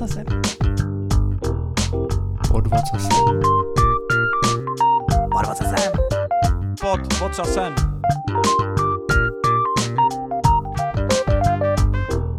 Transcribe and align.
vocasem. 0.00 0.24
Pod 2.48 2.66
vocasem. 2.66 3.10
Pod 5.30 5.46
vocasem. 5.46 5.92
Pod 6.80 7.00
vocasem. 7.20 7.74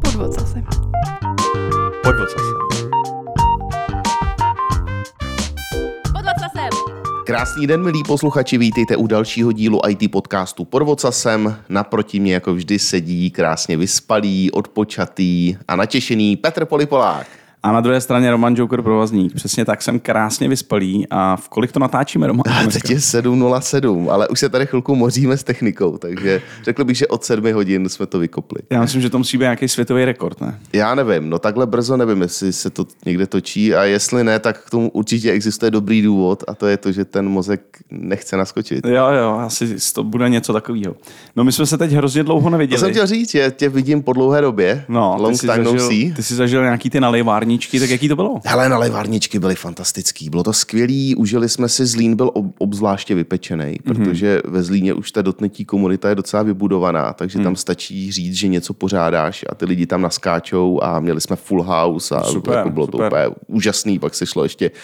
Pod 0.02 0.16
vocasem. 0.16 0.66
Pod 2.04 2.16
vocasem. 2.16 2.56
Pod 6.14 6.26
vocasem. 6.26 6.72
Krásný 7.26 7.68
den, 7.68 7.84
milí 7.84 8.04
posluchači, 8.08 8.58
vítejte 8.58 8.96
u 8.96 9.08
dalšího 9.08 9.52
dílu 9.52 9.80
IT 9.88 10.12
podcastu 10.12 10.66
Pod 10.66 10.82
vocasem. 10.84 11.58
Naproti 11.70 12.20
mě 12.20 12.34
jako 12.34 12.54
vždy 12.54 12.80
sedí 12.80 13.32
krásně 13.32 13.78
vyspalý, 13.78 14.52
odpočatý 14.52 15.58
a 15.68 15.76
natěšený 15.76 16.38
Petr 16.38 16.66
Polipolák. 16.66 17.41
A 17.64 17.72
na 17.72 17.82
druhé 17.82 18.02
straně 18.02 18.32
Roman 18.32 18.56
Joker 18.58 18.82
Provazník. 18.82 19.34
Přesně 19.34 19.66
tak 19.66 19.82
jsem 19.82 20.00
krásně 20.00 20.50
vyspalý. 20.50 21.08
A 21.10 21.36
v 21.36 21.50
kolik 21.50 21.72
to 21.72 21.80
natáčíme, 21.80 22.28
Roman? 22.28 22.44
A 22.50 22.64
teď 22.64 22.90
je 22.90 22.98
7.07, 22.98 24.12
ale 24.12 24.28
už 24.28 24.40
se 24.40 24.50
tady 24.50 24.66
chvilku 24.66 24.96
moříme 24.96 25.38
s 25.38 25.44
technikou, 25.44 25.98
takže 25.98 26.42
řekl 26.64 26.84
bych, 26.86 26.98
že 26.98 27.08
od 27.08 27.24
7 27.24 27.54
hodin 27.54 27.90
jsme 27.90 28.06
to 28.06 28.20
vykopli. 28.20 28.62
Já 28.70 28.82
myslím, 28.82 29.02
že 29.02 29.10
to 29.10 29.18
musí 29.18 29.38
být 29.38 29.42
nějaký 29.44 29.68
světový 29.68 30.06
rekord, 30.06 30.42
ne? 30.42 30.60
Já 30.74 30.96
nevím, 30.96 31.30
no 31.30 31.40
takhle 31.40 31.66
brzo 31.66 31.98
nevím, 31.98 32.22
jestli 32.22 32.54
se 32.54 32.70
to 32.70 32.86
někde 33.06 33.28
točí 33.28 33.76
a 33.76 33.84
jestli 33.84 34.24
ne, 34.24 34.40
tak 34.40 34.66
k 34.66 34.70
tomu 34.70 34.90
určitě 34.90 35.32
existuje 35.32 35.72
dobrý 35.72 36.02
důvod 36.02 36.44
a 36.48 36.54
to 36.56 36.68
je 36.68 36.78
to, 36.78 36.92
že 36.92 37.06
ten 37.06 37.30
mozek 37.30 37.62
nechce 37.92 38.38
naskočit. 38.38 38.86
Jo, 38.86 39.08
jo, 39.08 39.38
asi 39.46 39.76
to 39.94 40.04
bude 40.04 40.30
něco 40.30 40.54
takového. 40.54 40.96
No 41.36 41.44
my 41.44 41.52
jsme 41.52 41.66
se 41.66 41.78
teď 41.78 41.92
hrozně 41.92 42.24
dlouho 42.24 42.44
To 42.44 42.50
neviděli. 42.50 42.80
jsem 42.80 42.90
chtěl 42.92 43.08
říct, 43.08 43.32
že 43.32 43.52
tě 43.58 43.70
vidím 43.70 44.04
po 44.04 44.14
dlouhé 44.14 44.42
době. 44.42 44.86
No, 44.90 45.16
Long 45.20 45.34
ty 45.34 45.38
jsi, 45.40 45.48
time 45.48 45.64
no 45.64 45.72
zažil, 45.72 45.88
see. 45.90 46.14
ty 46.14 46.24
jsi 46.24 46.36
zažil 46.36 46.64
nějaký 46.64 46.90
ty 46.90 47.00
nalejvárničky, 47.52 47.80
tak 47.80 47.90
jaký 47.90 48.08
to 48.08 48.16
bylo? 48.16 48.40
Hele, 48.46 48.70
na 48.70 48.78
levárničky 48.78 49.40
byly 49.40 49.56
fantastický. 49.56 50.30
Bylo 50.30 50.44
to 50.44 50.54
skvělý, 50.54 51.16
užili 51.16 51.50
jsme 51.50 51.70
si, 51.70 51.86
Zlín 51.86 52.16
byl 52.16 52.32
ob- 52.34 52.56
obzvláště 52.58 53.16
vypečený, 53.16 53.66
Mhm. 53.66 53.74
mm-hmm. 53.96 54.04
protože 54.06 54.42
ve 54.46 54.64
Zlíně 54.64 54.94
už 54.94 55.12
ta 55.12 55.22
dotnetí 55.22 55.66
komunita 55.66 56.10
je 56.10 56.16
docela 56.16 56.44
vybudovaná, 56.44 57.14
takže 57.14 57.38
Mhm. 57.38 57.42
mm. 57.42 57.46
tam 57.46 57.56
stačí 57.56 58.12
říct, 58.12 58.36
že 58.36 58.48
něco 58.48 58.74
pořádáš 58.74 59.46
a 59.50 59.56
ty 59.56 59.66
lidi 59.66 59.86
tam 59.86 60.02
naskáčou 60.02 60.80
a 60.84 61.00
měli 61.00 61.22
jsme 61.22 61.36
full 61.36 61.64
house 61.64 62.16
a 62.16 62.24
Super, 62.24 62.58
jako 62.58 62.70
bylo 62.70 62.86
super. 62.86 63.00
to 63.00 63.08
úplně 63.08 63.36
úžasný, 63.48 64.00
pak 64.00 64.16
se 64.16 64.26
šlo 64.26 64.44
ještě 64.44 64.70
uh, 64.72 64.78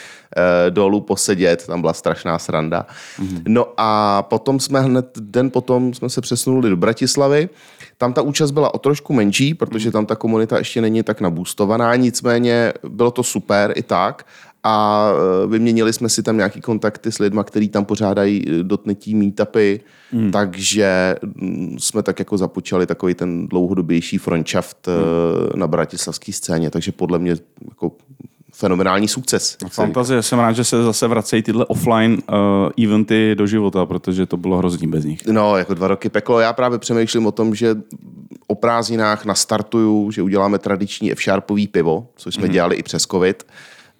dolů 0.69 1.01
posedět, 1.01 1.67
tam 1.67 1.81
byla 1.81 1.93
strašná 1.93 2.39
sranda. 2.39 2.85
Mhm. 3.19 3.27
Mm-hmm. 3.27 3.41
No 3.47 3.65
a 3.77 4.21
potom 4.23 4.59
jsme 4.59 4.81
hned 4.81 5.05
den 5.19 5.49
potom 5.51 5.93
jsme 5.93 6.09
se 6.09 6.21
přesunuli 6.21 6.69
do 6.69 6.77
Bratislavy, 6.77 7.49
tam 7.97 8.13
ta 8.13 8.21
účast 8.21 8.51
byla 8.51 8.73
o 8.73 8.77
trošku 8.77 9.13
menší, 9.13 9.53
protože 9.53 9.91
tam 9.91 10.05
ta 10.05 10.15
komunita 10.15 10.57
ještě 10.57 10.81
není 10.81 11.03
tak 11.03 11.21
nabůstovaná, 11.21 11.95
nicméně 11.95 12.73
bylo 12.89 13.11
to 13.11 13.23
super 13.23 13.73
i 13.75 13.83
tak 13.83 14.25
a 14.63 15.07
e, 15.43 15.47
vyměnili 15.47 15.93
jsme 15.93 16.09
si 16.09 16.23
tam 16.23 16.37
nějaký 16.37 16.61
kontakty 16.61 17.11
s 17.11 17.19
lidma, 17.19 17.43
kteří 17.43 17.69
tam 17.69 17.85
pořádají 17.85 18.45
e, 18.49 18.63
dotnetí 18.63 19.15
meetupy, 19.15 19.79
hmm. 20.11 20.31
takže 20.31 21.15
mm, 21.35 21.77
jsme 21.79 22.03
tak 22.03 22.19
jako 22.19 22.37
započali 22.37 22.85
takový 22.85 23.13
ten 23.13 23.47
dlouhodobější 23.47 24.17
frontschaft 24.17 24.87
hmm. 24.87 25.59
na 25.59 25.67
bratislavské 25.67 26.33
scéně, 26.33 26.69
takže 26.69 26.91
podle 26.91 27.19
mě 27.19 27.35
jako 27.69 27.91
fenomenální 28.57 29.07
sukces. 29.07 29.57
Fantazie, 29.69 30.23
jsem 30.23 30.39
rád, 30.39 30.51
že 30.51 30.63
se 30.63 30.83
zase 30.83 31.07
vracejí 31.07 31.43
tyhle 31.43 31.65
offline 31.65 32.13
uh, 32.13 32.85
eventy 32.85 33.35
do 33.35 33.47
života, 33.47 33.85
protože 33.85 34.25
to 34.25 34.37
bylo 34.37 34.57
hrozný 34.57 34.87
bez 34.87 35.05
nich. 35.05 35.25
No, 35.27 35.57
jako 35.57 35.73
dva 35.73 35.87
roky 35.87 36.09
peklo. 36.09 36.39
Já 36.39 36.53
právě 36.53 36.79
přemýšlím 36.79 37.25
o 37.25 37.31
tom, 37.31 37.55
že 37.55 37.75
o 38.47 38.55
prázdninách 38.55 39.25
nastartuju, 39.25 40.11
že 40.11 40.21
uděláme 40.21 40.59
tradiční 40.59 41.11
F-sharpový 41.11 41.67
pivo, 41.67 42.07
což 42.15 42.35
jsme 42.35 42.47
mm-hmm. 42.47 42.51
dělali 42.51 42.75
i 42.75 42.83
přes 42.83 43.03
covid. 43.03 43.43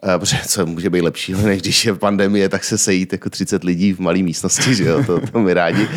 Eh, 0.03 0.19
Protože 0.19 0.37
co 0.47 0.65
může 0.65 0.89
být 0.89 1.01
lepší, 1.01 1.33
než 1.33 1.61
když 1.61 1.85
je 1.85 1.93
pandemie, 1.93 2.49
tak 2.49 2.63
se 2.63 2.77
sejít 2.77 3.13
jako 3.13 3.29
30 3.29 3.63
lidí 3.63 3.93
v 3.93 3.99
malé 3.99 4.17
místnosti, 4.17 4.75
že 4.75 4.83
jo, 4.83 5.03
to, 5.03 5.21
to 5.27 5.39
my 5.39 5.53
rádi. 5.53 5.87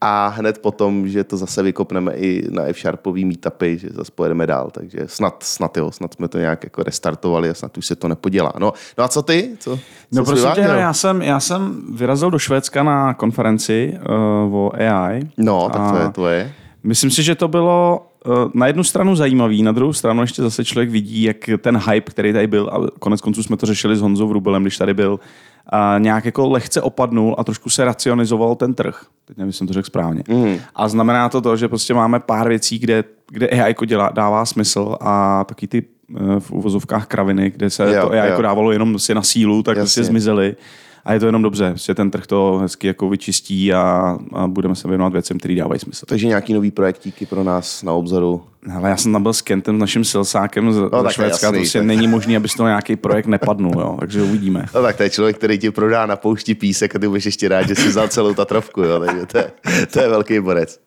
A 0.00 0.28
hned 0.28 0.58
potom, 0.58 1.08
že 1.08 1.24
to 1.24 1.36
zase 1.36 1.62
vykopneme 1.62 2.12
i 2.14 2.48
na 2.50 2.62
F-sharpový 2.62 3.24
meetupy, 3.24 3.78
že 3.78 3.88
zase 3.90 4.12
pojedeme 4.14 4.46
dál, 4.46 4.70
takže 4.72 4.98
snad, 5.06 5.42
snad 5.42 5.76
jo, 5.76 5.90
snad 5.90 6.14
jsme 6.14 6.28
to 6.28 6.38
nějak 6.38 6.64
jako 6.64 6.82
restartovali 6.82 7.50
a 7.50 7.54
snad 7.54 7.78
už 7.78 7.86
se 7.86 7.96
to 7.96 8.08
nepodělá. 8.08 8.52
No, 8.58 8.72
no 8.98 9.04
a 9.04 9.08
co 9.08 9.22
ty? 9.22 9.50
Co, 9.58 9.76
co 9.76 9.82
No 10.12 10.24
jsi 10.24 10.30
prosím 10.30 10.50
tě, 10.54 10.60
já 10.60 10.92
jsem, 10.92 11.22
já 11.22 11.40
jsem 11.40 11.82
vyrazil 11.94 12.30
do 12.30 12.38
Švédska 12.38 12.82
na 12.82 13.14
konferenci 13.14 13.98
uh, 14.48 14.56
o 14.56 14.72
AI. 14.74 15.28
No, 15.36 15.70
tak 15.72 15.92
to 15.92 15.98
je, 15.98 16.08
to 16.12 16.28
je. 16.28 16.52
Myslím 16.84 17.10
si, 17.10 17.22
že 17.22 17.34
to 17.34 17.48
bylo 17.48 18.06
na 18.54 18.66
jednu 18.66 18.84
stranu 18.84 19.16
zajímavý, 19.16 19.62
na 19.62 19.72
druhou 19.72 19.92
stranu 19.92 20.20
ještě 20.20 20.42
zase 20.42 20.64
člověk 20.64 20.90
vidí, 20.90 21.22
jak 21.22 21.36
ten 21.58 21.76
hype, 21.76 22.10
který 22.10 22.32
tady 22.32 22.46
byl, 22.46 22.70
a 22.72 22.98
konec 22.98 23.20
konců 23.20 23.42
jsme 23.42 23.56
to 23.56 23.66
řešili 23.66 23.96
s 23.96 24.00
Honzou 24.00 24.28
Vrubelem, 24.28 24.62
když 24.62 24.78
tady 24.78 24.94
byl, 24.94 25.20
a 25.66 25.98
nějak 25.98 26.24
jako 26.24 26.48
lehce 26.48 26.82
opadnul 26.82 27.34
a 27.38 27.44
trošku 27.44 27.70
se 27.70 27.84
racionizoval 27.84 28.54
ten 28.56 28.74
trh. 28.74 29.04
Teď 29.24 29.36
nevím, 29.36 29.48
jestli 29.48 29.58
jsem 29.58 29.66
to 29.66 29.72
řekl 29.72 29.86
správně. 29.86 30.22
Mm. 30.28 30.56
A 30.74 30.88
znamená 30.88 31.28
to 31.28 31.40
to, 31.40 31.56
že 31.56 31.68
prostě 31.68 31.94
máme 31.94 32.20
pár 32.20 32.48
věcí, 32.48 32.78
kde, 32.78 33.04
kde 33.30 33.48
AI 33.48 33.74
dělá, 33.86 34.10
dává 34.14 34.46
smysl 34.46 34.96
a 35.00 35.44
taky 35.44 35.66
ty 35.66 35.82
eh, 36.16 36.40
v 36.40 36.50
uvozovkách 36.50 37.06
kraviny, 37.06 37.50
kde 37.50 37.70
se 37.70 37.94
Jo, 37.94 38.02
to 38.02 38.12
AI 38.12 38.30
jo. 38.30 38.42
dávalo 38.42 38.72
jenom 38.72 38.98
si 38.98 39.14
na 39.14 39.22
sílu, 39.22 39.62
tak 39.62 39.76
Jasně. 39.76 39.84
prostě 39.84 40.04
zmizely. 40.04 40.56
A 41.04 41.12
je 41.12 41.20
to 41.20 41.26
jenom 41.26 41.42
dobře, 41.42 41.72
že 41.76 41.94
ten 41.94 42.10
trh 42.10 42.26
to 42.26 42.58
hezky 42.62 42.86
jako 42.86 43.08
vyčistí 43.08 43.72
a, 43.72 44.16
a 44.32 44.46
budeme 44.46 44.74
se 44.74 44.88
věnovat 44.88 45.12
věcem, 45.12 45.38
které 45.38 45.54
dávají 45.54 45.80
smysl. 45.80 46.06
Takže 46.06 46.26
nějaký 46.26 46.54
nový 46.54 46.70
projektíky 46.70 47.26
pro 47.26 47.44
nás 47.44 47.82
na 47.82 47.92
obzoru. 47.92 48.42
Ale 48.74 48.90
já 48.90 48.96
jsem 48.96 49.12
tam 49.12 49.22
byl 49.22 49.32
s 49.32 49.42
Kentem, 49.42 49.78
naším 49.78 50.04
silsákem 50.04 50.72
z, 50.72 50.76
no, 50.76 51.02
ze 51.02 51.12
Švédska, 51.12 51.46
jasný, 51.46 51.58
to 51.58 51.60
prostě 51.60 51.78
tak. 51.78 51.86
není 51.86 52.08
možný, 52.08 52.36
aby 52.36 52.48
z 52.48 52.54
toho 52.54 52.66
nějaký 52.66 52.96
projekt 52.96 53.26
nepadnul, 53.26 53.80
jo? 53.80 53.96
takže 54.00 54.22
uvidíme. 54.22 54.66
No 54.74 54.82
tak 54.82 54.96
to 54.96 55.02
je 55.02 55.10
člověk, 55.10 55.36
který 55.36 55.58
ti 55.58 55.70
prodá 55.70 56.06
na 56.06 56.16
poušti 56.16 56.54
písek 56.54 56.96
a 56.96 56.98
ty 56.98 57.08
budeš 57.08 57.24
ještě 57.24 57.48
rád, 57.48 57.68
že 57.68 57.74
si 57.74 57.88
vzal 57.88 58.08
celou 58.08 58.34
Tatrovku, 58.34 58.80
jo? 58.82 59.00
takže 59.00 59.26
to 59.26 59.38
je, 59.38 59.50
to 59.92 60.00
je 60.00 60.08
velký 60.08 60.40
borec. 60.40 60.80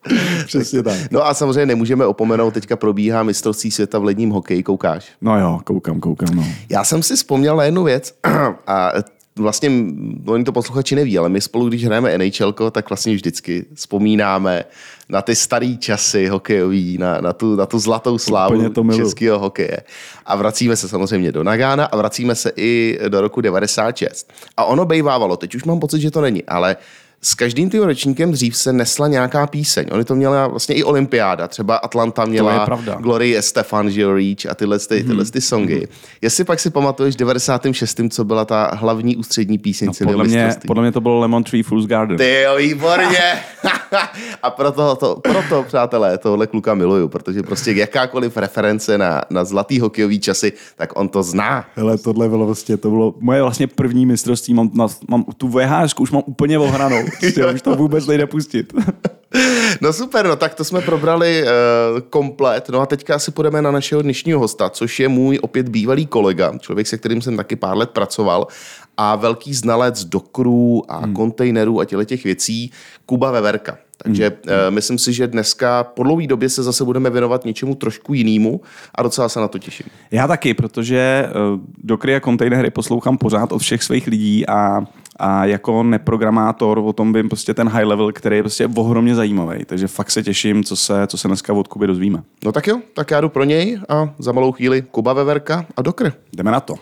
Přesně 0.46 0.84
tak. 0.84 0.98
No 1.12 1.26
a 1.26 1.34
samozřejmě 1.34 1.66
nemůžeme 1.66 2.06
opomenout, 2.06 2.54
teďka 2.54 2.76
probíhá 2.76 3.24
mistrovství 3.24 3.72
světa 3.72 4.00
v 4.00 4.04
ledním 4.04 4.30
hokeji, 4.30 4.64
koukáš? 4.64 5.12
No 5.22 5.40
jo, 5.40 5.60
koukám, 5.64 6.00
koukám, 6.00 6.36
no. 6.36 6.44
Já 6.70 6.84
jsem 6.84 7.04
si 7.04 7.16
vzpomněl 7.16 7.56
na 7.56 7.64
jednu 7.64 7.84
věc 7.84 8.14
a 8.68 8.92
vlastně, 9.38 9.72
oni 10.26 10.44
to 10.44 10.52
posluchači 10.52 10.96
neví, 10.96 11.18
ale 11.18 11.30
my 11.30 11.42
spolu, 11.42 11.70
když 11.70 11.86
hrajeme 11.86 12.18
NHL, 12.18 12.54
tak 12.72 12.90
vlastně 12.90 13.16
vždycky 13.16 13.66
vzpomínáme 13.74 14.66
na 15.10 15.22
ty 15.22 15.36
starý 15.36 15.78
časy 15.78 16.28
hokejový, 16.28 16.98
na, 16.98 17.22
na, 17.22 17.34
tu, 17.34 17.56
na 17.56 17.66
tu 17.66 17.80
zlatou 17.80 18.18
slávu 18.18 18.74
českého 18.96 19.40
hokeje. 19.40 19.78
A 20.26 20.36
vracíme 20.36 20.76
se 20.76 20.88
samozřejmě 20.88 21.32
do 21.32 21.44
Nagána 21.44 21.86
a 21.86 21.98
vracíme 21.98 22.36
se 22.36 22.52
i 22.56 23.00
do 23.08 23.22
roku 23.22 23.42
96. 23.42 24.32
A 24.58 24.66
ono 24.66 24.86
bejvávalo, 24.86 25.38
teď 25.38 25.56
už 25.56 25.64
mám 25.64 25.80
pocit, 25.80 26.02
že 26.02 26.12
to 26.12 26.22
není, 26.22 26.44
ale 26.44 26.78
s 27.22 27.34
každým 27.34 27.70
tím 27.70 27.84
ročníkem 27.84 28.32
dřív 28.32 28.58
se 28.58 28.74
nesla 28.74 29.08
nějaká 29.08 29.48
píseň. 29.48 29.86
Oni 29.92 30.04
to 30.04 30.16
měla 30.16 30.48
vlastně 30.48 30.76
i 30.76 30.84
olympiáda. 30.84 31.48
Třeba 31.48 31.76
Atlanta 31.76 32.26
měla. 32.26 32.68
Glory 33.00 33.38
Estefan, 33.38 33.92
že 33.92 34.14
Reach 34.14 34.46
a 34.50 34.56
tyhle, 34.56 34.80
ty, 34.80 35.04
tyhle 35.04 35.26
ty 35.26 35.42
songy. 35.42 35.76
Mhm. 35.76 35.86
Jestli 36.22 36.44
pak 36.44 36.60
si 36.60 36.70
pamatuješ 36.70 37.16
v 37.16 37.18
96. 37.18 38.00
co 38.10 38.26
byla 38.26 38.46
ta 38.46 38.72
hlavní 38.74 39.16
ústřední 39.16 39.58
píseň 39.58 39.88
no 39.88 39.94
podle, 40.06 40.24
mě, 40.24 40.56
podle 40.68 40.84
mě 40.84 40.92
to 40.92 41.02
bylo 41.02 41.20
Lemon 41.20 41.44
Tree 41.44 41.64
Fool's 41.64 41.86
Garden. 41.86 42.18
Ty 42.18 42.42
jo, 42.42 42.56
výborně. 42.58 43.40
a 44.44 44.50
proto, 44.50 44.96
to, 44.96 45.16
proto, 45.16 45.64
přátelé, 45.64 46.18
tohle 46.18 46.48
kluka 46.48 46.74
miluju, 46.74 47.08
protože 47.08 47.44
prostě 47.44 47.72
jakákoliv 47.72 48.38
reference 48.38 48.98
na, 48.98 49.22
na 49.30 49.46
zlatý 49.46 49.80
hokejový 49.80 50.20
časy, 50.20 50.54
tak 50.76 51.00
on 51.00 51.10
to 51.10 51.24
zná. 51.24 51.66
Hele, 51.76 51.98
tohle 51.98 52.30
bylo 52.30 52.46
vlastně, 52.46 52.78
to 52.78 52.90
bylo 52.90 53.14
moje 53.20 53.42
vlastně 53.42 53.68
první 53.68 54.06
mistrovství, 54.06 54.54
mám, 54.54 54.70
na, 54.74 54.88
mám 55.10 55.24
tu 55.38 55.48
VHS 55.48 55.94
už 56.00 56.12
mám 56.12 56.24
úplně 56.26 56.60
ohranou, 56.60 57.07
prostě, 57.20 57.48
už 57.48 57.62
to 57.62 57.76
vůbec 57.76 58.08
nejde 58.08 58.28
pustit. 58.28 58.74
No 59.82 59.94
super, 59.94 60.28
no 60.28 60.36
tak 60.36 60.54
to 60.54 60.64
jsme 60.64 60.82
probrali 60.82 61.44
uh, 61.44 62.00
komplet. 62.00 62.70
No 62.70 62.82
a 62.82 62.86
teďka 62.86 63.16
asi 63.16 63.32
půjdeme 63.32 63.62
na 63.62 63.72
našeho 63.72 64.02
dnešního 64.02 64.40
hosta, 64.40 64.70
což 64.70 65.00
je 65.00 65.08
můj 65.08 65.40
opět 65.42 65.70
bývalý 65.70 66.06
kolega, 66.06 66.58
člověk, 66.60 66.88
se 66.88 66.98
kterým 66.98 67.22
jsem 67.22 67.38
taky 67.38 67.56
pár 67.56 67.78
let 67.78 67.90
pracoval 67.90 68.48
a 68.98 69.16
velký 69.16 69.54
znalec 69.54 70.04
dokrů 70.04 70.84
a 70.92 70.98
hmm. 70.98 71.14
kontejnerů 71.14 71.80
a 71.80 71.86
těle 71.86 72.06
těch 72.06 72.24
věcí, 72.24 72.72
Kuba 73.06 73.32
Veverka. 73.32 73.78
Takže 73.98 74.26
hmm. 74.28 74.56
uh, 74.68 74.74
myslím 74.74 74.98
si, 74.98 75.14
že 75.14 75.28
dneska 75.28 75.84
po 75.84 76.04
dlouhé 76.04 76.28
době 76.28 76.50
se 76.50 76.64
zase 76.64 76.84
budeme 76.84 77.10
věnovat 77.10 77.46
něčemu 77.46 77.76
trošku 77.76 78.14
jinému 78.14 78.62
a 78.96 79.04
docela 79.04 79.30
se 79.30 79.40
na 79.40 79.48
to 79.48 79.60
těším. 79.60 79.86
Já 80.12 80.28
taky, 80.28 80.54
protože 80.54 81.30
uh, 81.30 81.60
dokry 81.84 82.16
a 82.16 82.20
kontejnery 82.20 82.70
poslouchám 82.70 83.18
pořád 83.18 83.52
od 83.52 83.60
všech 83.60 83.84
svých 83.84 84.08
lidí 84.08 84.48
a, 84.48 84.80
a 85.20 85.46
jako 85.46 85.84
neprogramátor 85.84 86.78
o 86.78 86.94
tom 86.94 87.14
vím 87.14 87.30
prostě 87.30 87.54
ten 87.54 87.70
high 87.70 87.86
level, 87.86 88.12
který 88.12 88.36
je 88.36 88.44
prostě 88.44 88.70
ohromně 88.76 89.16
zajímavý. 89.16 89.66
Takže 89.66 89.88
fakt 89.88 90.12
se 90.12 90.24
těším, 90.24 90.64
co 90.64 90.76
se, 90.76 91.08
co 91.08 91.18
se 91.18 91.28
dneska 91.28 91.54
od 91.54 91.68
Kuby 91.68 91.88
dozvíme. 91.88 92.24
No 92.46 92.52
tak 92.52 92.68
jo, 92.68 92.80
tak 92.94 93.12
já 93.12 93.22
jdu 93.22 93.30
pro 93.30 93.44
něj 93.44 93.80
a 93.90 94.14
za 94.20 94.32
malou 94.32 94.52
chvíli 94.52 94.82
Kuba 94.82 95.14
Veverka 95.14 95.66
a 95.78 95.82
Dokr. 95.82 96.14
Jdeme 96.34 96.52
na 96.52 96.60
to. 96.60 96.76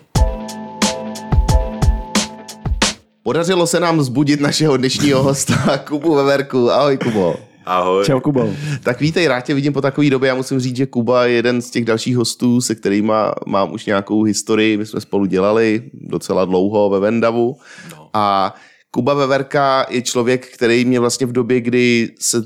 Podařilo 3.24 3.68
se 3.68 3.80
nám 3.80 4.02
zbudit 4.02 4.42
našeho 4.42 4.78
dnešního 4.78 5.24
hosta 5.24 5.78
Kubu 5.88 6.16
Veverku. 6.16 6.72
Ahoj 6.72 6.98
Kubo. 6.98 7.36
Ahoj. 7.66 8.06
Čau, 8.06 8.20
Kubo. 8.20 8.50
Tak 8.84 9.02
vítej, 9.02 9.28
rád 9.28 9.42
tě 9.42 9.54
vidím 9.54 9.74
po 9.74 9.82
takové 9.82 10.10
době. 10.10 10.28
Já 10.28 10.36
musím 10.36 10.60
říct, 10.60 10.76
že 10.76 10.86
Kuba 10.86 11.26
je 11.26 11.34
jeden 11.34 11.62
z 11.62 11.70
těch 11.70 11.86
dalších 11.86 12.18
hostů, 12.18 12.62
se 12.62 12.76
kterými 12.76 13.14
mám 13.48 13.74
už 13.74 13.86
nějakou 13.86 14.24
historii. 14.24 14.78
My 14.78 14.86
jsme 14.86 15.02
spolu 15.02 15.26
dělali 15.26 15.84
docela 15.94 16.46
dlouho 16.46 16.90
ve 16.90 17.00
Vendavu. 17.00 17.58
No. 17.92 18.05
A 18.16 18.56
Kuba 18.92 19.14
Veverka 19.14 19.86
je 19.90 20.02
člověk, 20.02 20.48
který 20.48 20.86
mě 20.86 21.00
vlastně 21.00 21.28
v 21.28 21.32
době, 21.32 21.62
kdy 21.62 22.10
se 22.20 22.44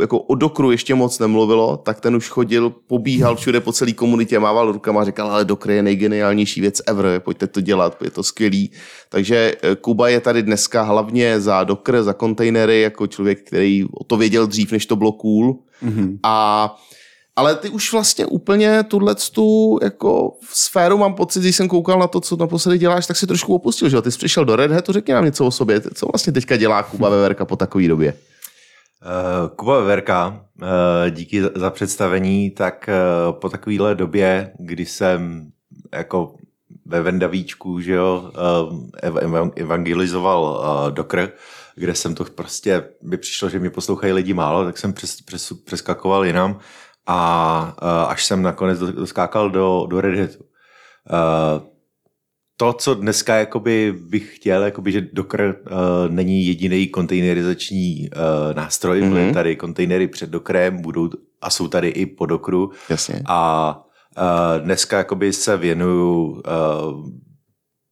jako 0.00 0.18
o 0.18 0.34
Dokru 0.34 0.70
ještě 0.70 0.94
moc 0.94 1.18
nemluvilo, 1.18 1.76
tak 1.76 2.00
ten 2.00 2.16
už 2.16 2.28
chodil, 2.28 2.70
pobíhal 2.70 3.36
všude 3.36 3.60
po 3.60 3.72
celé 3.72 3.92
komunitě, 3.92 4.38
mával 4.38 4.72
rukama 4.72 5.00
a 5.00 5.04
říkal, 5.04 5.30
ale 5.30 5.44
Dokr 5.44 5.70
je 5.70 5.82
nejgeniálnější 5.82 6.60
věc 6.60 6.82
ever, 6.86 7.20
pojďte 7.20 7.46
to 7.46 7.60
dělat, 7.60 8.02
je 8.02 8.10
to 8.10 8.22
skvělý. 8.22 8.70
Takže 9.08 9.54
eh, 9.62 9.74
Kuba 9.74 10.08
je 10.08 10.20
tady 10.20 10.42
dneska 10.42 10.82
hlavně 10.82 11.40
za 11.40 11.64
Dokr, 11.64 12.02
za 12.02 12.12
kontejnery, 12.12 12.80
jako 12.80 13.06
člověk, 13.06 13.46
který 13.46 13.84
o 13.84 14.04
to 14.04 14.16
věděl 14.16 14.46
dřív, 14.46 14.72
než 14.72 14.86
to 14.86 14.96
bylo 14.96 15.12
cool. 15.12 15.58
Mm-hmm. 15.82 16.18
A 16.22 16.76
ale 17.38 17.54
ty 17.54 17.68
už 17.68 17.92
vlastně 17.92 18.26
úplně 18.26 18.82
tuhle 18.82 19.14
tu 19.32 19.78
jako 19.82 20.32
sféru 20.52 20.98
mám 20.98 21.14
pocit, 21.14 21.40
když 21.40 21.56
jsem 21.56 21.68
koukal 21.68 21.98
na 21.98 22.06
to, 22.06 22.20
co 22.20 22.36
naposledy 22.36 22.78
děláš, 22.78 23.06
tak 23.06 23.16
si 23.16 23.26
trošku 23.26 23.54
opustil, 23.54 23.88
že 23.88 23.96
jo? 23.96 24.02
Ty 24.02 24.12
jsi 24.12 24.18
přišel 24.18 24.44
do 24.44 24.56
Red 24.56 24.70
Hatu, 24.72 24.92
řekni 24.92 25.14
nám 25.14 25.24
něco 25.24 25.46
o 25.46 25.50
sobě. 25.50 25.80
Co 25.80 26.06
vlastně 26.06 26.32
teďka 26.32 26.56
dělá 26.56 26.82
Kuba 26.82 27.08
Veverka 27.08 27.44
po 27.44 27.56
takové 27.56 27.88
době? 27.88 28.14
Uh, 28.14 29.48
Kuba 29.56 29.78
Veverka, 29.78 30.44
uh, 30.62 30.66
díky 31.10 31.42
za- 31.42 31.50
za 31.56 31.70
představení, 31.70 32.50
tak 32.50 32.90
uh, 33.28 33.32
po 33.38 33.48
takovéhle 33.48 33.94
době, 33.94 34.52
kdy 34.58 34.86
jsem 34.86 35.50
jako 35.94 36.34
ve 36.86 37.02
Vendavíčku, 37.02 37.80
že 37.80 37.92
jo, 37.92 38.30
ev- 39.02 39.18
ev- 39.18 39.52
evangelizoval 39.56 40.62
Dokr, 40.90 41.32
kde 41.76 41.94
jsem 41.94 42.14
to 42.14 42.24
prostě, 42.24 42.84
by 43.02 43.16
přišlo, 43.16 43.48
že 43.48 43.58
mě 43.58 43.70
poslouchají 43.70 44.12
lidi 44.12 44.34
málo, 44.34 44.64
tak 44.64 44.78
jsem 44.78 44.92
přes, 44.92 45.20
přes, 45.22 45.52
přeskakoval 45.64 46.24
jinam 46.26 46.58
a 47.08 47.74
uh, 47.82 48.10
až 48.10 48.24
jsem 48.24 48.42
nakonec 48.42 48.78
do- 48.78 48.92
doskákal 48.92 49.50
do, 49.50 49.86
do 49.90 50.00
Red 50.00 50.18
Hatu. 50.18 50.44
Uh, 50.44 51.66
to, 52.56 52.72
co 52.72 52.94
dneska 52.94 53.34
jakoby 53.36 53.94
bych 54.00 54.36
chtěl, 54.36 54.62
jakoby, 54.62 54.92
že 54.92 55.00
Docker 55.12 55.56
uh, 55.60 55.76
není 56.08 56.46
jediný 56.46 56.86
kontejnerizační 56.86 58.10
uh, 58.16 58.54
nástroj, 58.54 59.00
mm-hmm. 59.02 59.24
Mhm. 59.24 59.34
tady 59.34 59.56
kontejnery 59.56 60.08
před 60.08 60.30
Dockerem 60.30 60.82
budou 60.82 61.10
a 61.40 61.50
jsou 61.50 61.68
tady 61.68 61.88
i 61.88 62.06
po 62.06 62.26
Dockeru 62.26 62.72
Jasně. 62.88 63.22
a 63.26 63.72
uh, 64.18 64.64
dneska 64.64 64.98
jakoby 64.98 65.32
se 65.32 65.56
věnuju 65.56 66.24
uh, 66.24 66.40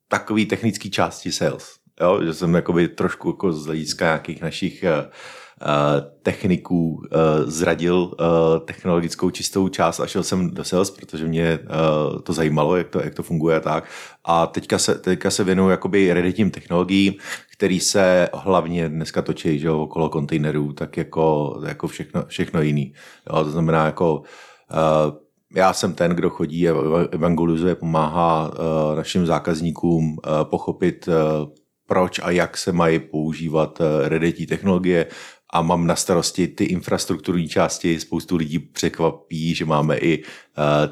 takový 0.09 0.47
technický 0.47 0.91
části 0.91 1.33
sales. 1.33 1.69
Jo? 2.01 2.21
Že 2.25 2.35
jsem 2.35 2.55
jakoby 2.55 2.89
trošku 2.89 3.29
jako 3.29 3.53
z 3.53 3.67
hlediska 3.67 4.05
nějakých 4.05 4.43
našich 4.43 4.85
uh, 4.85 5.11
techniků 6.23 6.89
uh, 6.95 7.01
zradil 7.45 7.97
uh, 7.97 8.17
technologickou 8.65 9.31
čistou 9.31 9.69
část 9.69 10.01
a 10.01 10.07
šel 10.07 10.23
jsem 10.23 10.51
do 10.51 10.65
sales, 10.65 10.91
protože 10.91 11.27
mě 11.27 11.59
to 12.23 12.33
zajímalo, 12.33 12.77
jak 12.77 12.89
to, 12.89 13.01
jak 13.01 13.15
to 13.15 13.23
funguje 13.23 13.57
a 13.57 13.61
tak. 13.61 13.85
A 14.25 14.47
teďka 14.47 14.79
se, 14.79 14.95
teďka 14.95 15.31
se 15.31 15.45
věnuju 15.45 15.71
jakoby 15.71 16.13
reditním 16.13 16.51
technologiím, 16.51 17.15
který 17.53 17.81
se 17.81 18.29
hlavně 18.35 18.89
dneska 18.89 19.23
točí 19.23 19.59
že 19.59 19.71
okolo 19.71 20.09
kontejnerů, 20.09 20.73
tak 20.73 20.97
jako, 20.97 21.57
jako 21.67 21.89
všechno, 21.89 22.25
všechno 22.27 22.63
jiný. 22.63 22.93
Jo? 23.31 23.45
To 23.45 23.51
znamená 23.51 23.87
jako 23.87 24.23
já 25.55 25.73
jsem 25.73 25.95
ten, 25.95 26.11
kdo 26.11 26.31
chodí 26.31 26.69
a 26.69 26.75
evangelizuje, 27.11 27.75
pomáhá 27.75 28.51
našim 28.97 29.27
zákazníkům 29.27 30.17
pochopit, 30.43 31.09
proč 31.87 32.21
a 32.23 32.31
jak 32.31 32.57
se 32.57 32.73
mají 32.73 32.99
používat 32.99 33.81
redití 34.05 34.47
technologie 34.47 35.07
a 35.53 35.63
mám 35.63 35.87
na 35.87 35.97
starosti 35.97 36.49
ty 36.49 36.65
infrastrukturní 36.65 37.49
části. 37.49 38.01
Spoustu 38.01 38.37
lidí 38.37 38.59
překvapí, 38.59 39.55
že 39.55 39.65
máme 39.65 39.97
i 39.99 40.23
uh, 40.23 40.25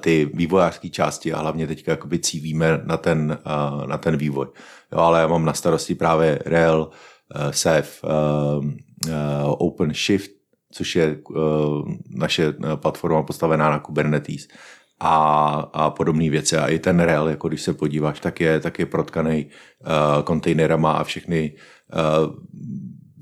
ty 0.01 0.31
vývojářské 0.35 0.89
části 0.89 1.33
a 1.33 1.39
hlavně 1.41 1.67
teďka 1.67 1.91
jakoby 1.91 2.19
cívíme 2.19 2.81
na 2.85 2.97
ten, 2.97 3.39
uh, 3.47 3.87
na 3.87 3.99
ten 3.99 4.17
vývoj. 4.17 4.47
Jo, 4.93 4.99
ale 4.99 5.21
já 5.21 5.27
mám 5.27 5.45
na 5.45 5.53
starosti 5.53 5.95
právě 5.95 6.39
Rail, 6.47 6.91
uh, 7.37 7.51
Ceph, 7.51 8.05
uh, 8.05 8.65
uh, 8.65 8.73
OpenShift, 9.59 10.31
což 10.73 10.97
je 10.97 11.19
uh, 11.31 11.89
naše 12.11 12.55
platforma 12.77 13.23
postavená 13.23 13.71
na 13.71 13.79
Kubernetes 13.79 14.49
a, 15.01 15.17
a 15.73 15.91
podobné 15.91 16.31
věci. 16.31 16.56
A 16.56 16.67
i 16.67 16.79
ten 16.79 17.01
Rail, 17.01 17.29
jako 17.29 17.49
když 17.49 17.62
se 17.62 17.75
podíváš, 17.75 18.21
tak 18.21 18.41
je, 18.41 18.61
tak 18.61 18.79
je 18.79 18.87
protkaný 18.87 19.47
uh, 19.47 20.23
kontejnerama 20.23 20.93
a 20.93 21.05
všechny 21.05 21.53
uh, 21.95 22.35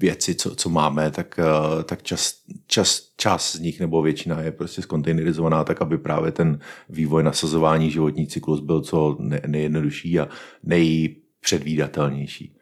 věci, 0.03 0.35
co, 0.35 0.55
co 0.55 0.71
máme, 0.71 1.11
tak, 1.11 1.39
uh, 1.39 1.83
tak 1.83 2.03
čas, 2.03 2.35
čas, 2.67 3.01
čas 3.17 3.53
z 3.53 3.59
nich 3.59 3.81
nebo 3.81 4.03
většina 4.03 4.41
je 4.41 4.53
prostě 4.53 4.83
skontejnerizovaná, 4.83 5.65
tak 5.65 5.83
aby 5.83 5.99
právě 5.99 6.33
ten 6.33 6.59
vývoj 6.89 7.23
nasazování 7.23 7.91
životní 7.91 8.27
cyklus 8.27 8.61
byl 8.61 8.81
co 8.81 9.17
ne, 9.21 9.41
nejjednodušší 9.47 10.21
a 10.21 10.29
nejpředvídatelnější. 10.63 12.57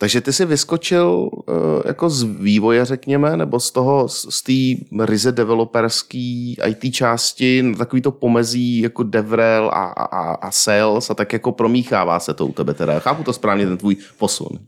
Takže 0.00 0.20
ty 0.20 0.32
jsi 0.32 0.44
vyskočil 0.44 1.30
uh, 1.32 1.54
jako 1.86 2.10
z 2.10 2.22
vývoje, 2.22 2.84
řekněme, 2.84 3.36
nebo 3.36 3.60
z 3.60 3.70
toho, 3.70 4.08
z 4.08 4.42
té 4.42 4.84
ryze 5.04 5.32
developerský 5.32 6.56
IT 6.66 6.94
části 6.94 7.62
na 7.62 7.78
takový 7.78 8.02
to 8.02 8.12
pomezí 8.12 8.80
jako 8.80 9.02
DevRel 9.02 9.70
a, 9.74 9.84
a, 9.84 10.34
a 10.34 10.50
sales 10.50 11.10
a 11.10 11.14
tak 11.14 11.32
jako 11.32 11.52
promíchává 11.52 12.20
se 12.20 12.34
to 12.34 12.46
u 12.46 12.52
tebe 12.52 12.74
teda. 12.74 12.98
Chápu 12.98 13.22
to 13.22 13.32
správně, 13.32 13.66
ten 13.66 13.76
tvůj 13.76 13.96
posun. 14.18 14.48
Uh, 14.52 14.58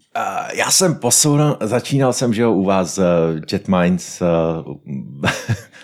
já 0.54 0.70
jsem 0.70 0.94
posunul, 0.94 1.56
začínal 1.60 2.12
jsem, 2.12 2.34
že 2.34 2.42
jo, 2.42 2.52
u 2.52 2.64
vás 2.64 2.98
uh, 2.98 3.04
JetMinds, 3.52 4.22
uh, 4.66 4.76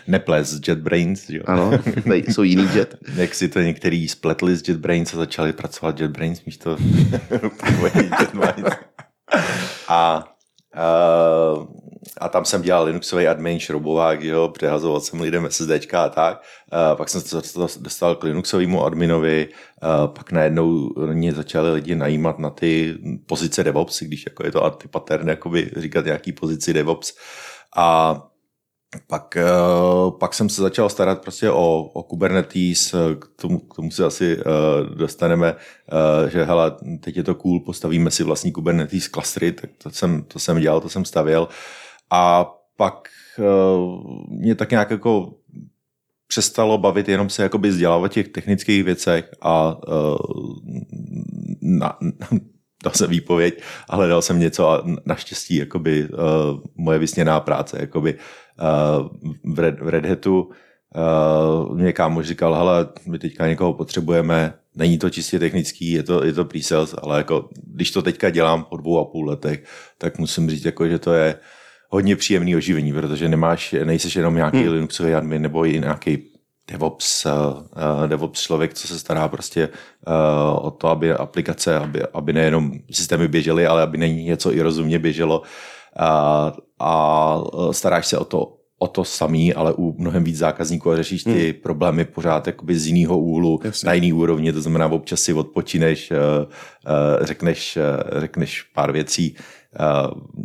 neples 0.06 0.60
JetBrains, 0.68 1.30
že 1.30 1.36
jo. 1.36 1.42
Ano, 1.46 1.70
jsou 2.06 2.42
jiný 2.42 2.68
jet. 2.74 2.96
Jak 3.16 3.34
si 3.34 3.48
to 3.48 3.60
některý 3.60 4.08
spletli 4.08 4.56
z 4.56 4.68
JetBrains 4.68 5.14
a 5.14 5.16
začali 5.16 5.52
pracovat 5.52 6.00
JetBrains 6.00 6.44
místo 6.44 6.70
JetMinds. 8.20 8.87
A, 9.88 10.24
uh, 10.76 11.66
a 12.20 12.28
tam 12.28 12.44
jsem 12.44 12.62
dělal 12.62 12.84
Linuxový 12.84 13.28
admin, 13.28 13.58
šroubovák, 13.58 14.22
jo, 14.22 14.48
přehazoval 14.48 15.00
jsem 15.00 15.20
lidem 15.20 15.46
SSDčka 15.50 16.04
a 16.04 16.08
tak. 16.08 16.42
Uh, 16.72 16.96
pak 16.96 17.08
jsem 17.08 17.20
se 17.20 17.36
dostal 17.80 18.14
k 18.14 18.24
Linuxovému 18.24 18.84
adminovi, 18.84 19.48
uh, 19.82 20.14
pak 20.14 20.32
najednou 20.32 20.88
mě 21.12 21.32
začali 21.32 21.72
lidi 21.72 21.94
najímat 21.94 22.38
na 22.38 22.50
ty 22.50 22.98
pozice 23.26 23.64
DevOps, 23.64 24.02
když 24.02 24.24
jako 24.26 24.46
je 24.46 24.52
to 24.52 24.64
antipattern, 24.64 25.28
jakoby 25.28 25.70
říkat 25.76 26.04
nějaký 26.04 26.32
pozici 26.32 26.72
DevOps. 26.72 27.12
A 27.76 28.16
pak, 29.06 29.36
uh, 29.36 30.18
pak 30.18 30.34
jsem 30.34 30.48
se 30.48 30.62
začal 30.62 30.88
starat 30.88 31.22
prostě 31.22 31.50
o, 31.50 31.80
o 31.82 32.02
Kubernetes, 32.02 32.94
k 33.18 33.40
tomu, 33.42 33.58
k 33.58 33.74
tomu 33.74 33.90
se 33.90 34.04
asi 34.04 34.36
uh, 34.36 34.96
dostaneme, 34.96 35.54
že 36.28 36.44
hele, 36.44 36.72
teď 37.00 37.16
je 37.16 37.22
to 37.22 37.34
cool, 37.34 37.60
postavíme 37.60 38.10
si 38.10 38.24
vlastní 38.24 38.52
Kubernetes 38.52 39.08
klastry, 39.08 39.52
tak 39.52 39.70
to 39.82 39.90
jsem, 39.90 40.22
to 40.22 40.38
jsem 40.38 40.60
dělal, 40.60 40.80
to 40.80 40.88
jsem 40.88 41.04
stavěl. 41.04 41.48
A 42.10 42.52
pak 42.76 43.08
mě 44.28 44.54
tak 44.54 44.70
nějak 44.70 44.90
jako 44.90 45.34
přestalo 46.28 46.78
bavit 46.78 47.08
jenom 47.08 47.30
se 47.30 47.42
jakoby 47.42 47.68
vzdělávat 47.68 48.12
těch 48.12 48.28
technických 48.28 48.84
věcech 48.84 49.30
a 49.40 49.76
uh, 49.88 50.16
na, 51.62 51.98
dal 52.84 52.92
jsem 52.94 53.10
výpověď 53.10 53.62
a 53.88 53.96
hledal 53.96 54.22
jsem 54.22 54.40
něco 54.40 54.70
a 54.70 54.84
naštěstí 55.06 55.56
jakoby, 55.56 56.08
uh, 56.08 56.18
moje 56.76 56.98
vysněná 56.98 57.40
práce 57.40 57.76
jakoby, 57.80 58.18
v, 59.44 59.58
Red, 59.58 59.80
v 59.80 59.88
Red 59.88 60.06
Hatu 60.06 60.50
uh, 61.68 61.76
mě 61.76 61.92
kámoš 61.92 62.26
říkal, 62.26 62.54
hele, 62.54 62.88
my 63.06 63.18
teďka 63.18 63.46
někoho 63.46 63.74
potřebujeme, 63.74 64.54
není 64.76 64.98
to 64.98 65.10
čistě 65.10 65.38
technický, 65.38 65.92
je 65.92 66.02
to, 66.02 66.24
je 66.24 66.32
to 66.32 66.44
pre-sales, 66.44 66.94
ale 67.02 67.18
jako, 67.18 67.48
když 67.62 67.90
to 67.90 68.02
teďka 68.02 68.30
dělám 68.30 68.64
po 68.64 68.76
dvou 68.76 68.98
a 68.98 69.04
půl 69.04 69.28
letech, 69.28 69.64
tak 69.98 70.18
musím 70.18 70.50
říct, 70.50 70.64
jako, 70.64 70.88
že 70.88 70.98
to 70.98 71.12
je 71.12 71.34
hodně 71.88 72.16
příjemný 72.16 72.56
oživení, 72.56 72.92
protože 72.92 73.28
nemáš, 73.28 73.74
nejseš 73.84 74.16
jenom 74.16 74.34
nějaký 74.34 74.62
hmm. 74.62 74.72
Linuxový 74.72 75.14
admin 75.14 75.42
nebo 75.42 75.66
i 75.66 75.80
nějaký 75.80 76.18
DevOps, 76.70 77.26
uh, 77.26 78.06
DevOps 78.06 78.42
člověk, 78.42 78.74
co 78.74 78.88
se 78.88 78.98
stará 78.98 79.28
prostě 79.28 79.68
uh, 79.68 80.66
o 80.66 80.70
to, 80.70 80.88
aby 80.88 81.12
aplikace, 81.12 81.76
aby, 81.76 82.02
aby 82.14 82.32
nejenom 82.32 82.72
systémy 82.90 83.28
běžely, 83.28 83.66
ale 83.66 83.82
aby 83.82 83.98
není 83.98 84.24
něco 84.24 84.54
i 84.54 84.60
rozumně 84.60 84.98
běželo. 84.98 85.40
Uh, 85.40 86.50
a 86.80 87.42
staráš 87.72 88.06
se 88.06 88.18
o 88.18 88.24
to, 88.24 88.54
o 88.78 88.88
to 88.88 89.04
samý, 89.04 89.54
ale 89.54 89.72
u 89.72 89.94
mnohem 89.98 90.24
víc 90.24 90.36
zákazníků 90.36 90.90
a 90.90 90.96
řešíš 90.96 91.24
ty 91.24 91.50
hmm. 91.50 91.62
problémy 91.62 92.04
pořád 92.04 92.46
jakoby 92.46 92.78
z 92.78 92.86
jiného 92.86 93.18
úhlu, 93.18 93.60
Jasně. 93.64 93.86
na 93.86 93.92
jiný 93.92 94.12
úrovni, 94.12 94.52
to 94.52 94.60
znamená 94.60 94.86
občas 94.86 95.20
si 95.20 95.32
odpočineš, 95.32 96.10
uh, 96.10 96.16
uh, 96.16 97.26
řekneš, 97.26 97.78
řekneš 98.18 98.62
pár 98.62 98.92
věcí, 98.92 99.36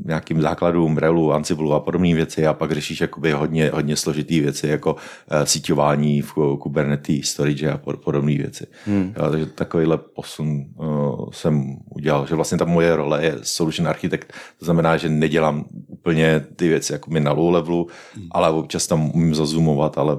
nějakým 0.05 0.41
základům, 0.41 0.97
Relu, 0.97 1.33
Ansible 1.33 1.75
a 1.75 1.79
podobné 1.79 2.13
věci 2.13 2.47
a 2.47 2.53
pak 2.53 2.71
řešíš 2.71 3.01
jakoby 3.01 3.31
hodně, 3.31 3.69
hodně 3.73 3.95
složitý 3.95 4.39
věci, 4.39 4.67
jako 4.67 4.93
uh, 4.93 5.43
síťování 5.43 6.21
v 6.21 6.33
Kubernetes, 6.33 7.25
storage 7.25 7.71
a 7.71 7.77
podobné 7.77 8.37
věci. 8.37 8.67
Hmm. 8.85 9.13
Uh, 9.19 9.31
takže 9.31 9.45
takovýhle 9.45 9.97
posun 9.97 10.65
uh, 10.75 11.29
jsem 11.31 11.77
udělal, 11.95 12.27
že 12.27 12.35
vlastně 12.35 12.57
ta 12.57 12.65
moje 12.65 12.95
role 12.95 13.25
je 13.25 13.37
solution 13.41 13.87
architect, 13.87 14.33
to 14.59 14.65
znamená, 14.65 14.97
že 14.97 15.09
nedělám 15.09 15.65
úplně 15.87 16.45
ty 16.55 16.67
věci 16.67 16.93
jako 16.93 17.11
na 17.19 17.31
low 17.31 17.51
levelu, 17.53 17.87
ale 18.31 18.49
občas 18.49 18.87
tam 18.87 19.11
umím 19.11 19.35
zazumovat, 19.35 19.97
ale 19.97 20.17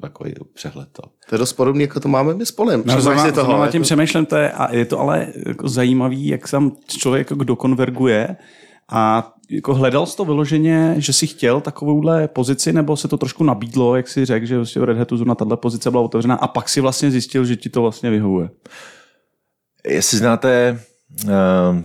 takový 0.00 0.34
přehled. 0.54 0.88
To. 0.92 1.02
To 1.28 1.34
je 1.34 1.38
dost 1.38 1.52
podobný, 1.52 1.80
jako 1.82 2.00
to 2.00 2.08
máme 2.08 2.34
my 2.34 2.46
s 2.46 2.52
Polem. 2.52 2.82
No, 2.86 3.00
zrovna, 3.00 3.24
si 3.24 3.32
toho, 3.32 3.44
zrovna 3.44 3.58
nad 3.58 3.64
jako- 3.64 3.72
tím 3.72 3.82
přemýšlím, 3.82 4.26
to 4.26 4.36
je, 4.36 4.52
a 4.52 4.74
je 4.74 4.84
to 4.84 5.00
ale 5.00 5.26
jako 5.46 5.68
zajímavý, 5.68 6.26
jak 6.26 6.50
tam 6.50 6.72
člověk 6.86 7.30
jako 7.30 7.44
dokonverguje 7.44 8.36
a 8.92 9.32
jako 9.50 9.74
hledal 9.74 10.06
jsi 10.06 10.16
to 10.16 10.24
vyloženě, 10.24 10.94
že 10.98 11.12
si 11.12 11.26
chtěl 11.26 11.60
takovouhle 11.60 12.28
pozici, 12.28 12.72
nebo 12.72 12.96
se 12.96 13.08
to 13.08 13.16
trošku 13.16 13.44
nabídlo, 13.44 13.96
jak 13.96 14.08
si 14.08 14.24
řekl, 14.24 14.46
že 14.46 14.56
vlastně 14.56 14.80
v 14.80 14.84
Red 14.84 14.98
Hatu 14.98 15.24
na 15.24 15.34
tahle 15.34 15.56
pozice 15.56 15.90
byla 15.90 16.02
otevřená 16.02 16.34
a 16.34 16.48
pak 16.48 16.68
si 16.68 16.80
vlastně 16.80 17.10
zjistil, 17.10 17.44
že 17.44 17.56
ti 17.56 17.68
to 17.68 17.82
vlastně 17.82 18.10
vyhovuje. 18.10 18.50
Jestli 19.86 20.18
znáte 20.18 20.80
uh, 21.24 21.30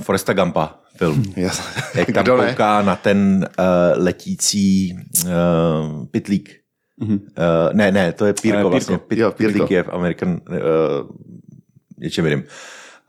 Foresta 0.02 0.34
Gampa 0.34 0.76
film, 0.98 1.24
Jasně. 1.36 1.82
jak 1.96 2.12
tam 2.12 2.24
Kdo 2.24 2.38
ne? 2.38 2.48
kouká 2.50 2.82
na 2.82 2.96
ten 2.96 3.48
uh, 3.60 4.04
letící 4.04 4.94
uh, 5.26 5.30
pitlík. 6.12 6.63
Mhm. 6.98 7.14
Uh, 7.14 7.20
ne, 7.74 7.92
ne, 7.92 8.12
to 8.12 8.26
je 8.26 8.34
Pírko 8.34 8.58
Eh, 8.58 8.62
Pírko. 8.62 8.70
vlastně. 8.70 8.98
Pit, 8.98 9.20
Jo, 9.20 9.32
Pírko. 9.32 9.68
V 9.68 9.90
American 9.94 10.30
uh, 10.30 10.58
něčem 11.98 12.26
jiným. 12.26 12.44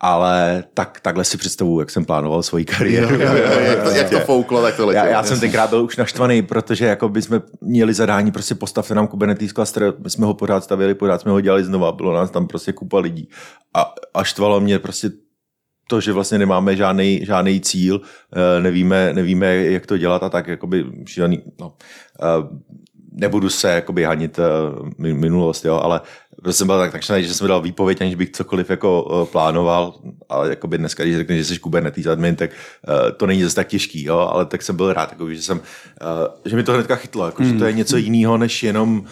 Ale 0.01 0.65
tak, 0.75 1.01
takhle 1.01 1.25
si 1.25 1.37
představuju, 1.37 1.81
jak 1.81 1.91
jsem 1.91 2.05
plánoval 2.05 2.43
svoji 2.43 2.65
kariéru. 2.65 3.15
Jo, 3.15 3.21
jo, 3.21 3.37
jo, 3.37 3.61
jak, 3.61 3.83
to, 3.83 3.91
jak 3.91 4.11
to 4.11 4.21
fouklo, 4.21 4.63
tak 4.63 4.77
to 4.77 4.87
letělo. 4.87 5.07
Já, 5.07 5.13
já 5.13 5.23
jsem 5.23 5.41
tenkrát 5.41 5.71
byl 5.71 5.85
už 5.85 5.97
naštvaný, 5.97 6.43
protože 6.43 6.87
jako 6.87 7.09
by 7.09 7.23
jsme 7.23 7.41
měli 7.61 7.95
zadání, 7.95 8.33
prostě 8.33 8.55
postavte 8.55 8.95
nám 8.95 9.07
Kubernetes 9.07 9.53
cluster, 9.53 9.95
my 10.05 10.11
jsme 10.11 10.27
ho 10.27 10.35
pořád 10.35 10.65
stavěli, 10.65 10.95
pořád 10.95 11.21
jsme 11.21 11.33
ho 11.33 11.41
dělali 11.41 11.65
znova, 11.65 11.93
bylo 11.93 12.15
nás 12.15 12.31
tam 12.31 12.47
prostě 12.47 12.73
kupa 12.73 12.99
lidí. 12.99 13.29
A, 13.75 13.95
a 14.15 14.25
štvalo 14.25 14.61
mě 14.61 14.79
prostě 14.79 15.11
to, 15.89 16.01
že 16.01 16.13
vlastně 16.13 16.39
nemáme 16.39 16.77
žádný, 16.77 17.21
žádný 17.25 17.61
cíl, 17.61 18.01
eh, 18.37 18.61
nevíme, 18.63 19.13
nevíme, 19.13 19.57
jak 19.57 19.87
to 19.87 19.99
dělat 19.99 20.23
a 20.23 20.29
tak 20.29 20.47
jakoby 20.49 20.85
šílený, 21.07 21.43
no, 21.61 21.75
eh, 22.23 22.59
nebudu 23.15 23.51
se 23.51 23.71
jakoby 23.71 24.05
hanit 24.05 24.39
eh, 24.39 24.43
mi- 24.99 25.15
minulost, 25.15 25.65
jo, 25.65 25.81
ale 25.83 26.01
prostě 26.43 26.59
jsem 26.59 26.67
byl 26.67 26.79
tak 26.79 26.93
takšený, 26.93 27.25
že 27.25 27.35
jsem 27.35 27.49
dal 27.49 27.63
výpověď, 27.63 28.01
aniž 28.01 28.15
bych 28.15 28.31
cokoliv 28.31 28.71
jako 28.71 29.23
eh, 29.23 29.33
plánoval, 29.33 29.95
ale 30.29 30.49
jakoby 30.49 30.79
dneska, 30.79 31.03
když 31.03 31.17
řekneš, 31.17 31.39
že 31.39 31.45
jsi 31.55 31.61
Kubernetes 31.61 32.07
admin, 32.07 32.37
tak 32.37 32.51
eh, 32.51 33.13
to 33.13 33.27
není 33.27 33.43
zase 33.43 33.55
tak 33.55 33.69
těžký, 33.69 34.05
jo, 34.05 34.19
ale 34.19 34.47
tak 34.47 34.63
jsem 34.63 34.77
byl 34.77 34.93
rád, 34.93 35.13
jakoby, 35.13 35.37
že 35.37 35.43
jsem, 35.43 35.61
že 36.45 36.57
mi 36.57 36.63
to 36.63 36.73
hnedka 36.73 36.97
chytlo, 36.97 37.27
jako, 37.27 37.45
že 37.45 37.53
to 37.53 37.65
je 37.65 37.73
něco 37.73 37.97
jiného, 37.97 38.39
než 38.39 38.63
jenom 38.63 39.05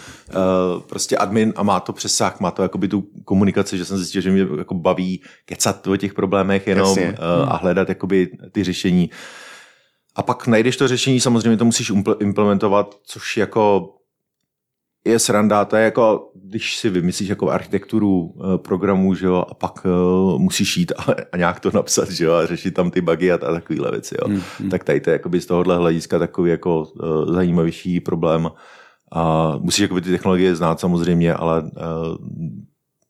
prostě 0.89 1.17
admin 1.17 1.53
a 1.55 1.63
má 1.63 1.79
to 1.79 1.93
přesah, 1.93 2.39
má 2.39 2.51
to 2.51 2.61
jakoby 2.61 2.87
tu 2.87 3.03
komunikaci, 3.25 3.77
že 3.77 3.85
jsem 3.85 3.97
zjistil, 3.97 4.21
že 4.21 4.31
mě 4.31 4.47
jako 4.57 4.73
baví 4.73 5.21
kecat 5.45 5.87
o 5.87 5.97
těch 5.97 6.13
problémech 6.13 6.67
jenom 6.67 6.87
Jasně. 6.87 7.15
a 7.47 7.57
hledat 7.57 7.89
jakoby 7.89 8.29
ty 8.51 8.63
řešení. 8.63 9.09
A 10.15 10.23
pak 10.23 10.47
najdeš 10.47 10.77
to 10.77 10.87
řešení, 10.87 11.19
samozřejmě 11.19 11.57
to 11.57 11.65
musíš 11.65 11.91
impl- 11.91 12.15
implementovat, 12.19 12.95
což 13.03 13.37
jako 13.37 13.89
je 15.05 15.19
sranda, 15.19 15.65
to 15.65 15.75
je 15.75 15.83
jako, 15.83 16.31
když 16.35 16.77
si 16.77 16.89
vymyslíš 16.89 17.29
jako 17.29 17.49
architekturu 17.49 18.33
eh, 18.35 18.57
programů, 18.57 19.15
že 19.15 19.25
jo, 19.25 19.45
a 19.49 19.53
pak 19.53 19.85
uh, 19.85 20.39
musíš 20.39 20.77
jít 20.77 20.91
a, 20.97 21.05
a 21.31 21.37
nějak 21.37 21.59
to 21.59 21.71
napsat, 21.73 22.09
že 22.09 22.25
jo, 22.25 22.33
a 22.33 22.45
řešit 22.45 22.73
tam 22.73 22.91
ty 22.91 23.01
bugy 23.01 23.31
a, 23.31 23.35
a 23.35 23.53
takovéhle 23.53 23.91
věci, 23.91 24.15
jo. 24.21 24.39
Hmm, 24.59 24.69
Tak 24.69 24.83
tady 24.83 25.01
to 25.01 25.09
je 25.09 25.13
jakoby 25.13 25.41
z 25.41 25.45
tohohle 25.45 25.77
hlediska 25.77 26.19
takový 26.19 26.51
jako 26.51 26.81
uh, 26.81 27.33
zajímavější 27.33 27.99
problém. 27.99 28.51
A 29.15 29.53
musíš 29.59 29.79
jakoby 29.81 30.01
ty 30.01 30.11
technologie 30.11 30.55
znát 30.55 30.79
samozřejmě, 30.79 31.33
ale 31.33 31.61
uh, 31.61 31.69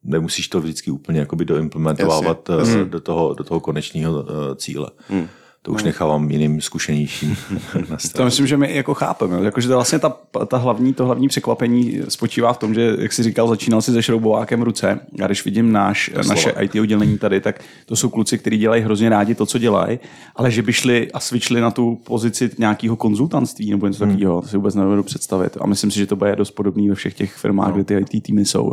nemusíš 0.04 0.48
to 0.48 0.62
vždycky 0.62 0.92
úplně 0.92 1.20
jakoby 1.20 1.46
doimplementovávat 1.46 2.50
Jasně, 2.50 2.56
eh, 2.56 2.60
jasně. 2.60 2.86
do, 2.86 3.00
toho, 3.00 3.34
do 3.34 3.44
toho 3.44 3.60
konečného 3.60 4.14
uh, 4.14 4.28
cíle. 4.56 4.90
Hmm. 5.08 5.28
To 5.66 5.72
už 5.72 5.84
nechávám 5.84 6.32
jiným 6.32 6.62
zkušenějším 6.62 7.38
To 8.16 8.26
myslím, 8.26 8.48
že 8.48 8.58
my 8.58 8.76
jako 8.76 8.94
chápeme. 8.94 9.46
Jakože 9.46 9.68
to 9.68 9.74
vlastně 9.74 10.00
ta, 10.00 10.18
ta 10.48 10.58
hlavní, 10.58 10.94
to 10.94 11.06
hlavní 11.06 11.28
překvapení 11.28 12.02
spočívá 12.10 12.54
v 12.54 12.58
tom, 12.58 12.74
že, 12.74 12.96
jak 13.00 13.14
jsi 13.14 13.24
říkal, 13.24 13.48
začínal 13.48 13.82
si 13.82 13.92
se 13.92 14.04
šroubovákem 14.04 14.60
v 14.60 14.64
ruce. 14.64 15.00
A 15.24 15.26
když 15.26 15.46
vidím 15.46 15.72
náš, 15.72 16.12
naše 16.28 16.50
IT 16.50 16.76
oddělení 16.76 17.18
tady, 17.18 17.42
tak 17.42 17.62
to 17.86 17.96
jsou 17.96 18.10
kluci, 18.10 18.38
kteří 18.38 18.58
dělají 18.58 18.84
hrozně 18.84 19.10
rádi 19.10 19.36
to, 19.36 19.46
co 19.46 19.58
dělají, 19.58 20.00
ale 20.36 20.52
že 20.52 20.62
by 20.62 20.74
šli 20.74 21.12
a 21.12 21.20
switchli 21.20 21.62
na 21.62 21.72
tu 21.72 21.96
pozici 22.04 22.50
nějakého 22.58 22.96
konzultantství 22.96 23.72
nebo 23.72 23.88
něco 23.88 24.06
takového, 24.06 24.42
to 24.42 24.48
si 24.48 24.58
vůbec 24.58 24.76
nedovedu 24.76 25.04
představit. 25.04 25.58
A 25.62 25.68
myslím 25.68 25.92
si, 25.92 26.00
že 26.00 26.08
to 26.08 26.16
bude 26.16 26.36
dost 26.36 26.52
podobný 26.52 26.90
ve 26.90 26.96
všech 26.96 27.14
těch 27.14 27.34
firmách, 27.34 27.68
no. 27.68 27.74
kde 27.74 27.84
ty 27.84 28.18
IT 28.18 28.24
týmy 28.24 28.46
jsou. 28.46 28.72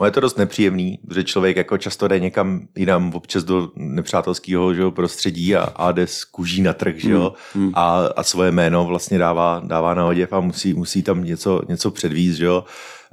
No 0.00 0.06
je 0.06 0.12
to 0.12 0.20
dost 0.20 0.38
nepříjemný, 0.38 0.98
protože 1.08 1.24
člověk 1.24 1.56
jako 1.56 1.78
často 1.78 2.08
jde 2.08 2.20
někam 2.20 2.68
jinam, 2.76 3.14
občas 3.14 3.44
do 3.44 3.70
nepřátelského 3.76 4.74
že 4.74 4.82
jo, 4.82 4.90
prostředí 4.90 5.56
a, 5.56 5.62
a 5.62 5.92
jde 5.92 6.06
z 6.06 6.24
kůží 6.24 6.62
na 6.62 6.72
trh, 6.72 6.94
že 6.96 7.10
jo, 7.10 7.32
a, 7.74 8.06
a 8.16 8.22
svoje 8.22 8.52
jméno 8.52 8.84
vlastně 8.84 9.18
dává, 9.18 9.62
dává 9.64 9.94
na 9.94 10.06
oděv 10.06 10.32
a 10.32 10.40
musí, 10.40 10.74
musí 10.74 11.02
tam 11.02 11.24
něco, 11.24 11.62
něco 11.68 11.90
předvízt, 11.90 12.38
že 12.38 12.44
jo, 12.44 12.64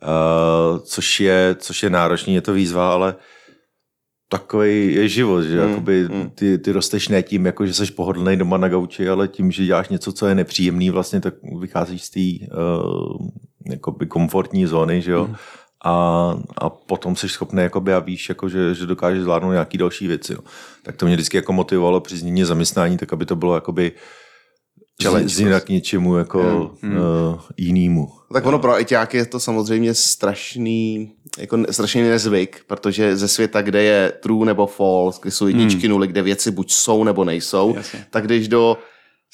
uh, 0.04 0.80
což, 0.80 1.20
je, 1.20 1.56
což 1.60 1.84
je 1.84 1.90
náročný, 1.90 2.36
je 2.36 2.42
to 2.42 2.54
výzva, 2.54 2.94
ale 2.94 3.16
takový 4.30 4.94
je 4.94 5.10
život, 5.10 5.42
že 5.42 5.62
Hmm, 5.62 5.70
jakoby 5.70 6.04
hmm. 6.04 6.30
ty, 6.30 6.58
ty 6.58 6.72
rosteš 6.72 7.08
ne 7.08 7.24
tím, 7.24 7.46
jako 7.46 7.66
že 7.66 7.74
jsi 7.74 7.92
pohodlný 7.92 8.38
doma 8.38 8.58
na 8.58 8.68
gauči, 8.68 9.10
ale 9.10 9.28
tím, 9.28 9.52
že 9.52 9.66
děláš 9.66 9.90
něco, 9.90 10.12
co 10.12 10.28
je 10.28 10.36
nepříjemný, 10.36 10.90
vlastně 10.90 11.22
tak 11.22 11.34
vycházíš 11.60 12.04
z 12.04 12.10
té 12.10 12.46
uh, 12.56 13.28
jakoby 13.66 14.06
komfortní 14.06 14.66
zóny, 14.66 15.02
že 15.02 15.12
jo, 15.12 15.30
a, 15.84 16.36
a 16.58 16.70
potom 16.70 17.16
jsi 17.16 17.30
schopný 17.30 17.63
jakoby 17.63 17.94
a 17.94 18.00
víš, 18.00 18.30
jako, 18.30 18.50
že, 18.50 18.75
že 18.75 18.86
dokážeš 18.86 19.22
zvládnout 19.22 19.52
nějaký 19.52 19.78
další 19.78 20.08
věci. 20.08 20.34
No. 20.34 20.40
Tak 20.84 20.98
to 20.98 21.06
mě 21.06 21.16
vždycky 21.16 21.38
jako 21.38 21.54
motivovalo 21.54 22.00
při 22.00 22.18
změně 22.18 22.46
zaměstnání, 22.46 22.98
tak 22.98 23.13
aby 23.13 23.25
to 23.25 23.36
bylo 23.36 23.56
jakoby 23.56 23.92
Challenge 25.04 25.30
z, 25.30 25.38
z 25.38 25.60
k 25.60 25.70
něčemu 25.70 26.18
jako 26.18 26.72
Hmm, 26.82 26.98
uh, 26.98 27.40
jinému. 27.58 28.08
Tak 28.34 28.46
ono 28.46 28.60
pro 28.60 28.82
ITáky 28.82 29.18
je 29.18 29.25
to 29.25 29.40
samozřejmě 29.40 29.94
strašný, 29.94 31.12
jako 31.40 31.58
strašný 31.72 32.02
nezvyk, 32.02 32.63
protože 32.68 33.18
ze 33.18 33.28
světa, 33.28 33.62
kde 33.62 33.84
je 33.84 34.13
true 34.24 34.46
nebo 34.46 34.68
false, 34.68 35.20
kde 35.22 35.32
jsou 35.32 35.48
jedničky, 35.48 35.88
nuly, 35.88 36.08
kde 36.08 36.22
věci 36.22 36.52
buď 36.52 36.72
jsou 36.72 37.04
nebo 37.04 37.24
nejsou, 37.24 37.74
Jasně. 37.75 38.06
tak 38.10 38.25
když 38.25 38.48
do 38.48 38.78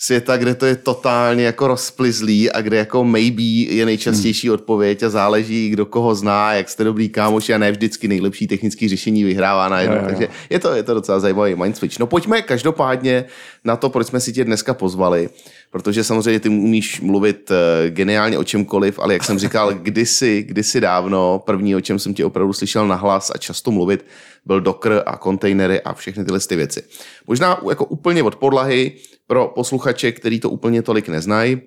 světa, 0.02 0.38
kde 0.38 0.56
to 0.56 0.66
je 0.66 0.76
totálně 0.76 1.46
jako 1.46 1.68
rozplizlý 1.68 2.52
a 2.52 2.62
kde 2.62 2.78
jako 2.78 3.04
maybe 3.04 3.44
je 3.44 3.86
nejčastější 3.86 4.52
odpověď 4.52 5.04
a 5.04 5.10
záleží, 5.10 5.70
kdo 5.70 5.86
koho 5.86 6.16
zná, 6.16 6.54
jak 6.54 6.70
jste 6.70 6.84
dobrý 6.84 7.10
kámoši 7.10 7.54
a 7.54 7.58
ne 7.58 7.72
vždycky 7.72 8.08
nejlepší 8.08 8.48
technický 8.48 8.90
řešení 8.90 9.24
vyhrává 9.24 9.70
na 9.70 9.80
jedno. 9.80 9.96
Jo, 9.96 10.02
jo, 10.02 10.10
jo. 10.10 10.10
Takže 10.10 10.28
je 10.50 10.60
to, 10.60 10.74
je 10.74 10.84
to 10.84 10.94
docela 10.94 11.20
zajímavý 11.20 11.56
mind 11.56 11.78
switch. 11.78 12.00
No 12.00 12.08
pojďme 12.08 12.42
každopádně 12.42 13.26
na 13.64 13.76
to, 13.76 13.90
proč 13.90 14.08
jsme 14.08 14.20
si 14.20 14.34
tě 14.34 14.44
dneska 14.44 14.74
pozvali, 14.74 15.30
protože 15.72 16.04
samozřejmě 16.04 16.40
ty 16.40 16.50
umíš 16.50 17.02
mluvit 17.02 17.52
eh, 17.52 17.90
geniálně 17.90 18.38
o 18.38 18.44
čemkoliv, 18.44 19.00
ale 19.00 19.14
jak 19.14 19.24
jsem 19.24 19.40
říkal, 19.46 19.74
kdysi, 19.74 20.44
kdysi 20.48 20.82
dávno, 20.82 21.44
první, 21.46 21.76
o 21.76 21.82
čem 21.82 22.00
jsem 22.00 22.14
tě 22.14 22.26
opravdu 22.26 22.54
slyšel 22.54 22.88
nahlas 22.88 23.32
a 23.36 23.38
často 23.38 23.72
mluvit, 23.72 24.06
byl 24.46 24.62
Docker 24.62 25.04
a 25.06 25.18
kontejnery 25.18 25.82
a 25.82 25.94
všechny 25.94 26.26
tyhle 26.26 26.40
ty 26.40 26.56
věci. 26.56 26.84
Možná 27.28 27.62
jako 27.70 27.86
úplně 27.86 28.24
od 28.24 28.36
podlahy 28.36 28.92
pro 29.30 29.48
posluchače, 29.48 30.12
který 30.12 30.40
to 30.40 30.50
úplně 30.50 30.82
tolik 30.82 31.10
neznají, 31.10 31.62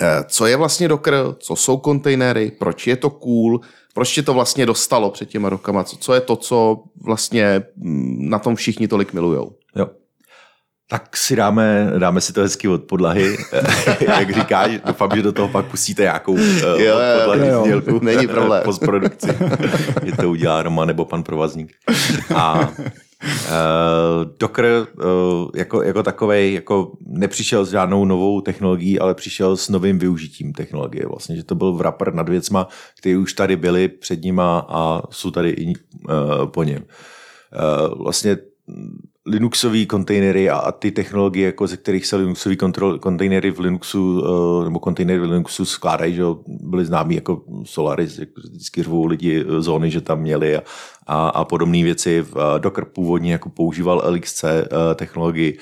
Eh, 0.00 0.24
co 0.28 0.46
je 0.46 0.56
vlastně 0.56 0.88
Docker, 0.88 1.14
co 1.38 1.56
jsou 1.56 1.76
kontejnery, 1.76 2.52
proč 2.58 2.86
je 2.86 2.96
to 2.96 3.10
cool, 3.10 3.60
proč 3.94 4.14
tě 4.14 4.22
to 4.22 4.34
vlastně 4.34 4.66
dostalo 4.66 5.10
před 5.10 5.28
těma 5.28 5.48
rokama, 5.48 5.84
co, 5.84 5.96
co 5.96 6.14
je 6.14 6.20
to, 6.20 6.36
co 6.36 6.82
vlastně 7.04 7.62
mm, 7.76 8.28
na 8.28 8.38
tom 8.38 8.56
všichni 8.56 8.88
tolik 8.88 9.12
milujou. 9.12 9.52
Jo. 9.76 9.86
Tak 10.92 11.16
si 11.16 11.36
dáme, 11.36 11.92
dáme 11.98 12.20
si 12.20 12.32
to 12.32 12.40
hezky 12.40 12.68
od 12.68 12.84
podlahy, 12.84 13.36
jak 14.00 14.34
říkáš, 14.34 14.70
doufám, 14.86 15.10
že 15.14 15.22
do 15.22 15.32
toho 15.32 15.48
pak 15.48 15.66
pustíte 15.66 16.02
nějakou 16.02 16.32
uh, 16.32 16.40
Jo, 16.76 16.94
od 16.94 17.20
podlahy 17.20 17.48
jo, 17.48 17.60
sdělku. 17.60 18.00
Není 18.02 18.26
problém. 18.26 18.62
Postprodukci. 18.64 19.28
Je 20.02 20.12
to 20.12 20.30
udělá 20.30 20.62
Roman 20.62 20.88
nebo 20.88 21.04
pan 21.04 21.22
provazník. 21.22 21.72
A 22.34 22.72
Uh, 23.24 24.30
Docker 24.38 24.86
uh, 24.96 25.50
jako, 25.54 25.82
jako 25.82 26.02
takovej 26.02 26.54
jako 26.54 26.92
nepřišel 27.06 27.64
s 27.64 27.70
žádnou 27.70 28.04
novou 28.04 28.40
technologií, 28.40 28.98
ale 28.98 29.14
přišel 29.14 29.56
s 29.56 29.68
novým 29.68 29.98
využitím 29.98 30.52
technologie. 30.52 31.06
Vlastně, 31.06 31.36
že 31.36 31.44
to 31.44 31.54
byl 31.54 31.72
wrapper 31.72 32.14
nad 32.14 32.28
věcma, 32.28 32.68
které 32.98 33.18
už 33.18 33.32
tady 33.32 33.56
byly 33.56 33.88
před 33.88 34.22
nima 34.22 34.66
a 34.68 35.02
jsou 35.10 35.30
tady 35.30 35.50
i 35.50 35.66
uh, 35.66 36.46
po 36.46 36.62
něm. 36.62 36.82
Uh, 36.82 38.02
vlastně 38.02 38.36
Linuxové 39.26 39.86
kontejnery 39.86 40.50
a, 40.50 40.72
ty 40.72 40.90
technologie, 40.90 41.46
jako 41.46 41.66
ze 41.66 41.76
kterých 41.76 42.06
se 42.06 42.16
Linuxové 42.16 42.56
kontejnery 43.00 43.50
v 43.50 43.60
Linuxu 43.60 44.20
uh, 44.20 44.64
nebo 44.64 44.78
kontejnery 44.78 45.20
v 45.20 45.22
Linuxu 45.22 45.64
skládají, 45.64 46.14
že 46.14 46.22
byly 46.46 46.84
známí 46.84 47.14
jako 47.14 47.42
Solaris, 47.64 48.18
jako 48.18 48.40
vždycky 48.40 48.82
řvou 48.82 49.06
lidi 49.06 49.44
eh, 49.48 49.62
zóny, 49.62 49.90
že 49.90 50.00
tam 50.00 50.20
měli 50.20 50.56
a, 50.56 50.62
a, 51.06 51.28
a 51.28 51.44
podobné 51.44 51.82
věci. 51.82 52.22
Uh, 52.22 52.58
Docker 52.58 52.84
původně 52.84 53.32
jako 53.32 53.50
používal 53.50 54.02
LXC 54.06 54.44
technologii, 54.94 55.58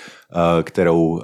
kterou, 0.62 1.20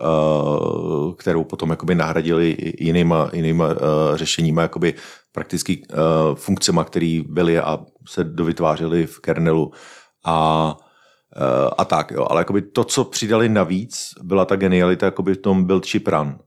kterou 1.16 1.44
potom 1.44 1.70
jakoby 1.70 1.94
nahradili 1.94 2.56
jinýma, 2.78 3.30
jinýma 3.32 3.68
řešeníma, 4.14 4.62
jakoby 4.62 4.94
prakticky 5.32 5.82
funkcema, 6.34 6.84
které 6.84 7.20
byly 7.28 7.58
a 7.58 7.78
se 8.08 8.24
dovytvářely 8.24 9.06
v 9.06 9.20
kernelu. 9.20 9.72
A 10.24 10.76
a 11.78 11.84
tak, 11.84 12.10
jo. 12.10 12.26
Ale 12.30 12.40
jakoby 12.40 12.62
to, 12.62 12.84
co 12.84 13.04
přidali 13.04 13.48
navíc, 13.48 14.10
byla 14.22 14.44
ta 14.44 14.56
genialita 14.56 15.06
jakoby 15.06 15.34
v 15.34 15.38
tom 15.38 15.64
build 15.64 15.86
ship 15.86 16.08
run. 16.08 16.38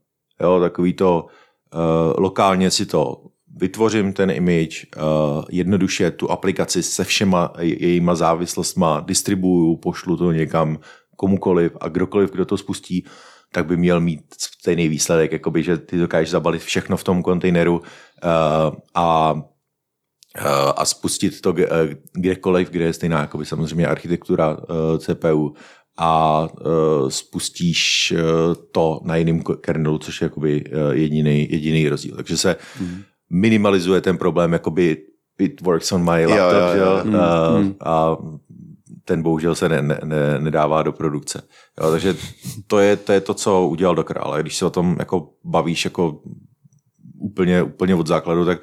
Jo, 0.42 0.60
takový 0.60 0.94
to 0.94 1.26
uh, 1.74 1.80
lokálně 2.18 2.72
si 2.72 2.86
to 2.86 3.16
vytvořím 3.56 4.14
ten 4.14 4.32
image, 4.32 4.86
uh, 4.98 5.04
jednoduše 5.50 6.12
tu 6.12 6.32
aplikaci 6.32 6.84
se 6.84 7.04
všema 7.04 7.54
jejíma 7.60 8.16
závislostma 8.16 9.00
distribuju, 9.00 9.78
pošlu 9.78 10.18
to 10.18 10.32
někam 10.32 10.80
komukoliv 11.16 11.78
a 11.82 11.88
kdokoliv, 11.88 12.32
kdo 12.32 12.46
to 12.46 12.58
spustí, 12.58 13.06
tak 13.52 13.66
by 13.66 13.78
měl 13.78 14.00
mít 14.00 14.22
stejný 14.38 14.88
výsledek, 14.88 15.32
jakoby, 15.32 15.64
že 15.64 15.78
ty 15.78 15.98
dokážeš 15.98 16.30
zabalit 16.30 16.62
všechno 16.62 16.98
v 16.98 17.04
tom 17.04 17.24
kontejneru 17.24 17.80
uh, 17.80 17.84
a 18.96 19.36
a 20.76 20.86
spustit 20.86 21.42
to 21.42 21.54
kdekoliv, 22.14 22.70
kde 22.70 22.86
je 22.86 22.94
stejná 22.94 23.22
jakoby, 23.22 23.46
samozřejmě 23.46 23.88
architektura 23.88 24.58
uh, 24.58 24.98
CPU 24.98 25.54
a 25.98 26.42
uh, 26.42 27.10
spustíš 27.10 28.14
uh, 28.16 28.56
to 28.72 29.00
na 29.04 29.16
jiném 29.16 29.42
kernelu, 29.62 29.98
což 29.98 30.22
je 30.22 30.26
jakoby 30.26 30.64
uh, 30.64 30.92
jediný, 30.92 31.52
jediný 31.52 31.90
rozdíl. 31.90 32.16
Takže 32.16 32.38
se 32.38 32.56
mm. 32.82 33.02
minimalizuje 33.30 34.02
ten 34.02 34.18
problém, 34.18 34.54
jakoby 34.54 34.98
it 35.40 35.62
works 35.62 35.92
on 35.92 36.04
my 36.04 36.26
laptop, 36.26 36.76
jo, 36.76 36.86
jo, 36.86 36.98
jo. 36.98 37.04
Mm. 37.04 37.66
Uh, 37.66 37.72
a 37.80 38.18
ten 39.06 39.24
bohužel 39.24 39.56
se 39.56 39.70
ne, 39.70 39.82
ne, 39.82 40.00
ne, 40.04 40.40
nedává 40.40 40.84
do 40.84 40.92
produkce. 40.92 41.42
Jo, 41.82 41.92
takže 41.92 42.16
to 42.68 42.80
je, 42.80 42.96
to 42.96 43.14
je 43.14 43.22
to, 43.22 43.34
co 43.34 43.68
udělal 43.68 43.96
Docker, 43.96 44.18
ale 44.22 44.42
když 44.42 44.58
se 44.58 44.66
o 44.66 44.70
tom 44.70 44.96
jako 45.00 45.30
bavíš 45.44 45.86
jako 45.86 46.22
úplně, 47.20 47.64
úplně 47.64 47.96
od 47.96 48.08
základu, 48.08 48.46
tak 48.46 48.62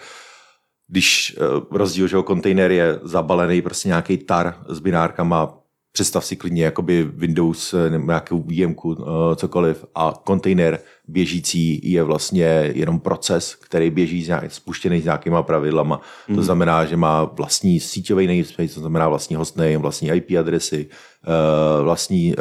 když 0.89 1.37
rozdíl, 1.71 2.09
že 2.09 2.17
kontejner 2.25 2.71
je 2.73 3.01
zabalený 3.03 3.63
prostě 3.63 3.89
nějaký 3.89 4.19
tar 4.19 4.55
s 4.69 4.79
binárkama 4.79 5.67
představ 5.97 6.25
si 6.25 6.37
klidně 6.37 6.65
jakoby 6.65 7.09
Windows 7.15 7.75
eh, 7.75 7.91
nebo 7.91 8.07
nějakou 8.07 8.43
výjemku, 8.43 8.97
eh, 9.01 9.37
cokoliv 9.37 9.85
a 9.95 10.15
kontejner 10.25 10.79
běžící 11.09 11.91
je 11.91 12.03
vlastně 12.03 12.73
jenom 12.75 13.01
proces, 13.01 13.55
který 13.55 13.91
běží 13.91 14.25
z 14.25 14.29
nějak, 14.29 14.53
spuštěný 14.53 15.01
s 15.01 15.05
nějakýma 15.05 15.43
pravidlama. 15.43 15.97
Mm. 16.29 16.35
To 16.35 16.41
mhm. 16.41 16.45
znamená, 16.45 16.85
že 16.85 16.97
má 16.97 17.25
vlastní 17.25 17.81
síťový 17.81 18.27
namespace, 18.27 18.75
to 18.75 18.81
znamená 18.81 19.09
vlastní 19.09 19.37
hostname, 19.37 19.79
vlastní 19.79 20.09
IP 20.09 20.31
adresy, 20.41 20.89
eh, 20.91 21.83
vlastní 21.83 22.35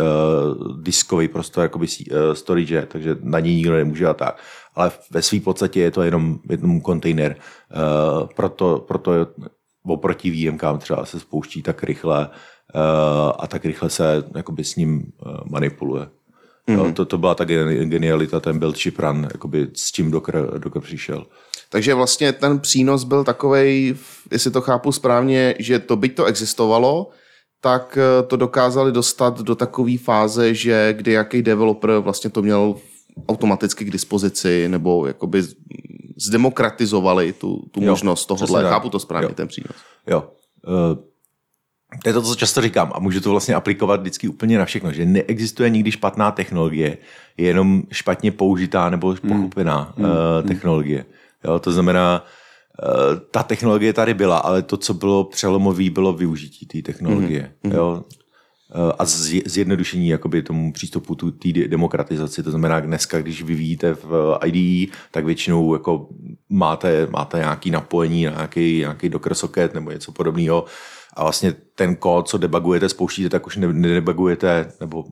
diskový 0.82 1.28
prostor, 1.28 1.64
jakoby 1.64 1.88
storage, 2.34 2.88
takže 2.92 3.18
na 3.22 3.40
něj 3.40 3.56
nikdo 3.56 3.76
nemůže 3.76 4.08
a 4.08 4.14
tak. 4.14 4.38
Ale 4.76 4.92
ve 5.12 5.22
své 5.22 5.40
podstatě 5.40 5.80
je 5.80 5.92
to 5.92 6.02
jenom, 6.02 6.40
jenom 6.50 6.82
kontejner. 6.82 7.36
Proto, 8.36 8.86
proto 8.88 9.12
oproti 9.86 10.30
výjemkám 10.30 10.80
třeba 10.80 11.06
se 11.06 11.20
spouští 11.20 11.62
tak 11.62 11.84
rychle 11.84 12.30
Eh, 12.76 13.34
a 13.40 13.48
tak 13.48 13.66
rychle 13.66 13.90
se 13.90 14.24
jakoby 14.36 14.64
s 14.64 14.76
ním 14.76 15.04
eh, 15.26 15.30
manipuluje. 15.46 16.08
Mm-hmm. 16.68 16.94
To, 16.94 17.06
to 17.06 17.18
byla 17.18 17.36
ta 17.36 17.46
genialita, 17.46 18.40
ten 18.40 18.60
build 18.60 18.78
chip 18.78 19.00
run, 19.00 19.28
jakoby 19.34 19.68
s 19.74 19.92
tím 19.92 20.12
Docker, 20.12 20.60
Docker 20.60 20.82
přišel. 20.82 21.26
Takže 21.70 21.94
vlastně 21.94 22.34
ten 22.34 22.60
přínos 22.60 23.04
byl 23.04 23.24
takový, 23.24 23.98
jestli 24.32 24.52
to 24.52 24.62
chápu 24.62 24.92
správně, 24.92 25.56
že 25.60 25.80
to 25.80 25.96
byť 25.96 26.16
to 26.16 26.26
existovalo, 26.26 27.10
tak 27.62 27.98
to 28.28 28.36
dokázali 28.38 28.92
dostat 28.92 29.42
do 29.42 29.56
takové 29.56 29.98
fáze, 29.98 30.54
že 30.54 30.94
kdy 30.94 31.12
jaký 31.12 31.42
developer 31.42 31.92
vlastně 31.92 32.30
to 32.30 32.42
měl 32.42 32.76
automaticky 33.28 33.86
k 33.86 33.92
dispozici, 33.92 34.68
nebo 34.70 35.08
jakoby 35.08 35.44
zdemokratizovali 36.18 37.34
tu, 37.34 37.64
tu 37.72 37.84
jo, 37.84 37.90
možnost 37.90 38.26
tohohle. 38.26 38.64
Chápu 38.64 38.90
to 38.90 39.00
správně, 39.00 39.28
jo. 39.28 39.36
ten 39.36 39.48
přínos. 39.48 39.76
Jo. 40.08 40.30
Uh, 40.68 40.98
to 42.04 42.10
je 42.10 42.14
to, 42.14 42.22
co 42.22 42.36
často 42.36 42.62
říkám 42.62 42.92
a 42.96 43.00
můžu 43.00 43.22
to 43.22 43.32
vlastně 43.32 43.56
aplikovat 43.56 44.02
vždycky 44.02 44.28
úplně 44.28 44.58
na 44.58 44.66
všechno, 44.66 44.92
že 44.92 45.06
neexistuje 45.06 45.70
nikdy 45.70 45.92
špatná 45.92 46.32
technologie, 46.32 46.98
je 47.38 47.48
jenom 47.48 47.84
špatně 47.92 48.32
použitá 48.32 48.90
nebo 48.90 49.08
hmm. 49.08 49.18
pochopená 49.32 49.94
mm. 49.98 50.06
uh, 50.06 50.12
technologie. 50.48 51.06
Jo, 51.44 51.60
to 51.60 51.72
znamená, 51.72 52.26
uh, 52.84 53.20
ta 53.32 53.44
technologie 53.44 53.94
tady 53.94 54.14
byla, 54.14 54.38
ale 54.38 54.62
to, 54.62 54.78
co 54.78 54.94
bylo 54.94 55.24
přelomové, 55.24 55.90
bylo 55.90 56.14
využití 56.14 56.66
té 56.66 56.82
technologie. 56.82 57.52
Mm. 57.64 57.72
Jo. 57.72 58.04
Uh, 58.76 58.92
a 59.00 59.06
zjednodušení 59.46 60.08
jakoby 60.08 60.44
tomu 60.44 60.74
přístupu 60.74 61.16
té 61.16 61.68
demokratizaci. 61.68 62.44
To 62.44 62.50
znamená, 62.50 62.80
dneska, 62.80 63.22
když 63.22 63.44
vyvíjíte 63.44 63.94
v 63.94 64.40
IDE, 64.46 64.94
tak 65.12 65.26
většinou 65.26 65.74
jako 65.74 66.10
máte, 66.50 67.08
máte 67.10 67.38
nějaký 67.38 67.72
napojení 67.72 68.26
na 68.26 68.32
nějaký, 68.32 68.78
nějaký 68.78 69.10
Docker 69.10 69.34
socket 69.34 69.74
nebo 69.74 69.92
něco 69.92 70.12
podobného 70.12 70.66
a 71.14 71.24
vlastně 71.24 71.54
ten 71.76 71.96
kód, 71.96 72.28
co 72.28 72.38
debugujete, 72.38 72.90
spouštíte, 72.90 73.30
tak 73.30 73.48
už 73.48 73.58
nedebugujete, 73.58 74.72
nebo 74.80 75.04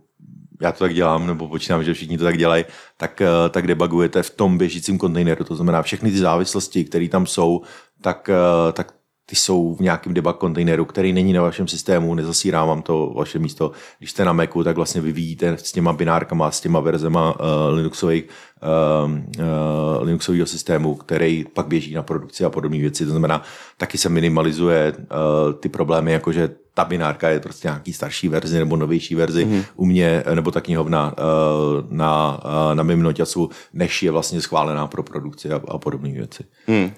já 0.62 0.72
to 0.72 0.80
tak 0.80 0.94
dělám, 0.94 1.28
nebo 1.28 1.48
počítám, 1.48 1.84
že 1.84 1.94
všichni 1.94 2.18
to 2.18 2.24
tak 2.24 2.38
dělají, 2.38 2.66
tak, 2.98 3.22
eh, 3.22 3.50
tak 3.50 3.68
debugujete 3.68 4.24
v 4.24 4.30
tom 4.30 4.58
běžícím 4.58 4.98
kontejneru. 4.98 5.44
To 5.44 5.56
znamená, 5.56 5.82
všechny 5.82 6.12
ty 6.12 6.18
závislosti, 6.18 6.86
které 6.86 7.10
tam 7.10 7.26
jsou, 7.26 7.62
tak, 8.02 8.30
eh, 8.30 8.74
tak 8.74 8.94
ty 9.26 9.36
jsou 9.36 9.76
v 9.76 9.80
nějakém 9.80 10.14
debug 10.14 10.38
kontejneru, 10.38 10.86
který 10.86 11.14
není 11.14 11.34
na 11.34 11.42
vašem 11.42 11.68
systému, 11.68 12.16
nezasírá 12.16 12.66
vám 12.66 12.82
to 12.82 13.14
vaše 13.16 13.40
místo. 13.40 13.72
Když 13.98 14.12
jste 14.12 14.26
na 14.26 14.34
Macu, 14.34 14.64
tak 14.64 14.76
vlastně 14.76 15.02
vyvíjíte 15.02 15.58
s 15.58 15.72
těma 15.72 15.94
binárkama, 15.94 16.52
s 16.52 16.62
těma 16.62 16.80
verzema 16.80 17.40
uh, 17.40 17.76
Linuxových, 17.76 18.24
uh, 18.24 19.12
uh, 19.12 20.04
Linuxového 20.04 20.46
systému, 20.46 20.96
který 20.96 21.46
pak 21.54 21.68
běží 21.68 21.94
na 21.94 22.04
produkci 22.04 22.46
a 22.46 22.50
podobné 22.50 22.78
věci. 22.78 23.06
To 23.06 23.12
znamená, 23.12 23.42
taky 23.78 23.98
se 23.98 24.10
minimalizuje 24.10 24.94
uh, 24.98 25.54
ty 25.60 25.70
problémy, 25.70 26.12
jakože 26.12 26.50
ta 26.74 26.86
binárka 26.86 27.30
je 27.30 27.40
prostě 27.40 27.68
nějaký 27.68 27.94
starší 27.94 28.30
verzi 28.30 28.60
nebo 28.60 28.78
novější 28.78 29.16
verzi 29.16 29.46
mm-hmm. 29.46 29.64
u 29.76 29.86
mě, 29.86 30.24
nebo 30.34 30.52
ta 30.52 30.62
knihovna 30.62 31.14
uh, 31.18 31.92
na, 31.92 32.40
uh, 32.46 32.76
na 32.76 32.84
mým 32.84 33.04
noťasu, 33.04 33.50
než 33.74 34.04
je 34.04 34.12
vlastně 34.12 34.42
schválená 34.42 34.88
pro 34.88 35.04
produkci 35.04 35.52
a, 35.52 35.62
a 35.68 35.78
podobné 35.78 36.12
věci. 36.12 36.44
Hmm. 36.68 36.92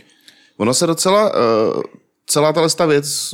Ono 0.58 0.74
se 0.74 0.88
docela 0.88 1.32
uh 1.76 1.82
celá 2.26 2.54
ta 2.54 2.86
věc 2.86 3.34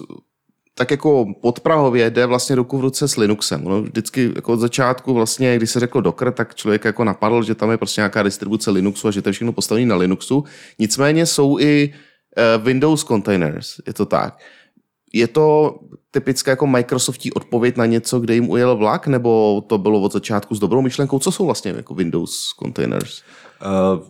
tak 0.75 0.91
jako 0.91 1.25
podprahově 1.41 2.09
jde 2.09 2.25
vlastně 2.25 2.55
ruku 2.55 2.77
v 2.77 2.81
ruce 2.81 3.07
s 3.07 3.17
Linuxem. 3.17 3.67
Ono 3.67 3.81
vždycky 3.81 4.31
jako 4.35 4.53
od 4.53 4.59
začátku 4.59 5.13
vlastně, 5.13 5.57
když 5.57 5.69
se 5.71 5.79
řeklo 5.79 6.01
Docker, 6.01 6.31
tak 6.31 6.55
člověk 6.55 6.85
jako 6.85 7.03
napadl, 7.03 7.43
že 7.43 7.55
tam 7.55 7.71
je 7.71 7.77
prostě 7.77 8.01
nějaká 8.01 8.23
distribuce 8.23 8.71
Linuxu 8.71 9.07
a 9.07 9.11
že 9.11 9.21
to 9.21 9.29
je 9.29 9.33
všechno 9.33 9.53
postavené 9.53 9.85
na 9.85 9.95
Linuxu. 9.95 10.43
Nicméně 10.79 11.25
jsou 11.25 11.59
i 11.59 11.93
eh, 12.37 12.57
Windows 12.57 13.03
containers, 13.03 13.75
je 13.87 13.93
to 13.93 14.05
tak. 14.05 14.39
Je 15.13 15.27
to 15.27 15.79
typická 16.11 16.51
jako 16.51 16.67
Microsoftí 16.67 17.33
odpověď 17.33 17.77
na 17.77 17.85
něco, 17.85 18.19
kde 18.19 18.33
jim 18.33 18.49
ujel 18.49 18.75
vlak, 18.75 19.07
nebo 19.07 19.61
to 19.67 19.77
bylo 19.77 20.01
od 20.01 20.13
začátku 20.13 20.55
s 20.55 20.59
dobrou 20.59 20.81
myšlenkou? 20.81 21.19
Co 21.19 21.31
jsou 21.31 21.45
vlastně 21.45 21.71
jako 21.71 21.93
Windows 21.93 22.53
containers? 22.63 23.21
Uh, 23.61 24.03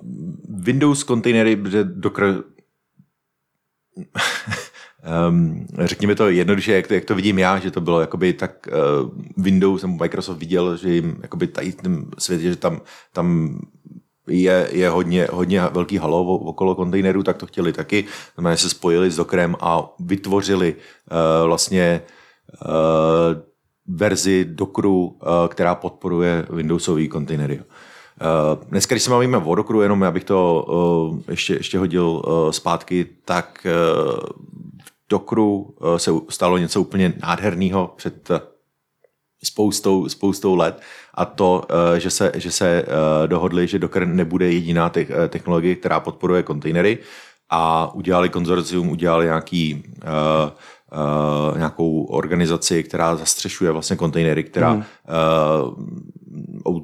Windows 0.49 1.03
kontejnery, 1.03 1.55
protože 1.55 1.83
Docker 1.83 2.43
um, 5.29 5.65
řekněme 5.79 6.15
to 6.15 6.29
jednoduše, 6.29 6.73
jak 6.73 6.87
to, 6.87 6.93
jak 6.93 7.05
to 7.05 7.15
vidím 7.15 7.39
já, 7.39 7.59
že 7.59 7.71
to 7.71 7.81
bylo 7.81 8.01
jakoby 8.01 8.33
tak 8.33 8.67
uh, 8.67 9.09
Windows 9.37 9.81
nebo 9.81 9.97
Microsoft 9.97 10.37
viděl, 10.37 10.77
že 10.77 10.93
jim 10.93 11.19
jakoby 11.21 11.47
tady 11.47 11.71
ten 11.71 12.05
svět, 12.17 12.41
že 12.41 12.55
tam, 12.55 12.81
tam 13.13 13.59
je, 14.27 14.67
je 14.71 14.89
hodně, 14.89 15.27
hodně 15.31 15.61
velký 15.71 15.97
halo 15.97 16.37
okolo 16.37 16.75
kontejnerů, 16.75 17.23
tak 17.23 17.37
to 17.37 17.45
chtěli 17.45 17.73
taky. 17.73 18.05
Znamená, 18.35 18.57
se 18.57 18.69
spojili 18.69 19.11
s 19.11 19.15
Dockerem 19.15 19.55
a 19.59 19.89
vytvořili 19.99 20.75
uh, 20.75 21.47
vlastně 21.47 22.01
uh, 22.65 22.71
verzi 23.87 24.45
Dockeru, 24.45 25.05
uh, 25.05 25.17
která 25.47 25.75
podporuje 25.75 26.45
Windowsové 26.49 27.07
kontejnery. 27.07 27.59
Uh, 27.59 28.63
dneska, 28.69 28.95
když 28.95 29.03
se 29.03 29.09
bavíme 29.09 29.37
o 29.37 29.55
Dockeru, 29.55 29.81
jenom 29.81 30.03
abych 30.03 30.23
to 30.23 30.65
uh, 31.11 31.19
ještě, 31.29 31.53
ještě 31.53 31.77
hodil 31.77 32.05
uh, 32.05 32.51
zpátky, 32.51 33.05
tak 33.25 33.65
uh, 33.65 34.19
Dockeru 35.11 35.57
uh, 35.57 35.95
se 35.95 36.11
stalo 36.29 36.57
něco 36.57 36.81
úplně 36.81 37.13
nádherného 37.21 37.93
před 37.95 38.29
uh, 38.29 38.37
spoustou, 39.43 40.09
spoustou 40.09 40.55
let 40.55 40.81
a 41.13 41.25
to, 41.25 41.63
uh, 41.91 41.99
že 41.99 42.09
se, 42.09 42.31
že 42.35 42.51
se 42.51 42.85
dohodli, 43.25 43.67
že 43.67 43.79
Docker 43.79 44.07
nebude 44.07 44.51
jediná 44.51 44.89
te- 44.89 45.29
technologie, 45.29 45.75
která 45.75 45.99
podporuje 45.99 46.43
kontejnery 46.43 46.97
a 47.49 47.93
udělali 47.93 48.29
konzorcium, 48.29 48.89
udělali 48.89 49.25
nějaký 49.25 49.83
uh, 50.03 51.57
nějakou 51.57 52.03
organizaci, 52.03 52.83
která 52.83 53.15
zastřešuje 53.15 53.71
vlastně 53.71 53.95
kontejnery, 53.95 54.43
která 54.43 54.73
mm. 54.73 54.83
uh, 56.65 56.81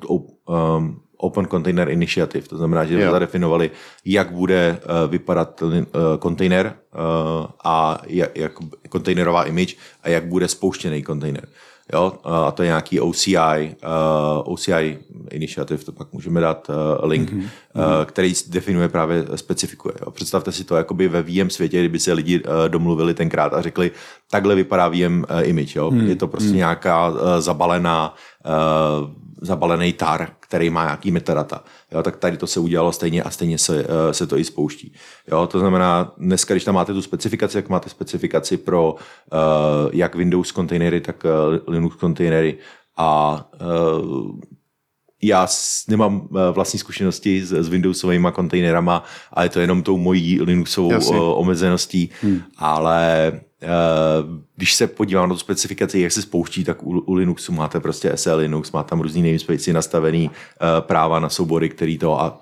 um, 0.78 1.02
Open 1.18 1.46
Container 1.46 1.90
Initiative. 1.90 2.48
To 2.48 2.58
znamená, 2.58 2.86
že 2.86 3.02
jo. 3.02 3.12
zadefinovali, 3.12 3.72
jak 4.06 4.32
bude 4.32 4.78
uh, 4.78 5.12
vypadat 5.12 5.62
uh, 5.62 5.72
kontejner 6.20 6.66
uh, 6.66 7.46
a 7.64 8.02
jak, 8.08 8.38
jak 8.38 8.52
kontejnerová 8.90 9.44
image 9.44 9.76
a 10.04 10.10
jak 10.10 10.26
bude 10.26 10.48
spouštěný 10.48 11.04
kontejner. 11.04 11.48
Jo? 11.93 12.13
A 12.23 12.52
to 12.52 12.63
je 12.63 12.67
nějaký 12.67 13.00
OCI, 13.00 13.36
uh, 13.36 14.54
OCI 14.54 14.97
Initiative, 15.32 15.84
to 15.84 15.91
pak 15.91 16.13
můžeme 16.13 16.41
dát 16.41 16.69
uh, 16.69 17.10
link, 17.10 17.32
mm-hmm. 17.32 17.43
uh, 17.76 18.06
který 18.06 18.34
definuje 18.47 18.89
právě, 18.89 19.26
specifikuje. 19.36 19.93
Jo? 20.02 20.12
Představte 20.12 20.52
si 20.52 20.63
to 20.63 20.76
jakoby 20.76 21.08
ve 21.08 21.21
VM 21.21 21.50
světě, 21.50 21.80
kdyby 21.80 22.00
se 22.00 22.13
lidi 22.13 22.39
uh, 22.39 22.52
domluvili 22.67 23.13
tenkrát 23.13 23.54
a 23.54 23.62
řekli, 23.62 23.91
takhle 24.32 24.56
vypadá 24.56 24.88
VM 24.88 25.26
uh, 25.32 25.50
image. 25.50 25.76
Jo? 25.76 25.89
Mm-hmm. 25.91 26.08
Je 26.08 26.15
to 26.15 26.28
prostě 26.28 26.50
mm-hmm. 26.50 26.56
nějaká 26.56 27.10
uh, 27.10 27.17
zabalená 27.39 28.15
uh, 28.45 29.28
zabalený 29.41 29.93
tar, 29.93 30.28
který 30.39 30.69
má 30.69 30.84
nějaký 30.84 31.12
metadata. 31.12 31.63
Jo, 31.91 32.04
tak 32.04 32.17
tady 32.17 32.38
to 32.38 32.47
se 32.47 32.60
udělalo 32.60 32.91
stejně 32.91 33.23
a 33.23 33.30
stejně 33.30 33.58
se, 33.58 33.86
eh, 34.10 34.13
se 34.13 34.28
to 34.28 34.38
i 34.38 34.43
spouští. 34.43 34.93
Jo, 35.32 35.47
to 35.47 35.60
znamená, 35.60 36.13
dneska, 36.17 36.54
když 36.54 36.63
tam 36.63 36.76
máte 36.76 36.93
tu 36.93 37.02
specifikaci, 37.02 37.58
jak 37.58 37.69
máte 37.69 37.89
specifikaci 37.89 38.58
pro 38.58 38.93
uh, 38.93 39.00
jak 39.93 40.15
Windows 40.15 40.52
kontejnery, 40.52 41.02
tak 41.02 41.23
uh, 41.23 41.73
Linux 41.73 41.95
kontejnery 41.95 42.58
a 42.97 43.41
uh, 43.62 44.39
já 45.23 45.47
s- 45.47 45.88
nemám 45.88 46.28
vlastní 46.52 46.80
zkušenosti 46.80 47.45
s, 47.45 47.52
s 47.54 47.67
Windowsovými 47.69 48.28
kontejnerama, 48.34 49.04
ale 49.34 49.45
je 49.45 49.50
to 49.50 49.60
jenom 49.60 49.84
tou 49.84 49.97
mojí 49.97 50.41
Linuxovou 50.41 50.91
Jasně. 50.91 51.17
o, 51.17 51.36
omezeností, 51.36 52.10
hmm. 52.21 52.41
ale 52.58 53.32
když 54.56 54.76
se 54.76 54.88
podívám 54.88 55.30
na 55.30 55.36
tu 55.36 55.39
specifikaci, 55.39 56.00
jak 56.00 56.12
se 56.12 56.22
spouští, 56.22 56.63
tak 56.63 56.84
u, 56.84 57.00
u 57.00 57.13
Linuxu 57.13 57.52
máte 57.52 57.80
prostě 57.80 58.12
SE 58.15 58.34
Linux, 58.34 58.72
má 58.72 58.84
tam 58.84 59.02
různý 59.02 59.22
namespace 59.22 59.74
nastavený 59.74 60.32
eh, 60.32 60.82
práva 60.82 61.20
na 61.20 61.30
soubory, 61.30 61.70
který 61.70 61.98
to 61.98 62.22
a 62.22 62.41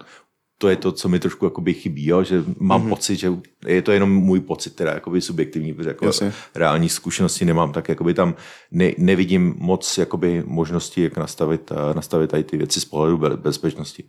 to 0.57 0.69
je 0.69 0.75
to, 0.75 0.91
co 0.91 1.09
mi 1.09 1.19
trošku 1.19 1.45
jakoby 1.45 1.73
chybí, 1.73 2.07
jo? 2.07 2.23
že 2.23 2.43
mám 2.59 2.81
mm-hmm. 2.81 2.89
pocit, 2.89 3.15
že 3.15 3.31
je 3.67 3.81
to 3.81 3.91
jenom 3.91 4.13
můj 4.13 4.39
pocit, 4.39 4.75
teda 4.75 4.91
jakoby 4.91 5.21
subjektivní, 5.21 5.73
protože 5.73 5.89
jako 5.89 6.05
Jasně. 6.05 6.33
reální 6.55 6.89
zkušenosti 6.89 7.45
nemám, 7.45 7.71
tak 7.71 7.89
jakoby 7.89 8.13
tam 8.13 8.35
ne, 8.71 8.91
nevidím 8.97 9.55
moc 9.57 9.97
jakoby 9.97 10.43
možností, 10.45 11.01
jak 11.01 11.17
nastavit, 11.17 11.71
eh, 11.71 11.93
nastavit 11.93 12.29
tady 12.29 12.43
ty 12.43 12.57
věci 12.57 12.81
z 12.81 12.85
pohledu 12.85 13.17
be- 13.17 13.37
bezpečnosti. 13.37 14.03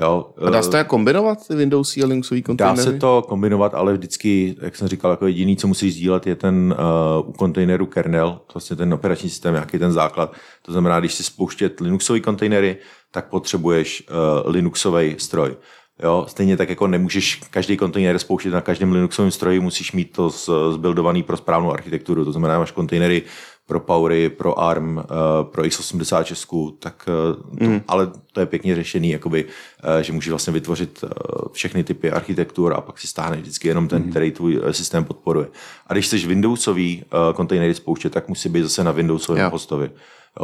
Jo? 0.00 0.30
A 0.46 0.50
dá 0.50 0.62
se 0.62 0.70
to 0.70 0.76
jak 0.76 0.86
kombinovat, 0.86 1.48
ty 1.48 1.54
Windowsy 1.54 2.02
a 2.02 2.06
Linuxový 2.06 2.40
Dá 2.40 2.46
kontejnery? 2.46 2.82
se 2.82 2.92
to 2.92 3.22
kombinovat, 3.28 3.74
ale 3.74 3.92
vždycky, 3.92 4.56
jak 4.60 4.76
jsem 4.76 4.88
říkal, 4.88 5.10
jako 5.10 5.26
jediný, 5.26 5.56
co 5.56 5.68
musíš 5.68 5.94
sdílet, 5.94 6.26
je 6.26 6.34
ten 6.34 6.74
uh, 7.22 7.28
u 7.28 7.32
kontejneru 7.32 7.86
kernel, 7.86 8.40
vlastně 8.54 8.76
ten 8.76 8.94
operační 8.94 9.30
systém, 9.30 9.54
jaký 9.54 9.78
ten 9.78 9.92
základ. 9.92 10.32
To 10.62 10.72
znamená, 10.72 11.00
když 11.00 11.14
si 11.14 11.22
spouštět 11.24 11.80
Linuxové 11.80 12.20
kontejnery, 12.20 12.76
tak 13.10 13.28
potřebuješ 13.28 14.06
uh, 14.08 14.50
Linuxový 14.50 15.14
stroj. 15.18 15.56
Jo, 16.02 16.24
stejně 16.28 16.56
tak 16.56 16.68
jako 16.68 16.86
nemůžeš 16.86 17.40
každý 17.50 17.76
kontejner 17.76 18.18
spouštět 18.18 18.52
na 18.52 18.60
každém 18.60 18.92
Linuxovém 18.92 19.30
stroji, 19.30 19.60
musíš 19.60 19.92
mít 19.92 20.12
to 20.12 20.30
zbuildovaný 20.72 21.22
pro 21.22 21.36
správnou 21.36 21.72
architekturu. 21.72 22.24
To 22.24 22.32
znamená, 22.32 22.58
máš 22.58 22.70
kontejnery 22.70 23.22
pro 23.66 23.80
Powery, 23.80 24.30
pro 24.30 24.58
ARM, 24.58 24.96
uh, 24.96 25.02
pro 25.42 25.62
x86, 25.62 26.72
tak 26.78 27.08
uh, 27.08 27.58
to, 27.58 27.64
mm. 27.64 27.80
ale 27.88 28.10
to 28.32 28.40
je 28.40 28.46
pěkně 28.46 28.74
řešený, 28.74 29.10
jakoby, 29.10 29.44
uh, 29.44 30.02
že 30.02 30.12
můžeš 30.12 30.30
vlastně 30.30 30.52
vytvořit 30.52 31.04
všechny 31.52 31.84
typy 31.84 32.10
architektur 32.10 32.74
a 32.74 32.80
pak 32.80 32.98
si 32.98 33.06
stáhneš 33.06 33.40
vždycky 33.40 33.68
jenom 33.68 33.88
ten, 33.88 34.02
mm. 34.02 34.10
který 34.10 34.30
tvůj 34.30 34.60
eh, 34.64 34.72
systém 34.72 35.04
podporuje. 35.04 35.46
A 35.86 35.92
když 35.92 36.06
chceš 36.06 36.26
Windowsový 36.26 37.04
kontejnery 37.34 37.74
spouštět, 37.74 38.12
tak 38.12 38.28
musí 38.28 38.48
být 38.48 38.62
zase 38.62 38.84
na 38.84 38.92
Windowsovém 38.92 39.42
Jo. 39.42 39.50
hostovi, 39.50 39.90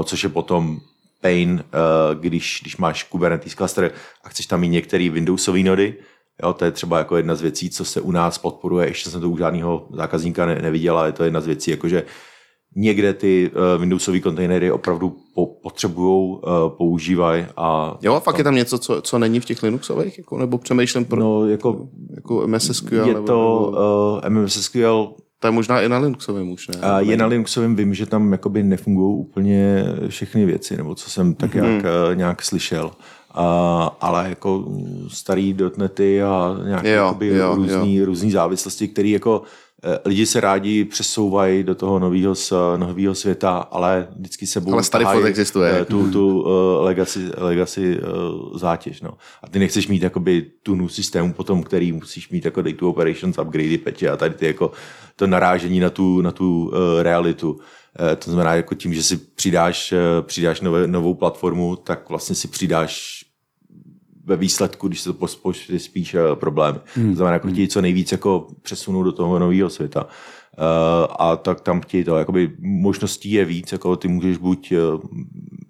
což 0.04 0.22
je 0.22 0.28
potom 0.28 0.80
pain, 1.20 1.64
když, 2.14 2.58
když 2.62 2.76
máš 2.76 3.02
Kubernetes 3.02 3.54
cluster 3.54 3.90
a 4.24 4.28
chceš 4.28 4.46
tam 4.46 4.60
mít 4.60 4.68
některé 4.68 5.10
Windowsové 5.10 5.58
nody, 5.60 5.94
Jo, 6.42 6.52
to 6.52 6.64
je 6.64 6.70
třeba 6.70 6.98
jako 6.98 7.16
jedna 7.16 7.34
z 7.34 7.40
věcí, 7.40 7.70
co 7.70 7.84
se 7.84 8.00
u 8.00 8.10
nás 8.10 8.38
podporuje. 8.38 8.88
Ještě 8.88 9.10
jsem 9.10 9.20
to 9.20 9.30
u 9.30 9.38
žádného 9.38 9.86
zákazníka 9.90 10.46
ne, 10.46 10.54
neviděl, 10.62 10.98
ale 10.98 11.08
je 11.08 11.12
to 11.12 11.24
jedna 11.24 11.40
z 11.40 11.46
věcí, 11.46 11.70
jakože 11.70 12.04
někde 12.76 13.14
ty 13.14 13.50
uh, 13.74 13.80
Windowsové 13.80 14.20
kontejnery 14.20 14.72
opravdu 14.72 15.16
po, 15.34 15.46
potřebují, 15.46 16.36
uh, 16.36 16.68
používají 16.68 17.44
a 17.56 17.98
Jo, 18.02 18.14
a 18.14 18.20
fakt 18.20 18.38
je 18.38 18.44
tam 18.44 18.54
něco, 18.54 18.78
co, 18.78 19.02
co 19.02 19.18
není 19.18 19.40
v 19.40 19.44
těch 19.44 19.62
Linuxových, 19.62 20.18
jako, 20.18 20.38
nebo 20.38 20.58
přemýšlím 20.58 21.04
pro, 21.04 21.20
no, 21.20 21.48
jako 21.48 21.88
jako 22.16 22.46
MS 22.46 22.70
SQL, 22.76 23.06
je 23.08 23.14
nebo, 23.14 23.26
to 23.26 23.72
uh, 24.24 24.30
MMS 24.30 24.52
SQL 24.62 25.12
to 25.38 25.48
je 25.48 25.52
možná 25.52 25.80
i 25.80 25.88
na 25.88 25.98
Linuxovém 25.98 26.50
už, 26.50 26.68
ne? 26.68 26.74
A 26.80 27.00
je 27.00 27.16
na 27.16 27.26
Linuxovém, 27.26 27.76
vím, 27.76 27.94
že 27.94 28.06
tam 28.06 28.32
jakoby 28.32 28.62
nefungují 28.62 29.16
úplně 29.18 29.84
všechny 30.08 30.46
věci, 30.46 30.76
nebo 30.76 30.94
co 30.94 31.10
jsem 31.10 31.34
tak 31.34 31.54
Mhm. 31.54 31.64
nějak, 31.64 31.82
mm. 31.84 32.18
nějak 32.18 32.42
slyšel. 32.42 32.90
A, 33.34 33.96
ale 34.00 34.28
jako 34.28 34.64
starý 35.08 35.52
dotnety 35.52 36.22
a 36.22 36.56
nějaké 36.66 36.90
Jo, 36.90 37.04
jakoby 37.04 37.26
jo, 37.28 37.54
různý, 37.54 38.02
různý 38.02 38.30
závislosti, 38.30 38.88
které 38.88 39.08
jako 39.08 39.42
eh, 39.44 39.48
lidi 40.04 40.26
se 40.26 40.40
rádi 40.40 40.84
přesouvají 40.84 41.62
do 41.62 41.74
toho 41.74 41.98
nového 41.98 42.34
nového 42.76 43.14
světa, 43.14 43.58
ale 43.58 44.08
vždycky 44.16 44.46
se 44.46 44.62
Ale 44.72 44.82
starý 44.82 45.04
furt 45.04 45.24
existuje. 45.26 45.80
eh, 45.80 45.84
tu, 45.84 46.10
tu 46.10 46.42
uh, 46.42 46.84
legacy, 46.84 47.20
legacy 47.36 47.98
uh, 48.00 48.58
zátěž. 48.58 49.00
No. 49.00 49.10
A 49.42 49.48
ty 49.48 49.58
nechceš 49.58 49.88
mít 49.88 50.02
jakoby 50.02 50.46
tunu 50.62 50.88
systému 50.88 51.32
potom, 51.32 51.62
který 51.62 51.92
musíš 51.92 52.30
mít 52.30 52.44
jako 52.44 52.62
data 52.62 52.86
operations, 52.86 53.38
upgradey, 53.38 53.78
peče 53.78 54.08
a 54.10 54.16
tady 54.16 54.34
ty 54.34 54.46
jako 54.46 54.72
to 55.16 55.26
narážení 55.26 55.80
na 55.80 55.90
tu, 55.90 56.20
na 56.20 56.30
tu 56.30 56.64
uh, 56.64 57.02
realitu. 57.02 57.58
Eh, 58.12 58.16
To 58.16 58.30
znamená, 58.30 58.54
jako 58.54 58.74
tím, 58.74 58.94
že 58.94 59.02
si 59.02 59.16
přidáš, 59.16 59.92
eh, 59.92 60.22
přidáš 60.22 60.60
nové, 60.60 60.86
novou 60.86 61.14
platformu, 61.14 61.76
tak 61.76 62.08
vlastně 62.08 62.34
si 62.36 62.48
přidáš 62.48 63.21
ve 64.24 64.36
výsledku, 64.36 64.88
když 64.88 65.00
se 65.00 65.08
to 65.08 65.14
pospočte, 65.14 65.78
spíš 65.78 66.14
eh, 66.14 66.20
problém. 66.34 66.80
Hmm. 66.94 67.10
To 67.10 67.16
znamená, 67.16 67.34
jako 67.34 67.48
chtějí 67.48 67.68
co 67.68 67.80
nejvíc 67.80 68.12
jako 68.12 68.46
přesunout 68.62 69.02
do 69.02 69.12
toho 69.12 69.38
nového 69.38 69.70
světa. 69.70 70.06
Uh, 70.58 71.14
a 71.18 71.36
tak 71.36 71.60
tam 71.60 71.80
chtějí 71.80 72.04
to. 72.04 72.16
Jakoby 72.16 72.52
možností 72.58 73.32
je 73.32 73.44
víc, 73.44 73.72
jako 73.72 73.96
ty 73.96 74.08
můžeš 74.08 74.36
buď 74.36 74.72
eh, 74.72 74.76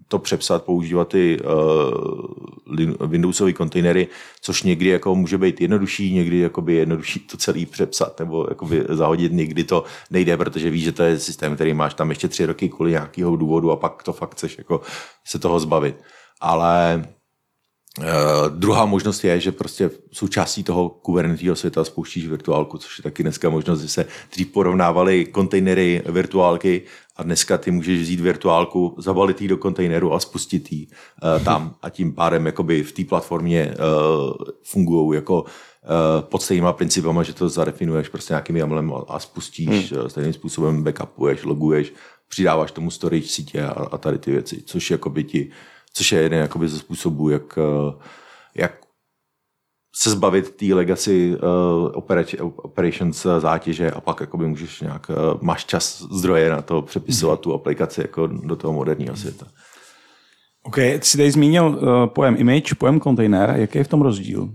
to 0.08 0.18
přepsat, 0.18 0.64
používat 0.64 1.08
ty 1.08 1.38
uh, 1.40 3.06
Windowsové 3.06 3.52
kontejnery, 3.52 4.08
což 4.40 4.62
někdy 4.62 4.88
jako 4.88 5.14
může 5.14 5.38
být 5.38 5.60
jednodušší, 5.60 6.14
někdy 6.14 6.38
jakoby 6.38 6.74
jednodušší 6.74 7.20
to 7.20 7.36
celý 7.36 7.66
přepsat 7.66 8.18
nebo 8.18 8.46
jakoby 8.50 8.84
zahodit, 8.88 9.32
někdy 9.32 9.64
to 9.64 9.84
nejde, 10.10 10.36
protože 10.36 10.70
víš, 10.70 10.84
že 10.84 10.92
to 10.92 11.02
je 11.02 11.18
systém, 11.18 11.54
který 11.54 11.74
máš 11.74 11.94
tam 11.94 12.10
ještě 12.10 12.28
tři 12.28 12.46
roky 12.46 12.68
kvůli 12.68 12.90
nějakého 12.90 13.36
důvodu 13.36 13.70
a 13.70 13.76
pak 13.76 14.02
to 14.02 14.12
fakt 14.12 14.32
chceš 14.32 14.58
jako 14.58 14.80
se 15.24 15.38
toho 15.38 15.60
zbavit. 15.60 15.96
Ale 16.40 17.04
Uh, 17.98 18.04
druhá 18.48 18.86
možnost 18.86 19.24
je, 19.24 19.40
že 19.40 19.52
prostě 19.52 19.90
součástí 20.12 20.62
toho 20.62 20.88
Kubernetesového 20.88 21.56
světa 21.56 21.84
spouštíš 21.84 22.26
virtuálku, 22.26 22.78
což 22.78 22.98
je 22.98 23.02
taky 23.02 23.22
dneska 23.22 23.50
možnost, 23.50 23.80
že 23.80 23.88
se 23.88 24.06
dřív 24.32 24.52
porovnávaly 24.52 25.24
kontejnery, 25.24 26.02
virtuálky 26.06 26.82
a 27.16 27.22
dneska 27.22 27.58
ty 27.58 27.70
můžeš 27.70 28.00
vzít 28.00 28.20
virtuálku, 28.20 28.94
zabalit 28.98 29.40
ji 29.40 29.48
do 29.48 29.56
kontejneru 29.56 30.12
a 30.12 30.20
spustit 30.20 30.72
ji 30.72 30.86
uh, 30.86 31.44
tam 31.44 31.74
a 31.82 31.90
tím 31.90 32.12
pádem 32.14 32.46
jakoby 32.46 32.82
v 32.82 32.92
té 32.92 33.04
platformě 33.04 33.74
uh, 33.74 34.34
fungují 34.62 35.16
jako 35.16 35.42
uh, 35.42 35.48
pod 36.20 36.42
stejnýma 36.42 36.72
principama, 36.72 37.22
že 37.22 37.34
to 37.34 37.48
zadefinuješ 37.48 38.08
prostě 38.08 38.32
nějakým 38.32 38.56
jamlem 38.56 38.92
a, 38.92 39.04
a 39.08 39.18
spustíš 39.18 39.92
hmm. 39.92 40.10
stejným 40.10 40.32
způsobem, 40.32 40.82
backupuješ, 40.82 41.44
loguješ, 41.44 41.92
přidáváš 42.28 42.70
tomu 42.72 42.90
storage 42.90 43.28
sítě 43.28 43.62
a, 43.62 43.70
a 43.70 43.98
tady 43.98 44.18
ty 44.18 44.30
věci, 44.30 44.62
což 44.66 44.90
jakoby 44.90 45.24
ti 45.24 45.50
což 45.92 46.12
je 46.12 46.22
jeden 46.22 46.40
jakoby 46.40 46.68
ze 46.68 46.78
způsobů, 46.78 47.28
jak, 47.28 47.58
eh, 47.58 48.02
jak 48.54 48.72
se 49.94 50.10
zbavit 50.10 50.56
té 50.56 50.66
legacy 50.66 51.36
uh, 51.36 51.92
operati- 51.92 52.52
operations 52.56 53.26
eh, 53.26 53.40
zátěže 53.40 53.90
a 53.90 54.00
pak 54.00 54.20
jakoby 54.20 54.46
můžeš 54.46 54.80
nějak, 54.80 55.10
uh, 55.10 55.42
máš 55.42 55.64
čas, 55.64 56.02
zdroje 56.02 56.50
na 56.50 56.62
to 56.62 56.82
přepisovat 56.82 57.40
tu 57.40 57.54
aplikaci 57.54 58.00
jako 58.00 58.26
do 58.26 58.56
toho 58.56 58.72
moderního 58.72 59.16
světa. 59.16 59.46
OK, 60.62 60.74
ty 60.74 61.00
jsi 61.02 61.16
tady 61.16 61.30
zmínil 61.30 61.66
uh, 61.66 62.06
pojem 62.06 62.36
image, 62.38 62.74
pojem 62.74 63.00
kontejner. 63.00 63.54
Jaký 63.56 63.78
je 63.78 63.84
v 63.84 63.88
tom 63.88 64.02
rozdíl? 64.02 64.48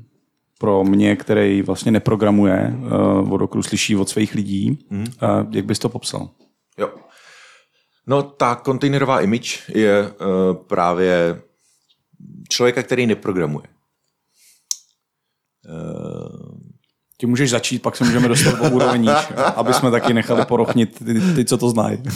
Pro 0.59 0.83
mě, 0.83 1.15
který 1.15 1.61
vlastně 1.61 1.91
neprogramuje, 1.91 2.75
uh, 2.79 3.33
od 3.33 3.41
okru 3.41 3.63
slyší 3.63 3.95
od 3.95 4.09
svých 4.09 4.35
lidí. 4.35 4.85
Mm. 4.89 4.99
Uh, 4.99 5.05
jak 5.51 5.65
bys 5.65 5.79
to 5.79 5.89
popsal? 5.89 6.29
Jo. 6.77 6.89
No 8.07 8.23
ta 8.23 8.55
kontejnerová 8.55 9.21
image 9.21 9.69
je 9.69 10.11
uh, 10.11 10.55
právě 10.55 11.41
člověka, 12.49 12.83
který 12.83 13.07
neprogramuje. 13.07 13.67
Uh, 15.69 16.57
Ty 17.17 17.25
můžeš 17.25 17.49
začít, 17.49 17.81
pak 17.81 17.95
se 17.95 18.03
můžeme 18.03 18.27
dostat 18.27 18.59
o 18.61 18.69
úroveň 18.69 19.01
níž, 19.01 19.31
aby 19.55 19.73
jsme 19.73 19.91
taky 19.91 20.13
nechali 20.13 20.45
porochnit 20.45 21.05
ty, 21.05 21.33
ty 21.35 21.45
co 21.45 21.57
to 21.57 21.69
znají. 21.69 22.03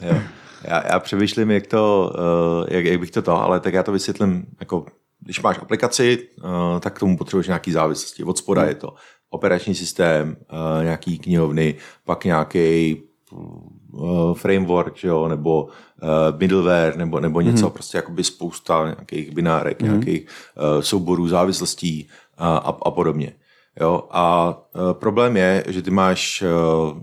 Jo. 0.00 0.20
Já, 0.64 0.92
já 0.92 1.00
přemýšlím, 1.00 1.50
jak, 1.50 1.66
to, 1.66 2.12
uh, 2.14 2.66
jak, 2.70 2.84
jak 2.84 3.00
bych 3.00 3.10
to 3.10 3.22
to, 3.22 3.42
ale 3.42 3.60
tak 3.60 3.74
já 3.74 3.82
to 3.82 3.92
vysvětlím, 3.92 4.46
jako 4.60 4.86
když 5.20 5.42
máš 5.42 5.58
aplikaci, 5.58 6.28
uh, 6.44 6.80
tak 6.80 6.96
k 6.96 6.98
tomu 6.98 7.16
potřebuješ 7.16 7.46
nějaký 7.46 7.72
závislosti. 7.72 8.24
Od 8.24 8.38
spoda 8.38 8.64
je 8.64 8.74
to 8.74 8.94
operační 9.30 9.74
systém, 9.74 10.36
uh, 10.52 10.84
nějaký 10.84 11.18
knihovny, 11.18 11.74
pak 12.04 12.24
nějaký 12.24 13.02
framework, 14.34 14.96
že 14.96 15.08
jo, 15.08 15.28
nebo 15.28 15.62
uh, 15.62 15.70
middleware, 16.38 16.96
nebo, 16.96 17.20
nebo 17.20 17.40
něco, 17.40 17.66
mm. 17.66 17.72
prostě 17.72 17.98
jakoby 17.98 18.24
spousta 18.24 18.84
nějakých 18.84 19.34
binárek, 19.34 19.82
mm. 19.82 19.88
nějakých 19.88 20.22
uh, 20.22 20.80
souborů 20.80 21.28
závislostí 21.28 22.08
uh, 22.40 22.46
a, 22.46 22.78
a 22.86 22.90
podobně. 22.90 23.32
Jo? 23.80 24.08
A 24.10 24.54
uh, 24.74 24.92
problém 24.92 25.36
je, 25.36 25.64
že 25.68 25.82
ty 25.82 25.90
máš 25.90 26.42
uh, 26.42 27.00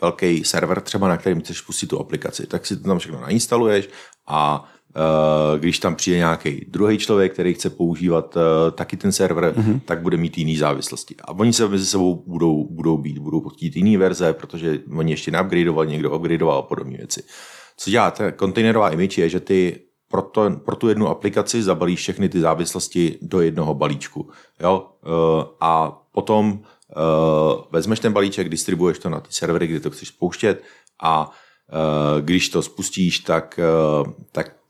velký 0.00 0.44
server 0.44 0.80
třeba, 0.80 1.08
na 1.08 1.16
kterým 1.16 1.40
chceš 1.40 1.60
pustit 1.60 1.86
tu 1.86 2.00
aplikaci, 2.00 2.46
tak 2.46 2.66
si 2.66 2.76
to 2.76 2.88
tam 2.88 2.98
všechno 2.98 3.20
nainstaluješ 3.20 3.88
a 4.26 4.64
když 5.58 5.78
tam 5.78 5.94
přijde 5.94 6.16
nějaký 6.16 6.66
druhý 6.68 6.98
člověk, 6.98 7.32
který 7.32 7.54
chce 7.54 7.70
používat 7.70 8.36
uh, 8.36 8.42
taky 8.70 8.96
ten 8.96 9.12
server, 9.12 9.44
mm-hmm. 9.44 9.80
tak 9.84 10.02
bude 10.02 10.16
mít 10.16 10.38
jiný 10.38 10.56
závislosti. 10.56 11.14
A 11.24 11.32
oni 11.32 11.52
se 11.52 11.68
mezi 11.68 11.86
sebou 11.86 12.24
budou, 12.26 12.68
budou 12.70 12.98
být, 12.98 13.18
budou 13.18 13.48
chtít 13.48 13.76
jiný 13.76 13.96
verze, 13.96 14.32
protože 14.32 14.78
oni 14.96 15.12
ještě 15.12 15.30
neupgradeovali, 15.30 15.88
někdo 15.88 16.16
upgradeoval 16.16 16.58
a 16.58 16.62
podobné 16.62 16.96
věci. 16.96 17.22
Co 17.76 17.90
dělá 17.90 18.10
ta 18.10 18.32
kontejnerová 18.32 18.90
image 18.90 19.18
je, 19.18 19.28
že 19.28 19.40
ty 19.40 19.80
pro, 20.10 20.22
to, 20.22 20.50
pro 20.50 20.76
tu 20.76 20.88
jednu 20.88 21.08
aplikaci 21.08 21.62
zabalíš 21.62 22.00
všechny 22.00 22.28
ty 22.28 22.40
závislosti 22.40 23.18
do 23.22 23.40
jednoho 23.40 23.74
balíčku. 23.74 24.30
Jo? 24.60 24.86
Eh, 25.06 25.46
A 25.60 26.02
potom 26.12 26.60
eh, 26.62 27.62
vezmeš 27.70 28.00
ten 28.00 28.12
balíček, 28.12 28.48
distribuuješ 28.48 28.98
to 28.98 29.10
na 29.10 29.20
ty 29.20 29.28
servery, 29.30 29.66
kde 29.66 29.80
to 29.80 29.90
chceš 29.90 30.08
spouštět 30.08 30.62
a 31.02 31.30
eh, 31.30 32.20
když 32.22 32.48
to 32.48 32.62
spustíš, 32.62 33.18
tak, 33.18 33.58
eh, 33.58 34.10
tak 34.32 34.61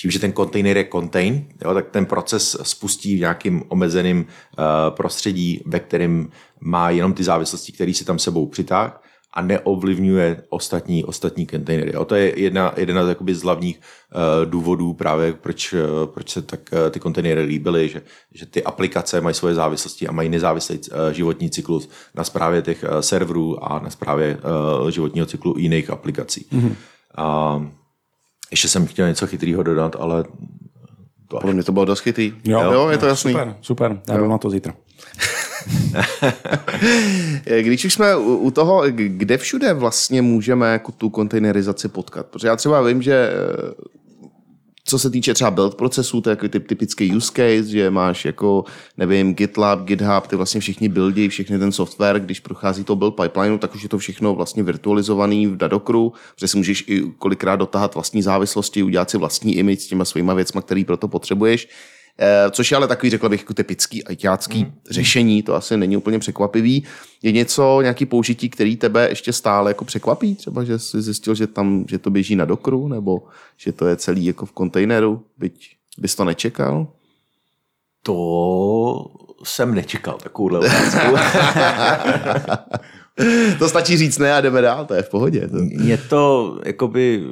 tím, 0.00 0.10
že 0.10 0.18
ten 0.18 0.32
kontejner 0.32 0.76
je 0.76 0.88
contain, 0.92 1.46
jo, 1.64 1.74
tak 1.74 1.90
ten 1.90 2.06
proces 2.06 2.56
spustí 2.62 3.16
v 3.16 3.20
nějakým 3.20 3.62
omezeným 3.68 4.18
uh, 4.18 4.64
prostředí, 4.96 5.62
ve 5.66 5.80
kterém 5.80 6.28
má 6.60 6.90
jenom 6.90 7.12
ty 7.12 7.24
závislosti, 7.24 7.72
které 7.72 7.94
si 7.94 8.04
tam 8.04 8.18
sebou 8.18 8.46
přitáh 8.46 9.02
a 9.34 9.42
neovlivňuje 9.42 10.42
ostatní, 10.48 11.04
ostatní 11.04 11.46
kontejnery. 11.46 11.92
Jo. 11.94 12.04
To 12.04 12.14
je 12.14 12.40
jedna, 12.40 12.74
jedna 12.76 13.04
z, 13.04 13.08
jakoby, 13.08 13.34
z 13.34 13.42
hlavních 13.42 13.80
uh, 13.80 14.50
důvodů 14.50 14.92
právě, 14.92 15.32
proč, 15.32 15.72
uh, 15.72 15.80
proč 16.06 16.30
se 16.30 16.42
tak 16.42 16.60
uh, 16.72 16.90
ty 16.90 17.00
kontejnery 17.00 17.42
líbily, 17.42 17.88
že, 17.88 18.02
že 18.34 18.46
ty 18.46 18.64
aplikace 18.64 19.20
mají 19.20 19.34
svoje 19.34 19.54
závislosti 19.54 20.08
a 20.08 20.12
mají 20.12 20.28
nezávislý 20.28 20.78
uh, 20.78 21.12
životní 21.12 21.50
cyklus 21.50 21.88
na 22.14 22.24
správě 22.24 22.62
těch 22.62 22.84
uh, 22.84 22.98
serverů 22.98 23.64
a 23.64 23.78
na 23.78 23.90
správě 23.90 24.38
uh, 24.82 24.88
životního 24.88 25.26
cyklu 25.26 25.54
jiných 25.58 25.90
aplikací. 25.90 26.46
Mm-hmm. 26.52 26.74
Uh, 27.56 27.66
ještě 28.50 28.68
jsem 28.68 28.86
chtěl 28.86 29.08
něco 29.08 29.26
chytrýho 29.26 29.62
dodat, 29.62 29.96
ale 29.98 30.24
to 31.28 31.36
Podle 31.36 31.54
mě 31.54 31.62
to 31.62 31.72
bylo 31.72 31.84
dost 31.84 32.00
chytrý. 32.00 32.34
Jo, 32.44 32.72
jo 32.72 32.88
je 32.88 32.98
to 32.98 33.06
jasný. 33.06 33.32
Super, 33.32 33.56
super. 33.60 34.00
Já 34.08 34.16
jdu 34.16 34.28
na 34.28 34.38
to 34.38 34.50
zítra. 34.50 34.74
Když 37.60 37.84
už 37.84 37.92
jsme 37.92 38.16
u 38.16 38.50
toho, 38.50 38.82
kde 38.94 39.38
všude 39.38 39.72
vlastně 39.72 40.22
můžeme 40.22 40.72
jako 40.72 40.92
tu 40.92 41.10
kontejnerizaci 41.10 41.88
potkat? 41.88 42.26
Protože 42.26 42.48
já 42.48 42.56
třeba 42.56 42.82
vím, 42.82 43.02
že 43.02 43.30
co 44.88 44.98
se 44.98 45.10
týče 45.10 45.34
třeba 45.34 45.50
build 45.50 45.74
procesů, 45.74 46.20
to 46.20 46.30
je 46.30 46.32
jako 46.32 46.48
typ, 46.48 46.68
typický 46.68 47.16
use 47.16 47.32
case, 47.32 47.70
že 47.70 47.90
máš 47.90 48.24
jako, 48.24 48.64
nevím, 48.96 49.34
GitLab, 49.34 49.84
GitHub, 49.84 50.26
ty 50.26 50.36
vlastně 50.36 50.60
všichni 50.60 50.88
buildy, 50.88 51.28
všechny 51.28 51.58
ten 51.58 51.72
software, 51.72 52.20
když 52.20 52.40
prochází 52.40 52.84
to 52.84 52.96
build 52.96 53.16
pipeline, 53.16 53.58
tak 53.58 53.74
už 53.74 53.82
je 53.82 53.88
to 53.88 53.98
všechno 53.98 54.34
vlastně 54.34 54.62
virtualizovaný 54.62 55.46
v 55.46 55.56
Dadokru, 55.56 56.12
protože 56.34 56.48
si 56.48 56.56
můžeš 56.56 56.84
i 56.86 57.02
kolikrát 57.18 57.56
dotahat 57.56 57.94
vlastní 57.94 58.22
závislosti, 58.22 58.82
udělat 58.82 59.10
si 59.10 59.18
vlastní 59.18 59.56
image 59.56 59.80
s 59.80 59.86
těma 59.86 60.04
svýma 60.04 60.34
věcma, 60.34 60.62
který 60.62 60.84
pro 60.84 60.96
to 60.96 61.08
potřebuješ. 61.08 61.68
Eh, 62.18 62.50
Což 62.50 62.70
je 62.70 62.76
ale 62.76 62.88
takový, 62.88 63.10
řekl 63.10 63.28
bych, 63.28 63.40
jako 63.40 63.54
typický 63.54 64.04
ajťácký 64.04 64.64
mm. 64.64 64.72
řešení, 64.90 65.42
to 65.42 65.54
asi 65.54 65.76
není 65.76 65.96
úplně 65.96 66.18
překvapivý. 66.18 66.84
Je 67.22 67.32
něco, 67.32 67.80
nějaký 67.80 68.06
použití, 68.06 68.50
který 68.50 68.76
tebe 68.76 69.08
ještě 69.08 69.32
stále 69.32 69.70
jako 69.70 69.84
překvapí? 69.84 70.34
Třeba, 70.34 70.64
že 70.64 70.78
jsi 70.78 71.02
zjistil, 71.02 71.34
že 71.34 71.46
tam, 71.46 71.84
že 71.88 71.98
to 71.98 72.10
běží 72.10 72.36
na 72.36 72.44
dokru, 72.44 72.88
nebo 72.88 73.22
že 73.56 73.72
to 73.72 73.86
je 73.86 73.96
celý 73.96 74.24
jako 74.24 74.46
v 74.46 74.52
kontejneru, 74.52 75.22
byť 75.38 75.76
bys 75.98 76.14
to 76.14 76.24
nečekal? 76.24 76.86
to 78.06 79.06
jsem 79.44 79.74
nečekal, 79.74 80.18
takovouhle 80.22 80.58
otázku. 80.58 81.06
to 83.58 83.68
stačí 83.68 83.96
říct 83.96 84.18
ne 84.18 84.34
a 84.34 84.40
jdeme 84.40 84.60
dál, 84.60 84.84
to 84.84 84.94
je 84.94 85.02
v 85.02 85.10
pohodě. 85.10 85.48
To... 85.48 85.56
mě 85.56 85.98
to, 85.98 86.58
jakoby, 86.64 87.24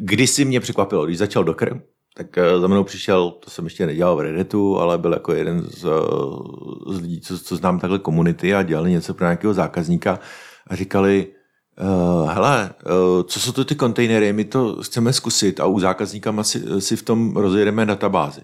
kdysi 0.00 0.44
mě 0.44 0.60
překvapilo, 0.60 1.06
když 1.06 1.18
začal 1.18 1.44
Docker, 1.44 1.80
tak 2.14 2.38
eh, 2.38 2.58
za 2.60 2.66
mnou 2.66 2.84
přišel, 2.84 3.30
to 3.30 3.50
jsem 3.50 3.64
ještě 3.64 3.86
nedělal 3.86 4.16
v 4.16 4.20
Redditu, 4.20 4.78
ale 4.78 4.98
byl 4.98 5.12
jako 5.12 5.32
jeden 5.32 5.62
z, 5.62 5.84
eh, 5.84 6.92
z 6.92 7.00
lidí, 7.00 7.20
co, 7.20 7.38
co 7.38 7.56
znám 7.56 7.80
takhle 7.80 7.98
komunity 7.98 8.54
a 8.54 8.62
dělali 8.62 8.90
něco 8.90 9.14
pro 9.14 9.26
nějakého 9.26 9.54
zákazníka 9.54 10.18
a 10.66 10.76
říkali, 10.76 11.26
Uh, 11.80 12.30
hele, 12.30 12.70
uh, 12.86 13.22
co 13.22 13.40
jsou 13.40 13.52
to 13.52 13.64
ty 13.64 13.74
kontejnery, 13.74 14.32
my 14.32 14.44
to 14.44 14.82
chceme 14.82 15.12
zkusit 15.12 15.60
a 15.60 15.66
u 15.66 15.80
zákazníka 15.80 16.42
si, 16.42 16.80
si 16.80 16.96
v 16.96 17.02
tom 17.02 17.36
rozjedeme 17.36 17.86
databázi. 17.86 18.40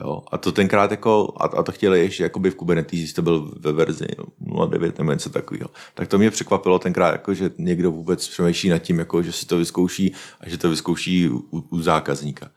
Jo, 0.00 0.22
a 0.32 0.38
to 0.38 0.52
tenkrát 0.52 0.90
jako, 0.90 1.34
a, 1.36 1.44
a 1.44 1.62
to 1.62 1.72
chtěli 1.72 2.00
ještě 2.00 2.22
jakoby 2.22 2.50
v 2.50 2.54
Kubernetes, 2.54 3.12
to 3.12 3.22
byl 3.22 3.52
ve 3.60 3.72
verzi 3.72 4.06
0.9 4.46 4.92
nebo 4.98 5.12
něco 5.12 5.30
takového. 5.30 5.70
Tak 5.94 6.08
to 6.08 6.18
mě 6.18 6.30
překvapilo 6.30 6.78
tenkrát, 6.78 7.12
jako, 7.12 7.34
že 7.34 7.50
někdo 7.58 7.90
vůbec 7.90 8.28
přemýšlí 8.28 8.68
nad 8.68 8.78
tím, 8.78 8.98
jako, 8.98 9.22
že 9.22 9.32
si 9.32 9.46
to 9.46 9.58
vyzkouší 9.58 10.14
a 10.40 10.48
že 10.48 10.58
to 10.58 10.70
vyzkouší 10.70 11.28
u, 11.28 11.44
u 11.70 11.82
zákazníka. 11.82 12.50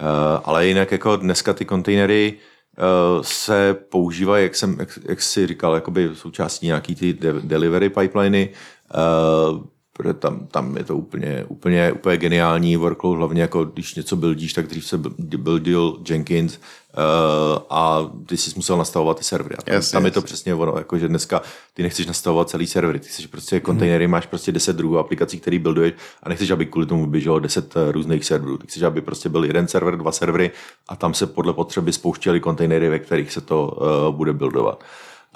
Uh, 0.00 0.40
ale 0.44 0.66
jinak 0.66 0.92
jako 0.92 1.16
dneska 1.16 1.52
ty 1.52 1.64
kontejnery 1.64 2.34
uh, 2.78 3.22
se 3.22 3.74
používají, 3.74 4.44
jak, 4.44 4.54
jsem, 4.54 4.76
jak, 4.80 4.98
jak 5.08 5.22
jsi 5.22 5.46
říkal, 5.46 5.74
jakoby 5.74 6.10
součástí 6.12 6.66
nějaký 6.66 6.94
ty 6.94 7.12
de- 7.12 7.40
delivery 7.42 7.88
pipeliny, 7.88 8.48
uh, 8.94 9.64
protože 9.98 10.14
tam, 10.14 10.46
tam 10.46 10.76
je 10.76 10.84
to 10.84 10.96
úplně, 10.96 11.44
úplně, 11.48 11.92
úplně 11.92 12.16
geniální 12.16 12.76
workload, 12.76 13.18
hlavně 13.18 13.42
jako 13.42 13.64
když 13.64 13.94
něco 13.94 14.16
buildíš, 14.16 14.52
tak 14.52 14.66
dřív 14.66 14.86
se 14.86 14.98
buildil 15.18 15.98
Jenkins 16.08 16.58
uh, 16.58 17.62
a 17.70 18.10
ty 18.26 18.36
jsi 18.36 18.50
musel 18.56 18.76
nastavovat 18.76 19.18
ty 19.18 19.24
servery. 19.24 19.54
A 19.58 19.62
tam, 19.62 19.74
Jasně, 19.74 19.96
tam 19.96 20.04
je 20.04 20.10
to 20.10 20.22
přesně 20.22 20.54
ono, 20.54 20.74
jako 20.76 20.98
že 20.98 21.08
dneska 21.08 21.42
ty 21.74 21.82
nechceš 21.82 22.06
nastavovat 22.06 22.48
celý 22.48 22.66
servery, 22.66 22.98
ty 22.98 23.08
chceš 23.08 23.26
prostě 23.26 23.60
kontejnery, 23.60 24.06
máš 24.06 24.26
prostě 24.26 24.52
10 24.52 24.76
druhů 24.76 24.98
aplikací, 24.98 25.40
který 25.40 25.58
builduješ 25.58 25.92
a 26.22 26.28
nechceš, 26.28 26.50
aby 26.50 26.66
kvůli 26.66 26.86
tomu 26.86 27.06
běželo 27.06 27.38
10 27.38 27.74
různých 27.90 28.24
serverů. 28.24 28.58
Ty 28.58 28.66
chceš, 28.66 28.82
aby 28.82 29.00
prostě 29.00 29.28
byl 29.28 29.44
jeden 29.44 29.68
server, 29.68 29.96
dva 29.96 30.12
servery 30.12 30.50
a 30.88 30.96
tam 30.96 31.14
se 31.14 31.26
podle 31.26 31.52
potřeby 31.52 31.92
spouštěly 31.92 32.40
kontejnery, 32.40 32.88
ve 32.88 32.98
kterých 32.98 33.32
se 33.32 33.40
to 33.40 33.66
uh, 33.66 34.16
bude 34.16 34.32
buildovat 34.32 34.84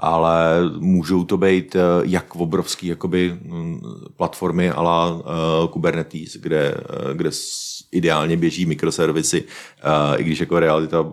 ale 0.02 0.70
můžou 0.78 1.24
to 1.24 1.36
být 1.36 1.76
eh, 1.76 1.80
jak 2.04 2.36
obrovský 2.36 2.86
jakoby, 2.86 3.38
mm, 3.42 3.80
platformy 4.16 4.70
ala 4.70 5.14
uh, 5.14 5.22
Kubernetes, 5.70 6.36
kde, 6.36 6.74
eh, 6.74 7.14
kde 7.14 7.30
ideálně 7.92 8.36
běží 8.36 8.66
mikroservisy, 8.66 9.44
i 10.16 10.24
když 10.24 10.40
jako 10.40 10.58
realita 10.58 11.12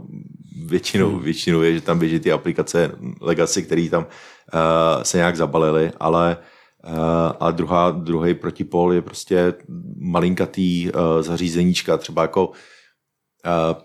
většinou, 0.65 1.09
hmm. 1.09 1.23
většinou 1.23 1.61
je, 1.61 1.73
že 1.73 1.81
tam 1.81 1.99
běží 1.99 2.19
ty 2.19 2.31
aplikace 2.31 2.91
legacy, 3.21 3.63
které 3.63 3.89
tam 3.89 4.05
se 5.03 5.17
nějak 5.17 5.35
zabalily, 5.35 5.91
ale 5.99 6.37
a 7.39 7.51
druhá, 7.51 7.91
druhý 7.91 8.33
protipol 8.33 8.93
je 8.93 9.01
prostě 9.01 9.53
malinkatý 9.99 10.91
zařízeníčka, 11.21 11.97
třeba 11.97 12.21
jako 12.21 12.51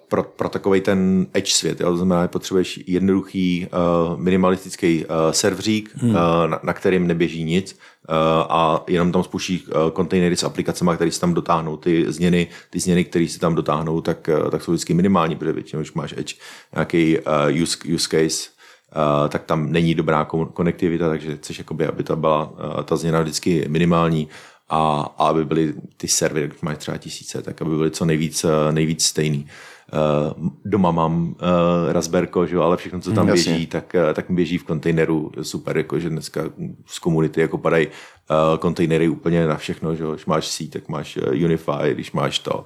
pro, 0.09 0.23
pro 0.23 0.49
takový 0.49 0.81
ten 0.81 1.27
edge 1.35 1.53
svět. 1.53 1.81
Jo? 1.81 1.91
To 1.91 1.97
znamená, 1.97 2.23
že 2.23 2.29
potřebuješ 2.29 2.81
jednoduchý 2.87 3.67
uh, 3.67 4.21
minimalistický 4.21 5.05
uh, 5.05 5.11
serverík, 5.31 5.91
hmm. 5.95 6.11
uh, 6.11 6.17
na, 6.47 6.61
na 6.63 6.73
kterým 6.73 7.07
neběží 7.07 7.45
nic 7.45 7.79
uh, 8.09 8.15
a 8.49 8.85
jenom 8.89 9.13
tam 9.13 9.23
spouštíš 9.25 9.67
uh, 9.67 9.91
kontejnery 9.93 10.37
s 10.37 10.45
aplikacemi, 10.45 10.91
které 10.95 11.11
si 11.11 11.21
tam 11.21 11.35
dotáhnou. 11.35 11.77
Ty 11.77 12.13
změny, 12.13 12.47
ty 12.71 12.81
změny 12.81 13.05
které 13.05 13.29
si 13.29 13.39
tam 13.39 13.55
dotáhnou, 13.55 14.01
tak, 14.01 14.31
uh, 14.43 14.51
tak 14.51 14.63
jsou 14.63 14.73
vždycky 14.73 14.95
minimální, 14.95 15.37
protože 15.37 15.53
většinou, 15.53 15.81
když 15.81 15.93
máš 15.93 16.15
edge 16.17 16.35
nějaký 16.75 17.19
uh, 17.19 17.63
use, 17.63 17.79
use 17.95 18.09
case, 18.09 18.51
uh, 18.97 19.29
tak 19.29 19.45
tam 19.45 19.73
není 19.73 19.95
dobrá 19.95 20.25
kon- 20.25 20.53
konektivita, 20.53 21.09
takže 21.09 21.37
chceš, 21.37 21.59
jakoby, 21.59 21.87
aby 21.87 22.03
ta 22.03 22.17
byla 22.17 22.51
uh, 22.51 22.83
ta 22.83 22.97
změna 22.97 23.23
vždycky 23.23 23.65
minimální 23.69 24.29
a, 24.69 25.15
a 25.19 25.29
aby 25.29 25.45
byly 25.45 25.75
ty 25.97 26.09
servery, 26.09 26.47
když 26.49 26.61
máš 26.61 26.79
třeba 26.79 26.97
tisíce, 26.97 27.43
tak 27.43 27.63
aby 27.63 27.77
byly 27.77 27.91
co 27.91 28.05
nejvíc, 28.05 28.45
eh, 28.45 28.73
nejvíc 28.73 29.05
stejný. 29.05 29.47
Uh, 29.93 30.49
doma 30.65 30.91
mám 30.91 31.23
uh, 31.29 31.93
Raspberko, 31.93 32.47
že 32.47 32.55
jo, 32.57 32.63
ale 32.63 32.77
všechno, 32.77 33.01
co 33.01 33.13
tam 33.13 33.29
Jasně. 33.29 33.53
běží, 33.53 33.67
tak, 33.67 33.97
tak 34.15 34.27
běží 34.31 34.59
v 34.59 34.65
kontejneru. 34.65 35.31
Super, 35.43 35.77
jako, 35.77 35.99
že 35.99 36.11
dneska 36.11 36.43
z 36.87 36.99
komunity 36.99 37.41
jako 37.41 37.59
padají 37.59 37.87
uh, 37.87 38.59
kontejnery 38.59 39.09
úplně 39.09 39.47
na 39.47 39.57
všechno, 39.57 39.95
že 39.95 40.03
jo. 40.03 40.13
Když 40.13 40.27
máš 40.27 40.49
C, 40.49 40.69
tak 40.69 40.89
máš 40.89 41.19
Unify, 41.45 41.91
když 41.95 42.13
máš 42.13 42.39
to. 42.39 42.65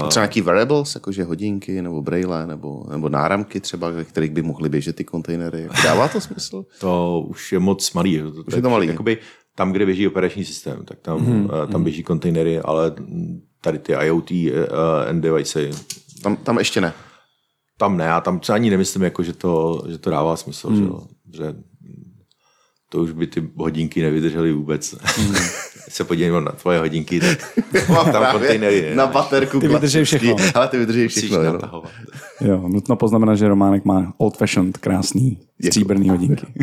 Uh, 0.00 0.08
Třeba 0.08 0.22
nějaký 0.24 0.40
variables, 0.40 0.94
jakože 0.94 1.24
hodinky 1.24 1.82
nebo 1.82 2.02
braille 2.02 2.46
nebo, 2.46 2.84
nebo 2.90 3.08
náramky 3.08 3.60
třeba, 3.60 3.90
ve 3.90 4.04
kterých 4.04 4.30
by 4.30 4.42
mohly 4.42 4.68
běžet 4.68 4.96
ty 4.96 5.04
kontejnery. 5.04 5.62
Jako 5.62 5.74
Dává 5.84 6.08
to 6.08 6.20
smysl? 6.20 6.64
to 6.80 7.24
už 7.28 7.52
je 7.52 7.58
moc 7.58 7.92
malý. 7.92 8.12
že 8.12 8.18
jo. 8.18 8.30
To, 8.30 8.56
je 8.56 8.62
to 8.62 8.70
malý. 8.70 8.86
Jakoby, 8.86 9.18
tam, 9.54 9.72
kde 9.72 9.86
běží 9.86 10.06
operační 10.08 10.44
systém, 10.44 10.84
tak 10.84 10.98
tam, 11.00 11.18
mm-hmm. 11.18 11.66
tam 11.72 11.84
běží 11.84 12.02
kontejnery, 12.02 12.58
ale 12.60 12.92
tady 13.60 13.78
ty 13.78 13.92
IoT 13.92 14.30
uh, 14.30 14.48
and 15.08 15.20
devicey, 15.20 15.70
Tam, 16.22 16.36
tam 16.36 16.58
ještě 16.58 16.80
ne. 16.80 16.92
tam 17.78 17.96
ne, 17.96 18.12
a 18.12 18.20
tam 18.20 18.40
třeba 18.40 18.56
ani 18.56 18.70
nemyslím, 18.70 19.02
jako, 19.02 19.22
že, 19.22 19.32
to, 19.32 19.82
že 19.88 19.98
to 19.98 20.10
dává 20.10 20.36
smysl, 20.36 20.70
mm. 20.70 20.76
že, 20.76 20.82
jo. 20.82 21.00
že 21.32 21.54
to 22.90 22.98
už 22.98 23.12
by 23.12 23.26
ty 23.26 23.48
hodinky 23.56 24.02
nevydržely 24.02 24.52
vůbec. 24.52 24.94
Mm. 25.18 25.34
se 25.88 26.04
podívám 26.04 26.44
na 26.44 26.52
tvoje 26.52 26.78
hodinky, 26.78 27.20
tak 27.20 27.38
Mám 27.88 28.12
tam 28.12 28.32
kontejnery. 28.32 28.82
ne? 28.82 28.94
Na 28.94 29.06
baterku. 29.06 29.60
Ty 29.60 29.68
vydrží 29.68 30.04
všechno. 30.04 30.36
Ale 30.54 30.68
ty 30.68 30.78
vydrží 30.78 31.08
všechno. 31.08 31.42
jo. 31.44 31.82
Jo, 32.40 32.68
nutno 32.68 32.96
poznamenat, 32.96 33.34
že 33.34 33.48
Románek 33.48 33.84
má 33.84 34.14
old 34.18 34.36
fashioned, 34.36 34.76
krásný, 34.78 35.38
stříbrný 35.66 36.08
hodinky. 36.08 36.46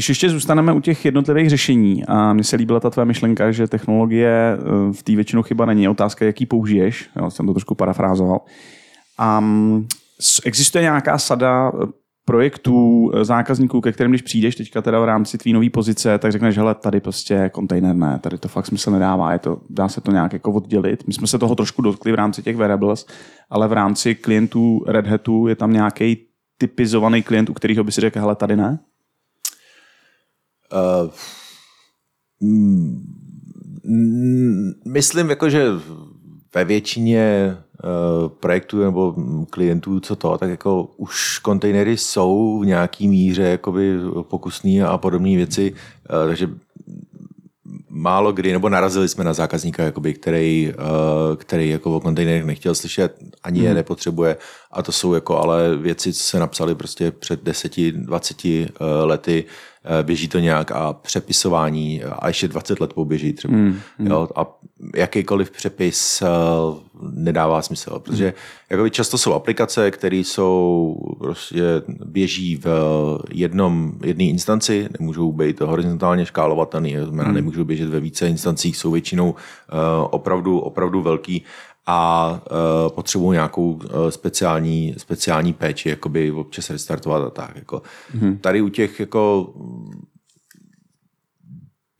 Když 0.00 0.08
ještě 0.08 0.30
zůstaneme 0.30 0.72
u 0.72 0.80
těch 0.80 1.04
jednotlivých 1.04 1.50
řešení 1.50 2.04
a 2.06 2.32
mně 2.32 2.44
se 2.44 2.56
líbila 2.56 2.80
ta 2.80 2.90
tvoje 2.90 3.04
myšlenka, 3.04 3.52
že 3.52 3.66
technologie 3.66 4.58
eh, 4.58 4.92
v 4.92 5.02
té 5.02 5.14
většinou 5.14 5.42
chyba 5.42 5.66
není, 5.66 5.88
otázka, 5.88 6.24
jaký 6.24 6.46
použiješ, 6.46 7.10
jo, 7.16 7.30
jsem 7.30 7.46
to 7.46 7.52
trošku 7.52 7.74
parafrázoval. 7.74 8.40
A 9.18 9.44
existuje 10.44 10.82
nějaká 10.82 11.18
sada 11.18 11.72
eh, 11.74 11.86
projektů, 12.24 13.10
eh, 13.14 13.24
zákazníků, 13.24 13.80
ke 13.80 13.92
kterým 13.92 14.10
když 14.10 14.22
přijdeš 14.22 14.56
teďka 14.56 14.82
teda 14.82 15.00
v 15.00 15.04
rámci 15.04 15.38
tvý 15.38 15.52
nové 15.52 15.70
pozice, 15.70 16.18
tak 16.18 16.32
řekneš, 16.32 16.56
hele, 16.56 16.74
tady 16.74 17.00
prostě 17.00 17.50
kontejner 17.52 17.96
ne, 17.96 18.18
tady 18.18 18.38
to 18.38 18.48
fakt 18.48 18.66
smysl 18.66 18.90
nedává, 18.90 19.32
je 19.32 19.38
to, 19.38 19.60
dá 19.70 19.88
se 19.88 20.00
to 20.00 20.12
nějak 20.12 20.32
jako 20.32 20.52
oddělit. 20.52 21.06
My 21.06 21.12
jsme 21.12 21.26
se 21.26 21.38
toho 21.38 21.54
trošku 21.54 21.82
dotkli 21.82 22.12
v 22.12 22.14
rámci 22.14 22.42
těch 22.42 22.56
variables, 22.56 23.06
ale 23.50 23.68
v 23.68 23.72
rámci 23.72 24.14
klientů 24.14 24.84
Red 24.86 25.06
Hatu 25.06 25.46
je 25.46 25.56
tam 25.56 25.72
nějaký 25.72 26.16
typizovaný 26.58 27.22
klient, 27.22 27.50
u 27.50 27.54
kterého 27.54 27.84
by 27.84 27.92
si 27.92 28.00
řekl, 28.00 28.20
hele, 28.20 28.36
tady 28.36 28.56
ne? 28.56 28.78
Mm, 33.84 34.72
myslím, 34.86 35.30
jako, 35.30 35.50
že 35.50 35.66
ve 36.54 36.64
většině 36.64 37.56
uh, 37.84 38.28
projektů 38.28 38.82
nebo 38.82 39.14
klientů, 39.50 40.00
co 40.00 40.16
to, 40.16 40.38
tak 40.38 40.50
jako 40.50 40.84
už 40.96 41.38
kontejnery 41.38 41.96
jsou 41.96 42.60
v 42.60 42.66
nějaký 42.66 43.08
míře 43.08 43.42
jakoby 43.42 43.98
pokusný 44.22 44.82
a 44.82 44.98
podobné 44.98 45.36
věci, 45.36 45.72
uh, 45.72 46.28
takže 46.28 46.48
málo 47.88 48.32
kdy, 48.32 48.52
nebo 48.52 48.68
narazili 48.68 49.08
jsme 49.08 49.24
na 49.24 49.32
zákazníka, 49.32 49.82
jakoby, 49.82 50.14
který, 50.14 50.72
který 51.36 51.68
jako 51.68 51.96
o 51.96 52.00
kontejnerech 52.00 52.44
nechtěl 52.44 52.74
slyšet, 52.74 53.18
ani 53.42 53.60
mm. 53.60 53.66
je 53.66 53.74
nepotřebuje. 53.74 54.36
A 54.72 54.82
to 54.82 54.92
jsou 54.92 55.14
jako 55.14 55.38
ale 55.38 55.76
věci, 55.76 56.12
co 56.12 56.22
se 56.22 56.38
napsali 56.38 56.74
prostě 56.74 57.10
před 57.10 57.42
10-20 57.42 58.60
uh, 58.60 58.86
lety, 59.02 59.44
běží 60.02 60.28
to 60.28 60.38
nějak 60.38 60.72
a 60.72 60.92
přepisování 60.92 62.02
a 62.04 62.28
ještě 62.28 62.48
20 62.48 62.80
let 62.80 62.92
poběží 62.92 63.32
třeba. 63.32 63.56
Mm. 63.56 63.76
Jo, 63.98 64.28
a 64.36 64.58
jakýkoliv 64.96 65.50
přepis 65.50 66.22
uh, 66.22 66.78
nedává 67.10 67.62
smysl, 67.62 67.98
protože 67.98 68.26
mm. 68.26 68.32
jakoby 68.70 68.90
často 68.90 69.18
jsou 69.18 69.32
aplikace, 69.32 69.90
které 69.90 70.16
jsou 70.16 70.96
prostě 71.18 71.62
běží 72.04 72.56
v 72.56 72.66
jednom, 73.32 73.92
jedné 74.04 74.24
instanci, 74.24 74.88
nemůžou 75.00 75.32
být 75.32 75.60
horizontálně 75.60 76.26
škálovatelné, 76.26 77.04
znamená, 77.04 77.28
mm. 77.28 77.34
nemůžou 77.34 77.64
běžet 77.64 77.88
ve 77.88 78.00
více 78.00 78.28
instancích, 78.28 78.76
jsou 78.76 78.90
většinou 78.90 79.34
opravdu, 80.10 80.58
opravdu 80.58 81.02
velký 81.02 81.44
a 81.90 82.30
uh, 82.50 82.92
potřebují 82.94 83.36
nějakou 83.36 83.72
uh, 83.72 83.80
speciální, 84.08 84.94
speciální 84.98 85.52
péči, 85.52 85.88
jakoby 85.88 86.30
občas 86.30 86.70
restartovat 86.70 87.22
a 87.22 87.30
tak. 87.30 87.56
Jako. 87.56 87.82
Mm. 88.14 88.38
Tady 88.38 88.62
u 88.62 88.68
těch 88.68 89.00
jako 89.00 89.54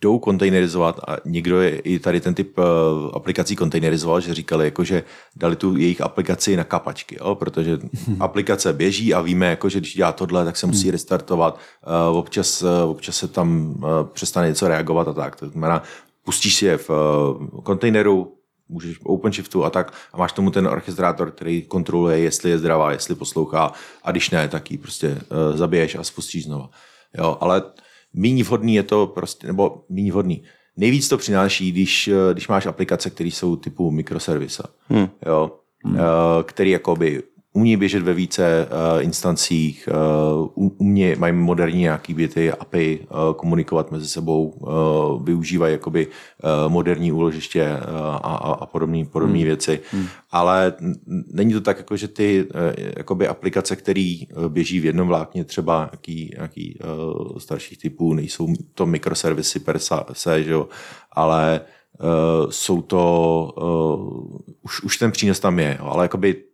jdou 0.00 0.18
kontejnerizovat 0.18 1.00
a 1.08 1.16
někdo 1.24 1.60
je 1.60 1.78
i 1.78 1.98
tady 1.98 2.20
ten 2.20 2.34
typ 2.34 2.58
uh, 2.58 2.64
aplikací 3.14 3.56
kontejnerizoval, 3.56 4.20
že 4.20 4.34
říkali, 4.34 4.64
jako, 4.64 4.84
že 4.84 5.04
dali 5.36 5.56
tu 5.56 5.76
jejich 5.76 6.00
aplikaci 6.00 6.56
na 6.56 6.64
kapačky, 6.64 7.16
jo? 7.20 7.34
protože 7.34 7.78
aplikace 8.20 8.72
běží 8.72 9.14
a 9.14 9.20
víme, 9.20 9.46
jako, 9.46 9.68
že 9.68 9.80
když 9.80 9.94
dělá 9.94 10.12
tohle, 10.12 10.44
tak 10.44 10.56
se 10.56 10.66
musí 10.66 10.84
hmm. 10.84 10.92
restartovat, 10.92 11.58
uh, 12.10 12.18
občas, 12.18 12.62
uh, 12.62 12.90
občas 12.90 13.16
se 13.16 13.28
tam 13.28 13.74
uh, 13.76 13.88
přestane 14.12 14.48
něco 14.48 14.68
reagovat 14.68 15.08
a 15.08 15.12
tak. 15.12 15.36
To 15.36 15.48
znamená, 15.48 15.82
pustíš 16.24 16.54
si 16.54 16.66
je 16.66 16.76
v 16.76 16.90
uh, 16.90 17.62
kontejneru, 17.62 18.39
můžeš 18.70 18.98
OpenShiftu 19.04 19.64
a 19.64 19.70
tak 19.70 19.94
a 20.12 20.16
máš 20.16 20.32
tomu 20.32 20.50
ten 20.50 20.66
orchestrátor, 20.66 21.30
který 21.30 21.62
kontroluje, 21.62 22.18
jestli 22.18 22.50
je 22.50 22.58
zdravá, 22.58 22.92
jestli 22.92 23.14
poslouchá 23.14 23.72
a 24.02 24.10
když 24.10 24.30
ne, 24.30 24.48
tak 24.48 24.70
ji 24.70 24.78
prostě 24.78 25.08
uh, 25.08 25.56
zabiješ 25.56 25.94
a 25.94 26.04
spustíš 26.04 26.44
znova. 26.44 26.70
Jo, 27.18 27.36
ale 27.40 27.62
méně 28.12 28.44
vhodný 28.44 28.74
je 28.74 28.82
to 28.82 29.06
prostě, 29.06 29.46
nebo 29.46 29.84
méně 29.88 30.12
vhodný. 30.12 30.42
Nejvíc 30.76 31.08
to 31.08 31.18
přináší, 31.18 31.72
když, 31.72 32.08
eh, 32.08 32.32
když 32.32 32.48
máš 32.48 32.66
aplikace, 32.66 33.10
které 33.10 33.28
jsou 33.28 33.56
typu 33.56 33.90
mikroservisa, 33.90 34.64
hmm. 34.88 35.08
jo, 35.26 35.58
hmm. 35.84 35.98
který 36.42 36.70
jakoby 36.70 37.22
umí 37.52 37.76
běžet 37.76 38.02
ve 38.02 38.14
více 38.14 38.66
uh, 38.66 39.02
instancích, 39.04 39.88
uh, 40.56 40.72
umí, 40.78 41.14
mají 41.18 41.32
moderní 41.32 41.80
nějaký 41.80 42.14
byty, 42.14 42.52
API, 42.52 43.00
uh, 43.00 43.34
komunikovat 43.34 43.90
mezi 43.90 44.08
sebou, 44.08 44.48
uh, 44.48 45.24
využívají 45.24 45.72
jakoby 45.72 46.06
uh, 46.06 46.72
moderní 46.72 47.12
úložiště 47.12 47.70
uh, 47.70 47.96
a, 48.06 48.16
a, 48.16 48.52
a 48.52 48.66
podobné 48.66 49.04
podobné 49.04 49.38
hmm. 49.38 49.44
věci. 49.44 49.80
Hmm. 49.90 50.06
Ale 50.30 50.72
není 51.32 51.52
to 51.52 51.60
tak, 51.60 51.78
jako, 51.78 51.96
že 51.96 52.08
ty 52.08 52.44
uh, 52.44 52.50
jakoby 52.96 53.28
aplikace, 53.28 53.76
které 53.76 54.16
běží 54.48 54.80
v 54.80 54.84
jednom 54.84 55.08
vlákně, 55.08 55.44
třeba 55.44 55.90
nějaký, 55.92 56.30
nějaký 56.36 56.78
uh, 56.78 57.38
starších 57.38 57.78
typů, 57.78 58.14
nejsou 58.14 58.48
to 58.74 58.86
mikroservisy 58.86 59.60
per 59.60 59.78
se, 60.12 60.42
že 60.44 60.52
jo, 60.52 60.68
ale 61.12 61.60
uh, 62.00 62.50
jsou 62.50 62.82
to, 62.82 63.52
uh, 63.56 64.38
už, 64.62 64.82
už 64.82 64.96
ten 64.96 65.12
přínos 65.12 65.40
tam 65.40 65.58
je, 65.58 65.76
jo, 65.80 65.86
ale 65.86 66.04
jakoby 66.04 66.49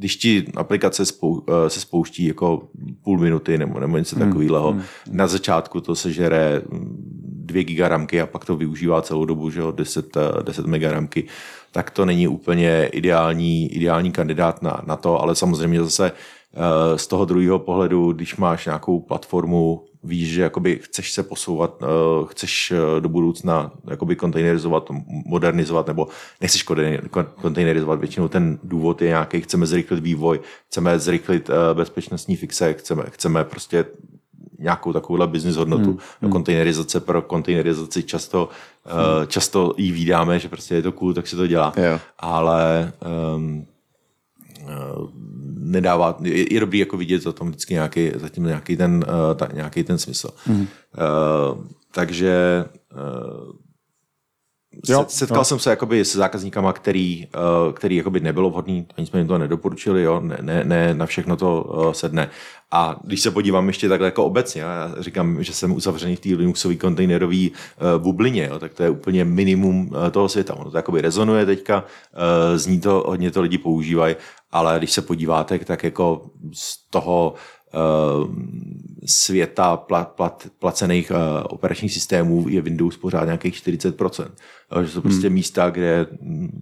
když 0.00 0.16
ti 0.16 0.44
aplikace 0.56 1.06
spou, 1.06 1.42
eh, 1.48 1.70
se 1.70 1.80
spouští 1.80 2.24
jako 2.24 2.68
půl 3.04 3.18
minuty 3.18 3.58
nebo, 3.58 3.80
nebo 3.80 3.98
něco 3.98 4.16
hmm. 4.16 4.28
takového, 4.28 4.72
hmm. 4.72 4.82
na 5.10 5.26
začátku 5.26 5.80
to 5.80 5.94
se 5.94 6.12
žere 6.12 6.62
2 6.70 7.62
giga 7.62 7.88
ramky 7.88 8.20
a 8.20 8.26
pak 8.26 8.44
to 8.44 8.56
využívá 8.56 9.02
celou 9.02 9.24
dobu, 9.24 9.50
že 9.50 9.60
jo, 9.60 9.70
10, 9.70 10.16
10 10.42 10.66
mega 10.66 10.92
ramky, 10.92 11.24
tak 11.72 11.90
to 11.90 12.04
není 12.04 12.28
úplně 12.28 12.86
ideální, 12.92 13.74
ideální 13.74 14.12
kandidát 14.12 14.62
na, 14.62 14.80
na 14.86 14.96
to, 14.96 15.20
ale 15.20 15.34
samozřejmě 15.34 15.84
zase 15.84 16.12
eh, 16.12 16.98
z 16.98 17.06
toho 17.06 17.24
druhého 17.24 17.58
pohledu, 17.58 18.12
když 18.12 18.36
máš 18.36 18.66
nějakou 18.66 19.00
platformu, 19.00 19.84
víš, 20.04 20.28
že 20.28 20.42
jakoby 20.42 20.80
chceš 20.82 21.12
se 21.12 21.22
posouvat, 21.22 21.82
uh, 21.82 22.26
chceš 22.26 22.72
uh, 22.72 23.00
do 23.00 23.08
budoucna 23.08 23.72
jakoby 23.90 24.16
kontejnerizovat, 24.16 24.90
modernizovat, 25.26 25.86
nebo 25.86 26.08
nechceš 26.40 26.66
kontejnerizovat. 27.34 28.00
Většinou 28.00 28.28
ten 28.28 28.58
důvod 28.62 29.02
je 29.02 29.08
nějaký, 29.08 29.40
chceme 29.40 29.66
zrychlit 29.66 30.00
vývoj, 30.00 30.40
chceme 30.66 30.98
zrychlit 30.98 31.48
uh, 31.48 31.54
bezpečnostní 31.74 32.36
fixe, 32.36 32.72
chceme, 32.72 33.02
chceme 33.08 33.44
prostě 33.44 33.84
nějakou 34.58 34.92
takovouhle 34.92 35.26
business 35.26 35.56
hodnotu. 35.56 35.90
Hmm. 35.90 35.98
No, 36.22 36.28
kontejnerizace 36.28 37.00
pro 37.00 37.22
kontejnerizaci 37.22 38.02
často, 38.02 38.48
hmm. 38.84 38.98
uh, 38.98 39.26
často 39.26 39.74
jí 39.76 39.92
vídáme, 39.92 40.38
že 40.38 40.48
prostě 40.48 40.74
je 40.74 40.82
to 40.82 40.92
cool, 40.92 41.14
tak 41.14 41.26
se 41.26 41.36
to 41.36 41.46
dělá. 41.46 41.72
Jo. 41.76 42.00
Ale 42.18 42.92
um, 43.36 43.66
nedává, 45.70 46.18
je, 46.22 46.54
je 46.54 46.60
dobrý 46.60 46.78
jako 46.78 46.96
vidět 46.96 47.22
za 47.22 47.32
tom 47.32 47.48
vždycky 47.48 47.74
nějaký, 47.74 48.10
zatím 48.14 48.44
nějaký 48.44 48.76
ten, 48.76 49.04
uh, 49.08 49.36
ta, 49.36 49.48
nějaký 49.52 49.84
ten 49.84 49.98
smysl. 49.98 50.30
Mm. 50.46 50.60
Uh, 50.60 50.66
takže 51.92 52.64
uh, 52.92 53.52
Jo, 54.88 55.04
Setkal 55.08 55.38
jo. 55.38 55.44
jsem 55.44 55.58
se 55.58 55.70
jakoby 55.70 56.04
s 56.04 56.16
zákazníkama, 56.16 56.72
který, 56.72 57.26
který 57.74 57.96
jakoby 57.96 58.20
nebylo 58.20 58.50
vhodný, 58.50 58.86
ani 58.96 59.06
jsme 59.06 59.20
jim 59.20 59.28
to 59.28 59.38
nedoporučili, 59.38 60.02
jo, 60.02 60.20
ne, 60.20 60.38
ne, 60.40 60.64
ne 60.64 60.94
na 60.94 61.06
všechno 61.06 61.36
to 61.36 61.92
sedne. 61.94 62.30
A 62.70 63.00
když 63.04 63.20
se 63.20 63.30
podívám 63.30 63.66
ještě 63.66 63.88
takhle 63.88 64.06
jako 64.08 64.24
obecně, 64.24 64.62
já 64.62 64.94
říkám, 64.98 65.42
že 65.42 65.52
jsem 65.52 65.72
uzavřený 65.72 66.16
v 66.16 66.20
té 66.20 66.28
Linuxové 66.28 66.74
kontejnerové 66.74 67.46
bublině, 67.98 68.48
jo, 68.50 68.58
tak 68.58 68.74
to 68.74 68.82
je 68.82 68.90
úplně 68.90 69.24
minimum 69.24 69.90
toho 70.10 70.28
světa. 70.28 70.54
Ono 70.54 70.70
to 70.70 70.78
jakoby 70.78 71.00
rezonuje 71.00 71.46
teďka, 71.46 71.84
zní 72.54 72.80
to, 72.80 73.04
hodně 73.06 73.30
to 73.30 73.42
lidi 73.42 73.58
používají 73.58 74.16
ale 74.52 74.78
když 74.78 74.92
se 74.92 75.02
podíváte, 75.02 75.58
tak 75.58 75.84
jako 75.84 76.30
z 76.52 76.88
toho 76.90 77.34
uh, 77.74 78.34
světa 79.06 79.76
plat, 79.76 80.08
plat, 80.08 80.46
placených 80.58 81.10
uh, 81.10 81.16
operačních 81.42 81.92
systémů 81.92 82.48
je 82.48 82.62
Windows 82.62 82.96
pořád 82.96 83.24
nějakých 83.24 83.54
40%. 83.54 84.30
Uh, 84.76 84.82
že 84.82 84.88
jsou 84.90 85.00
prostě 85.00 85.26
hmm. 85.26 85.34
místa, 85.34 85.70
kde 85.70 86.06
hm, 86.22 86.60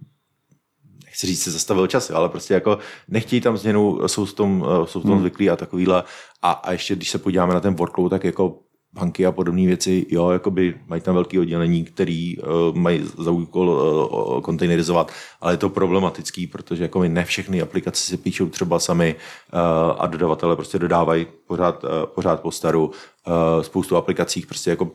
nechci 1.05 1.27
říct, 1.27 1.43
se 1.43 1.51
zastavil 1.51 1.87
čas, 1.87 2.11
ale 2.11 2.29
prostě 2.29 2.53
jako 2.53 2.77
nechtějí 3.07 3.41
tam 3.41 3.57
změnu, 3.57 4.07
jsou 4.07 4.25
v 4.25 4.33
tom, 4.33 4.65
jsou 4.85 4.99
v 4.99 5.03
tom 5.03 5.11
hmm. 5.11 5.19
zvyklí 5.19 5.49
a 5.49 5.55
takovýhle. 5.55 6.03
A, 6.41 6.51
a 6.51 6.71
ještě 6.71 6.95
když 6.95 7.09
se 7.09 7.17
podíváme 7.17 7.53
na 7.53 7.59
ten 7.59 7.73
workload, 7.75 8.09
tak 8.09 8.23
jako 8.23 8.59
banky 8.93 9.25
a 9.25 9.31
podobné 9.31 9.65
věci, 9.65 10.05
jo, 10.09 10.29
jakoby 10.29 10.75
mají 10.87 11.01
tam 11.01 11.15
velké 11.15 11.39
oddělení, 11.39 11.83
který 11.83 12.37
uh, 12.37 12.75
mají 12.75 13.03
za 13.17 13.31
úkol 13.31 13.69
uh, 13.69 14.41
kontejnerizovat, 14.41 15.11
ale 15.41 15.53
je 15.53 15.57
to 15.57 15.69
problematický, 15.69 16.47
protože 16.47 16.83
jako 16.83 17.03
ne 17.03 17.25
všechny 17.25 17.61
aplikace 17.61 18.03
si 18.03 18.17
píšou 18.17 18.49
třeba 18.49 18.79
sami 18.79 19.15
uh, 19.53 19.59
a 19.97 20.07
dodavatele 20.07 20.55
prostě 20.55 20.79
dodávají 20.79 21.27
pořád, 21.47 21.83
uh, 21.83 21.89
pořád 22.15 22.41
po 22.41 22.51
staru. 22.51 22.87
Uh, 22.87 23.63
spoustu 23.63 23.95
aplikací 23.95 24.41
prostě 24.41 24.69
jako 24.69 24.91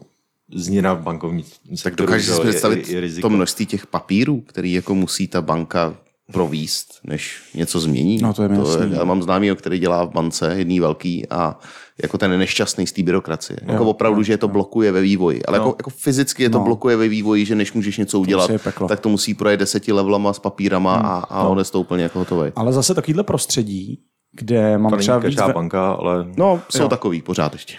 změna 0.54 0.94
v 0.94 1.02
bankovní 1.02 1.44
Tak 1.82 1.94
dokážeš 1.94 2.26
si 2.26 2.40
představit 2.40 2.88
je, 2.88 3.00
je 3.00 3.20
to 3.20 3.30
množství 3.30 3.66
těch 3.66 3.86
papírů, 3.86 4.40
který 4.40 4.72
jako 4.72 4.94
musí 4.94 5.28
ta 5.28 5.42
banka 5.42 5.96
províst, 6.32 6.98
než 7.04 7.42
něco 7.54 7.80
změní. 7.80 8.18
No 8.22 8.34
to 8.34 8.42
je 8.42 8.48
to 8.48 8.82
je, 8.82 8.88
Já 8.94 9.04
mám 9.04 9.22
známý, 9.22 9.56
který 9.56 9.78
dělá 9.78 10.04
v 10.04 10.12
bance, 10.12 10.54
jedný 10.56 10.80
velký 10.80 11.28
a 11.30 11.58
jako 12.02 12.18
ten 12.18 12.38
nešťastný 12.38 12.86
z 12.86 12.92
té 12.92 13.02
byrokracie. 13.02 13.58
Jo, 13.62 13.72
jako 13.72 13.84
opravdu, 13.84 14.20
jo, 14.20 14.24
že 14.24 14.32
je 14.32 14.38
to 14.38 14.46
jo. 14.46 14.52
blokuje 14.52 14.92
ve 14.92 15.00
vývoji. 15.00 15.42
Ale 15.42 15.58
jako, 15.58 15.74
jako 15.78 15.90
fyzicky 15.90 16.42
je 16.42 16.50
to 16.50 16.58
no. 16.58 16.64
blokuje 16.64 16.96
ve 16.96 17.08
vývoji, 17.08 17.44
že 17.44 17.54
než 17.54 17.72
můžeš 17.72 17.98
něco 17.98 18.20
udělat, 18.20 18.50
to 18.78 18.88
tak 18.88 19.00
to 19.00 19.08
musí 19.08 19.34
projet 19.34 19.56
deseti 19.56 19.92
levelama 19.92 20.32
s 20.32 20.38
papírama 20.38 20.96
hmm. 20.96 21.06
a, 21.06 21.18
a 21.18 21.42
no. 21.42 21.50
on 21.50 21.58
je 21.58 21.64
to 21.64 21.80
úplně 21.80 22.02
jako 22.02 22.18
hotový. 22.18 22.52
Ale 22.56 22.72
zase 22.72 22.94
takovýhle 22.94 23.24
prostředí, 23.24 24.00
kde 24.32 24.78
mám 24.78 24.90
to 24.90 24.96
třeba 24.96 25.18
víc... 25.18 25.40
banka, 25.54 25.92
ale... 25.92 26.26
No, 26.36 26.60
jsou 26.68 26.82
jo. 26.82 26.88
takový 26.88 27.22
pořád 27.22 27.52
ještě. 27.52 27.76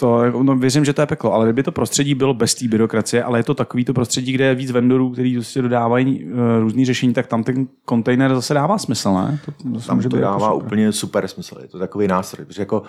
To, 0.00 0.22
jako- 0.24 0.42
no, 0.42 0.56
věřím, 0.56 0.84
že 0.84 0.92
to 0.92 1.02
je 1.02 1.06
peklo, 1.06 1.32
ale 1.32 1.46
kdyby 1.46 1.62
to 1.62 1.72
prostředí 1.72 2.14
bylo 2.14 2.34
bez 2.34 2.54
té 2.54 2.68
byrokracie, 2.68 3.24
ale 3.24 3.38
je 3.38 3.42
to 3.42 3.54
takový 3.54 3.84
to 3.84 3.94
prostředí, 3.94 4.32
kde 4.32 4.44
je 4.44 4.54
víc 4.54 4.70
vendorů, 4.70 5.10
kteří 5.10 5.34
prostě 5.34 5.62
dodávají 5.62 6.24
uh, 6.24 6.40
různý 6.60 6.84
řešení, 6.84 7.12
tak 7.12 7.26
tam 7.26 7.44
ten 7.44 7.66
kontejner 7.84 8.34
zase 8.34 8.54
dává 8.54 8.78
smysl, 8.78 9.12
ne? 9.12 9.40
To, 9.44 9.52
to 9.52 9.80
Tam 9.86 9.98
to 9.98 10.06
jako 10.06 10.16
dává 10.16 10.50
super. 10.50 10.66
úplně 10.66 10.92
super 10.92 11.28
smysl. 11.28 11.58
Je 11.62 11.68
to 11.68 11.78
takový 11.78 12.08
nástroj, 12.08 12.46
protože 12.46 12.62
jako 12.62 12.82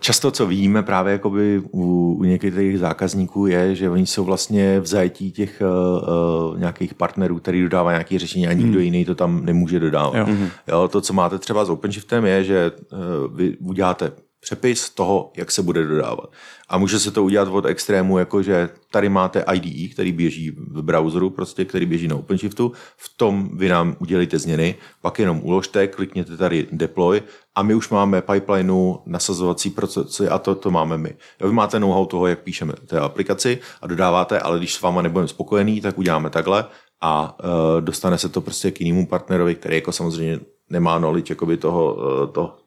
Často, 0.00 0.30
co 0.30 0.46
vidíme 0.46 0.82
právě 0.82 1.12
jakoby 1.12 1.62
u, 1.70 2.14
u 2.18 2.24
některých 2.24 2.78
zákazníků, 2.78 3.46
je, 3.46 3.74
že 3.74 3.90
oni 3.90 4.06
jsou 4.06 4.24
vlastně 4.24 4.80
v 4.80 4.86
zajetí 4.86 5.32
těch 5.32 5.62
uh, 5.62 6.58
nějakých 6.58 6.94
partnerů, 6.94 7.38
který 7.38 7.62
dodává 7.62 7.90
nějaké 7.90 8.18
řešení 8.18 8.48
a 8.48 8.52
nikdo 8.52 8.78
hmm. 8.78 8.82
jiný 8.82 9.04
to 9.04 9.14
tam 9.14 9.44
nemůže 9.44 9.80
dodávat. 9.80 10.14
Jo. 10.16 10.26
Jo, 10.68 10.88
to, 10.88 11.00
co 11.00 11.12
máte 11.12 11.38
třeba 11.38 11.64
s 11.64 11.70
OpenShiftem, 11.70 12.24
je, 12.24 12.44
že 12.44 12.72
uh, 12.92 13.36
vy 13.36 13.56
uděláte 13.56 14.12
přepis 14.42 14.90
toho, 14.90 15.32
jak 15.36 15.50
se 15.50 15.62
bude 15.62 15.86
dodávat. 15.86 16.30
A 16.68 16.78
může 16.78 16.98
se 16.98 17.10
to 17.10 17.24
udělat 17.24 17.48
od 17.48 17.66
extrému, 17.66 18.18
jako 18.18 18.42
že 18.42 18.68
tady 18.90 19.08
máte 19.08 19.44
IDE, 19.54 19.94
který 19.94 20.12
běží 20.12 20.50
v 20.50 20.82
browseru, 20.82 21.30
prostě, 21.30 21.64
který 21.64 21.86
běží 21.86 22.08
na 22.08 22.16
OpenShiftu, 22.16 22.72
v 22.96 23.16
tom 23.16 23.50
vy 23.56 23.68
nám 23.68 23.96
udělejte 23.98 24.38
změny, 24.38 24.74
pak 25.00 25.18
jenom 25.18 25.40
uložte, 25.44 25.86
klikněte 25.86 26.36
tady 26.36 26.66
deploy 26.72 27.22
a 27.54 27.62
my 27.62 27.74
už 27.74 27.88
máme 27.88 28.22
pipelineu, 28.22 28.96
nasazovací 29.06 29.70
procesy 29.70 30.28
a 30.28 30.38
to, 30.38 30.54
to 30.54 30.70
máme 30.70 30.98
my. 30.98 31.14
Jo, 31.40 31.48
vy 31.48 31.54
máte 31.54 31.80
know-how 31.80 32.06
toho, 32.06 32.26
jak 32.26 32.38
píšeme 32.38 32.72
té 32.86 33.00
aplikaci 33.00 33.58
a 33.82 33.86
dodáváte, 33.86 34.40
ale 34.40 34.58
když 34.58 34.74
s 34.74 34.80
váma 34.80 35.02
nebudeme 35.02 35.28
spokojený, 35.28 35.80
tak 35.80 35.98
uděláme 35.98 36.30
takhle 36.30 36.64
a 37.00 37.38
uh, 37.44 37.80
dostane 37.80 38.18
se 38.18 38.28
to 38.28 38.40
prostě 38.40 38.70
k 38.70 38.80
jinému 38.80 39.06
partnerovi, 39.06 39.54
který 39.54 39.74
jako 39.74 39.92
samozřejmě 39.92 40.40
nemá 40.70 40.98
knowledge 40.98 41.32
jakoby 41.32 41.56
toho, 41.56 41.94
uh, 41.94 42.32
toho 42.32 42.54
eh, 42.58 42.61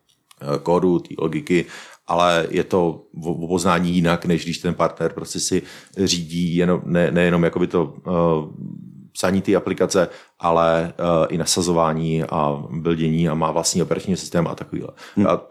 kódu, 0.64 1.00
té 1.00 1.16
logiky, 1.18 1.66
ale 2.08 2.48
je 2.50 2.64
to 2.64 3.02
o 3.24 3.48
poznání 3.48 3.92
jinak, 3.92 4.26
než 4.26 4.44
když 4.44 4.58
ten 4.58 4.74
partner 4.74 5.14
prostě 5.14 5.40
si 5.40 5.62
řídí 5.98 6.56
jenom, 6.56 6.82
ne, 6.86 7.12
nejenom 7.12 7.44
jakoby 7.44 7.68
to 7.68 7.84
uh, 7.86 8.14
psaní 9.12 9.42
té 9.42 9.56
aplikace, 9.56 10.10
ale 10.40 10.94
uh, 11.00 11.26
i 11.30 11.38
nasazování 11.38 12.24
a 12.24 12.64
buildění 12.70 13.30
a 13.30 13.34
má 13.34 13.52
vlastní 13.52 13.82
operační 13.82 14.18
systém 14.18 14.48
a 14.48 14.56
takovýhle. 14.56 14.90
Hmm. 15.16 15.28
A 15.28 15.42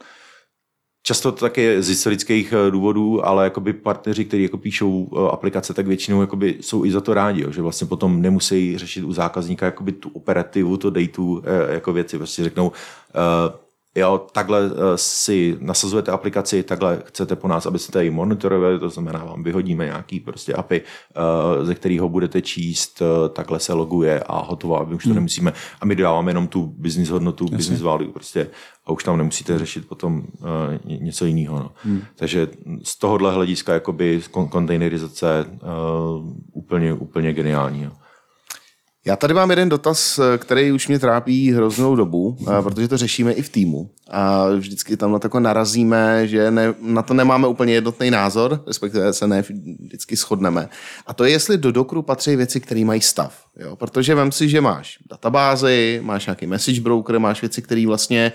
Často 1.07 1.32
to 1.32 1.40
také 1.40 1.82
z 1.82 1.88
historických 1.88 2.53
eh, 2.53 2.70
důvodů, 2.70 3.26
ale 3.26 3.45
jakoby 3.45 3.72
partneři, 3.72 4.24
kteří 4.24 4.42
jako 4.42 4.59
píšou 4.59 5.09
eh, 5.12 5.32
aplikace, 5.32 5.74
tak 5.74 5.86
většinou 5.86 6.20
jakoby 6.20 6.57
jsou 6.61 6.84
i 6.84 6.90
za 6.90 7.01
to 7.01 7.14
rádi, 7.14 7.42
jo, 7.42 7.51
že 7.51 7.62
vlastně 7.62 7.86
potom 7.86 8.22
nemusí 8.22 8.78
řešit 8.78 9.05
u 9.05 9.12
zákazníka 9.12 9.66
jakoby 9.66 9.92
tu 9.92 10.09
operativu, 10.09 10.76
to 10.76 10.92
eh, 10.97 11.74
jako 11.74 11.92
věci. 11.92 12.18
Prostě 12.18 12.45
řeknou, 12.45 12.68
uh, 12.68 12.72
jo, 13.95 14.26
takhle 14.32 14.66
uh, 14.66 14.72
si 14.97 15.57
nasazujete 15.61 16.12
aplikaci, 16.12 16.62
takhle 16.62 17.03
chcete 17.05 17.36
po 17.36 17.49
nás, 17.49 17.66
abyste 17.66 17.92
tady 17.92 18.11
monitorovali, 18.11 18.78
to 18.78 18.90
znamená, 18.90 19.24
vám 19.24 19.42
vyhodíme 19.42 19.84
nějaký 19.84 20.20
prostě 20.20 20.55
API, 20.55 20.80
uh, 20.80 21.66
ze 21.66 21.74
kterého 21.74 22.09
budete 22.09 22.42
číst, 22.42 23.01
uh, 23.01 23.28
takhle 23.28 23.61
se 23.61 23.72
loguje 23.72 24.20
a 24.26 24.38
hotovo, 24.45 24.80
a 24.80 24.84
my 24.84 24.95
už 24.95 25.05
to 25.05 25.14
nemusíme. 25.14 25.53
A 25.80 25.86
my 25.86 25.97
dodáváme 25.97 26.30
jenom 26.30 26.47
tu 26.47 26.74
business 26.78 27.09
hodnotu, 27.09 27.45
Jasně. 27.45 27.57
business 27.57 27.82
value 27.82 28.09
prostě 28.12 28.51
a 28.86 28.92
už 28.92 29.05
tam 29.05 29.18
nemusíte 29.18 29.59
řešit 29.59 29.88
potom 29.88 30.22
ně- 30.84 30.99
něco 30.99 31.24
jiného. 31.24 31.59
No. 31.59 31.70
Hmm. 31.84 32.03
Takže 32.16 32.49
z 32.82 32.99
tohohle 32.99 33.34
hlediska 33.34 33.74
jakoby 33.74 34.20
kon- 34.30 34.49
kontejnerizace 34.49 35.47
úplně, 36.53 36.92
úplně 36.92 37.32
geniální. 37.32 37.82
Jo. 37.82 37.90
Já 39.07 39.17
tady 39.17 39.35
mám 39.35 39.51
jeden 39.51 39.69
dotaz, 39.69 40.19
eh, 40.19 40.39
který 40.39 40.73
už 40.73 40.89
mě 40.89 40.99
trápí 40.99 41.53
hroznou 41.53 41.97
dobu, 41.97 42.37
eh, 42.41 42.63
protože 42.63 42.89
to 42.89 42.97
řešíme 42.97 43.33
i 43.33 43.43
v 43.43 43.49
týmu. 43.49 43.91
A 44.11 44.49
vždycky 44.49 44.97
tam 44.97 45.13
na 45.13 45.19
to 45.19 45.41
narazíme, 45.41 46.29
že 46.29 46.51
ne, 46.51 46.75
na 46.81 47.03
to 47.03 47.15
nemáme 47.15 47.47
úplně 47.47 47.75
jednotný 47.75 48.11
názor, 48.11 48.63
respektive 48.67 49.13
se 49.13 49.27
ne 49.27 49.43
vždycky 49.81 50.17
shodneme. 50.17 50.69
A 51.07 51.15
to 51.15 51.25
je, 51.25 51.31
jestli 51.31 51.59
do 51.59 51.73
Dockeru 51.73 52.03
patří 52.03 52.37
věci, 52.37 52.61
které 52.61 52.85
mají 52.85 53.01
stav. 53.01 53.45
Jo? 53.57 53.77
Protože 53.77 54.15
vem 54.15 54.33
si, 54.33 54.49
že 54.49 54.61
máš 54.61 54.99
databázy, 55.11 56.01
máš 56.03 56.27
nějaký 56.27 56.47
message 56.47 56.81
broker, 56.81 57.19
máš 57.19 57.41
věci, 57.41 57.63
které 57.63 57.87
vlastně 57.87 58.33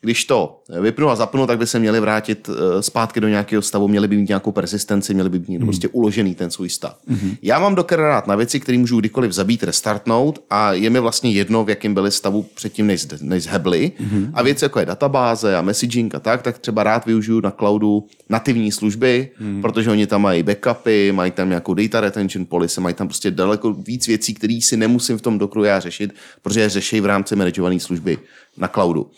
když 0.00 0.24
to 0.24 0.60
vypnu 0.80 1.08
a 1.08 1.16
zapnu, 1.16 1.46
tak 1.46 1.58
by 1.58 1.66
se 1.66 1.78
měli 1.78 2.00
vrátit 2.00 2.50
eh, 2.50 2.82
zpátky 2.82 3.20
do 3.20 3.28
nějakého 3.28 3.62
stavu, 3.62 3.88
měli 3.88 4.08
by 4.08 4.16
mít 4.16 4.28
nějakou 4.28 4.52
persistenci, 4.52 5.14
měli 5.14 5.30
by 5.30 5.38
mít 5.38 5.58
mm. 5.58 5.66
prostě 5.66 5.88
uložený 5.88 6.34
ten 6.34 6.50
svůj 6.50 6.68
stav. 6.68 6.98
Mm. 7.06 7.36
Já 7.42 7.58
mám 7.58 7.74
Docker 7.74 8.00
rád 8.00 8.26
na 8.26 8.36
věci, 8.36 8.60
které 8.60 8.78
můžu 8.78 9.00
kdykoliv 9.00 9.32
zabít, 9.32 9.62
restartnout 9.62 10.44
a 10.50 10.72
je 10.72 10.90
mi 10.90 11.00
vlastně 11.00 11.30
jedno, 11.30 11.64
v 11.64 11.68
jakém 11.68 11.94
byli 11.94 12.10
stavu 12.10 12.42
předtím, 12.54 12.86
než, 12.86 13.06
než 13.20 13.42
zhebli. 13.42 13.92
Mm. 14.00 14.30
A 14.34 14.42
věci 14.42 14.64
jako 14.64 14.80
je 14.80 14.86
databáze 14.86 15.56
a 15.56 15.62
messaging 15.62 16.14
a 16.14 16.20
tak, 16.20 16.42
tak 16.42 16.58
třeba 16.58 16.82
rád 16.82 17.06
využiju 17.06 17.40
na 17.40 17.50
cloudu 17.50 18.06
nativní 18.28 18.72
služby, 18.72 19.30
mm. 19.40 19.62
protože 19.62 19.90
oni 19.90 20.06
tam 20.06 20.22
mají 20.22 20.42
backupy, 20.42 21.12
mají 21.12 21.30
tam 21.30 21.48
nějakou 21.48 21.74
data 21.74 22.00
retention 22.00 22.46
policy, 22.46 22.80
mají 22.80 22.94
tam 22.94 23.08
prostě 23.08 23.30
daleko 23.30 23.72
víc 23.72 24.06
věcí, 24.06 24.34
které 24.34 24.58
si 24.62 24.76
nemusím 24.76 25.18
v 25.18 25.22
tom 25.22 25.38
Dockeru 25.38 25.64
já 25.64 25.80
řešit, 25.80 26.14
protože 26.42 26.60
je 26.60 26.68
řeší 26.68 27.00
v 27.00 27.06
rámci 27.06 27.36
manažované 27.36 27.80
služby 27.80 28.18
na 28.56 28.68
cloudu. 28.68 29.10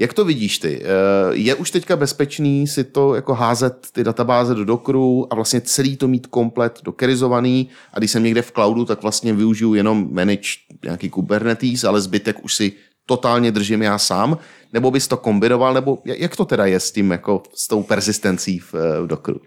Jak 0.00 0.12
to 0.12 0.24
vidíš 0.24 0.58
ty? 0.58 0.82
Eh, 0.82 0.86
Je 1.32 1.54
už 1.54 1.70
teďka 1.70 1.96
bezpečný 1.96 2.66
si 2.66 2.84
to 2.84 3.14
jako 3.14 3.34
házet 3.34 3.86
ty 3.92 4.04
databáze 4.04 4.54
do 4.54 4.64
Dockeru 4.64 5.26
a 5.30 5.34
vlastně 5.34 5.60
celý 5.60 5.96
to 5.96 6.08
mít 6.08 6.26
komplet 6.26 6.80
dockerizovaný 6.84 7.68
a 7.94 7.98
když 7.98 8.10
jsem 8.10 8.22
někde 8.22 8.42
v 8.42 8.52
cloudu, 8.52 8.84
tak 8.84 9.02
vlastně 9.02 9.32
využiju 9.32 9.74
jenom 9.74 10.08
manage 10.10 10.48
nějaký 10.84 11.10
Kubernetes, 11.10 11.84
ale 11.84 12.00
zbytek 12.00 12.44
už 12.44 12.54
si 12.54 12.72
totálně 13.06 13.52
držím 13.52 13.82
já 13.82 13.98
sám, 13.98 14.38
nebo 14.72 14.90
bys 14.90 15.08
to 15.08 15.16
kombinoval, 15.16 15.74
nebo 15.74 15.98
jak 16.04 16.36
to 16.36 16.44
teda 16.44 16.66
je 16.66 16.80
s 16.80 16.92
tím, 16.92 17.10
jako 17.10 17.42
s 17.54 17.68
tou 17.68 17.82
persistencí 17.82 18.58
v, 18.58 18.74
eh, 18.74 19.00
v 19.02 19.06
Dockeru? 19.06 19.40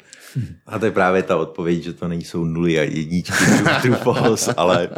A 0.68 0.80
to 0.80 0.86
je 0.86 0.92
právě 0.92 1.24
ta 1.24 1.38
odpověď, 1.38 1.84
že 1.84 1.94
to 1.94 2.08
nejsou 2.08 2.44
nuly 2.44 2.80
a 2.80 2.84
jedničky, 2.84 3.34
true, 3.46 3.80
true 3.82 3.96
false, 3.96 4.54
ale 4.58 4.90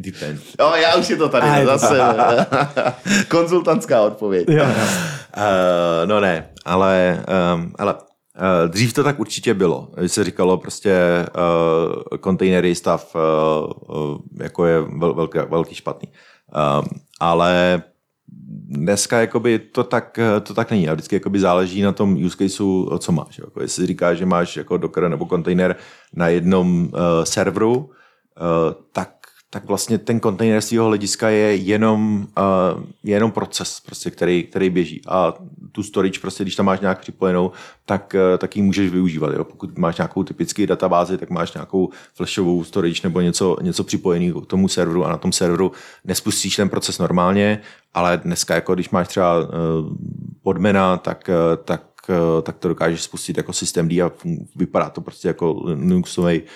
depends. 0.00 0.42
Jo, 0.60 0.72
já 0.82 0.96
už 0.96 1.10
je 1.10 1.16
to 1.16 1.28
tady, 1.28 1.60
to 1.60 1.66
zase 1.66 2.00
konzultantská 3.28 4.02
odpověď. 4.02 4.48
Jo. 4.48 4.64
Uh, 4.64 4.72
no 6.04 6.20
ne, 6.20 6.48
ale, 6.64 7.24
um, 7.54 7.72
ale 7.78 7.94
uh, 7.94 8.00
dřív 8.68 8.92
to 8.92 9.04
tak 9.04 9.20
určitě 9.20 9.54
bylo. 9.54 9.88
Když 9.98 10.12
se 10.12 10.24
říkalo 10.24 10.58
prostě 10.58 10.94
uh, 11.36 12.18
kontejnery 12.18 12.74
stav 12.74 13.14
uh, 13.14 13.96
uh, 13.96 14.18
jako 14.40 14.66
je 14.66 14.80
vel, 14.80 15.14
velký, 15.14 15.38
velký 15.48 15.74
špatný. 15.74 16.08
Um, 16.78 16.84
ale 17.20 17.82
dneska 18.68 19.20
jakoby 19.20 19.58
to 19.58 19.84
tak, 19.84 20.18
to 20.42 20.54
tak 20.54 20.70
není. 20.70 20.88
A 20.88 20.92
vždycky 20.92 21.16
jakoby 21.16 21.40
záleží 21.40 21.82
na 21.82 21.92
tom 21.92 22.24
use 22.24 22.36
caseu, 22.36 22.98
co 22.98 23.12
máš. 23.12 23.38
Jako 23.38 23.62
jestli 23.62 23.86
říkáš, 23.86 24.18
že 24.18 24.26
máš 24.26 24.56
jako 24.56 24.76
Docker 24.76 25.08
nebo 25.08 25.26
kontejner 25.26 25.76
na 26.14 26.28
jednom 26.28 26.82
uh, 26.82 26.90
serveru, 27.24 27.76
uh, 27.76 27.86
tak 28.92 29.15
tak 29.56 29.64
vlastně 29.64 29.98
ten 29.98 30.20
kontejner 30.20 30.60
z 30.60 30.66
svého 30.68 30.86
hlediska 30.86 31.28
je 31.28 31.54
jenom, 31.54 32.26
uh, 32.38 32.84
je 33.04 33.14
jenom 33.14 33.32
proces, 33.32 33.80
prostě, 33.80 34.10
který, 34.10 34.42
který 34.42 34.70
běží. 34.70 35.02
A 35.08 35.34
tu 35.72 35.82
storage, 35.82 36.20
prostě, 36.20 36.44
když 36.44 36.56
tam 36.56 36.66
máš 36.66 36.80
nějak 36.80 37.00
připojenou, 37.00 37.52
tak, 37.84 38.14
uh, 38.14 38.38
tak 38.38 38.56
ji 38.56 38.62
můžeš 38.62 38.90
využívat. 38.90 39.32
Jo? 39.34 39.44
Pokud 39.44 39.78
máš 39.78 39.96
nějakou 39.96 40.22
typický 40.24 40.66
databázi, 40.66 41.18
tak 41.18 41.30
máš 41.30 41.54
nějakou 41.54 41.90
flashovou 42.14 42.64
storage 42.64 43.00
nebo 43.04 43.20
něco, 43.20 43.56
něco 43.62 43.84
připojeného 43.84 44.40
k 44.40 44.46
tomu 44.46 44.68
serveru 44.68 45.04
a 45.04 45.08
na 45.08 45.16
tom 45.16 45.32
serveru 45.32 45.72
nespustíš 46.04 46.56
ten 46.56 46.68
proces 46.68 46.98
normálně, 46.98 47.60
ale 47.94 48.16
dneska, 48.16 48.54
jako 48.54 48.74
když 48.74 48.90
máš 48.90 49.08
třeba 49.08 49.38
uh, 49.38 49.48
podmena, 50.42 50.96
tak, 50.96 51.30
uh, 51.30 51.64
tak 51.64 51.82
eh, 52.10 52.42
tak 52.42 52.56
to 52.58 52.68
dokážeš 52.68 53.02
spustit 53.02 53.36
jako 53.36 53.52
systém 53.52 53.88
D 53.88 54.02
a 54.02 54.10
vypadá 54.56 54.90
to 54.90 55.00
prostě 55.00 55.28
jako 55.28 55.62
Linuxový, 55.64 56.40
uh, 56.42 56.46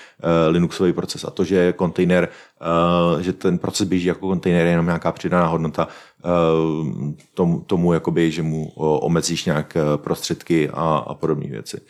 Linuxový 0.49 0.93
proces. 0.93 1.25
A 1.25 1.31
to, 1.31 1.45
že 1.45 1.55
je 1.55 1.73
kontejner, 1.73 2.29
uh, 3.15 3.21
že 3.21 3.33
ten 3.33 3.59
proces 3.59 3.89
běží 3.89 4.07
jako 4.07 4.29
kontejner, 4.29 4.67
je 4.67 4.71
jenom 4.71 4.87
nějaká 4.87 5.13
přidaná 5.13 5.47
hodnota 5.47 5.89
tomu, 7.35 7.61
tomu 7.61 7.93
jakoby, 7.93 8.31
že 8.31 8.43
mu 8.43 8.73
omezíš 8.77 9.45
nějak 9.45 9.77
eh, 9.77 9.83
prostředky 9.97 10.71
a, 10.71 10.97
a 11.07 11.15
podobné 11.15 11.47
věci. 11.47 11.81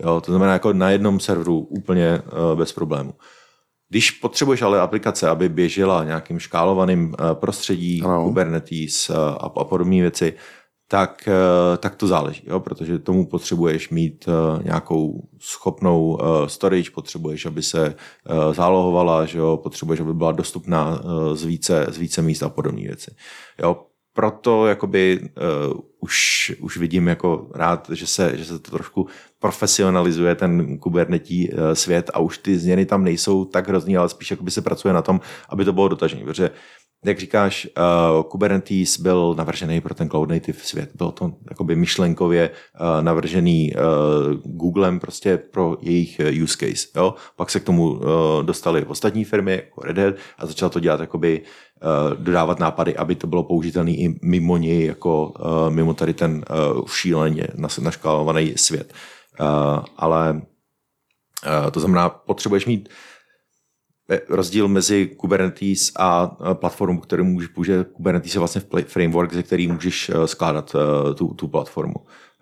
Jo, 0.00 0.20
to 0.20 0.32
znamená 0.32 0.52
jako 0.52 0.72
na 0.72 0.90
jednom 0.90 1.20
serveru 1.20 1.58
úplně 1.58 2.22
bez 2.54 2.72
problému. 2.72 3.14
Když 3.90 4.10
potřebuješ 4.10 4.62
ale 4.62 4.80
aplikace, 4.80 5.28
aby 5.28 5.48
běžela 5.48 6.04
nějakým 6.04 6.38
škálovaným 6.38 7.14
eh, 7.14 7.34
prostředí, 7.34 8.02
Ano. 8.02 8.24
Kubernetes 8.24 9.10
eh, 9.10 9.14
a, 9.14 9.50
a 9.56 9.64
podobné 9.64 10.00
věci, 10.00 10.34
tak, 10.90 11.28
eh, 11.28 11.76
tak 11.76 11.94
to 11.94 12.06
záleží, 12.06 12.42
jo? 12.46 12.60
protože 12.60 12.98
tomu 12.98 13.26
potřebuješ 13.26 13.90
mít 13.90 14.28
eh, 14.28 14.62
nějakou 14.62 15.28
schopnou 15.38 16.18
eh, 16.20 16.48
storage, 16.48 16.90
potřebuješ, 16.90 17.46
aby 17.46 17.62
se 17.62 17.94
zálohovala, 18.52 19.24
že 19.26 19.38
jo? 19.38 19.56
potřebuješ, 19.56 20.00
aby 20.00 20.14
byla 20.14 20.32
dostupná 20.32 21.02
z 21.34 21.44
více, 21.44 21.86
z 21.90 21.98
více 21.98 22.22
míst 22.22 22.42
a 22.42 22.48
podobné 22.48 22.82
věci. 22.82 23.10
Jo? 23.62 23.86
Proto 24.12 24.66
jakoby 24.66 25.20
uh, 25.20 25.80
už, 26.00 26.52
už 26.60 26.76
vidím 26.76 27.08
jako 27.08 27.50
rád, 27.54 27.90
že 27.92 28.06
se, 28.06 28.36
že 28.36 28.44
se 28.44 28.58
to 28.58 28.70
trošku 28.70 29.06
profesionalizuje 29.38 30.34
ten 30.34 30.78
kubernetí 30.78 31.50
uh, 31.50 31.58
svět 31.72 32.10
a 32.14 32.18
už 32.18 32.38
ty 32.38 32.58
změny 32.58 32.86
tam 32.86 33.04
nejsou 33.04 33.44
tak 33.44 33.68
hrozný, 33.68 33.96
ale 33.96 34.08
spíš 34.08 34.34
se 34.48 34.62
pracuje 34.62 34.94
na 34.94 35.02
tom, 35.02 35.20
aby 35.48 35.64
to 35.64 35.72
bylo 35.72 35.88
dotažené, 35.88 36.24
protože 36.24 36.50
jak 37.04 37.18
říkáš, 37.18 37.68
uh, 38.16 38.22
Kubernetes 38.22 39.00
byl 39.00 39.34
navržený 39.38 39.80
pro 39.80 39.94
ten 39.94 40.08
cloud 40.08 40.28
native 40.28 40.58
svět. 40.62 40.90
Bylo 40.94 41.12
to 41.12 41.32
jakoby 41.50 41.76
myšlenkově 41.76 42.50
uh, 42.50 43.04
navržený 43.04 43.72
uh, 43.74 44.34
Googlem 44.44 45.00
prostě 45.00 45.36
pro 45.36 45.76
jejich 45.80 46.20
use 46.42 46.56
case. 46.56 46.86
Jo? 46.96 47.14
Pak 47.36 47.50
se 47.50 47.60
k 47.60 47.64
tomu 47.64 47.90
uh, 47.90 48.00
dostali 48.42 48.84
ostatní 48.84 49.24
firmy, 49.24 49.52
jako 49.52 49.80
Red 49.80 49.98
Hat, 49.98 50.14
a 50.38 50.46
začal 50.46 50.70
to 50.70 50.80
dělat 50.80 51.00
jakoby 51.00 51.40
uh, 51.40 52.24
dodávat 52.24 52.58
nápady, 52.58 52.96
aby 52.96 53.14
to 53.14 53.26
bylo 53.26 53.42
použitelné 53.42 53.90
i 53.90 54.18
mimo 54.22 54.56
něj, 54.56 54.86
jako 54.86 55.26
uh, 55.26 55.70
mimo 55.74 55.94
tady 55.94 56.14
ten 56.14 56.44
uh, 56.76 56.86
šíleně 56.86 57.46
naškálovaný 57.80 58.52
svět. 58.56 58.92
Uh, 59.40 59.46
ale 59.96 60.32
uh, 60.32 61.70
to 61.70 61.80
znamená, 61.80 62.08
potřebuješ 62.08 62.66
mít 62.66 62.88
rozdíl 64.28 64.68
mezi 64.68 65.06
Kubernetes 65.06 65.92
a 65.98 66.36
eh, 66.50 66.54
platformou, 66.54 67.00
kterou 67.00 67.24
můžeš 67.24 67.48
použít. 67.48 67.72
Kubernetes 67.92 68.34
je 68.34 68.38
vlastně 68.38 68.62
framework, 68.84 69.34
ze 69.34 69.42
který 69.42 69.66
můžeš 69.66 70.08
eh, 70.10 70.26
skládat 70.26 70.74
eh, 70.74 71.14
tu, 71.14 71.34
tu 71.34 71.48
platformu. 71.48 71.94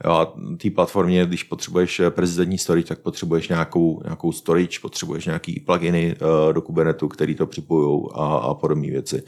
Jo, 0.04 0.12
a 0.12 0.34
té 0.62 0.70
platformě, 0.70 1.26
když 1.26 1.42
potřebuješ 1.42 2.00
eh, 2.00 2.10
prezidentní 2.10 2.58
storage, 2.58 2.88
tak 2.88 2.98
potřebuješ 2.98 3.48
nějakou, 3.48 4.00
nějakou 4.04 4.32
storage, 4.32 4.78
potřebuješ 4.82 5.26
nějaký 5.26 5.60
pluginy 5.60 6.16
do 6.52 6.62
Kubernetu, 6.62 7.08
který 7.08 7.34
to 7.34 7.46
připojují 7.46 8.02
a, 8.14 8.24
a 8.24 8.54
podobné 8.54 8.90
věci. 8.90 9.22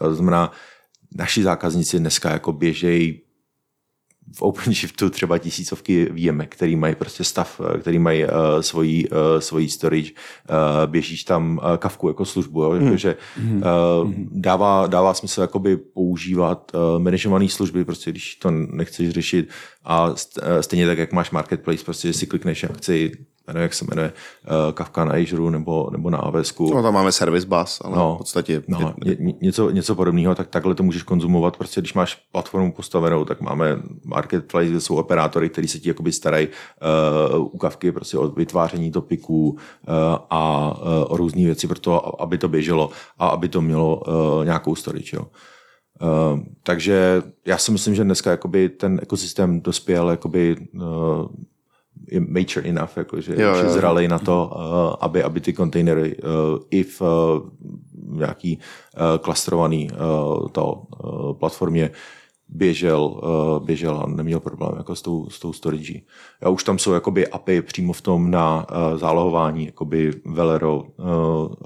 Jo, 0.00 0.08
to 0.08 0.14
znamená, 0.14 0.52
naši 1.14 1.42
zákazníci 1.42 1.98
dneska 1.98 2.30
jako 2.30 2.52
běžejí 2.52 3.20
v 4.34 4.42
OpenShiftu 4.42 5.10
třeba 5.10 5.38
tisícovky 5.38 6.08
výjimek, 6.12 6.56
který 6.56 6.76
mají 6.76 6.94
prostě 6.94 7.24
stav, 7.24 7.60
eh, 7.74 7.78
který 7.78 7.98
mají 7.98 8.24
uh, 8.24 8.30
svoji, 8.60 9.08
uh, 9.08 9.18
svoji 9.38 9.68
storage, 9.68 10.10
uh, 10.10 10.90
běžíš 10.90 11.24
tam 11.24 11.60
uh, 11.62 11.76
kavku 11.76 12.08
jako 12.08 12.24
službu, 12.24 12.62
jo? 12.62 12.70
Hmm. 12.70 12.88
takže 12.88 13.16
uh, 13.36 14.12
dává, 14.30 14.86
dává 14.86 15.14
smysl 15.14 15.40
jakoby 15.40 15.76
používat 15.76 16.72
uh, 16.74 17.02
manažované 17.02 17.48
služby, 17.48 17.84
prostě 17.84 18.10
když 18.10 18.36
to 18.36 18.50
nechceš 18.50 19.10
řešit 19.10 19.48
a 19.84 20.10
st- 20.10 20.60
stejně 20.60 20.86
tak, 20.86 20.98
jak 20.98 21.12
máš 21.12 21.30
marketplace, 21.30 21.84
prostě 21.84 22.12
si 22.12 22.26
klikneš 22.26 22.64
akci, 22.64 23.12
nevím, 23.52 23.62
jak 23.62 23.74
se 23.74 23.84
jmenuje, 23.84 24.12
uh, 24.66 24.72
Kafka 24.72 25.04
na 25.04 25.12
Azure 25.12 25.50
nebo, 25.50 25.88
nebo 25.92 26.10
na 26.10 26.18
AWS. 26.18 26.58
No, 26.58 26.82
tam 26.82 26.94
máme 26.94 27.12
service 27.12 27.46
bus, 27.46 27.80
ale 27.84 27.96
No. 27.96 28.14
v 28.14 28.18
podstatě... 28.18 28.62
No, 28.68 28.94
ně, 29.04 29.16
ně- 29.20 29.34
něco, 29.42 29.70
něco 29.70 29.94
podobného, 29.94 30.34
tak 30.34 30.48
takhle 30.48 30.74
to 30.74 30.82
můžeš 30.82 31.02
konzumovat. 31.02 31.56
Prostě 31.56 31.80
když 31.80 31.94
máš 31.94 32.14
platformu 32.32 32.72
postavenou, 32.72 33.24
tak 33.24 33.40
máme 33.40 33.78
marketplace, 34.04 34.66
kde 34.68 34.80
jsou 34.80 34.96
operátory, 34.96 35.48
kteří 35.48 35.68
se 35.68 35.78
ti 35.78 35.88
jakoby 35.88 36.12
starají 36.12 36.48
uh, 37.32 37.44
u 37.54 37.58
kavky 37.58 37.92
prostě 37.92 38.18
o 38.18 38.28
vytváření 38.28 38.90
topiků 38.90 39.48
uh, 39.50 39.56
a 40.30 40.70
uh, 40.78 41.12
o 41.12 41.16
různé 41.16 41.44
věci 41.44 41.66
pro 41.68 41.78
to, 41.78 42.22
aby 42.22 42.38
to 42.38 42.48
běželo 42.48 42.90
a 43.18 43.28
aby 43.28 43.48
to 43.48 43.60
mělo 43.60 44.00
uh, 44.00 44.44
nějakou 44.44 44.74
storage. 44.74 45.16
Jo. 45.16 45.26
Uh, 46.02 46.40
takže 46.62 47.22
já 47.46 47.58
si 47.58 47.72
myslím, 47.72 47.94
že 47.94 48.04
dneska 48.04 48.30
jakoby 48.30 48.68
ten 48.68 49.00
ekosystém 49.02 49.60
dospěl 49.60 50.10
jakoby, 50.10 50.56
uh, 50.74 50.82
je 52.08 52.20
mature 52.20 52.68
enough, 52.68 52.96
jako, 52.96 53.20
že 53.20 53.42
Jo, 53.42 53.52
už 53.52 53.62
je 53.62 53.68
zralej 53.68 54.08
na 54.08 54.18
to, 54.18 54.50
uh, 54.54 54.96
aby, 55.00 55.22
aby 55.22 55.40
ty 55.40 55.52
kontejnery 55.52 56.16
uh, 56.16 56.58
i 56.70 56.82
v 56.82 57.00
uh, 57.00 57.08
nějaký 58.18 58.58
uh, 58.58 59.18
klastrovaný 59.18 59.90
uh, 59.90 60.48
to 60.48 60.82
uh, 61.04 61.32
platformě 61.32 61.90
běžel, 62.48 63.04
uh, 63.04 63.66
běžel 63.66 63.96
a 63.96 64.06
neměl 64.06 64.40
problém 64.40 64.74
jako 64.76 64.94
s 64.94 65.02
tou, 65.02 65.30
s 65.30 65.38
tou 65.38 65.52
storage. 65.52 66.00
A 66.42 66.48
už 66.48 66.64
tam 66.64 66.78
jsou 66.78 66.92
jakoby 66.92 67.28
API 67.28 67.62
přímo 67.62 67.92
v 67.92 68.00
tom 68.00 68.30
na 68.30 68.66
uh, 68.70 68.98
zálohování, 68.98 69.66
jakoby 69.66 70.10
Velero, 70.24 70.76
uh, 70.76 71.06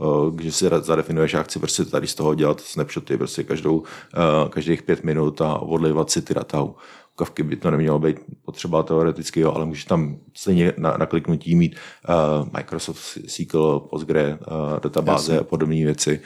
uh, 0.07 0.34
kde 0.34 0.53
si 0.53 0.68
zadefinuješ, 0.80 1.32
já 1.32 1.43
chci 1.43 1.59
prostě 1.59 1.84
tady 1.84 2.07
z 2.07 2.14
toho 2.14 2.34
dělat 2.34 2.61
snapshoty 2.61 3.16
prostě 3.16 3.45
každou, 3.45 3.76
uh, 3.78 3.84
každých 4.49 4.82
pět 4.82 5.05
minut 5.05 5.41
a 5.41 5.59
odlivat 5.59 6.11
si 6.11 6.22
ty 6.22 6.34
data. 6.34 6.66
Kavky 7.21 7.43
by 7.43 7.57
to 7.57 7.71
nemělo 7.71 7.99
být 7.99 8.16
potřeba 8.45 8.83
teoreticky, 8.83 9.41
jo, 9.41 9.53
ale 9.53 9.66
můžeš 9.66 9.85
tam 9.85 10.16
stejně 10.35 10.73
na, 10.77 10.97
na 10.97 11.07
kliknutí 11.07 11.55
mít 11.55 11.77
uh, 11.77 12.49
Microsoft 12.57 13.18
SQL, 13.27 13.81
Postgre, 13.81 14.39
uh, 14.41 14.81
databáze 14.81 15.39
a 15.39 15.45
podobné 15.45 15.85
věci 15.85 16.21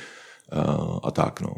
uh, 0.53 0.99
a 1.03 1.11
tak. 1.11 1.41
No. 1.41 1.55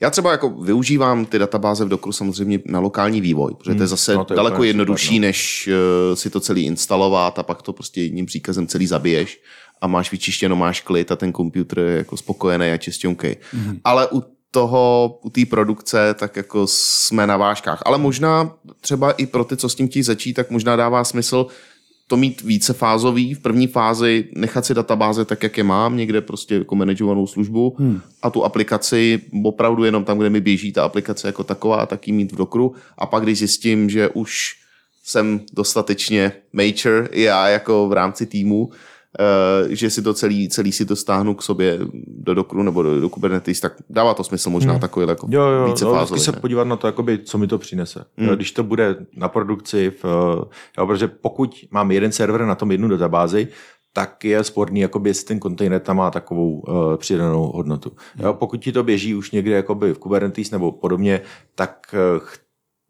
Já 0.00 0.10
třeba 0.10 0.32
jako 0.32 0.50
využívám 0.50 1.26
ty 1.26 1.38
databáze 1.38 1.84
v 1.84 1.88
Dockru 1.88 2.12
samozřejmě 2.12 2.58
na 2.66 2.80
lokální 2.80 3.20
vývoj, 3.20 3.54
protože 3.58 3.74
to 3.74 3.82
je 3.82 3.86
zase 3.86 4.14
no 4.14 4.24
to 4.24 4.34
je 4.34 4.36
daleko 4.36 4.64
jednodušší, 4.64 5.06
super, 5.06 5.20
no. 5.20 5.26
než 5.26 5.68
uh, 5.68 6.14
si 6.14 6.30
to 6.30 6.40
celý 6.40 6.64
instalovat 6.64 7.38
a 7.38 7.42
pak 7.42 7.62
to 7.62 7.72
prostě 7.72 8.02
jedním 8.02 8.26
příkazem 8.26 8.66
celý 8.66 8.86
zabiješ 8.86 9.42
a 9.80 9.86
máš 9.86 10.12
vyčištěno, 10.12 10.56
máš 10.56 10.80
klid 10.80 11.12
a 11.12 11.16
ten 11.16 11.32
počítač 11.32 11.78
je 11.78 11.96
jako 11.96 12.16
spokojený 12.16 12.70
a 12.70 12.76
čistěnký. 12.76 13.26
Mm-hmm. 13.26 13.80
Ale 13.84 14.08
u 14.12 14.22
toho, 14.50 15.18
u 15.22 15.30
té 15.30 15.46
produkce, 15.46 16.14
tak 16.14 16.36
jako 16.36 16.66
jsme 16.66 17.26
na 17.26 17.36
vážkách. 17.36 17.82
Ale 17.86 17.98
možná 17.98 18.54
třeba 18.80 19.12
i 19.12 19.26
pro 19.26 19.44
ty, 19.44 19.56
co 19.56 19.68
s 19.68 19.74
tím 19.74 19.88
chtějí 19.88 20.02
začít, 20.02 20.32
tak 20.32 20.50
možná 20.50 20.76
dává 20.76 21.04
smysl 21.04 21.46
to 22.06 22.16
mít 22.16 22.42
více 22.42 22.72
fázový. 22.72 23.34
V 23.34 23.40
první 23.40 23.66
fázi 23.66 24.28
nechat 24.36 24.66
si 24.66 24.74
databáze 24.74 25.24
tak, 25.24 25.42
jak 25.42 25.58
je 25.58 25.64
mám, 25.64 25.96
někde 25.96 26.20
prostě 26.20 26.54
jako 26.54 26.74
manažovanou 26.74 27.26
službu 27.26 27.76
hmm. 27.78 28.00
a 28.22 28.30
tu 28.30 28.44
aplikaci 28.44 29.20
opravdu 29.44 29.84
jenom 29.84 30.04
tam, 30.04 30.18
kde 30.18 30.30
mi 30.30 30.40
běží 30.40 30.72
ta 30.72 30.84
aplikace 30.84 31.28
jako 31.28 31.44
taková, 31.44 31.86
tak 31.86 32.08
ji 32.08 32.12
mít 32.12 32.32
v 32.32 32.36
dokru. 32.36 32.74
A 32.98 33.06
pak, 33.06 33.22
když 33.22 33.38
zjistím, 33.38 33.90
že 33.90 34.08
už 34.08 34.56
jsem 35.04 35.40
dostatečně 35.52 36.32
mature, 36.52 37.08
i 37.10 37.22
já 37.22 37.48
jako 37.48 37.88
v 37.88 37.92
rámci 37.92 38.26
týmu, 38.26 38.70
že 39.68 39.90
si 39.90 40.02
to 40.02 40.14
celý, 40.14 40.48
celý 40.48 40.72
si 40.72 40.86
to 40.86 40.96
stáhnu 40.96 41.34
k 41.34 41.42
sobě 41.42 41.78
do 42.06 42.34
Dockru 42.34 42.62
nebo 42.62 42.82
do, 42.82 43.00
do 43.00 43.08
Kubernetes, 43.08 43.60
tak 43.60 43.72
dává 43.90 44.14
to 44.14 44.24
smysl 44.24 44.50
možná 44.50 44.72
hmm. 44.72 44.80
takový 44.80 45.06
jako 45.08 45.26
Jo, 45.30 45.42
jo, 45.42 45.66
více 45.66 45.84
no, 45.84 45.94
fázový. 45.94 46.20
se 46.20 46.32
podívat 46.32 46.64
na 46.64 46.76
to, 46.76 46.86
jakoby, 46.86 47.18
co 47.18 47.38
mi 47.38 47.46
to 47.46 47.58
přinese. 47.58 48.04
Mm. 48.16 48.28
Když 48.28 48.52
to 48.52 48.62
bude 48.62 48.96
na 49.16 49.28
produkci, 49.28 49.90
v, 49.90 50.04
jo, 50.78 50.86
protože 50.86 51.08
pokud 51.08 51.64
mám 51.70 51.90
jeden 51.90 52.12
server 52.12 52.46
na 52.46 52.54
tom 52.54 52.70
jednu 52.70 52.88
databázi, 52.88 53.48
tak 53.92 54.24
je 54.24 54.44
sporný, 54.44 54.80
jakoby, 54.80 55.10
jestli 55.10 55.26
ten 55.26 55.38
kontejner 55.38 55.80
tam 55.80 55.96
má 55.96 56.10
takovou 56.10 56.60
uh, 56.60 56.96
přidanou 56.96 57.52
hodnotu. 57.54 57.92
Jo, 58.18 58.34
pokud 58.34 58.56
ti 58.56 58.72
to 58.72 58.82
běží 58.82 59.14
už 59.14 59.30
někde 59.30 59.54
jakoby 59.54 59.94
v 59.94 59.98
Kubernetes 59.98 60.50
nebo 60.50 60.72
podobně, 60.72 61.20
tak 61.54 61.94
uh, 62.16 62.26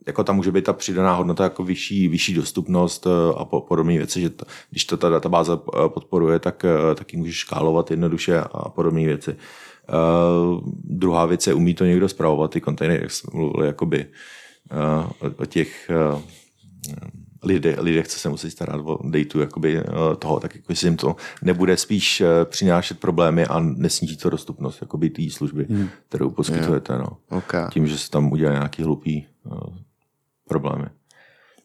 jako 0.07 0.25
tam 0.25 0.37
může 0.37 0.53
být 0.53 0.65
ta 0.65 0.73
přidaná 0.73 1.15
hodnota 1.15 1.45
jako 1.45 1.65
vyšší, 1.65 2.09
vyšší 2.09 2.35
dostupnost 2.35 3.07
eh, 3.07 3.35
a 3.37 3.45
po, 3.45 3.61
podobné 3.61 3.97
věci, 3.97 4.21
že 4.21 4.31
to, 4.31 4.45
když 4.71 4.85
to 4.85 4.97
ta 4.97 5.09
databáze 5.09 5.53
eh, 5.53 5.89
podporuje, 5.89 6.39
tak, 6.39 6.65
eh, 6.65 6.95
tak 6.95 7.13
ji 7.13 7.19
můžeš 7.19 7.37
škálovat 7.37 7.91
jednoduše 7.91 8.41
a 8.41 8.69
podobné 8.69 9.05
věci. 9.05 9.37
Uh, 9.93 10.61
druhá 10.85 11.27
věc 11.27 11.47
je, 11.47 11.55
umí 11.55 11.75
to 11.75 11.85
někdo 11.85 12.09
zpravovat, 12.09 12.51
ty 12.51 12.61
kontejnery, 12.61 13.03
jak 13.03 13.11
jsme 13.11 13.31
mluvili, 13.35 13.67
jakoby, 13.67 14.07
uh, 14.73 15.29
o, 15.29 15.43
o 15.43 15.47
těch 15.47 15.91
uh, 16.13 16.21
lidé, 17.43 17.77
lidech, 17.81 18.09
co 18.09 18.19
se 18.19 18.29
musí 18.29 18.51
starat 18.51 18.81
o 18.85 18.99
dateu 19.09 19.41
jakoby, 19.41 19.77
uh, 19.79 20.15
toho, 20.19 20.41
tak 20.41 20.55
jako, 20.55 20.73
jim 20.85 20.97
to 20.97 21.17
nebude 21.43 21.77
spíš 21.77 22.21
uh, 22.21 22.27
přinášet 22.45 23.01
problémy 23.01 23.47
a 23.47 23.61
nesníží 23.61 24.17
to 24.17 24.31
dostupnost 24.31 24.79
jakoby, 24.81 25.11
té 25.11 25.23
služby, 25.31 25.67
hmm. 25.71 25.89
kterou 26.09 26.31
poskytujete. 26.31 26.99
No. 26.99 27.17
Okay. 27.31 27.69
Tím, 27.73 27.87
že 27.87 27.99
se 27.99 28.11
tam 28.11 28.33
udělá 28.33 28.53
nějaký 28.53 28.83
hlupý 28.83 29.27
uh, 29.45 29.61
problémy. 30.51 30.87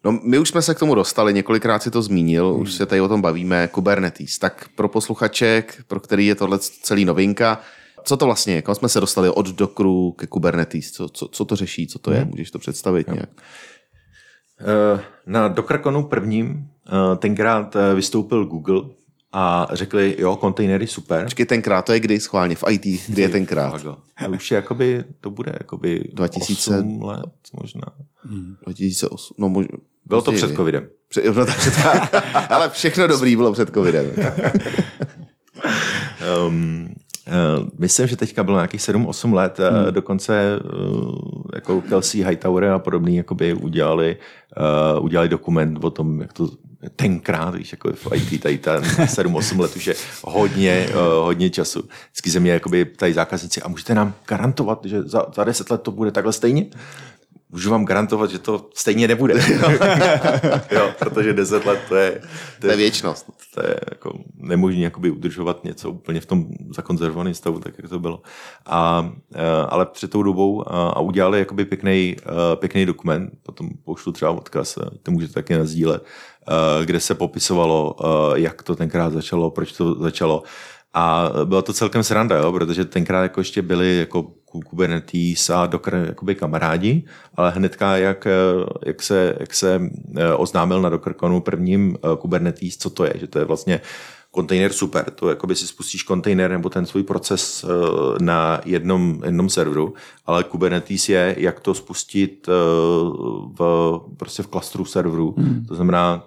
No, 0.04 0.20
my 0.24 0.40
už 0.40 0.50
jsme 0.50 0.62
se 0.62 0.76
k 0.76 0.80
tomu 0.80 0.96
dostali, 0.96 1.34
několikrát 1.34 1.84
si 1.84 1.92
to 1.92 2.02
zmínil, 2.02 2.54
hmm. 2.54 2.62
už 2.62 2.74
se 2.74 2.86
tady 2.86 3.02
o 3.02 3.08
tom 3.08 3.22
bavíme, 3.22 3.68
Kubernetes. 3.68 4.38
Tak 4.38 4.70
pro 4.76 4.88
posluchaček, 4.90 5.84
pro 5.88 6.00
který 6.00 6.28
je 6.28 6.36
tohle 6.36 6.60
celý 6.60 7.06
novinka, 7.06 7.62
co 8.04 8.18
to 8.18 8.26
vlastně 8.26 8.54
je? 8.54 8.62
Kam 8.62 8.76
jsme 8.76 8.90
se 8.90 9.00
dostali 9.00 9.30
od 9.30 9.48
Dockru 9.50 10.12
ke 10.12 10.28
Kubernetes? 10.28 10.92
Co, 10.92 11.10
co, 11.10 11.28
co 11.28 11.46
to 11.46 11.56
řeší? 11.56 11.88
Co 11.88 12.00
to 12.00 12.12
je? 12.12 12.26
Můžeš 12.26 12.52
to 12.52 12.60
představit 12.60 13.08
nějak? 13.08 13.30
Uh, 14.62 15.00
na 15.26 15.48
DockerConu 15.48 16.04
prvním 16.04 16.48
uh, 16.48 17.18
tenkrát 17.18 17.76
uh, 17.76 17.82
vystoupil 17.96 18.46
Google 18.46 18.82
a 19.38 19.68
řekli, 19.74 20.16
jo, 20.20 20.36
kontejnery 20.36 20.88
super. 20.88 21.24
Počkej, 21.24 21.46
tenkrát, 21.46 21.86
to 21.86 21.94
je 21.94 22.00
kdy 22.00 22.20
schválně, 22.20 22.56
v 22.56 22.64
IT, 22.70 22.86
kdy 23.08 23.22
je 23.22 23.30
tenkrát? 23.30 23.86
A 24.18 24.28
už 24.28 24.52
je 24.52 24.56
jakoby, 24.56 25.04
to 25.22 25.30
bude 25.30 25.52
jakoby 25.60 26.04
2000 26.14 26.80
8 26.80 27.04
let 27.04 27.26
možná. 27.62 27.82
2008, 28.64 29.36
no 29.38 29.50
mož... 29.50 29.66
Bylo 30.06 30.22
to 30.22 30.32
později. 30.32 30.48
před 30.48 30.56
covidem. 30.56 30.88
Před, 31.08 31.36
no, 31.36 31.46
tak 31.46 31.58
před, 31.58 31.74
ale 32.50 32.70
všechno 32.70 33.08
dobrý 33.08 33.36
bylo 33.36 33.54
před 33.54 33.74
covidem. 33.74 34.06
Um, 36.48 36.86
uh, 37.28 37.68
myslím, 37.78 38.08
že 38.08 38.18
teďka 38.18 38.44
bylo 38.44 38.58
nějakých 38.58 38.82
7-8 38.82 39.34
let, 39.34 39.60
hmm. 39.60 39.94
dokonce 39.94 40.60
uh, 40.60 41.44
jako 41.56 41.82
Kelsey 41.82 42.24
Hightower 42.24 42.64
a 42.64 42.80
podobný 42.80 43.16
jakoby 43.16 43.54
udělali, 43.54 44.18
uh, 44.98 45.06
udělali 45.06 45.30
dokument 45.30 45.84
o 45.84 45.90
tom, 45.90 46.22
jak 46.22 46.34
to 46.34 46.50
tenkrát, 46.96 47.56
víš, 47.56 47.72
jako 47.72 47.94
v 47.94 48.08
IT, 48.14 48.42
tady 48.42 48.58
ten 48.58 48.84
7-8 48.84 49.60
let 49.60 49.76
už 49.76 49.88
je 49.88 49.96
hodně, 50.24 50.88
uh, 50.90 50.96
hodně 51.26 51.50
času. 51.50 51.84
Vždycky 52.12 52.30
ze 52.30 52.40
mě 52.40 52.62
tady 52.96 53.14
zákazníci, 53.14 53.62
a 53.62 53.68
můžete 53.68 53.96
nám 53.96 54.14
garantovat, 54.28 54.80
že 54.86 55.04
za, 55.04 55.26
za 55.36 55.44
10 55.44 55.72
let 55.72 55.82
to 55.82 55.92
bude 55.92 56.12
takhle 56.12 56.34
stejně? 56.34 56.66
Můžu 57.50 57.70
vám 57.70 57.86
garantovat, 57.86 58.30
že 58.32 58.40
to 58.40 58.70
stejně 58.74 59.08
nebude. 59.08 59.34
jo, 60.72 60.92
protože 61.00 61.34
10 61.34 61.66
let 61.66 61.80
to 61.90 61.96
je, 61.96 62.22
To 62.62 62.68
je 62.68 62.76
věčnost. 62.78 63.26
to 63.54 63.62
je 63.62 63.76
jako 63.92 64.20
nemožné 64.38 64.82
jakoby 64.82 65.10
udržovat 65.12 65.64
něco 65.64 65.92
úplně 65.92 66.22
v 66.22 66.26
tom 66.26 66.46
zakonzervovaném 66.76 67.34
stavu, 67.34 67.60
tak 67.60 67.74
jak 67.78 67.90
to 67.90 68.00
bylo. 68.00 68.22
A, 68.66 69.10
eh, 69.36 69.42
ale 69.70 69.86
před 69.86 70.12
tou 70.12 70.24
dobou 70.24 70.72
a, 70.72 70.90
a 70.90 71.00
udělali 71.00 71.40
jakoby 71.40 71.66
pěkný, 71.66 72.16
pěkný 72.56 72.86
dokument, 72.86 73.32
potom 73.44 73.70
pošlu 73.84 74.12
třeba 74.12 74.32
odkaz, 74.32 74.78
eh, 74.78 74.86
to 75.04 75.12
můžete 75.12 75.34
taky 75.34 75.54
nazdílet, 75.58 76.04
eh, 76.50 76.86
kde 76.86 77.00
se 77.00 77.16
popisovalo, 77.16 77.96
eh, 78.00 78.40
jak 78.40 78.64
to 78.64 78.76
tenkrát 78.76 79.14
začalo, 79.14 79.52
proč 79.52 79.72
to 79.72 79.96
začalo. 79.96 80.44
A 80.94 81.30
byla 81.46 81.62
to 81.62 81.74
celkem 81.74 82.04
sranda, 82.04 82.38
jo, 82.38 82.52
protože 82.52 82.86
tenkrát 82.86 83.22
jako 83.24 83.42
ještě 83.42 83.62
byli 83.62 83.98
jako 83.98 84.32
Kubernetes 84.62 85.50
a 85.50 85.66
Docker 85.66 86.06
jakoby 86.08 86.36
kamarádi, 86.36 87.04
ale 87.36 87.52
hnedka, 87.52 87.98
jak, 87.98 88.28
eh, 88.28 88.32
jak, 88.86 89.02
se, 89.02 89.36
jak 89.40 89.54
se 89.54 89.82
eh, 90.18 90.34
oznámil 90.34 90.82
na 90.82 90.90
DockerConu 90.90 91.42
prvním 91.42 91.98
eh, 91.98 92.18
Kubernetes, 92.18 92.78
co 92.78 92.90
to 92.90 93.06
je, 93.06 93.14
že 93.16 93.28
to 93.28 93.40
je 93.40 93.46
vlastně 93.46 93.82
kontejner 94.32 94.74
super, 94.74 95.12
to 95.12 95.30
jakoby 95.30 95.56
si 95.56 95.68
spustíš 95.68 96.04
kontejner 96.04 96.52
nebo 96.52 96.70
ten 96.70 96.86
svůj 96.86 97.04
proces 97.04 97.66
na 98.22 98.62
jednom, 98.66 99.22
jednom 99.26 99.50
serveru, 99.50 99.94
ale 100.26 100.44
Kubernetes 100.44 101.10
je, 101.10 101.36
jak 101.38 101.60
to 101.60 101.74
spustit 101.74 102.48
v, 103.58 104.00
prostě 104.18 104.44
v 104.44 104.48
klastru 104.48 104.86
serverů. 104.86 105.36
Hmm. 105.38 105.66
To 105.66 105.76
znamená 105.76 106.24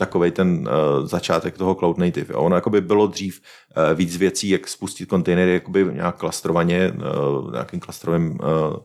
takový 0.00 0.30
ten 0.30 0.48
uh, 0.68 1.06
začátek 1.06 1.58
toho 1.58 1.74
cloud 1.74 1.98
native. 1.98 2.32
Jo. 2.32 2.40
Ono 2.40 2.56
jakoby 2.56 2.80
bylo 2.80 3.06
dřív 3.06 3.40
uh, 3.40 3.98
víc 3.98 4.16
věcí, 4.16 4.48
jak 4.48 4.68
spustit 4.68 5.06
kontejnery 5.06 5.52
jakoby 5.52 5.84
nějak 5.92 6.16
klastrovaně, 6.16 6.92
uh, 6.92 7.48
v 7.48 7.52
nějakým 7.52 7.80
klastrovém 7.80 8.30
uh, 8.30 8.36
uh, 8.40 8.80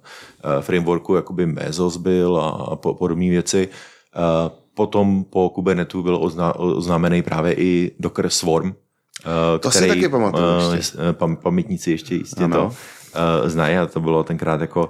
frameworku, 0.62 1.16
jakoby 1.16 1.46
Mesos 1.46 1.98
byl 1.98 2.38
a, 2.38 2.50
a 2.50 2.76
po, 2.76 2.94
podobné 2.94 3.30
věci. 3.30 3.70
Uh, 4.16 4.52
potom 4.74 5.24
po 5.24 5.50
Kubernetu 5.50 6.04
byl 6.04 6.18
ozná, 6.22 6.56
oznámený 6.56 7.24
právě 7.24 7.54
i 7.54 7.92
Docker 8.00 8.30
Swarm, 8.30 8.68
uh, 8.68 9.60
To 9.60 9.72
si 9.72 9.88
taky 9.88 10.10
pamatuju 10.10 10.44
uh, 10.68 10.76
ještě. 10.76 10.98
pam, 11.12 11.36
pamětníci 11.36 11.92
ještě 11.92 12.16
jistě 12.16 12.44
Ano. 12.44 12.56
to 12.58 12.66
uh, 12.66 13.50
znají 13.50 13.78
a 13.78 13.86
to 13.86 14.00
bylo 14.00 14.24
tenkrát 14.24 14.62
jako 14.62 14.88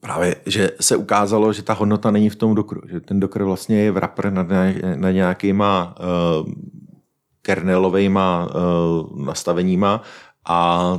právě, 0.00 0.36
že 0.46 0.70
se 0.80 0.96
ukázalo, 0.96 1.52
že 1.52 1.62
ta 1.62 1.72
hodnota 1.72 2.10
není 2.10 2.30
v 2.30 2.36
tom 2.36 2.54
Dockeru, 2.54 2.80
že 2.88 3.00
ten 3.00 3.20
Docker 3.20 3.44
vlastně 3.44 3.82
je 3.82 3.90
wrapper 3.92 4.32
nad, 4.32 4.48
ně- 4.48 4.96
nad 4.96 5.10
nějakýma 5.10 5.94
uh, 6.00 6.52
kernelovejma 7.42 8.48
uh, 8.54 9.24
nastaveníma 9.24 10.02
a, 10.48 10.92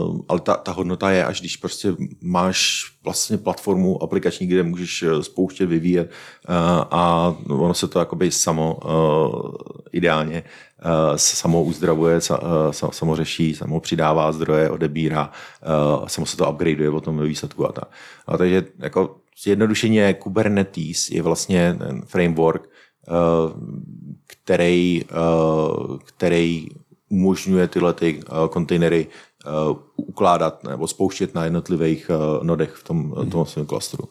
uh, 0.00 0.20
ale 0.28 0.40
ta, 0.40 0.54
ta 0.54 0.72
hodnota 0.72 1.10
je, 1.10 1.24
až 1.24 1.40
když 1.40 1.56
prostě 1.56 1.96
máš 2.22 2.84
vlastně 3.04 3.38
platformu 3.38 4.02
aplikační, 4.02 4.46
kde 4.46 4.62
můžeš 4.62 5.04
spouštět, 5.20 5.68
vyvíjet 5.68 6.10
uh, 6.48 6.54
a 6.90 7.34
ono 7.48 7.74
se 7.74 7.88
to 7.88 7.98
jakoby 7.98 8.30
samo 8.30 8.78
uh, 8.84 9.52
ideálně 9.92 10.44
samo 11.16 11.62
uzdravuje, 11.62 12.20
sa- 12.20 12.90
samo 12.90 13.16
řeší, 13.16 13.54
samo 13.54 13.80
přidává 13.80 14.32
zdroje, 14.32 14.70
odebírá, 14.70 15.30
uh, 16.00 16.06
samo 16.06 16.26
se 16.26 16.36
to 16.36 16.50
upgradeuje 16.50 16.90
potom 16.90 17.16
ve 17.16 17.26
výsledku 17.26 17.68
a 17.68 17.72
tak. 17.72 17.88
A 18.26 18.36
takže 18.38 18.64
jako 18.78 19.16
zjednodušeně 19.42 20.14
Kubernetes 20.14 21.10
je 21.10 21.22
vlastně 21.22 21.76
ten 21.78 22.02
framework, 22.02 22.68
který, 24.26 25.02
který 26.04 26.66
umožňuje 27.08 27.68
tyhle 27.68 27.92
ty 27.92 28.20
kontejnery 28.50 29.06
ukládat 29.96 30.64
nebo 30.64 30.88
spouštět 30.88 31.34
na 31.34 31.44
jednotlivých 31.44 32.10
nodech 32.42 32.72
v 32.72 32.84
tom, 32.84 33.10
v 33.10 33.30
tom 33.30 33.46
svém 33.46 33.66
klastru. 33.66 34.04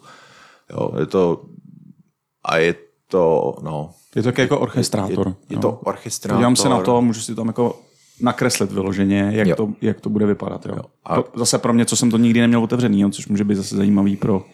Jo, 0.70 0.92
je 1.00 1.06
to 1.06 1.42
a 2.46 2.58
je 2.58 2.76
to, 3.08 3.56
no, 3.62 3.92
Je 4.16 4.24
to 4.24 4.42
jako 4.42 4.60
orchestrátor. 4.60 5.28
je, 5.28 5.34
je 5.50 5.56
jo. 5.56 5.60
to 5.62 5.72
orchestrátor. 5.72 6.36
Podívám 6.38 6.56
se 6.56 6.70
na 6.70 6.82
to, 6.82 7.02
můžu 7.02 7.22
si 7.22 7.36
tam 7.36 7.48
jako 7.48 7.80
nakreslit 8.22 8.72
vyloženě, 8.72 9.30
jak, 9.34 9.48
Jo. 9.48 9.56
to, 9.56 9.70
jak 9.82 10.02
to 10.02 10.10
bude 10.10 10.26
vypadat. 10.26 10.66
Jo. 10.66 10.76
A- 11.06 11.16
To 11.16 11.40
zase 11.40 11.58
pro 11.58 11.74
mě, 11.74 11.86
co 11.86 11.96
jsem 11.96 12.12
to 12.12 12.18
nikdy 12.18 12.42
neměl 12.42 12.64
otevřený, 12.64 13.02
jo, 13.02 13.10
což 13.10 13.28
může 13.28 13.44
být 13.44 13.56
zase 13.56 13.76
zajímavý 13.78 14.16
pro 14.16 14.46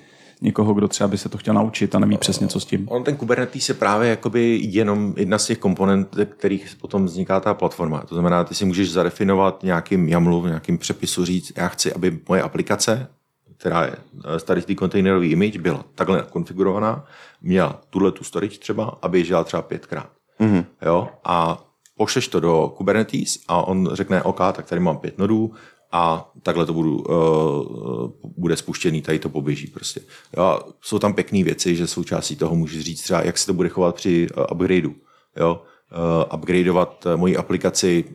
někoho, 0.41 0.73
kdo 0.73 0.87
třeba 0.87 1.07
by 1.07 1.17
se 1.17 1.29
to 1.29 1.37
chtěl 1.37 1.53
naučit 1.53 1.95
a 1.95 1.99
neví 1.99 2.17
přesně, 2.17 2.47
co 2.47 2.59
s 2.59 2.65
tím. 2.65 2.87
On 2.89 3.03
ten 3.03 3.15
Kubernetes 3.15 3.69
je 3.69 3.75
právě 3.75 4.09
jakoby 4.09 4.59
jenom 4.63 5.13
jedna 5.17 5.37
z 5.37 5.45
těch 5.45 5.57
komponent, 5.57 6.07
ze 6.15 6.25
kterých 6.25 6.75
potom 6.81 7.05
vzniká 7.05 7.39
ta 7.39 7.53
platforma. 7.53 8.03
To 8.09 8.15
znamená, 8.15 8.43
ty 8.43 8.55
si 8.55 8.65
můžeš 8.65 8.91
zadefinovat 8.91 9.63
nějakým 9.63 10.09
YAMLu, 10.09 10.41
v 10.41 10.47
nějakým 10.47 10.77
přepisu 10.77 11.25
říct, 11.25 11.51
já 11.57 11.67
chci, 11.67 11.93
aby 11.93 12.19
moje 12.29 12.41
aplikace, 12.41 13.07
která 13.61 13.85
je 13.85 13.95
eh, 14.25 14.39
z 14.39 14.43
tady 14.43 14.61
té 14.61 14.75
kontejnerový 14.75 15.31
image, 15.31 15.57
byla 15.57 15.85
takhle 15.95 16.25
konfigurovaná, 16.29 17.05
měla 17.41 17.81
tuhle 17.89 18.11
tu 18.11 18.23
storage 18.23 18.57
třeba 18.57 18.99
a 19.01 19.07
běžela 19.07 19.43
třeba 19.43 19.61
pětkrát. 19.61 20.09
Mm-hmm. 20.39 20.65
Jo? 20.81 21.09
A 21.23 21.65
pošleš 21.97 22.27
to 22.27 22.39
do 22.39 22.73
Kubernetes 22.77 23.39
a 23.47 23.61
on 23.67 23.89
řekne, 23.93 24.23
OK, 24.23 24.37
tak 24.37 24.65
tady 24.65 24.81
mám 24.81 24.97
pět 24.97 25.17
nodů 25.17 25.53
a 25.91 26.31
takhle 26.43 26.65
to 26.65 26.73
budu, 26.73 26.97
uh, 26.97 28.11
bude 28.37 28.57
spuštěný, 28.57 29.01
tady 29.01 29.19
to 29.19 29.29
poběží 29.29 29.67
prostě. 29.67 30.01
Jo? 30.37 30.59
Jsou 30.81 30.99
tam 30.99 31.13
pěkné 31.13 31.43
věci, 31.43 31.75
že 31.75 31.87
součástí 31.87 32.35
toho 32.35 32.55
můžu 32.55 32.81
říct 32.81 33.01
třeba, 33.01 33.21
jak 33.21 33.37
se 33.37 33.45
to 33.45 33.53
bude 33.53 33.69
chovat 33.69 33.95
při 33.95 34.27
uh, 34.37 34.43
upgradeu. 34.51 34.95
Jo? 35.37 35.61
Uh, 35.91 36.37
upgradeovat 36.39 37.05
uh, 37.05 37.15
moji 37.15 37.37
aplikaci 37.37 38.05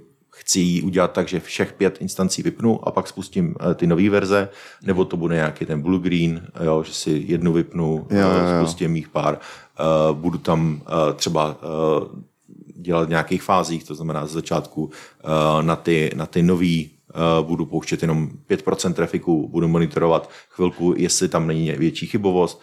chci 0.47 0.61
ji 0.61 0.82
udělat 0.82 1.12
tak, 1.12 1.28
že 1.28 1.40
všech 1.40 1.72
pět 1.72 1.99
instancí 2.01 2.42
vypnu 2.42 2.88
a 2.88 2.90
pak 2.90 3.09
spustím 3.09 3.55
eh, 3.61 3.74
ty 3.74 3.86
nové 3.86 4.11
verze, 4.11 4.49
nebo 4.82 5.05
to 5.05 5.16
bude 5.16 5.34
nějaký 5.34 5.66
ten 5.66 5.82
blue 5.82 6.01
green, 6.01 6.47
jo, 6.64 6.82
že 6.82 6.92
si 6.92 7.24
jednu 7.26 7.53
vypnu, 7.53 8.07
Jo, 8.11 8.18
jo, 8.18 8.28
eh, 8.30 8.59
jo. 8.59 8.66
spustím 8.66 8.97
jich 8.97 9.09
pár, 9.09 9.38
eh, 9.38 9.82
budu 10.12 10.38
tam 10.38 10.82
třeba 11.16 11.57
dělat 12.76 13.07
v 13.07 13.09
nějakých 13.09 13.42
fázích, 13.42 13.84
to 13.84 13.94
znamená 13.94 14.26
z 14.26 14.30
začátku 14.30 14.90
na 15.61 15.76
ty, 15.76 16.11
na 16.16 16.26
ty 16.26 16.42
nový 16.42 16.90
budu 17.42 17.66
pouštět 17.66 18.03
jenom 18.03 18.30
5% 18.47 18.94
trafiku, 18.94 19.49
budu 19.49 19.68
monitorovat 19.68 20.30
chvilku, 20.51 20.94
jestli 20.97 21.28
tam 21.28 21.47
není 21.47 21.72
větší 21.72 22.07
chybovost, 22.07 22.62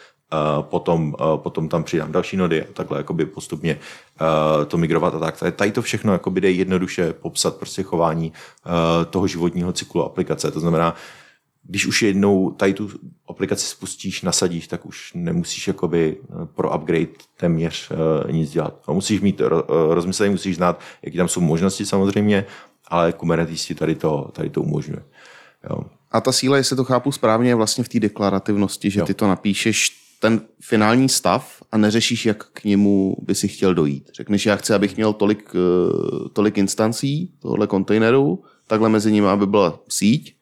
potom, 0.61 1.15
eh, 1.19 1.23
potom 1.35 1.69
tam 1.69 1.83
přidám 1.83 2.11
další 2.11 2.37
nody 2.37 2.61
a 2.63 2.65
takhle 2.73 2.97
jakoby 2.97 3.25
postupně 3.25 3.79
eh, 4.61 4.65
to 4.65 4.77
migrovat 4.77 5.15
a 5.15 5.19
tak. 5.19 5.39
Tady- 5.39 5.51
Tady 5.51 5.71
to 5.71 5.81
všechno 5.81 6.13
jakoby 6.13 6.41
jde 6.41 6.51
jednoduše 6.51 7.13
popsat 7.13 7.55
prostě 7.55 7.83
chování 7.83 8.33
eh, 8.65 9.05
toho 9.05 9.27
životního 9.27 9.73
cyklu 9.73 10.03
aplikace. 10.03 10.51
To 10.51 10.59
znamená, 10.59 10.95
když 11.65 11.85
už 11.85 12.01
jednou 12.01 12.51
tady 12.51 12.73
tu 12.73 12.89
aplikaci 13.27 13.65
spustíš, 13.67 14.21
nasadíš, 14.21 14.67
tak 14.67 14.85
už 14.85 15.11
nemusíš 15.15 15.67
jakoby 15.67 16.17
eh, 16.21 16.45
pro 16.55 16.75
upgrade 16.77 17.07
téměř 17.37 17.91
nic 18.31 18.51
dělat. 18.51 18.75
No, 18.87 18.93
musíš 18.93 19.21
mít 19.21 19.41
ro, 19.41 19.63
rozmyslení, 19.93 20.31
musíš 20.31 20.55
znát, 20.55 20.79
jaký 21.01 21.17
tam 21.17 21.27
jsou 21.27 21.41
možnosti 21.41 21.85
samozřejmě, 21.85 22.45
ale 22.87 23.13
Kubernetes 23.13 23.65
ti 23.65 23.75
tady 23.75 23.95
to, 23.95 24.29
tady 24.33 24.49
to 24.49 24.61
umožňuje. 24.61 25.03
Jo. 25.69 25.79
A 26.11 26.21
ta 26.21 26.31
síla, 26.31 26.57
jestli 26.57 26.75
to 26.75 26.83
chápu 26.83 27.11
správně, 27.11 27.49
je 27.49 27.55
vlastně 27.55 27.83
v 27.83 27.89
té 27.89 27.99
deklarativnosti, 27.99 28.89
že 28.89 28.99
Jo. 28.99 29.05
ty 29.05 29.13
to 29.13 29.27
napíšeš 29.27 30.02
ten 30.23 30.41
finální 30.61 31.09
stav 31.09 31.63
a 31.71 31.77
neřešíš, 31.77 32.25
jak 32.25 32.49
k 32.53 32.63
němu 32.63 33.15
by 33.21 33.35
si 33.35 33.47
chtěl 33.47 33.73
dojít. 33.73 34.09
Řekneš, 34.13 34.45
já 34.45 34.55
chci, 34.55 34.73
abych 34.73 34.95
měl 34.95 35.13
tolik, 35.13 35.51
eh, 35.55 36.29
tolik 36.33 36.57
instancí 36.57 37.33
tohohle 37.39 37.67
kontejneru, 37.67 38.43
takhle 38.67 38.89
mezi 38.89 39.11
nimi, 39.11 39.27
aby 39.27 39.47
byla 39.47 39.79
síť 39.89 40.35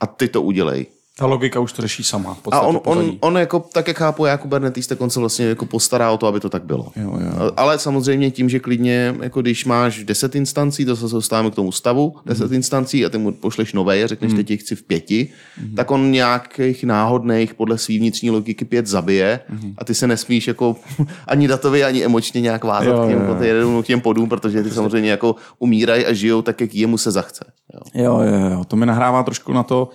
a 0.00 0.06
ty 0.06 0.28
to 0.28 0.42
udělej. 0.42 0.86
Ta 1.22 1.26
logika 1.26 1.60
už 1.60 1.72
to 1.72 1.82
řeší 1.82 2.02
sama. 2.04 2.36
A 2.50 2.60
on, 2.60 2.80
on, 2.84 3.12
on 3.20 3.36
jako, 3.38 3.60
tak 3.72 3.88
jak 3.88 3.96
chápu 3.98 4.24
já 4.24 4.36
Kubernetes, 4.36 4.86
tak 4.86 5.00
on 5.00 5.10
se 5.10 5.20
vlastně 5.20 5.46
jako 5.46 5.66
postará 5.66 6.10
o 6.10 6.18
to, 6.18 6.26
aby 6.26 6.40
to 6.40 6.48
tak 6.48 6.64
bylo. 6.64 6.92
Jo, 6.96 7.18
jo. 7.20 7.52
Ale 7.56 7.78
samozřejmě 7.78 8.30
tím, 8.30 8.48
že 8.48 8.58
klidně, 8.60 9.14
jako 9.22 9.40
když 9.42 9.64
máš 9.64 10.04
10 10.04 10.34
instancí, 10.34 10.84
to 10.84 10.96
se 10.96 11.14
dostáváme 11.14 11.50
k 11.50 11.54
tomu 11.54 11.72
stavu, 11.72 12.14
10 12.26 12.44
Mhm. 12.44 12.54
instancí 12.54 13.06
a 13.06 13.08
ty 13.08 13.18
mu 13.18 13.32
pošleš 13.32 13.72
nové 13.72 14.02
a 14.02 14.06
řekneš, 14.06 14.32
teď 14.34 14.50
jich 14.50 14.60
chci 14.60 14.76
v 14.76 14.82
pěti, 14.82 15.28
tak 15.76 15.90
on 15.90 16.10
nějakých 16.10 16.84
náhodných 16.84 17.54
podle 17.54 17.78
svý 17.78 17.98
vnitřní 17.98 18.30
logiky 18.30 18.64
pět 18.64 18.86
zabije 18.86 19.40
a 19.78 19.84
ty 19.84 19.94
se 19.94 20.06
nesmíš 20.06 20.48
jako 20.48 20.76
ani 21.26 21.48
datově, 21.48 21.84
ani 21.84 22.04
emočně 22.04 22.40
nějak 22.40 22.64
vázat 22.64 22.84
Jo, 22.90 23.04
k 23.04 23.08
těm, 23.08 23.18
jo, 23.42 23.72
jo. 23.72 23.82
k 23.82 23.86
těm 23.86 24.00
podům, 24.00 24.28
protože 24.28 24.62
ty 24.62 24.70
samozřejmě 24.70 25.10
jako 25.10 25.36
umírají 25.58 26.06
a 26.06 26.12
žijou 26.12 26.42
tak, 26.42 26.60
jak 26.60 26.74
jemu 26.74 26.98
se 26.98 27.10
zachce. 27.10 27.44
Jo. 27.74 27.80
Jo, 28.04 28.20
jo, 28.20 28.50
jo, 28.50 28.64
to 28.64 28.76
mi 28.76 28.86
nahrává 28.86 29.22
trošku 29.22 29.52
na 29.52 29.62
to, 29.62 29.88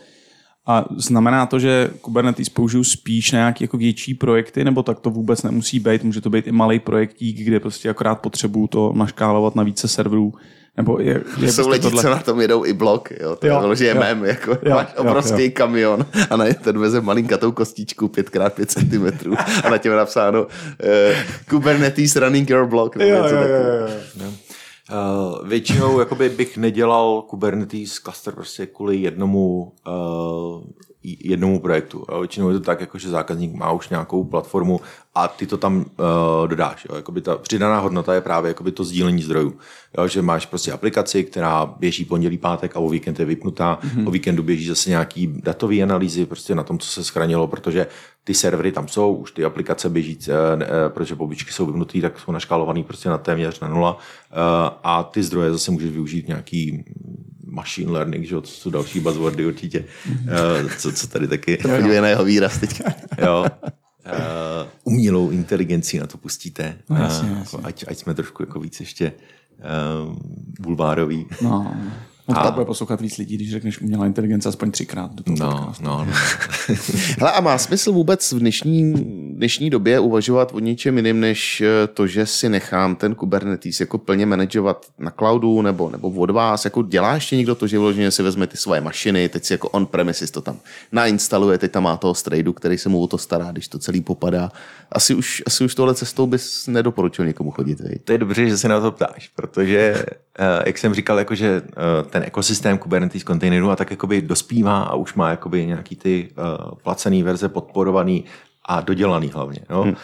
a 0.67 0.85
znamená 0.97 1.45
to, 1.45 1.59
že 1.59 1.89
Kubernetes 2.01 2.49
použiju 2.49 2.83
spíš 2.83 3.31
na 3.31 3.39
nějaké 3.39 3.63
jako 3.63 3.77
větší 3.77 4.13
projekty, 4.13 4.63
nebo 4.63 4.83
tak 4.83 4.99
to 4.99 5.09
vůbec 5.09 5.43
nemusí 5.43 5.79
být, 5.79 6.03
může 6.03 6.21
to 6.21 6.29
být 6.29 6.47
i 6.47 6.51
malý 6.51 6.79
projektík, 6.79 7.37
kde 7.37 7.59
prostě 7.59 7.89
akorát 7.89 8.15
potřebuju 8.15 8.67
to 8.67 8.93
naškálovat 8.95 9.55
na 9.55 9.63
více 9.63 9.87
serverů, 9.87 10.33
nebo 10.77 10.99
je, 10.99 11.21
je 11.39 11.51
Jsou 11.51 11.69
lidi, 11.69 11.91
co 11.91 12.09
na 12.09 12.19
tom 12.19 12.41
jedou 12.41 12.65
i 12.65 12.73
blok, 12.73 13.11
jo, 13.21 13.35
to 13.35 13.47
Jo, 13.47 13.61
jo, 13.63 13.75
je 13.79 13.89
jo. 13.89 13.99
mem, 13.99 14.25
jako 14.25 14.51
Jo, 14.51 14.75
máš 14.75 14.87
jo, 14.97 15.01
obrovský 15.01 15.43
jo. 15.43 15.51
kamion 15.53 16.05
a 16.29 16.37
na 16.37 16.45
ten 16.63 16.79
veze 16.79 17.01
malinkatou 17.01 17.51
kostičku 17.51 18.07
5x5 18.07 18.65
cm 18.65 19.35
a 19.63 19.69
na 19.69 19.77
těm 19.77 19.91
je 19.91 19.97
napsáno 19.97 20.43
uh, 20.43 20.49
Kubernetes 21.49 22.15
running 22.15 22.49
your 22.49 22.65
block. 22.65 22.95
Nebo 22.95 23.11
něco 23.11 23.35
takového. 23.35 23.87
Uh, 24.91 25.47
většinou 25.47 25.99
jakoby 25.99 26.29
bych 26.29 26.57
nedělal 26.57 27.21
Kubernetes 27.21 27.93
cluster 27.93 28.33
prostě 28.33 28.65
kvůli 28.65 28.97
jednomu, 28.97 29.73
uh, 29.87 30.63
jednomu 31.07 31.59
projektu. 31.59 32.05
Jo. 32.11 32.19
Většinou 32.19 32.49
je 32.49 32.59
to 32.59 32.65
tak, 32.65 32.81
jako, 32.81 32.97
že 32.97 33.09
zákazník 33.09 33.53
má 33.53 33.71
už 33.71 33.89
nějakou 33.89 34.23
platformu 34.23 34.81
a 35.15 35.27
ty 35.27 35.47
to 35.47 35.57
tam 35.57 35.77
uh, 35.77 36.47
dodáš. 36.47 36.85
Jo. 36.89 36.95
Jakoby 36.95 37.21
ta 37.21 37.37
přidaná 37.37 37.79
hodnota 37.79 38.13
je 38.13 38.21
právě 38.21 38.49
jakoby 38.49 38.71
to 38.71 38.83
sdílení 38.83 39.21
zdrojů. 39.21 39.53
Jo. 39.97 40.07
Že 40.07 40.21
máš 40.21 40.45
prostě 40.45 40.71
aplikaci, 40.71 41.23
která 41.23 41.65
běží 41.65 42.05
pondělí, 42.05 42.37
pátek 42.37 42.75
a 42.75 42.79
o 42.79 42.89
víkend 42.89 43.19
je 43.19 43.25
vypnutá. 43.25 43.79
Mm-hmm. 43.81 44.07
O 44.07 44.11
víkendu 44.11 44.43
běží 44.43 44.67
zase 44.67 44.89
nějaký 44.89 45.41
datový 45.43 45.83
analýzy 45.83 46.25
prostě 46.25 46.55
na 46.55 46.63
tom, 46.63 46.79
co 46.79 46.87
se 46.87 47.03
schranilo, 47.03 47.47
protože 47.47 47.87
ty 48.23 48.33
servery 48.33 48.71
tam 48.71 48.87
jsou, 48.87 49.13
už 49.13 49.31
ty 49.31 49.45
aplikace 49.45 49.89
běží, 49.89 50.17
uh, 50.17 50.33
protože 50.89 51.15
pobočky 51.15 51.51
jsou 51.51 51.65
vypnuté, 51.65 52.01
tak 52.01 52.19
jsou 52.19 52.31
naškálované 52.31 52.83
prostě 52.83 53.09
na 53.09 53.17
téměř 53.17 53.59
na 53.59 53.67
nula. 53.67 53.93
Uh, 53.93 53.99
a 54.83 55.03
ty 55.03 55.23
zdroje 55.23 55.51
zase 55.51 55.71
můžeš 55.71 55.91
využít 55.91 56.27
nějaký 56.27 56.85
machine 57.57 57.91
learning, 57.91 58.25
že 58.25 58.35
jo, 58.35 58.41
to 58.41 58.47
jsou 58.47 58.69
další 58.69 58.99
buzzwordy 58.99 59.45
určitě, 59.45 59.85
uh, 60.09 60.71
co, 60.77 60.91
co 60.91 61.07
tady 61.07 61.27
taky. 61.27 61.57
Podívej 61.57 62.01
na 62.01 62.07
jeho 62.07 62.25
výraz 62.25 62.57
teďka. 62.57 62.93
jo. 63.25 63.45
Uh, 64.05 64.67
umělou 64.83 65.29
inteligenci 65.29 65.99
na 65.99 66.07
to 66.07 66.17
pustíte. 66.17 66.77
No, 66.89 66.97
jasně, 66.97 67.31
uh, 67.31 67.37
jasně. 67.37 67.59
Ať, 67.63 67.85
ať 67.87 67.97
jsme 67.97 68.13
trošku 68.13 68.43
jako 68.43 68.59
víc 68.59 68.79
ještě 68.79 69.11
uh, 69.11 70.15
bulvároví. 70.59 71.25
No, 71.41 71.75
no 72.27 72.43
to 72.43 72.51
bude 72.51 72.65
poslouchat 72.65 73.01
víc 73.01 73.17
lidí, 73.17 73.35
když 73.35 73.51
řekneš 73.51 73.81
umělá 73.81 74.05
inteligence 74.05 74.49
aspoň 74.49 74.71
třikrát 74.71 75.13
do 75.15 75.23
toho 75.23 75.37
No, 75.39 75.51
podcastu. 75.57 75.83
no, 75.83 76.05
no. 76.05 76.13
Hele, 77.19 77.31
a 77.31 77.41
má 77.41 77.57
smysl 77.57 77.91
vůbec 77.91 78.31
v 78.31 78.39
dnešní, 78.39 78.93
dnešní 79.35 79.69
době 79.69 79.99
uvažovat 79.99 80.51
o 80.53 80.59
něčem 80.59 80.97
jiným, 80.97 81.19
než 81.19 81.61
eh, 81.61 81.87
to, 81.87 82.07
že 82.07 82.25
si 82.25 82.49
nechám 82.49 82.95
ten 82.95 83.15
Kubernetes 83.15 83.79
jako 83.79 83.97
plně 83.97 84.25
manažovat 84.25 84.85
na 84.99 85.11
cloudu 85.11 85.61
nebo, 85.61 85.89
nebo 85.89 86.09
od 86.09 86.29
vás? 86.29 86.65
Jako 86.65 86.83
dělá 86.83 87.13
ještě 87.15 87.35
někdo 87.37 87.55
to, 87.55 87.67
že 87.67 87.77
vyloženě 87.77 88.11
si 88.11 88.23
vezme 88.23 88.47
ty 88.47 88.57
svoje 88.57 88.81
mašiny, 88.81 89.29
teď 89.29 89.43
si 89.43 89.53
jako 89.53 89.69
on-premises 89.69 90.31
to 90.31 90.41
tam 90.41 90.57
nainstaluje, 90.91 91.57
teď 91.57 91.71
tam 91.71 91.83
má 91.83 91.97
toho 91.97 92.13
strejdu, 92.13 92.53
který 92.53 92.77
se 92.77 92.89
mu 92.89 93.01
o 93.01 93.07
to 93.07 93.17
stará, 93.17 93.51
když 93.51 93.67
to 93.67 93.79
celý 93.79 94.01
popadá. 94.01 94.51
Asi 94.91 95.15
už, 95.15 95.43
asi 95.47 95.63
už 95.65 95.75
tohle 95.75 95.95
cestou 95.95 96.27
bys 96.27 96.67
nedoporučil 96.67 97.25
někomu 97.25 97.51
chodit, 97.51 97.79
vej? 97.79 97.99
To 98.03 98.11
je 98.11 98.17
dobře, 98.17 98.49
že 98.49 98.57
se 98.57 98.67
na 98.67 98.81
to 98.81 98.91
ptáš, 98.91 99.27
protože, 99.35 100.03
jak 100.65 100.77
jsem 100.77 100.93
říkal, 100.93 101.19
jakože 101.19 101.61
eh, 101.65 102.03
ten 102.09 102.23
ekosystém 102.23 102.77
Kubernetes 102.77 103.23
kontejnerů 103.23 103.69
a 103.69 103.75
tak 103.75 103.91
jakoby 103.91 104.21
dospívá 104.21 104.83
a 104.83 104.95
už 104.95 105.13
má 105.13 105.29
jakoby 105.29 105.65
nějaký 105.65 105.95
ty 105.95 106.29
eh, 106.31 106.41
placený 106.83 107.23
verze 107.23 107.49
podporovaný 107.49 108.25
a 108.65 108.81
dodělaný 108.81 109.31
hlavně. 109.33 109.59
No? 109.69 109.83
Hmm. 109.83 109.95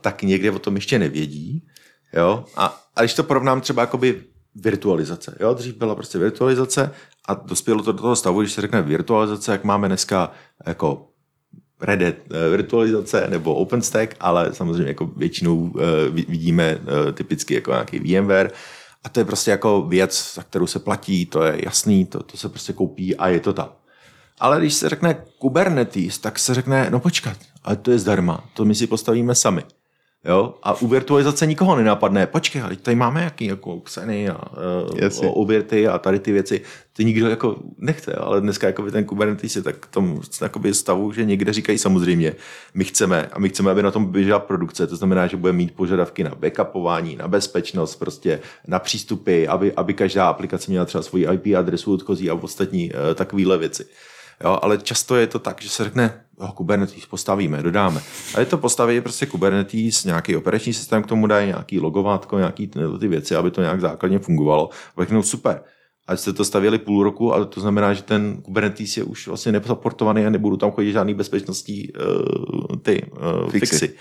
Tak 0.00 0.22
někde 0.22 0.50
o 0.50 0.58
tom 0.58 0.74
ještě 0.74 0.98
nevědí. 0.98 1.66
Jo? 2.12 2.44
A, 2.56 2.80
a 2.96 3.00
když 3.00 3.14
to 3.14 3.22
porovnám 3.22 3.60
třeba 3.60 3.82
jakoby 3.82 4.22
virtualizace. 4.54 5.36
Jo? 5.40 5.54
Dřív 5.54 5.76
byla 5.76 5.94
prostě 5.94 6.18
virtualizace 6.18 6.90
a 7.28 7.34
dospělo 7.34 7.82
to 7.82 7.92
do 7.92 7.98
toho 7.98 8.16
stavu, 8.16 8.40
když 8.40 8.52
se 8.52 8.60
řekne 8.60 8.82
virtualizace, 8.82 9.52
jak 9.52 9.64
máme 9.64 9.88
dneska 9.88 10.32
jako 10.66 11.06
Red 11.80 12.02
Hat 12.02 12.14
eh, 12.30 12.50
virtualizace 12.50 13.26
nebo 13.30 13.54
OpenStack, 13.54 14.16
ale 14.20 14.54
samozřejmě 14.54 14.88
jako 14.88 15.06
většinou 15.06 15.72
eh, 15.78 16.10
vi- 16.10 16.26
vidíme 16.28 16.78
eh, 17.08 17.12
typicky 17.12 17.54
jako 17.54 17.70
nějaký 17.70 17.98
VMware 17.98 18.50
a 19.04 19.08
to 19.08 19.20
je 19.20 19.24
prostě 19.24 19.50
jako 19.50 19.82
věc, 19.82 20.32
za 20.34 20.42
kterou 20.42 20.66
se 20.66 20.78
platí, 20.78 21.26
to 21.26 21.42
je 21.42 21.64
jasný, 21.64 22.06
to, 22.06 22.22
to 22.22 22.36
se 22.36 22.48
prostě 22.48 22.72
koupí 22.72 23.16
a 23.16 23.28
je 23.28 23.40
to 23.40 23.52
tam. 23.52 23.72
Ale 24.40 24.58
když 24.58 24.74
se 24.74 24.88
řekne 24.88 25.24
Kubernetes, 25.38 26.18
tak 26.18 26.38
se 26.38 26.54
řekne, 26.54 26.90
no 26.90 27.00
počkat, 27.00 27.36
ale 27.64 27.76
to 27.76 27.90
je 27.90 27.98
zdarma, 27.98 28.44
to 28.54 28.64
my 28.64 28.74
si 28.74 28.86
postavíme 28.86 29.34
sami. 29.34 29.62
Jo? 30.24 30.54
A 30.62 30.74
u 30.74 30.86
virtualizace 30.86 31.46
nikoho 31.46 31.76
nenapadne, 31.76 32.26
počkej, 32.26 32.62
ale 32.62 32.76
tady 32.76 32.94
máme 32.94 33.22
jaký 33.22 33.44
jako 33.46 33.80
Xeny 33.80 34.28
a 34.28 34.36
uh, 35.36 35.88
a 35.90 35.98
tady 35.98 36.18
ty 36.18 36.32
věci, 36.32 36.60
ty 36.92 37.04
nikdo 37.04 37.28
jako 37.28 37.56
nechce, 37.78 38.12
ale 38.12 38.40
dneska 38.40 38.66
jako 38.66 38.90
ten 38.90 39.04
Kubernetes 39.04 39.56
je 39.56 39.62
tak 39.62 39.86
v 39.86 39.90
tom 39.90 40.20
jakoby 40.42 40.74
stavu, 40.74 41.12
že 41.12 41.24
někde 41.24 41.52
říkají 41.52 41.78
samozřejmě, 41.78 42.34
my 42.74 42.84
chceme 42.84 43.26
a 43.32 43.38
my 43.38 43.48
chceme, 43.48 43.70
aby 43.70 43.82
na 43.82 43.90
tom 43.90 44.06
běžela 44.06 44.38
produkce, 44.38 44.86
to 44.86 44.96
znamená, 44.96 45.26
že 45.26 45.36
bude 45.36 45.52
mít 45.52 45.74
požadavky 45.74 46.24
na 46.24 46.34
backupování, 46.34 47.16
na 47.16 47.28
bezpečnost, 47.28 47.96
prostě 47.96 48.40
na 48.66 48.78
přístupy, 48.78 49.46
aby, 49.48 49.72
aby 49.72 49.94
každá 49.94 50.28
aplikace 50.28 50.70
měla 50.70 50.84
třeba 50.84 51.02
svoji 51.02 51.26
IP 51.32 51.56
adresu 51.58 51.92
odchozí 51.92 52.30
a 52.30 52.34
ostatní 52.34 52.92
uh, 52.92 53.14
takovéhle 53.14 53.58
věci. 53.58 53.86
Jo, 54.44 54.58
ale 54.62 54.78
často 54.78 55.16
je 55.16 55.26
to 55.26 55.38
tak, 55.38 55.62
že 55.62 55.68
se 55.68 55.84
řekne, 55.84 56.20
jo, 56.40 56.48
Kubernetes 56.48 57.06
postavíme, 57.06 57.62
dodáme. 57.62 58.02
A 58.34 58.40
je 58.40 58.46
to 58.46 58.58
postaví 58.58 59.00
prostě 59.00 59.26
Kubernetes, 59.26 60.04
nějaký 60.04 60.36
operační 60.36 60.72
systém 60.72 61.02
k 61.02 61.06
tomu 61.06 61.26
dají, 61.26 61.46
nějaký 61.46 61.80
logovátko, 61.80 62.38
nějaký 62.38 62.66
ty, 62.66 62.78
ty 63.00 63.08
věci, 63.08 63.36
aby 63.36 63.50
to 63.50 63.60
nějak 63.60 63.80
základně 63.80 64.18
fungovalo. 64.18 64.70
A 64.96 65.02
řeknou, 65.02 65.22
super, 65.22 65.62
ať 66.06 66.20
jste 66.20 66.32
to 66.32 66.44
stavěli 66.44 66.78
půl 66.78 67.04
roku, 67.04 67.34
ale 67.34 67.46
to 67.46 67.60
znamená, 67.60 67.94
že 67.94 68.02
ten 68.02 68.42
Kubernetes 68.42 68.96
je 68.96 69.04
už 69.04 69.26
vlastně 69.26 69.52
nesaportovaný 69.52 70.26
a 70.26 70.30
nebudou 70.30 70.56
tam 70.56 70.70
chodit 70.70 70.92
žádný 70.92 71.14
bezpečnostní 71.14 71.88
uh, 71.92 72.76
ty 72.82 73.06
uh, 73.44 73.50
Fixy. 73.50 73.78
fixy. 73.78 73.94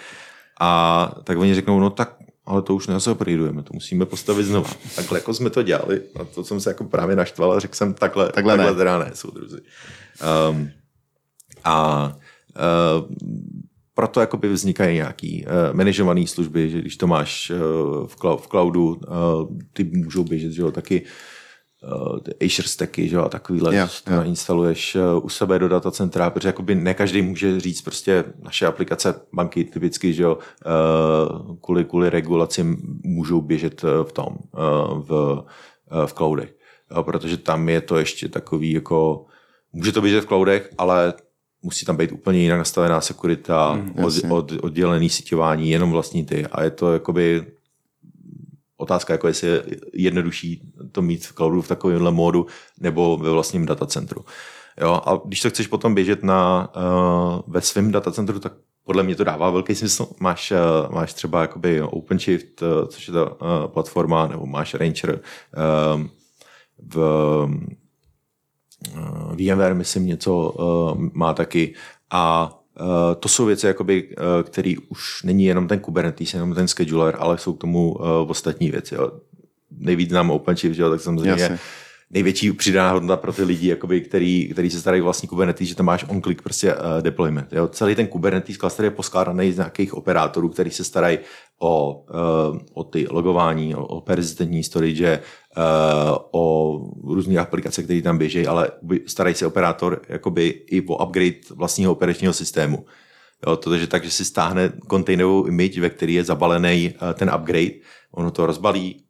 A 0.62 1.12
tak 1.24 1.38
oni 1.38 1.56
řeknou, 1.56 1.80
no 1.80 1.90
tak 1.90 2.16
ale 2.46 2.62
to 2.62 2.76
už 2.76 2.88
nezapridujeme, 2.88 3.64
to 3.64 3.70
musíme 3.74 4.06
postavit 4.06 4.44
znova. 4.44 4.70
Takhle 4.96 5.18
jako 5.20 5.34
jsme 5.34 5.50
to 5.50 5.64
dělali, 5.64 6.02
a 6.20 6.24
to 6.24 6.44
jsem 6.44 6.60
se 6.60 6.70
jako 6.70 6.84
právě 6.84 7.16
naštval 7.16 7.52
a 7.52 7.60
řekl 7.60 7.76
jsem 7.76 7.94
takhle, 7.94 8.32
Takhle 8.32 8.58
ne. 8.58 8.64
takhle 8.64 8.78
teda 8.78 9.00
ne, 9.00 9.12
soudruzi. 9.14 9.58
Um, 10.20 10.70
a 11.64 12.08
uh, 12.08 13.16
proto 13.94 14.20
jakoby 14.20 14.50
vznikají 14.50 14.96
nějaký 14.96 15.46
uh, 15.46 15.76
manažované 15.78 16.28
služby, 16.28 16.70
že 16.70 16.82
když 16.82 16.98
to 16.98 17.08
máš 17.08 17.52
uh, 17.52 17.58
v, 18.08 18.16
clou- 18.16 18.38
v 18.38 18.48
cloudu, 18.48 18.88
uh, 18.88 19.58
ty 19.74 19.84
můžou 19.84 20.24
běžet, 20.24 20.52
že 20.52 20.62
jo, 20.62 20.72
taky 20.72 21.04
uh, 21.84 22.18
Azure 22.46 22.68
stacky, 22.68 23.10
že 23.10 23.16
jo, 23.16 23.24
a 23.24 23.30
takovýhle, 23.30 23.74
yeah, 23.74 24.02
to 24.04 24.14
jo. 24.14 24.24
instaluješ 24.24 24.96
uh, 24.96 25.26
u 25.26 25.30
sebe 25.30 25.60
do 25.60 25.70
datacentra, 25.70 26.30
protože 26.30 26.50
jakoby 26.50 26.76
ne 26.76 26.94
každý 26.94 27.22
může 27.22 27.60
říct 27.60 27.82
prostě 27.82 28.24
naše 28.44 28.66
aplikace 28.66 29.22
banky 29.34 29.64
typicky, 29.64 30.14
že 30.14 30.24
jo, 30.24 30.38
uh, 30.38 31.56
kvůli, 31.62 31.86
kvůli 31.86 32.10
regulacím 32.10 32.78
můžou 33.04 33.42
běžet 33.42 33.84
uh, 33.84 33.90
v 34.04 34.12
tom, 34.12 34.28
uh, 34.28 35.04
v, 35.04 35.12
uh, 35.92 36.06
v 36.06 36.14
cloudech. 36.14 36.56
Jo, 36.96 37.04
protože 37.04 37.38
tam 37.38 37.70
je 37.70 37.82
to 37.82 37.98
ještě 37.98 38.30
takový 38.30 38.72
jako, 38.72 39.26
může 39.74 39.92
to 39.92 40.02
běžet 40.02 40.22
v 40.22 40.28
cloudech, 40.28 40.70
ale 40.78 41.14
musí 41.62 41.86
tam 41.86 41.98
být 41.98 42.12
úplně 42.12 42.40
jinak 42.40 42.58
nastavená 42.58 43.02
sekurita, 43.02 43.74
mm, 43.74 44.06
od, 44.06 44.14
od, 44.30 44.52
oddělený 44.62 45.10
síťování, 45.10 45.70
jenom 45.70 45.92
vlastní 45.92 46.26
ty. 46.26 46.46
A 46.46 46.64
je 46.64 46.72
to 46.72 46.94
jakoby 46.94 47.46
otázka, 48.78 49.14
jako 49.14 49.28
jestli 49.28 49.48
je 49.48 49.64
jednodušší 49.94 50.74
to 50.92 51.02
mít 51.02 51.26
v 51.26 51.34
cloudu 51.34 51.62
v 51.62 51.68
takovémhle 51.68 52.12
módu 52.12 52.46
nebo 52.80 53.18
ve 53.18 53.30
vlastním 53.30 53.66
datacentru. 53.66 54.26
Jo, 54.82 55.02
a 55.06 55.22
když 55.26 55.42
to 55.42 55.50
chceš 55.50 55.68
potom 55.68 55.96
běžet 55.96 56.24
na, 56.24 56.70
uh, 56.76 57.42
ve 57.48 57.62
svém 57.62 57.92
datacentru, 57.92 58.40
tak 58.40 58.54
podle 58.84 59.04
mě 59.04 59.16
to 59.16 59.24
dává 59.24 59.50
velký 59.50 59.76
smysl. 59.76 60.08
Máš, 60.20 60.52
uh, 60.52 60.94
máš 60.94 61.14
třeba 61.14 61.42
jakoby 61.42 61.82
OpenShift, 61.82 62.62
uh, 62.62 62.88
což 62.88 63.08
je 63.08 63.14
ta 63.14 63.32
uh, 63.32 63.68
platforma, 63.68 64.28
nebo 64.28 64.46
máš 64.46 64.74
Ranger 64.74 65.20
v 66.78 66.98
VMware, 69.36 69.74
myslím, 69.74 70.06
něco 70.06 70.52
uh, 70.52 71.10
má 71.14 71.34
taky. 71.34 71.74
A 72.12 72.54
uh, 72.80 72.88
to 73.20 73.30
jsou 73.30 73.46
věci, 73.46 73.68
jakoby, 73.68 74.04
uh, 74.04 74.44
který 74.44 74.78
už 74.78 75.24
není 75.24 75.46
jenom 75.46 75.68
ten 75.68 75.80
Kubernetes, 75.80 76.34
jenom 76.34 76.54
ten 76.54 76.68
scheduler, 76.68 77.16
ale 77.20 77.38
jsou 77.38 77.54
k 77.54 77.62
tomu 77.62 77.92
uh, 77.92 78.06
ostatní 78.28 78.72
věci. 78.72 78.96
Jo. 78.96 79.12
Nejvíc 79.72 80.10
znám 80.10 80.32
OpenShift, 80.32 80.76
že 80.76 80.82
jo, 80.82 80.90
tak 80.90 81.02
samozřejmě 81.02 81.42
Jasně. 81.42 81.60
největší 82.10 82.52
přidaná 82.52 82.92
hodnota 82.92 83.18
pro 83.18 83.34
ty 83.34 83.44
lidi, 83.44 83.68
jakoby, 83.68 84.02
který, 84.02 84.50
který 84.52 84.70
se 84.70 84.80
starají 84.80 85.02
vlastní 85.02 85.30
Kubernetes, 85.30 85.68
že 85.68 85.76
tam 85.76 85.86
máš 85.86 86.06
on-click 86.10 86.42
prostě 86.42 86.76
uh, 86.76 86.82
deployment. 87.02 87.54
Jo? 87.54 87.68
Celý 87.68 87.96
ten 87.96 88.08
Kubernetes 88.08 88.58
cluster 88.58 88.86
je 88.86 88.92
poskládaný 88.92 89.52
z 89.52 89.58
nějakých 89.58 89.94
operátorů, 89.94 90.50
který 90.50 90.72
se 90.72 90.84
starají 90.84 91.18
o, 91.60 91.94
uh, 91.94 92.58
o 92.74 92.84
ty 92.84 93.08
logování, 93.10 93.76
o, 93.76 93.86
o 93.86 94.02
persistentní 94.02 94.64
storage, 94.64 95.20
o 96.32 96.76
různé 97.04 97.40
aplikace, 97.40 97.84
které 97.84 98.02
tam 98.02 98.18
běží, 98.18 98.48
ale 98.48 98.72
starají 99.08 99.36
se 99.36 99.46
operátor 99.46 100.02
jakoby 100.10 100.48
i 100.48 100.82
o 100.88 101.06
upgrade 101.06 101.36
vlastního 101.56 101.92
operačního 101.92 102.34
systému. 102.34 102.86
Jo, 103.48 103.56
to 103.56 103.74
je 103.74 103.88
tak, 103.88 104.04
že 104.04 104.12
si 104.12 104.26
stáhne 104.26 104.74
kontejnerovou 104.88 105.46
image, 105.46 105.80
ve 105.80 105.90
který 105.90 106.14
je 106.14 106.24
zabalený 106.24 106.94
uh, 107.02 107.14
ten 107.14 107.32
upgrade, 107.36 107.72
ono 108.12 108.32
to 108.32 108.46
rozbalí, 108.46 109.04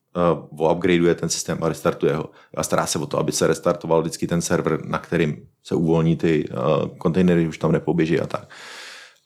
uh, 0.54 0.72
upgradeuje 0.72 1.16
ten 1.16 1.30
systém 1.30 1.58
a 1.62 1.70
restartuje 1.70 2.16
ho. 2.16 2.30
A 2.58 2.64
stará 2.64 2.86
se 2.86 3.00
o 3.00 3.06
to, 3.06 3.20
aby 3.20 3.32
se 3.32 3.48
restartoval 3.48 4.02
vždycky 4.02 4.28
ten 4.28 4.42
server, 4.42 4.86
na 4.86 5.00
kterým 5.00 5.48
se 5.64 5.76
uvolní 5.76 6.16
ty 6.16 6.50
uh, 6.50 6.98
kontejnery, 6.98 7.48
už 7.48 7.58
tam 7.58 7.72
nepoběží 7.72 8.20
a 8.20 8.28
tak. 8.28 8.50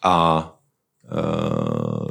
A 0.04 0.48
uh, 1.12 2.08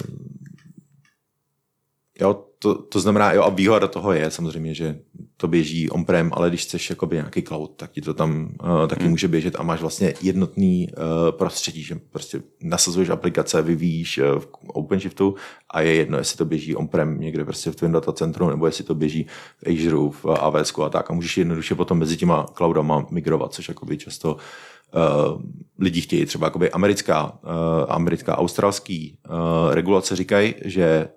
jo, 2.20 2.44
to, 2.62 2.74
to 2.74 3.00
znamená, 3.00 3.32
jo, 3.32 3.42
a 3.42 3.48
výhoda 3.48 3.88
toho 3.88 4.12
je 4.12 4.30
samozřejmě, 4.30 4.74
že 4.74 4.98
to 5.36 5.48
běží 5.48 5.90
on-prem, 5.90 6.30
ale 6.32 6.48
když 6.48 6.62
chceš 6.62 6.90
jakoby 6.90 7.16
nějaký 7.16 7.42
cloud, 7.42 7.72
tak 7.76 7.90
ti 7.90 8.00
to 8.00 8.14
tam 8.14 8.54
uh, 8.62 8.86
taky 8.86 9.02
hmm. 9.02 9.10
může 9.10 9.28
běžet 9.28 9.56
a 9.58 9.62
máš 9.62 9.80
vlastně 9.80 10.14
jednotný 10.22 10.88
uh, 10.88 11.36
prostředí, 11.36 11.82
že 11.82 11.98
prostě 12.10 12.42
nasazuješ 12.62 13.08
aplikace, 13.08 13.62
vyvíjíš 13.62 14.18
uh, 14.18 14.24
v 14.38 14.48
OpenShiftu 14.66 15.34
a 15.70 15.80
je 15.80 15.94
jedno, 15.94 16.18
jestli 16.18 16.38
to 16.38 16.44
běží 16.44 16.76
on-prem 16.76 17.20
někde 17.20 17.44
prostě 17.44 17.70
v 17.70 17.76
tvém 17.76 17.92
datacentru, 17.92 18.48
nebo 18.48 18.66
jestli 18.66 18.84
to 18.84 18.94
běží 18.94 19.26
v 19.58 19.68
Azure, 19.68 20.10
v 20.10 20.26
AWS 20.26 20.72
a 20.86 20.88
tak 20.88 21.10
a 21.10 21.14
můžeš 21.14 21.38
jednoduše 21.38 21.74
potom 21.74 21.98
mezi 21.98 22.16
těma 22.16 22.46
cloudama 22.54 23.06
migrovat, 23.10 23.54
což 23.54 23.68
jakoby 23.68 23.98
často 23.98 24.36
uh, 24.36 25.42
lidi 25.78 26.00
chtějí. 26.00 26.26
Třeba 26.26 26.46
jakoby 26.46 26.70
americká, 26.70 27.32
uh, 27.32 27.50
americká, 27.88 28.38
australský 28.38 29.18
uh, 29.28 29.74
regulace 29.74 30.16
říkají, 30.16 30.54
že 30.64 31.08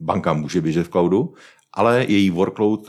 banka 0.00 0.32
může 0.32 0.60
běžet 0.60 0.86
v 0.86 0.90
cloudu, 0.90 1.34
ale 1.72 2.04
její 2.08 2.30
workload 2.30 2.88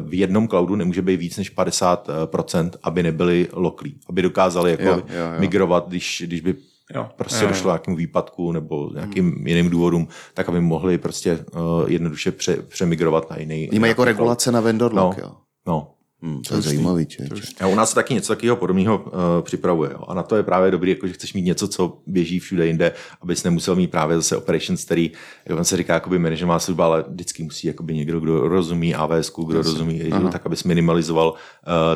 v 0.00 0.14
jednom 0.14 0.48
cloudu 0.48 0.76
nemůže 0.76 1.02
být 1.02 1.16
víc 1.16 1.36
než 1.36 1.56
50%, 1.56 2.70
aby 2.82 3.02
nebyli 3.02 3.48
loklí, 3.52 4.00
aby 4.08 4.22
dokázali 4.22 4.70
jako 4.70 4.82
jo, 4.82 4.90
jo, 4.90 5.02
jo. 5.08 5.40
migrovat, 5.40 5.88
když, 5.88 6.22
když 6.26 6.40
by 6.40 6.54
Jo. 6.94 7.08
prostě 7.16 7.44
jo, 7.44 7.48
došlo 7.48 7.70
jo. 7.70 7.72
nějakému 7.72 7.96
výpadku 7.96 8.52
nebo 8.52 8.90
nějakým 8.94 9.32
hmm. 9.32 9.46
jiným 9.46 9.70
důvodům, 9.70 10.08
tak 10.34 10.48
aby 10.48 10.60
mohli 10.60 10.98
prostě 10.98 11.44
uh, 11.54 11.90
jednoduše 11.90 12.32
pře, 12.32 12.56
přemigrovat 12.56 13.30
na 13.30 13.36
jiný. 13.36 13.68
Mají 13.78 13.90
jako 13.90 14.04
regulace 14.04 14.52
na 14.52 14.60
vendor 14.60 14.94
lock, 14.94 15.16
no, 15.18 15.22
jo? 15.22 15.32
No, 15.66 15.94
Hmm, 16.22 16.42
to 16.42 16.54
je 16.54 16.62
zajímavý. 16.62 17.06
Če, 17.06 17.26
A 17.60 17.66
u 17.66 17.74
nás 17.74 17.88
se 17.88 17.94
taky 17.94 18.14
něco 18.14 18.32
takového 18.32 18.56
podobného 18.56 18.98
uh, 18.98 19.12
připravuje. 19.40 19.90
Jo. 19.92 20.04
A 20.08 20.14
na 20.14 20.22
to 20.22 20.36
je 20.36 20.42
právě 20.42 20.70
dobrý, 20.70 20.90
jako, 20.90 21.06
že 21.06 21.12
chceš 21.12 21.32
mít 21.32 21.42
něco, 21.42 21.68
co 21.68 21.98
běží 22.06 22.38
všude 22.38 22.66
jinde, 22.66 22.92
abys 23.20 23.44
nemusel 23.44 23.76
mít 23.76 23.90
právě 23.90 24.16
zase 24.16 24.36
operations, 24.36 24.84
který, 24.84 25.12
jak 25.46 25.66
se 25.66 25.76
říká, 25.76 25.94
jakoby 25.94 26.18
manažerová 26.18 26.58
služba, 26.58 26.84
ale 26.84 27.04
vždycky 27.08 27.42
musí 27.42 27.66
jakoby 27.66 27.94
někdo, 27.94 28.20
kdo 28.20 28.48
rozumí 28.48 28.94
AWS, 28.94 29.32
kdo 29.46 29.56
Jasně. 29.58 29.72
rozumí 29.72 30.02
Azure, 30.02 30.32
tak 30.32 30.46
abys 30.46 30.64
minimalizoval 30.64 31.30
uh, 31.30 31.36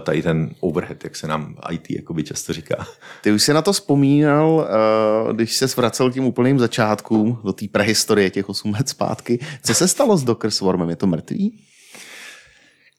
tady 0.00 0.22
ten 0.22 0.50
overhead, 0.60 1.04
jak 1.04 1.16
se 1.16 1.26
nám 1.26 1.56
IT 1.70 1.90
jakoby 1.90 2.22
často 2.22 2.52
říká. 2.52 2.86
Ty 3.22 3.32
už 3.32 3.42
si 3.42 3.52
na 3.52 3.62
to 3.62 3.72
vzpomínal, 3.72 4.68
uh, 5.26 5.32
když 5.32 5.56
se 5.56 5.66
vracel 5.76 6.10
k 6.10 6.14
tím 6.14 6.24
úplným 6.24 6.58
začátkům 6.58 7.38
do 7.44 7.52
té 7.52 7.66
prehistorie 7.72 8.30
těch 8.30 8.48
8 8.48 8.72
let 8.72 8.88
zpátky. 8.88 9.38
Co 9.62 9.74
se 9.74 9.88
stalo 9.88 10.16
s 10.16 10.24
Docker 10.24 10.50
Swarmem? 10.50 10.90
Je 10.90 10.96
to 10.96 11.06
mrtvý? 11.06 11.58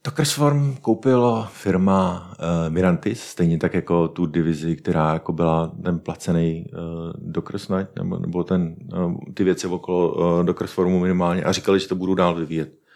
Dockerswarm 0.07 0.75
koupila 0.81 1.45
firma 1.53 2.31
uh, 2.39 2.73
Mirantis, 2.73 3.23
stejně 3.23 3.57
tak 3.57 3.73
jako 3.73 4.07
tu 4.07 4.25
divizi, 4.25 4.75
která 4.75 5.13
jako 5.13 5.33
byla 5.33 5.71
ten 5.83 5.99
placený 5.99 6.65
uh, 6.73 7.31
Dockers 7.31 7.67
nebo, 7.95 8.19
nebo 8.19 8.43
ten, 8.43 8.75
uh, 8.93 9.15
ty 9.33 9.43
věci 9.43 9.67
okolo 9.67 10.13
uh, 10.13 10.45
Dockerswarmu 10.45 10.99
minimálně 10.99 11.43
a 11.43 11.51
říkali, 11.51 11.79
že 11.79 11.87
to 11.87 11.95
budou 11.95 12.15
dál 12.15 12.35
vyvíjet. 12.35 12.86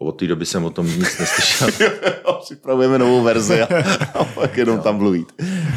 Od 0.00 0.12
té 0.12 0.26
doby 0.26 0.46
jsem 0.46 0.64
o 0.64 0.70
tom 0.70 0.86
nic 0.86 1.18
neslyšel. 1.18 1.68
Připravujeme 2.40 2.98
novou 2.98 3.22
verzi 3.22 3.62
a, 3.62 3.68
a 4.14 4.24
pak 4.24 4.56
jenom 4.56 4.76
jo. 4.76 4.82
tam 4.82 4.96
mluvit. 4.96 5.32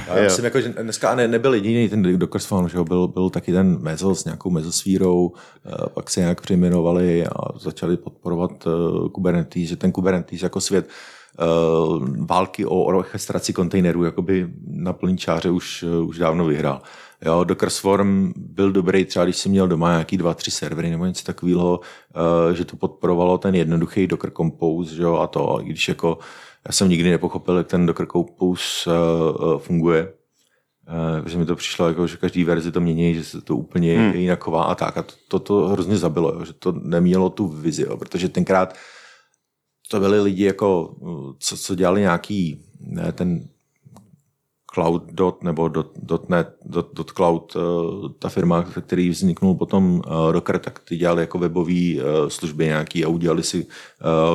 Já 0.08 0.24
myslím, 0.24 0.46
jako, 0.46 0.62
že 0.62 0.70
dneska 0.70 1.16
ne, 1.16 1.28
nebyl 1.28 1.54
jediný 1.54 1.90
ten 1.90 2.20
Docker 2.20 2.42
Swarm, 2.42 2.70
že 2.70 2.78
byl, 2.84 3.08
byl 3.08 3.30
taky 3.30 3.52
ten 3.52 3.82
Mezo 3.82 4.16
s 4.16 4.26
nějakou 4.26 4.50
mezosférou, 4.50 5.32
eh, 5.66 5.90
pak 5.94 6.10
se 6.10 6.20
nějak 6.20 6.42
přejmenovali 6.42 7.26
a 7.28 7.60
začali 7.60 7.98
podporovat 7.98 8.66
uh, 8.66 9.10
Kubernetes, 9.10 9.70
že 9.70 9.76
ten 9.76 9.92
Kubernetes 9.92 10.42
jako 10.42 10.62
svět 10.62 10.90
uh, 11.40 12.26
války 12.26 12.66
o 12.66 12.84
orchestraci 12.84 13.54
kontejnerů 13.54 14.04
jakoby 14.04 14.48
na 14.68 14.94
plný 14.94 15.18
čáře 15.18 15.50
už, 15.50 15.84
uh, 15.84 16.08
už 16.08 16.18
dávno 16.18 16.46
vyhrál. 16.46 16.82
Jo, 17.26 17.44
Docker 17.44 17.70
Swarm 17.70 18.34
byl 18.36 18.72
dobrý 18.72 19.06
třeba, 19.06 19.26
když 19.26 19.38
jsem 19.38 19.52
měl 19.52 19.68
doma 19.68 19.92
nějaký 19.92 20.18
dva, 20.18 20.34
tři 20.34 20.52
servery 20.52 20.90
nebo 20.90 21.06
něco 21.06 21.26
takového, 21.26 21.80
uh, 21.80 22.54
že 22.54 22.66
to 22.66 22.78
podporovalo 22.78 23.38
ten 23.38 23.56
jednoduchý 23.56 24.08
Docker 24.08 24.32
Compose, 24.32 24.96
že 24.96 25.04
jo, 25.04 25.16
a 25.16 25.28
to, 25.28 25.60
i 25.62 25.66
když 25.66 25.88
jako 25.88 26.18
já 26.68 26.72
jsem 26.72 26.90
nikdy 26.90 27.10
nepochopil, 27.10 27.58
jak 27.58 27.68
ten 27.68 27.86
Docker 27.86 28.06
Compose 28.06 28.90
uh, 28.90 29.60
funguje, 29.60 30.14
Uh, 31.22 31.28
že 31.28 31.38
mi 31.38 31.46
to 31.46 31.56
přišlo, 31.56 31.88
jako, 31.88 32.08
že 32.08 32.18
každý 32.18 32.44
verzi 32.44 32.72
to 32.72 32.82
mění, 32.82 33.16
že 33.16 33.24
se 33.24 33.42
to 33.42 33.58
úplně 33.58 34.00
hmm. 34.00 34.14
jinak 34.14 34.44
chová 34.44 34.64
a 34.64 34.76
tak. 34.76 34.98
A 34.98 35.04
to, 35.04 35.14
to, 35.28 35.40
to 35.40 35.68
hrozně 35.68 35.98
zabilo, 35.98 36.34
jo, 36.34 36.46
že 36.46 36.54
to 36.54 36.72
nemělo 36.72 37.30
tu 37.30 37.48
vizi, 37.48 37.84
jo, 37.84 37.98
protože 37.98 38.30
tenkrát 38.30 38.76
to 39.92 40.00
byli 40.00 40.22
lidi, 40.22 40.44
jako, 40.44 40.96
co, 41.40 41.58
co 41.58 41.76
dělali 41.76 42.02
nějaký 42.02 42.66
ne, 42.80 43.12
ten 43.12 43.48
Cloud 44.74 45.04
dot 45.12 45.44
nebo 45.44 45.68
dot, 45.68 45.92
dot 46.04 46.30
net, 46.30 46.56
dot, 46.66 46.94
dot 46.94 47.12
cloud, 47.12 47.56
uh, 47.56 48.12
ta 48.20 48.30
firma, 48.30 48.64
který 48.64 49.10
vzniknul 49.10 49.56
potom 49.56 50.02
Docker, 50.32 50.60
tak 50.60 50.80
ty 50.80 50.98
dělali 50.98 51.22
jako 51.22 51.40
webové 51.40 51.72
uh, 51.72 52.02
služby 52.28 52.66
nějaký 52.66 53.06
a 53.06 53.08
udělali 53.08 53.44
si 53.44 53.68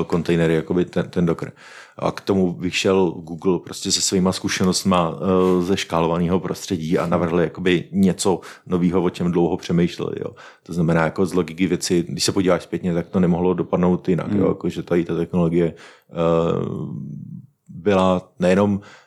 kontejnery, 0.07 0.55
jako 0.55 0.75
by 0.75 0.85
ten, 0.85 1.11
ten 1.11 1.27
Docker. 1.27 1.53
A 1.99 2.11
k 2.11 2.21
tomu 2.21 2.53
vyšel 2.53 3.11
Google 3.11 3.59
prostě 3.59 3.93
se 3.93 4.01
svýma 4.01 4.33
zkušenostma 4.33 5.11
uh, 5.11 5.19
ze 5.63 5.77
škálovaného 5.77 6.41
prostředí 6.41 6.99
a 6.99 7.07
navrhli 7.07 7.43
jakoby 7.45 7.89
něco 7.93 8.41
nového, 8.67 9.03
o 9.03 9.11
čem 9.11 9.33
dlouho 9.33 9.57
přemýšleli. 9.57 10.17
Jo. 10.21 10.31
To 10.63 10.73
znamená, 10.73 11.05
jako 11.05 11.27
z 11.27 11.35
logiky 11.35 11.67
věci, 11.67 12.05
když 12.09 12.25
se 12.25 12.33
podíváš 12.33 12.63
zpětně, 12.63 12.95
tak 12.95 13.09
to 13.09 13.21
nemohlo 13.21 13.55
dopadnout 13.55 14.09
jinak. 14.09 14.29
Hmm. 14.29 14.41
Jo. 14.41 14.49
Jako, 14.49 14.69
že 14.69 14.83
tady 14.83 15.05
ta 15.05 15.17
technologie 15.17 15.75
byla 17.69 18.29
nejenom 18.39 18.81
Eh, 18.81 19.06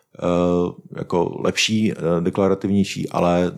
jako 0.98 1.42
lepší, 1.44 1.92
eh, 1.92 1.96
deklarativnější, 2.20 3.10
ale 3.10 3.52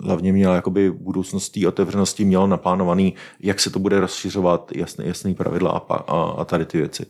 hlavně 0.00 0.32
měl 0.32 0.54
jakoby 0.54 0.90
budoucnost 0.90 1.48
té 1.48 1.68
otevřenosti 1.68 2.24
měl 2.24 2.48
naplánovaný, 2.48 3.14
jak 3.40 3.60
se 3.60 3.70
to 3.70 3.78
bude 3.78 4.00
rozšiřovat, 4.00 4.72
jasný, 4.74 5.06
jasný 5.06 5.34
pravidla 5.34 5.70
a, 5.70 5.94
a, 5.94 6.30
a 6.30 6.44
tady 6.44 6.66
ty 6.66 6.78
věci. 6.78 7.06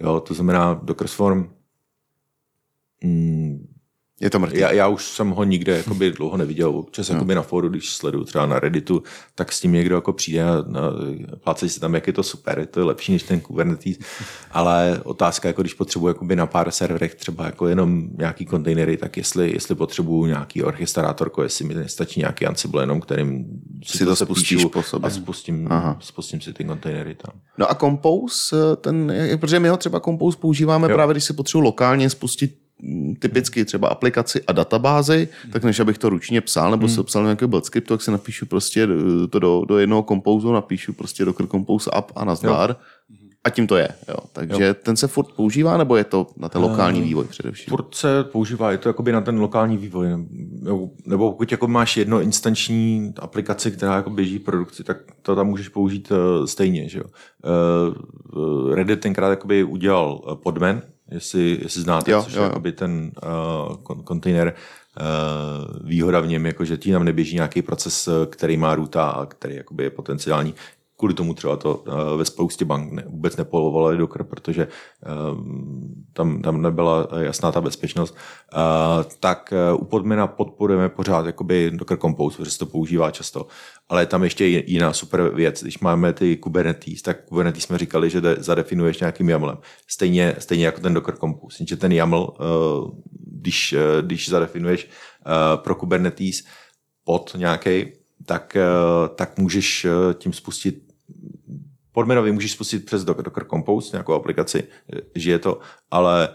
Jo, 0.00 0.20
to 0.20 0.34
znamená, 0.34 0.80
Dockersform 0.82 1.48
mm, 3.04 3.75
je 4.20 4.30
to 4.30 4.38
mrtvý. 4.38 4.60
Já, 4.60 4.72
já 4.72 4.88
už 4.88 5.04
jsem 5.04 5.30
ho 5.30 5.44
nikde 5.44 5.76
jakoby, 5.76 6.10
dlouho 6.10 6.36
neviděl. 6.36 6.68
Občas 6.70 7.08
no. 7.08 7.14
jakoby 7.14 7.34
na 7.34 7.42
fóru, 7.42 7.68
když 7.68 7.90
sleduju 7.90 8.24
třeba 8.24 8.46
na 8.46 8.60
Redditu, 8.60 9.02
tak 9.34 9.52
s 9.52 9.60
tím 9.60 9.72
někdo 9.72 9.94
jako 9.94 10.12
přijde 10.12 10.44
a 10.44 10.64
plácejí 11.44 11.70
se 11.70 11.80
tam, 11.80 11.94
jak 11.94 12.06
je 12.06 12.12
to 12.12 12.22
super, 12.22 12.66
to 12.66 12.80
je 12.80 12.84
lepší 12.84 13.12
než 13.12 13.22
ten 13.22 13.40
Kubernetes. 13.40 13.96
Ale 14.50 15.00
otázka, 15.04 15.48
jako 15.48 15.62
když 15.62 15.74
potřebuji 15.74 16.08
jakoby 16.08 16.36
na 16.36 16.46
pár 16.46 16.70
serverech 16.70 17.14
třeba 17.14 17.44
jako 17.44 17.68
jenom 17.68 18.08
nějaký 18.18 18.46
kontejnery, 18.46 18.96
tak 18.96 19.16
jestli, 19.16 19.52
jestli 19.52 19.74
potřebuju 19.74 20.26
nějaký 20.26 20.62
orchestrátorko, 20.62 21.42
jestli 21.42 21.64
mi 21.64 21.74
nestačí 21.74 22.20
nějaký 22.20 22.46
Ansible 22.46 22.82
jenom, 22.82 23.00
kterým 23.00 23.46
si, 23.84 23.98
si 23.98 24.04
to 24.04 24.16
spustíš 24.16 24.64
po 24.64 24.82
sobě. 24.82 25.06
A 25.06 25.10
spustím, 25.10 25.68
Aha. 25.70 25.96
spustím 26.00 26.40
si 26.40 26.52
ty 26.52 26.64
kontejnery 26.64 27.14
tam. 27.14 27.40
No 27.58 27.70
a 27.70 27.74
Compose, 27.74 28.56
ten, 28.76 29.12
protože 29.40 29.60
my 29.60 29.68
ho 29.68 29.76
třeba 29.76 30.00
Compose 30.00 30.38
používáme 30.38 30.90
jo. 30.90 30.94
právě, 30.96 31.14
když 31.14 31.24
si 31.24 31.32
potřebuji 31.32 31.60
lokálně 31.60 32.10
spustit 32.10 32.65
typicky 33.18 33.64
třeba 33.64 33.88
aplikaci 33.88 34.42
a 34.46 34.52
databázy, 34.52 35.28
hmm. 35.42 35.52
tak 35.52 35.64
než 35.64 35.80
abych 35.80 35.98
to 35.98 36.08
ručně 36.08 36.40
psal, 36.40 36.70
nebo 36.70 36.86
hmm. 36.86 36.94
se 36.94 37.02
psal 37.02 37.22
nějaký 37.22 37.46
build 37.46 37.64
script, 37.64 37.88
tak 37.88 38.02
si 38.02 38.10
napíšu 38.10 38.46
prostě 38.46 38.88
to 39.30 39.38
do, 39.38 39.64
do 39.68 39.78
jednoho 39.78 40.02
kompouzu, 40.02 40.52
napíšu 40.52 40.92
prostě 40.92 41.24
Docker 41.24 41.46
Compose 41.46 41.90
app 41.90 42.12
a 42.16 42.24
nazdar. 42.24 42.70
Jo. 42.70 42.76
A 43.44 43.50
tím 43.50 43.66
to 43.66 43.76
je. 43.76 43.88
Jo. 44.08 44.16
Takže 44.32 44.64
jo. 44.64 44.74
ten 44.82 44.96
se 44.96 45.08
furt 45.08 45.32
používá, 45.36 45.76
nebo 45.76 45.96
je 45.96 46.04
to 46.04 46.26
na 46.36 46.48
ten 46.48 46.62
lokální 46.62 47.00
vývoj 47.02 47.24
především? 47.24 47.70
Furt 47.70 47.94
se 47.94 48.24
používá, 48.24 48.72
je 48.72 48.78
to 48.78 48.88
jakoby 48.88 49.12
na 49.12 49.20
ten 49.20 49.38
lokální 49.38 49.76
vývoj. 49.76 50.06
Nebo 51.06 51.32
pokud 51.32 51.52
jako 51.52 51.68
máš 51.68 51.96
jedno 51.96 52.20
instanční 52.20 53.12
aplikaci, 53.18 53.70
která 53.70 53.96
jako 53.96 54.10
běží 54.10 54.38
v 54.38 54.42
produkci, 54.42 54.84
tak 54.84 54.96
to 55.22 55.36
tam 55.36 55.46
můžeš 55.46 55.68
použít 55.68 56.10
uh, 56.10 56.46
stejně. 56.46 56.88
Že 56.88 56.98
jo? 56.98 57.04
Reddit 58.74 59.00
tenkrát 59.00 59.30
jakoby 59.30 59.64
udělal 59.64 60.38
podman, 60.42 60.82
jestli, 61.10 61.58
jestli 61.62 61.80
znáte, 61.80 62.10
jo, 62.10 62.22
což 62.22 62.34
jo, 62.34 62.52
je 62.64 62.72
ten 62.72 63.12
uh, 63.22 63.76
kontejner. 64.04 64.54
Uh, 65.00 65.88
výhoda 65.88 66.20
v 66.20 66.26
něm, 66.26 66.46
jako, 66.46 66.64
že 66.64 66.76
ti 66.76 66.92
tam 66.92 67.04
neběží 67.04 67.34
nějaký 67.34 67.62
proces, 67.62 68.08
který 68.30 68.56
má 68.56 68.74
ruta 68.74 69.08
a 69.08 69.26
který 69.26 69.56
jakoby, 69.56 69.84
je 69.84 69.90
potenciální 69.90 70.54
kvůli 70.96 71.14
tomu 71.14 71.34
třeba 71.34 71.56
to 71.56 71.76
uh, 71.76 72.18
ve 72.18 72.24
spoustě 72.24 72.64
bank 72.64 72.92
ne, 72.92 73.04
vůbec 73.06 73.36
nepolovovali 73.36 73.96
Docker, 73.96 74.22
protože 74.24 74.68
uh, 74.68 75.38
tam, 76.12 76.42
tam 76.42 76.62
nebyla 76.62 77.08
jasná 77.18 77.52
ta 77.52 77.60
bezpečnost, 77.60 78.16
uh, 78.54 79.04
tak 79.20 79.52
u 79.74 79.84
podmina 79.84 80.26
podporujeme 80.26 80.88
pořád 80.88 81.26
jakoby 81.26 81.70
Docker 81.74 81.98
Compose, 81.98 82.36
protože 82.36 82.50
se 82.50 82.58
to 82.58 82.66
používá 82.66 83.10
často. 83.10 83.46
Ale 83.88 84.02
je 84.02 84.06
tam 84.06 84.24
ještě 84.24 84.46
jiná 84.46 84.92
super 84.92 85.34
věc. 85.34 85.62
Když 85.62 85.78
máme 85.78 86.12
ty 86.12 86.36
Kubernetes, 86.36 87.02
tak 87.02 87.24
Kubernetes 87.24 87.62
jsme 87.62 87.78
říkali, 87.78 88.10
že 88.10 88.20
de, 88.20 88.36
zadefinuješ 88.38 89.00
nějakým 89.00 89.28
YAMLem. 89.28 89.58
Stejně, 89.88 90.34
stejně 90.38 90.66
jako 90.66 90.80
ten 90.80 90.94
Docker 90.94 91.16
Compose. 91.16 91.64
Že 91.68 91.76
ten 91.76 91.92
YAML, 91.92 92.34
když, 93.26 93.74
když 94.00 94.28
zadefinuješ 94.28 94.90
pro 95.56 95.74
Kubernetes 95.74 96.42
pod 97.04 97.34
nějaký, 97.36 97.86
tak, 98.26 98.56
tak 99.14 99.38
můžeš 99.38 99.86
tím 100.14 100.32
spustit 100.32 100.85
podmenový 101.96 102.32
můžeš 102.32 102.52
spustit 102.52 102.84
přes 102.84 103.04
Docker 103.04 103.44
Compose, 103.50 103.90
nějakou 103.92 104.12
aplikaci, 104.12 104.62
že 105.14 105.30
je 105.30 105.38
to, 105.38 105.58
ale 105.90 106.28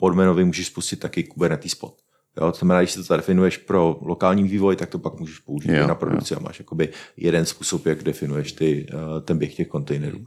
uh, 0.00 0.44
můžeš 0.44 0.66
spustit 0.66 1.00
taky 1.00 1.24
Kubernetes 1.24 1.74
pod. 1.74 1.94
Jo, 2.40 2.52
to 2.52 2.58
znamená, 2.58 2.80
když 2.80 2.90
si 2.90 2.96
to 2.96 3.02
zadefinuješ 3.02 3.56
pro 3.56 3.98
lokální 4.02 4.42
vývoj, 4.42 4.76
tak 4.76 4.88
to 4.88 4.98
pak 4.98 5.20
můžeš 5.20 5.38
použít 5.38 5.70
jo, 5.70 5.86
na 5.86 5.94
produkci 5.94 6.34
jo. 6.34 6.40
a 6.40 6.42
máš 6.42 6.58
jakoby 6.58 6.88
jeden 7.16 7.46
způsob, 7.46 7.86
jak 7.86 8.02
definuješ 8.02 8.52
ty, 8.52 8.86
uh, 8.94 9.20
ten 9.20 9.38
běh 9.38 9.54
těch 9.54 9.68
kontejnerů. 9.68 10.24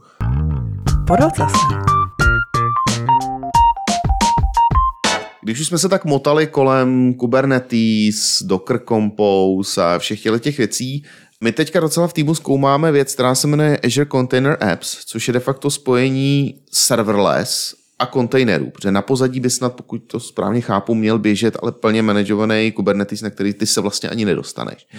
Když 5.42 5.60
už 5.60 5.66
jsme 5.66 5.78
se 5.78 5.88
tak 5.88 6.04
motali 6.04 6.46
kolem 6.46 7.14
Kubernetes, 7.14 8.42
Docker 8.42 8.80
Compose 8.88 9.84
a 9.84 9.98
všech 9.98 10.22
těchto 10.22 10.38
těch 10.38 10.58
věcí, 10.58 11.04
my 11.44 11.52
teďka 11.52 11.80
docela 11.80 12.08
v 12.08 12.12
týmu 12.12 12.34
zkoumáme 12.34 12.92
věc, 12.92 13.14
která 13.14 13.34
se 13.34 13.46
jmenuje 13.46 13.78
Azure 13.84 14.06
Container 14.06 14.58
Apps, 14.72 15.04
což 15.04 15.28
je 15.28 15.34
de 15.34 15.40
facto 15.40 15.70
spojení 15.70 16.62
serverless 16.72 17.74
a 17.98 18.06
kontejnerů, 18.06 18.70
protože 18.70 18.92
na 18.92 19.02
pozadí 19.02 19.40
by 19.40 19.50
snad, 19.50 19.74
pokud 19.74 19.98
to 19.98 20.20
správně 20.20 20.60
chápu, 20.60 20.94
měl 20.94 21.18
běžet, 21.18 21.56
ale 21.62 21.72
plně 21.72 22.02
manažovaný 22.02 22.72
Kubernetes, 22.72 23.22
na 23.22 23.30
který 23.30 23.54
ty 23.54 23.66
se 23.66 23.80
vlastně 23.80 24.08
ani 24.08 24.24
nedostaneš. 24.24 24.86
Mm-hmm. 24.94 24.98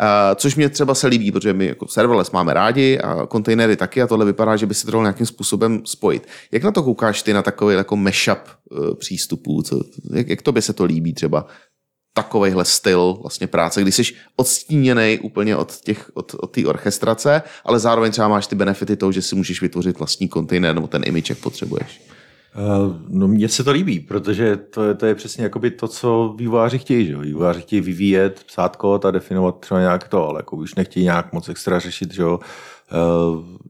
Uh, 0.00 0.34
což 0.34 0.56
mě 0.56 0.68
třeba 0.68 0.94
se 0.94 1.06
líbí, 1.06 1.32
protože 1.32 1.52
my 1.52 1.66
jako 1.66 1.88
serverless 1.88 2.30
máme 2.30 2.54
rádi 2.54 2.98
a 2.98 3.26
kontejnery 3.26 3.76
taky 3.76 4.02
a 4.02 4.06
tohle 4.06 4.24
vypadá, 4.26 4.56
že 4.56 4.66
by 4.66 4.74
se 4.74 4.86
to 4.86 4.92
dalo 4.92 5.04
nějakým 5.04 5.26
způsobem 5.26 5.82
spojit. 5.84 6.28
Jak 6.52 6.62
na 6.62 6.72
to 6.72 6.82
koukáš 6.82 7.22
ty 7.22 7.32
na 7.32 7.42
takový 7.42 7.74
jako 7.76 7.96
mashup 7.96 8.38
uh, 8.70 8.94
přístupů? 8.94 9.62
Co, 9.62 9.80
jak, 10.12 10.28
jak 10.28 10.42
to 10.42 10.52
by 10.52 10.62
se 10.62 10.72
to 10.72 10.84
líbí 10.84 11.14
třeba? 11.14 11.46
Takovejhle 12.12 12.64
styl 12.64 13.18
vlastně 13.20 13.46
práce, 13.46 13.82
kdy 13.82 13.92
jsi 13.92 14.02
odstíněný 14.36 15.18
úplně 15.22 15.56
od 15.56 15.76
těch, 15.80 16.10
od, 16.14 16.34
od 16.40 16.46
té 16.46 16.66
orchestrace, 16.66 17.42
ale 17.64 17.78
zároveň 17.78 18.12
třeba 18.12 18.28
máš 18.28 18.46
ty 18.46 18.56
benefity 18.56 18.96
toho, 18.96 19.12
že 19.12 19.22
si 19.22 19.36
můžeš 19.36 19.62
vytvořit 19.62 19.98
vlastní 19.98 20.28
kontejner 20.28 20.74
nebo 20.74 20.86
ten 20.86 21.02
image, 21.06 21.30
jak 21.30 21.38
potřebuješ. 21.38 22.00
Uh, 22.56 22.96
no 23.08 23.28
mně 23.28 23.48
se 23.48 23.64
to 23.64 23.70
líbí, 23.70 24.00
protože 24.00 24.56
to 24.56 24.84
je, 24.84 24.94
to 24.94 25.06
je 25.06 25.14
přesně 25.14 25.44
jakoby 25.44 25.70
to, 25.70 25.88
co 25.88 26.34
vývojáři 26.38 26.78
chtějí. 26.78 27.06
Že? 27.06 27.16
Vývojáři 27.16 27.60
chtějí 27.60 27.82
vyvíjet, 27.82 28.44
psát 28.46 28.76
kód 28.76 29.04
a 29.04 29.10
definovat 29.10 29.60
třeba 29.60 29.80
nějak 29.80 30.08
to, 30.08 30.28
ale 30.28 30.38
jako 30.38 30.56
už 30.56 30.74
nechtějí 30.74 31.04
nějak 31.04 31.32
moc 31.32 31.48
extra 31.48 31.78
řešit, 31.78 32.14
že? 32.14 32.24
Uh, 32.24 32.38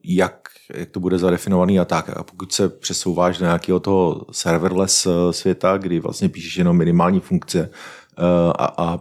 jak, 0.04 0.48
jak 0.74 0.90
to 0.90 1.00
bude 1.00 1.18
zadefinovaný 1.18 1.80
a 1.80 1.84
tak. 1.84 2.10
A 2.10 2.22
pokud 2.22 2.52
se 2.52 2.68
přesouváš 2.68 3.38
do 3.38 3.44
nějakého 3.44 3.80
toho 3.80 4.26
serverless 4.32 5.06
eh, 5.06 5.32
světa, 5.32 5.76
kdy 5.76 6.00
vlastně 6.00 6.28
píšeš 6.28 6.56
jenom 6.56 6.76
minimální 6.76 7.20
funkce 7.20 7.70
a, 8.58 8.74
a 8.76 8.98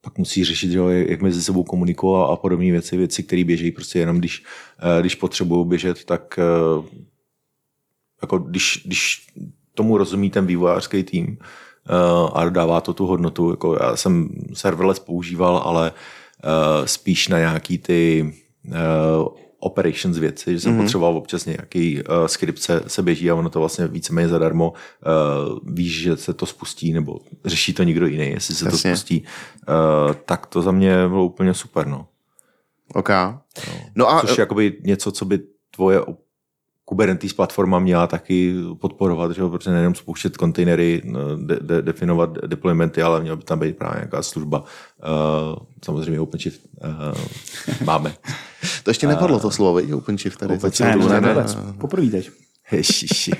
pak 0.00 0.18
musí 0.18 0.44
řešit, 0.44 0.70
že 0.70 0.80
jak 1.08 1.22
mezi 1.22 1.42
sebou 1.42 1.64
komunikovat 1.64 2.32
a 2.32 2.36
podobné 2.36 2.70
věci, 2.70 2.96
věci, 2.96 3.22
které 3.22 3.44
běží 3.44 3.70
prostě 3.70 3.98
jenom, 3.98 4.18
když, 4.18 4.44
když 5.00 5.14
potřebují 5.14 5.66
běžet, 5.66 6.04
tak 6.04 6.38
jako 8.22 8.38
když, 8.38 8.82
když 8.86 9.26
tomu 9.74 9.98
rozumí 9.98 10.30
ten 10.30 10.46
vývojářský 10.46 11.02
tým 11.02 11.38
a 12.32 12.48
dává 12.48 12.80
to 12.80 12.92
tu 12.92 13.06
hodnotu, 13.06 13.50
jako 13.50 13.78
já 13.80 13.96
jsem 13.96 14.28
serverless 14.54 14.98
používal, 14.98 15.56
ale 15.56 15.92
spíš 16.84 17.28
na 17.28 17.38
nějaký 17.38 17.78
ty 17.78 18.32
operations 19.62 20.18
věci, 20.18 20.52
že 20.52 20.60
jsem 20.60 20.72
mm-hmm. 20.72 20.82
potřeboval 20.82 21.16
občas 21.16 21.46
nějaký 21.46 22.02
uh, 22.02 22.26
skript 22.26 22.58
se, 22.58 22.82
se 22.86 23.02
běží 23.02 23.30
a 23.30 23.34
ono 23.34 23.50
to 23.50 23.58
vlastně 23.58 23.86
víceméně 23.86 24.28
zadarmo 24.28 24.72
uh, 24.72 25.58
víš, 25.74 26.00
že 26.00 26.16
se 26.16 26.34
to 26.34 26.46
spustí 26.46 26.92
nebo 26.92 27.20
řeší 27.44 27.72
to 27.72 27.82
někdo 27.82 28.06
jiný, 28.06 28.30
jestli 28.30 28.54
se 28.54 28.64
Jasně. 28.64 28.90
to 28.90 28.96
spustí, 28.96 29.22
uh, 29.68 30.14
tak 30.14 30.46
to 30.46 30.62
za 30.62 30.70
mě 30.70 31.08
bylo 31.08 31.24
úplně 31.24 31.54
super. 31.54 31.86
No. 31.86 32.06
OK. 32.94 33.08
No. 33.08 33.74
no 33.94 34.10
a... 34.10 34.20
Což 34.20 34.38
je 34.38 34.42
jakoby 34.42 34.78
něco, 34.84 35.12
co 35.12 35.24
by 35.24 35.40
tvoje 35.70 36.00
Kubernetes 36.84 37.32
platforma 37.32 37.78
měla 37.78 38.06
taky 38.06 38.54
podporovat, 38.80 39.32
že 39.32 39.40
jo, 39.40 39.50
protože 39.50 39.70
nejenom 39.70 39.94
spouštět 39.94 40.36
kontejnery, 40.36 41.02
no, 41.04 41.36
de, 41.36 41.58
de, 41.60 41.82
definovat 41.82 42.30
deploymenty, 42.46 43.02
ale 43.02 43.20
měla 43.20 43.36
by 43.36 43.42
tam 43.42 43.58
být 43.58 43.76
právě 43.76 43.96
nějaká 43.96 44.22
služba. 44.22 44.58
Uh, 44.60 45.56
samozřejmě 45.84 46.20
OpenShift 46.20 46.60
uh, 46.84 47.84
máme. 47.84 48.14
to 48.82 48.90
ještě 48.90 49.06
nepadlo 49.06 49.40
to 49.40 49.50
slovo, 49.50 49.74
viď? 49.74 49.92
OpenShift 49.92 50.38
tady. 50.38 50.54
OpenShift, 50.54 50.96
ne, 50.96 51.20
ne, 51.20 51.20
ne, 51.20 51.34
ne. 51.34 51.44
Poprvé 51.78 52.06
teď. 52.06 52.30
Ježiši. 52.72 53.32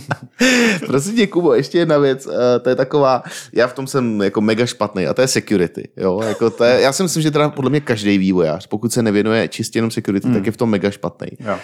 Prosím 0.86 1.16
tě, 1.16 1.26
Kubo, 1.26 1.54
ještě 1.54 1.78
jedna 1.78 1.98
věc, 1.98 2.26
uh, 2.26 2.32
to 2.62 2.68
je 2.68 2.76
taková, 2.76 3.22
já 3.52 3.66
v 3.66 3.72
tom 3.72 3.86
jsem 3.86 4.22
jako 4.22 4.40
mega 4.40 4.66
špatný 4.66 5.06
a 5.06 5.14
to 5.14 5.20
je 5.20 5.28
security. 5.28 5.88
Jo? 5.96 6.20
Jako 6.22 6.50
to 6.50 6.64
je, 6.64 6.80
já 6.80 6.92
si 6.92 7.02
myslím, 7.02 7.22
že 7.22 7.30
teda 7.30 7.48
podle 7.48 7.70
mě 7.70 7.80
každý 7.80 8.18
vývojář, 8.18 8.66
pokud 8.66 8.92
se 8.92 9.02
nevěnuje 9.02 9.48
čistě 9.48 9.78
jenom 9.78 9.90
security, 9.90 10.26
hmm. 10.26 10.36
tak 10.36 10.46
je 10.46 10.52
v 10.52 10.56
tom 10.56 10.70
mega 10.70 10.90
špatný. 10.90 11.28
Uh, 11.40 11.54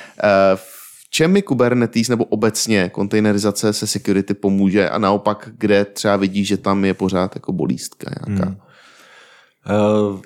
čem 1.14 1.32
mi 1.32 1.42
Kubernetes 1.42 2.08
nebo 2.08 2.24
obecně 2.24 2.88
kontejnerizace 2.88 3.72
se 3.72 3.86
security 3.86 4.34
pomůže 4.34 4.88
a 4.88 4.98
naopak, 4.98 5.48
kde 5.58 5.84
třeba 5.84 6.16
vidí, 6.16 6.44
že 6.44 6.56
tam 6.56 6.84
je 6.84 6.94
pořád 6.94 7.36
jako 7.36 7.52
bolístka 7.52 8.10
nějaká? 8.28 8.44
Hmm. 8.44 8.56
Uh, 10.10 10.20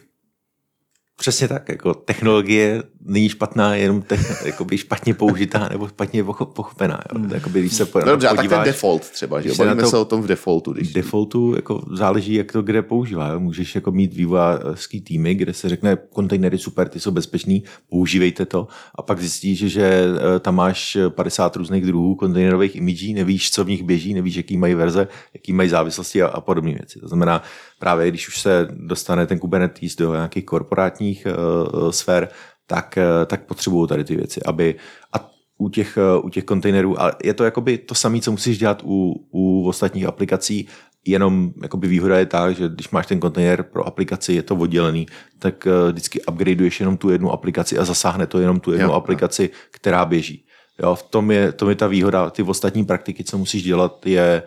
Přesně 1.19 1.49
tak, 1.49 1.69
jako 1.69 1.95
technologie 1.95 2.83
není 3.07 3.29
špatná, 3.29 3.75
jenom 3.75 4.03
te, 4.03 4.19
jakoby 4.45 4.79
špatně 4.79 5.15
použitá 5.15 5.69
nebo 5.69 5.89
špatně 5.89 6.25
pochopená. 6.25 7.01
Jo. 7.13 7.21
Hmm. 7.21 7.31
Jakoby, 7.31 7.61
když 7.61 7.73
se 7.73 7.87
no, 7.95 8.01
dobře, 8.05 8.29
podíváš, 8.29 8.49
tak 8.49 8.49
ten 8.49 8.65
default 8.65 9.11
třeba, 9.11 9.41
že 9.41 9.55
bavíme 9.59 9.83
to, 9.83 9.91
se 9.91 9.99
o 9.99 10.05
tom 10.05 10.23
v 10.23 10.27
defaultu. 10.27 10.73
Když... 10.73 10.93
Defaultu 10.93 11.55
jako 11.57 11.83
záleží, 11.93 12.35
jak 12.35 12.53
to 12.53 12.63
kde 12.63 12.83
používá. 12.83 13.29
Jo. 13.29 13.41
Můžeš 13.41 13.75
jako 13.75 13.93
mít 13.93 14.15
vývojářský 14.15 15.01
týmy, 15.01 15.35
kde 15.35 15.55
se 15.55 15.69
řekne, 15.69 15.99
kontejnery 16.13 16.59
super, 16.59 16.89
ty 16.89 17.01
jsou 17.01 17.11
bezpečný, 17.11 17.63
používejte 17.89 18.47
to 18.47 18.69
a 18.95 19.03
pak 19.03 19.21
zjistíš, 19.21 19.59
že 19.59 20.05
eh, 20.37 20.41
tam 20.41 20.55
máš 20.55 20.97
50 21.09 21.57
různých 21.57 21.87
druhů 21.87 22.15
kontejnerových 22.15 22.77
imidží, 22.77 23.15
nevíš, 23.15 23.51
co 23.51 23.65
v 23.65 23.69
nich 23.69 23.83
běží, 23.83 24.15
nevíš, 24.15 24.37
jaký 24.37 24.57
mají 24.57 24.75
verze, 24.75 25.09
jaký 25.35 25.53
mají 25.53 25.69
závislosti 25.69 26.23
a, 26.23 26.27
a 26.27 26.41
podobné 26.41 26.73
věci. 26.73 27.01
To 27.01 27.09
znamená, 27.09 27.43
právě 27.79 28.09
když 28.09 28.29
už 28.29 28.41
se 28.41 28.69
dostane 28.71 29.27
ten 29.27 29.39
Kubernetes 29.39 29.97
do 29.97 30.15
nějakých 30.15 30.45
korporátních 30.45 31.27
uh, 31.27 31.91
sfér, 31.91 32.29
tak, 32.67 32.99
uh, 32.99 33.27
tak 33.27 33.47
potřebují 33.47 33.89
tady 33.89 34.05
ty 34.05 34.17
věci, 34.17 34.43
aby 34.43 34.75
a 35.13 35.31
u 35.59 35.69
těch, 35.69 35.99
uh, 36.19 36.27
u 36.27 36.29
těch 36.29 36.45
kontejnerů, 36.45 37.03
a 37.03 37.13
je 37.25 37.35
to 37.35 37.45
jakoby 37.45 37.79
to 37.79 37.95
samé, 37.95 38.21
co 38.21 38.31
musíš 38.31 38.59
dělat 38.59 38.83
u, 38.85 39.27
u 39.31 39.69
ostatních 39.69 40.07
aplikací, 40.07 40.69
jenom 41.07 41.53
jakoby 41.63 41.89
výhoda 41.89 42.19
je 42.19 42.27
ta, 42.27 42.53
že 42.53 42.69
když 42.69 42.91
máš 42.91 43.07
ten 43.07 43.21
kontejner 43.21 43.63
pro 43.63 43.87
aplikaci, 43.87 44.33
je 44.33 44.43
to 44.43 44.57
oddělený, 44.57 45.07
tak 45.39 45.67
uh, 45.67 45.91
vždycky 45.91 46.25
upgradeuješ 46.25 46.81
jenom 46.81 46.97
tu 46.97 47.11
jednu 47.11 47.33
aplikaci 47.33 47.79
a 47.79 47.85
zasáhne 47.85 48.27
to 48.27 48.39
jenom 48.39 48.61
tu 48.61 48.73
jednu 48.73 48.89
jo, 48.89 48.93
aplikaci, 48.93 49.43
jo. 49.43 49.59
která 49.71 50.05
běží. 50.05 50.43
Jo, 50.83 50.95
v 50.95 51.03
tom 51.03 51.31
je, 51.31 51.53
tom 51.53 51.69
je 51.69 51.75
ta 51.75 51.87
výhoda. 51.87 52.31
Ty 52.31 52.43
ostatní 52.43 52.85
praktiky, 52.85 53.25
co 53.25 53.39
musíš 53.39 53.63
dělat, 53.63 54.07
je, 54.07 54.43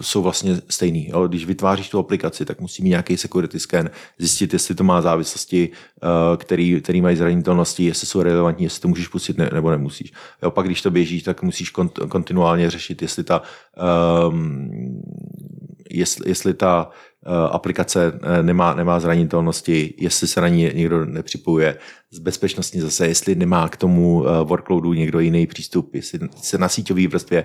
jsou 0.00 0.22
vlastně 0.22 0.60
stejný. 0.68 1.08
Jo. 1.08 1.28
Když 1.28 1.46
vytváříš 1.46 1.88
tu 1.88 1.98
aplikaci, 1.98 2.44
tak 2.44 2.60
musí 2.60 2.82
mít 2.82 2.88
nějaký 2.88 3.16
security 3.16 3.60
scan, 3.60 3.90
zjistit, 4.18 4.52
jestli 4.52 4.74
to 4.74 4.84
má 4.84 5.00
závislosti, 5.00 5.68
uh, 6.02 6.36
který, 6.36 6.80
který 6.80 7.02
mají 7.02 7.16
zranitelnosti, 7.16 7.84
jestli 7.84 8.06
jsou 8.06 8.22
relevantní, 8.22 8.64
jestli 8.64 8.80
to 8.80 8.88
můžeš 8.88 9.08
pustit 9.08 9.38
ne, 9.38 9.50
nebo 9.54 9.70
nemusíš. 9.70 10.12
Jo, 10.42 10.50
pak 10.50 10.66
když 10.66 10.82
to 10.82 10.90
běží, 10.90 11.22
tak 11.22 11.42
musíš 11.42 11.70
kont, 11.70 11.98
kontinuálně 12.08 12.70
řešit, 12.70 13.02
jestli 13.02 13.24
ta, 13.24 13.42
um, 14.28 15.02
jestli, 15.90 16.30
jestli 16.30 16.54
ta 16.54 16.90
aplikace 17.50 18.12
nemá, 18.42 18.74
nemá 18.74 19.00
zranitelnosti, 19.00 19.94
jestli 19.98 20.26
se 20.26 20.40
na 20.40 20.48
ní 20.48 20.70
někdo 20.74 21.04
nepřipojuje, 21.04 21.78
z 22.10 22.18
bezpečnostní 22.18 22.80
zase, 22.80 23.08
jestli 23.08 23.34
nemá 23.34 23.68
k 23.68 23.76
tomu 23.76 24.20
uh, 24.20 24.26
workloadu 24.26 24.92
někdo 24.92 25.20
jiný 25.20 25.46
přístup, 25.46 25.94
jestli 25.94 26.18
se 26.36 26.58
na 26.58 26.68
síťové 26.68 27.06
vrstvě 27.06 27.44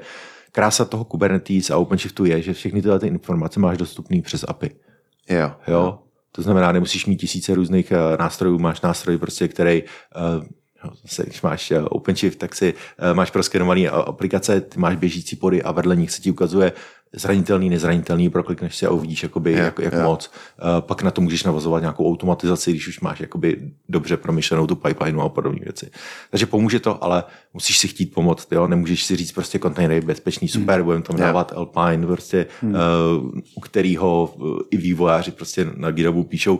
krása 0.51 0.85
toho 0.85 1.05
Kubernetes 1.05 1.69
a 1.69 1.77
OpenShiftu 1.77 2.25
je, 2.25 2.41
že 2.41 2.53
všechny 2.53 2.81
tyhle 2.81 2.99
ty 2.99 3.07
informace 3.07 3.59
máš 3.59 3.77
dostupné 3.77 4.21
přes 4.21 4.45
API. 4.47 4.71
Jo. 5.29 5.51
jo. 5.67 5.99
To 6.31 6.41
znamená, 6.41 6.71
nemusíš 6.71 7.05
mít 7.05 7.17
tisíce 7.17 7.55
různých 7.55 7.93
nástrojů, 8.19 8.59
máš 8.59 8.81
nástroj, 8.81 9.17
prostě, 9.17 9.47
který 9.47 9.83
zase, 11.03 11.23
když 11.23 11.41
máš 11.41 11.73
OpenShift, 11.89 12.39
tak 12.39 12.55
si 12.55 12.73
máš 13.13 13.31
proskenované 13.31 13.89
aplikace, 13.89 14.61
ty 14.61 14.79
máš 14.79 14.95
běžící 14.95 15.35
pody 15.35 15.63
a 15.63 15.71
vedle 15.71 15.95
nich 15.95 16.11
se 16.11 16.21
ti 16.21 16.31
ukazuje 16.31 16.71
zranitelný, 17.13 17.69
nezranitelný, 17.69 18.29
proklikneš 18.29 18.75
si 18.75 18.85
a 18.85 18.89
uvidíš, 18.89 19.23
jakoby, 19.23 19.51
yeah, 19.51 19.65
jak, 19.65 19.79
jak 19.79 19.93
yeah. 19.93 20.05
moc. 20.05 20.31
Uh, 20.61 20.81
pak 20.81 21.03
na 21.03 21.11
to 21.11 21.21
můžeš 21.21 21.43
navazovat 21.43 21.79
nějakou 21.79 22.11
automatizaci, 22.11 22.71
když 22.71 22.87
už 22.87 22.99
máš 22.99 23.19
jakoby 23.19 23.71
dobře 23.89 24.17
promyšlenou 24.17 24.67
tu 24.67 24.75
pipeline 24.75 25.23
a 25.23 25.29
podobné 25.29 25.59
věci. 25.63 25.91
Takže 26.31 26.45
pomůže 26.45 26.79
to, 26.79 27.03
ale 27.03 27.23
musíš 27.53 27.79
si 27.79 27.87
chtít 27.87 28.13
pomoct. 28.13 28.51
Jo? 28.51 28.67
Nemůžeš 28.67 29.03
si 29.03 29.15
říct 29.15 29.31
prostě 29.31 29.59
kontejner 29.59 29.95
je 29.95 30.01
bezpečný, 30.01 30.47
hmm. 30.47 30.61
super, 30.61 30.75
hmm. 30.75 30.85
budeme 30.85 31.03
tam 31.03 31.17
yeah. 31.17 31.27
dávat 31.27 31.53
Alpine, 31.55 32.07
prostě, 32.07 32.45
hmm. 32.61 32.73
uh, 32.73 32.79
u 33.55 33.61
kterého 33.61 34.33
uh, 34.35 34.59
i 34.71 34.77
vývojáři 34.77 35.31
prostě 35.31 35.67
na 35.75 35.91
GitHubu 35.91 36.23
píšou, 36.23 36.59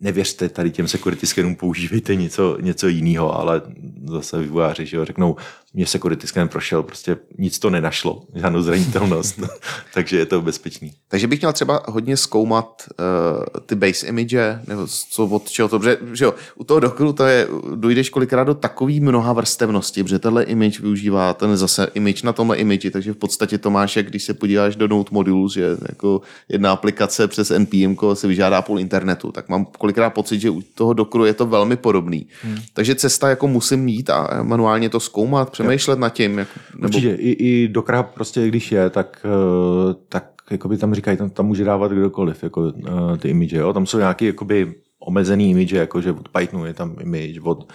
nevěřte 0.00 0.48
tady 0.48 0.70
těm 0.70 0.88
security 0.88 1.26
scanům, 1.26 1.54
používejte 1.54 2.14
něco, 2.14 2.56
něco 2.60 2.88
jiného, 2.88 3.38
ale 3.40 3.62
zase 4.10 4.42
vývojáři 4.42 4.86
že 4.86 4.96
jo, 4.96 5.04
řeknou, 5.04 5.36
mě 5.76 5.86
security 5.86 6.26
scan 6.26 6.48
prošel, 6.48 6.82
prostě 6.82 7.16
nic 7.38 7.58
to 7.58 7.70
nenašlo, 7.70 8.22
žádnou 8.34 8.62
zranitelnost, 8.62 9.40
takže 9.94 10.18
je 10.18 10.26
to 10.26 10.42
bezpečný. 10.42 10.92
Takže 11.08 11.26
bych 11.26 11.40
měl 11.40 11.52
třeba 11.52 11.82
hodně 11.88 12.16
zkoumat 12.16 12.82
uh, 12.98 13.60
ty 13.66 13.74
base 13.74 14.06
image, 14.06 14.34
nebo 14.66 14.86
co 15.10 15.24
od 15.24 15.50
čeho 15.50 15.68
to, 15.68 15.78
protože, 15.78 15.98
že 16.12 16.24
jo, 16.24 16.34
u 16.54 16.64
toho 16.64 16.80
Dockeru 16.80 17.12
to 17.12 17.24
je, 17.24 17.48
dojdeš 17.74 18.10
kolikrát 18.10 18.44
do 18.44 18.54
takový 18.54 19.00
mnoha 19.00 19.32
vrstevnosti, 19.32 20.02
protože 20.02 20.18
tenhle 20.18 20.42
image 20.42 20.80
využívá 20.80 21.34
ten 21.34 21.56
zase 21.56 21.88
image 21.94 22.22
na 22.22 22.32
tomhle 22.32 22.56
image, 22.56 22.90
takže 22.90 23.12
v 23.12 23.16
podstatě 23.16 23.58
to 23.58 23.70
máš, 23.70 23.96
jak 23.96 24.06
když 24.06 24.24
se 24.24 24.34
podíváš 24.34 24.76
do 24.76 24.88
Node 24.88 25.10
modulu, 25.10 25.48
že 25.48 25.76
jako 25.88 26.20
jedna 26.48 26.72
aplikace 26.72 27.28
přes 27.28 27.50
NPM 27.50 27.96
se 28.14 28.28
vyžádá 28.28 28.62
půl 28.62 28.80
internetu, 28.80 29.32
tak 29.32 29.48
mám 29.48 29.64
kolikrát 29.86 30.10
pocit, 30.10 30.40
že 30.40 30.50
u 30.50 30.62
toho 30.74 30.92
Dockeru 30.92 31.24
je 31.24 31.34
to 31.34 31.46
velmi 31.46 31.76
podobný. 31.76 32.26
Hmm. 32.42 32.56
Takže 32.72 32.94
cesta 32.94 33.28
jako 33.28 33.48
musím 33.48 33.80
mít 33.80 34.10
a 34.10 34.42
manuálně 34.42 34.88
to 34.88 35.00
zkoumat, 35.00 35.50
přemýšlet 35.50 35.98
nad 35.98 36.08
tím. 36.08 36.38
Jako, 36.38 36.50
nebo... 36.74 36.86
Určitě, 36.86 37.14
i, 37.14 37.30
i 37.30 37.68
Docker 37.68 38.04
prostě, 38.14 38.48
když 38.48 38.72
je, 38.72 38.90
tak, 38.90 39.20
eh, 39.24 39.94
tak 40.08 40.24
jakoby 40.50 40.76
tam 40.76 40.94
říkají, 40.94 41.16
tam, 41.16 41.30
tam 41.30 41.46
může 41.46 41.64
dávat 41.64 41.92
kdokoliv, 41.92 42.42
jako 42.42 42.60
uh, 42.60 43.16
ty 43.18 43.28
image, 43.28 43.52
jo. 43.52 43.72
Tam 43.72 43.86
jsou 43.86 43.98
nějaký 43.98 44.24
jakoby 44.26 44.74
omezený 44.98 45.50
image, 45.50 45.72
jako 45.72 46.00
že 46.00 46.12
od 46.12 46.28
Pythonu 46.28 46.66
je 46.66 46.74
tam 46.74 46.96
image, 47.00 47.40
od, 47.42 47.72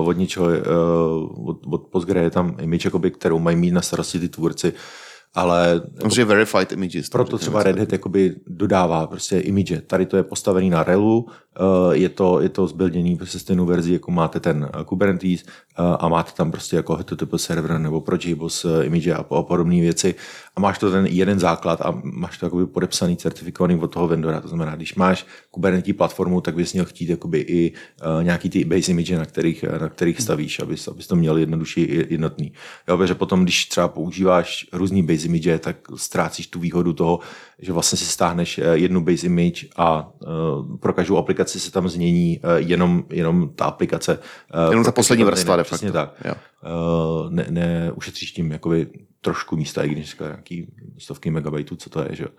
uh, 0.00 0.08
od 0.08 0.16
něčeho, 0.16 0.46
uh, 0.46 1.48
od, 1.48 1.58
od 1.66 1.86
Postgre 1.92 2.22
je 2.22 2.30
tam 2.30 2.56
image, 2.60 2.84
jakoby, 2.84 3.10
kterou 3.10 3.38
mají 3.38 3.56
mít 3.56 3.70
na 3.70 3.82
starosti 3.82 4.20
ty 4.20 4.28
tvůrci, 4.28 4.72
ale 5.34 5.82
Protože 6.02 6.24
verified 6.24 6.72
images. 6.72 7.08
proto 7.08 7.38
třeba 7.38 7.62
Red 7.62 7.78
Hat 7.78 7.92
jakoby 7.92 8.34
dodává 8.46 9.06
prostě 9.06 9.38
image. 9.38 9.80
Tady 9.86 10.06
to 10.06 10.16
je 10.16 10.22
postavený 10.22 10.70
na 10.70 10.84
Relu, 10.84 11.26
eh, 11.56 11.96
je 11.96 12.08
to, 12.08 12.40
je 12.40 12.48
to 12.48 12.66
zbilděný 12.66 13.16
prostě 13.16 13.38
stejnou 13.38 13.66
verzi, 13.66 13.92
jako 13.92 14.10
máte 14.10 14.40
ten 14.40 14.68
eh, 14.80 14.84
Kubernetes 14.84 15.40
eh, 15.40 15.82
a 15.98 16.08
máte 16.08 16.32
tam 16.32 16.50
prostě 16.50 16.76
jako 16.76 16.96
HTTP 16.96 17.34
server 17.36 17.78
nebo 17.78 18.00
Protobus 18.00 18.66
image 18.82 19.06
a, 19.06 19.16
a 19.16 19.42
podobné 19.42 19.80
věci 19.80 20.14
a 20.56 20.60
máš 20.60 20.78
to 20.78 20.90
ten 20.90 21.06
jeden 21.06 21.38
základ 21.38 21.80
a 21.80 22.00
máš 22.04 22.38
to 22.38 22.46
jakoby 22.46 22.66
podepsaný, 22.66 23.16
certifikovaný 23.16 23.76
od 23.76 23.86
toho 23.86 24.08
vendora. 24.08 24.40
To 24.40 24.48
znamená, 24.48 24.76
když 24.76 24.94
máš 24.94 25.26
Kubernetes 25.50 25.96
platformu, 25.96 26.40
tak 26.40 26.54
bys 26.54 26.72
měl 26.72 26.84
chtít 26.84 27.08
jakoby 27.08 27.38
i 27.38 27.72
nějaký 28.22 28.50
ty 28.50 28.64
base 28.64 28.90
image, 28.90 29.18
na 29.18 29.24
kterých, 29.24 29.64
na 29.80 29.88
kterých 29.88 30.20
stavíš, 30.20 30.60
abys, 30.60 30.88
abys 30.88 31.06
to 31.06 31.16
měl 31.16 31.38
jednodušší, 31.38 31.88
jednotný. 32.08 32.52
Jo, 32.88 32.96
protože 32.96 33.14
potom, 33.14 33.42
když 33.42 33.66
třeba 33.66 33.88
používáš 33.88 34.66
různý 34.72 35.02
base 35.02 35.19
image, 35.24 35.58
tak 35.58 35.76
ztrácíš 35.96 36.46
tu 36.46 36.60
výhodu 36.60 36.92
toho, 36.92 37.18
že 37.58 37.72
vlastně 37.72 37.98
si 37.98 38.04
stáhneš 38.04 38.58
eh, 38.58 38.64
jednu 38.74 39.00
base 39.00 39.26
image 39.26 39.64
a 39.76 40.08
uh, 40.08 40.76
pro 40.76 40.92
každou 40.92 41.16
aplikaci 41.16 41.60
se 41.60 41.72
tam 41.72 41.88
změní 41.88 42.40
uh, 42.44 42.50
jenom, 42.56 43.04
jenom 43.10 43.48
ta 43.54 43.64
aplikace. 43.64 44.18
Jenom 44.70 44.84
ta 44.84 44.92
poslední 44.92 45.24
vrstva 45.24 45.56
de 45.56 45.64
facto. 45.64 45.92
tak. 45.92 46.14
Jo. 46.24 46.34
Ne, 47.30 47.46
ne, 47.50 47.92
ušetříš 47.94 48.32
tím 48.32 48.50
jakoby 48.50 48.86
trošku 49.20 49.56
místa, 49.56 49.82
i 49.82 49.88
když 49.88 50.18
nějaký 50.18 50.66
stovky 50.98 51.30
megabajtů, 51.30 51.76
co 51.76 51.90
to 51.90 52.00
je, 52.00 52.08
že 52.12 52.22
jo. 52.22 52.30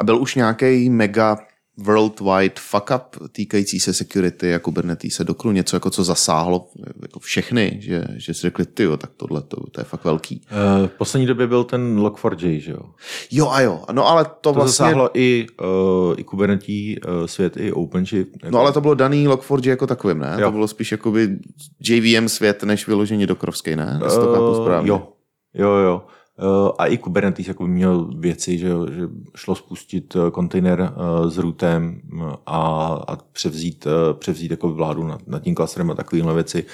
A 0.00 0.04
byl 0.04 0.18
už 0.18 0.34
nějaký 0.34 0.90
mega 0.90 1.38
worldwide 1.78 2.54
fuck 2.58 2.90
up 2.94 3.28
týkající 3.32 3.80
se 3.80 3.94
security 3.94 4.54
a 4.54 4.58
Kubernetes 4.58 5.14
se 5.14 5.24
dokru 5.24 5.52
něco, 5.52 5.76
jako 5.76 5.90
co 5.90 6.04
zasáhlo 6.04 6.68
jako 7.02 7.18
všechny, 7.18 7.78
že, 7.80 8.04
že 8.16 8.34
si 8.34 8.40
řekli, 8.40 8.66
ty 8.66 8.88
tak 8.98 9.10
tohle 9.16 9.42
to, 9.42 9.56
to 9.70 9.80
je 9.80 9.84
fakt 9.84 10.04
velký. 10.04 10.42
Uh, 10.80 10.86
v 10.86 10.90
poslední 10.98 11.26
době 11.26 11.46
byl 11.46 11.64
ten 11.64 11.98
Log4j, 12.00 12.60
že 12.60 12.72
jo. 12.72 12.82
Jo 13.30 13.48
a 13.50 13.60
jo, 13.60 13.84
no 13.92 14.08
ale 14.08 14.24
to, 14.24 14.30
To 14.40 14.52
vlastně... 14.52 14.84
zasáhlo 14.84 15.10
i, 15.14 15.46
uh, 15.62 16.14
i 16.16 16.24
Kubernetes 16.24 16.68
uh, 16.68 17.26
svět, 17.26 17.56
i 17.56 17.72
OpenShift. 17.72 18.30
Jako, 18.42 18.52
No 18.52 18.58
ale 18.58 18.72
to 18.72 18.80
bylo 18.80 18.94
daný 18.94 19.28
Log4j 19.28 19.68
jako 19.68 19.86
takovým, 19.86 20.18
ne? 20.18 20.36
Jo. 20.38 20.46
To 20.46 20.52
bylo 20.52 20.68
spíš 20.68 20.92
jakoby 20.92 21.38
JVM 21.88 22.28
svět, 22.28 22.62
než 22.62 22.86
vyloženě 22.86 23.26
dokrovský, 23.26 23.76
ne? 23.76 24.00
Jestli 24.04 24.20
to 24.20 24.62
správně. 24.62 24.88
jo, 24.88 25.08
jo, 25.54 25.70
jo. 25.70 26.02
Uh, 26.42 26.70
a 26.78 26.86
i 26.86 26.98
Kubernetes 26.98 27.48
jako 27.48 27.66
měl 27.66 28.10
věci, 28.18 28.58
že, 28.58 28.68
že 28.68 29.08
šlo 29.36 29.54
spustit 29.54 30.16
eh, 30.16 30.30
kontejner 30.30 30.80
uh, 30.80 31.30
s 31.30 31.38
rootem 31.38 32.00
a, 32.46 32.58
a 33.08 33.16
převzít, 33.16 33.86
převzít 34.18 34.50
jako 34.50 34.68
vládu 34.68 35.06
nad, 35.06 35.26
nad 35.26 35.42
tím 35.42 35.54
klastrem 35.54 35.90
a 35.90 35.94
takovéhle 35.94 36.34
věci. 36.34 36.64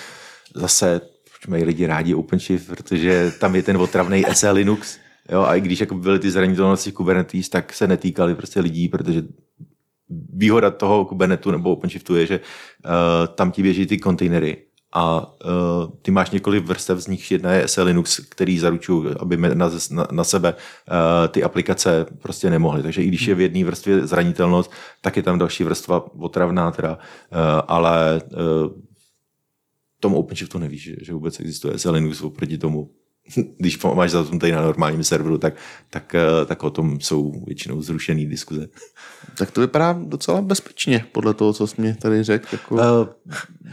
Zase, 0.54 1.00
proč 1.24 1.46
mají 1.46 1.64
lidi 1.64 1.86
rádi 1.86 2.14
OpenShift, 2.14 2.68
protože 2.68 3.32
tam 3.40 3.56
je 3.56 3.62
ten 3.62 3.76
otravný 3.76 4.24
SE 4.32 4.50
Linux. 4.50 4.98
Jo, 5.32 5.42
a 5.42 5.56
i 5.56 5.60
když 5.60 5.80
jako 5.80 5.94
byly 5.94 6.18
ty 6.18 6.30
zranitelnosti 6.30 6.92
Kubernetes, 6.92 7.48
tak 7.48 7.72
se 7.72 7.86
netýkaly 7.86 8.34
prostě 8.34 8.60
lidí, 8.60 8.88
protože 8.88 9.22
výhoda 10.32 10.70
toho 10.70 11.04
Kubernetu 11.04 11.50
nebo 11.50 11.72
OpenShiftu 11.72 12.16
je, 12.16 12.26
že 12.26 12.40
uh, 12.40 13.34
tam 13.34 13.50
ti 13.50 13.62
běží 13.62 13.86
ty 13.86 13.98
kontejnery 13.98 14.67
a 14.92 15.34
uh, 15.44 15.90
ty 16.02 16.10
máš 16.10 16.30
několik 16.30 16.64
vrstev, 16.64 16.98
z 16.98 17.06
nich 17.06 17.30
jedna 17.30 17.52
je 17.52 17.68
SE 17.68 17.82
Linux, 17.82 18.20
který 18.28 18.58
zaručují, 18.58 19.14
aby 19.20 19.36
na, 19.36 19.70
na, 19.90 20.06
na 20.10 20.24
sebe 20.24 20.54
uh, 20.54 21.28
ty 21.28 21.42
aplikace 21.42 22.06
prostě 22.22 22.50
nemohly. 22.50 22.82
Takže 22.82 23.02
i 23.02 23.08
když 23.08 23.26
je 23.26 23.34
v 23.34 23.40
jedné 23.40 23.64
vrstvě 23.64 24.06
zranitelnost, 24.06 24.72
tak 25.00 25.16
je 25.16 25.22
tam 25.22 25.38
další 25.38 25.64
vrstva 25.64 26.04
otravná, 26.18 26.70
teda, 26.70 26.92
uh, 26.92 27.38
ale 27.68 28.20
uh, 28.32 28.88
tom 30.00 30.14
OpenShiftu 30.14 30.58
nevíš, 30.58 30.82
že, 30.82 30.94
že 31.02 31.12
vůbec 31.12 31.40
existuje 31.40 31.78
SE 31.78 31.90
Linux 31.90 32.22
oproti 32.22 32.58
tomu. 32.58 32.90
Když 33.58 33.78
máš 33.94 34.10
za 34.10 34.24
tady 34.24 34.52
na 34.52 34.62
normálním 34.62 35.04
serveru, 35.04 35.38
tak, 35.38 35.54
tak, 35.90 36.14
eh, 36.14 36.44
tak 36.46 36.62
o 36.62 36.70
tom 36.70 37.00
jsou 37.00 37.44
většinou 37.46 37.82
zrušený 37.82 38.26
diskuze. 38.26 38.68
Tak 39.38 39.50
to 39.50 39.60
vypadá 39.60 40.00
docela 40.02 40.42
bezpečně, 40.42 41.04
podle 41.12 41.34
toho, 41.34 41.52
co 41.52 41.66
jsi 41.66 41.74
mě 41.78 41.96
tady 42.02 42.22
řekl. 42.22 42.46
Jako... 42.52 42.74
Uh, 42.74 42.80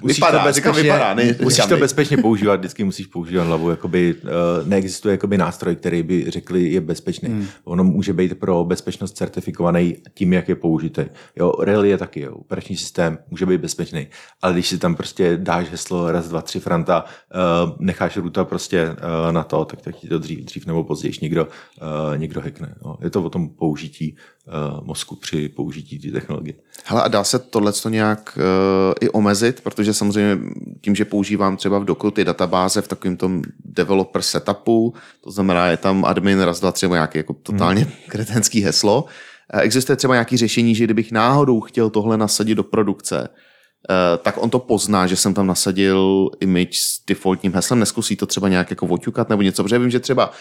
musíš 0.01 0.17
Vypadá, 0.17 0.43
to 0.43 0.51
říkám, 0.51 0.71
bezpečně, 0.73 0.91
vypadá, 0.91 1.13
ne- 1.13 1.35
musíš 1.41 1.55
říkám, 1.55 1.69
to 1.69 1.77
bezpečně 1.77 2.17
používat, 2.17 2.55
vždycky 2.55 2.83
musíš 2.83 3.05
používat 3.05 3.43
hlavu, 3.43 3.69
jakoby 3.69 4.15
uh, 4.15 4.67
neexistuje 4.67 5.11
jakoby 5.11 5.37
nástroj, 5.37 5.75
který 5.75 6.03
by 6.03 6.25
řekli 6.27 6.63
je 6.63 6.81
bezpečný. 6.81 7.29
Hmm. 7.29 7.47
Ono 7.63 7.83
může 7.83 8.13
být 8.13 8.39
pro 8.39 8.63
bezpečnost 8.63 9.17
certifikovaný 9.17 9.95
tím, 10.13 10.33
jak 10.33 10.49
je 10.49 10.55
použitý. 10.55 11.05
Jo, 11.35 11.53
Rail 11.59 11.85
je 11.85 11.97
taky, 11.97 12.21
jo, 12.21 12.35
operační 12.35 12.77
systém 12.77 13.17
může 13.29 13.45
být 13.45 13.61
bezpečný, 13.61 14.07
ale 14.41 14.53
když 14.53 14.67
si 14.67 14.77
tam 14.77 14.95
prostě 14.95 15.37
dáš 15.37 15.69
heslo 15.69 16.11
raz, 16.11 16.27
dva, 16.27 16.41
tři 16.41 16.59
franta, 16.59 17.05
uh, 17.05 17.71
necháš 17.79 18.17
ruta 18.17 18.43
prostě 18.43 18.89
uh, 18.89 19.31
na 19.31 19.43
to, 19.45 19.65
tak, 19.65 19.81
tak 19.81 19.95
ti 19.95 20.07
to 20.07 20.19
dřív, 20.19 20.39
dřív 20.39 20.65
nebo 20.65 20.83
později 20.83 21.13
někdo, 21.21 21.47
uh, 21.81 22.17
někdo 22.17 22.41
hackne. 22.41 22.75
Jo. 22.85 22.95
Je 23.01 23.09
to 23.09 23.23
o 23.23 23.29
tom 23.29 23.49
použití 23.49 24.15
uh, 24.47 24.85
mozku 24.85 25.15
při 25.15 25.49
použití 25.49 25.99
té 25.99 26.11
technologie. 26.11 26.53
Hele, 26.85 27.03
a 27.03 27.07
dá 27.07 27.23
se 27.23 27.39
tohle 27.39 27.71
nějak 27.89 28.37
uh, 28.37 28.93
i 29.01 29.09
omezit, 29.09 29.61
protože 29.61 29.93
samozřejmě 29.93 30.37
tím, 30.81 30.95
že 30.95 31.05
používám 31.05 31.57
třeba 31.57 31.79
v 31.79 31.85
Doku 31.85 32.11
ty 32.11 32.23
databáze 32.23 32.81
v 32.81 32.87
takovém 32.87 33.17
tom 33.17 33.41
developer 33.65 34.21
setupu, 34.21 34.93
to 35.21 35.31
znamená, 35.31 35.67
je 35.67 35.77
tam 35.77 36.05
admin 36.05 36.41
raz, 36.41 36.59
dva, 36.59 36.71
tři, 36.71 36.89
nějaký 36.89 37.17
jako 37.17 37.33
totálně 37.33 37.81
hmm. 37.81 37.91
kretenský 38.07 38.61
heslo, 38.61 39.05
existuje 39.53 39.95
třeba 39.95 40.13
nějaké 40.13 40.37
řešení, 40.37 40.75
že 40.75 40.83
kdybych 40.83 41.11
náhodou 41.11 41.61
chtěl 41.61 41.89
tohle 41.89 42.17
nasadit 42.17 42.55
do 42.55 42.63
produkce, 42.63 43.27
tak 44.21 44.43
on 44.43 44.49
to 44.49 44.59
pozná, 44.59 45.07
že 45.07 45.15
jsem 45.15 45.33
tam 45.33 45.47
nasadil 45.47 46.29
image 46.39 46.77
s 46.77 47.05
defaultním 47.07 47.53
heslem, 47.53 47.79
neskusí 47.79 48.15
to 48.15 48.25
třeba 48.25 48.49
nějak 48.49 48.69
jako 48.69 48.85
oťukat 48.85 49.29
nebo 49.29 49.41
něco, 49.41 49.63
protože 49.63 49.79
vím, 49.79 49.89
že 49.89 49.99
třeba, 49.99 50.31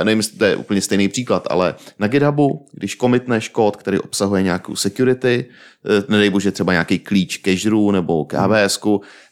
eh, 0.00 0.04
nevím, 0.04 0.18
jestli 0.18 0.38
to 0.38 0.44
je 0.44 0.56
úplně 0.56 0.80
stejný 0.80 1.08
příklad, 1.08 1.46
ale 1.50 1.74
na 1.98 2.06
GitHubu, 2.06 2.66
když 2.72 2.94
komitneš 2.94 3.48
kód, 3.48 3.76
který 3.76 3.98
obsahuje 3.98 4.42
nějakou 4.42 4.76
security, 4.76 5.44
eh, 5.84 6.04
nedej 6.08 6.30
bože 6.30 6.52
třeba 6.52 6.72
nějaký 6.72 6.98
klíč 6.98 7.38
cacherů 7.38 7.90
nebo 7.90 8.24
KVS, 8.24 8.78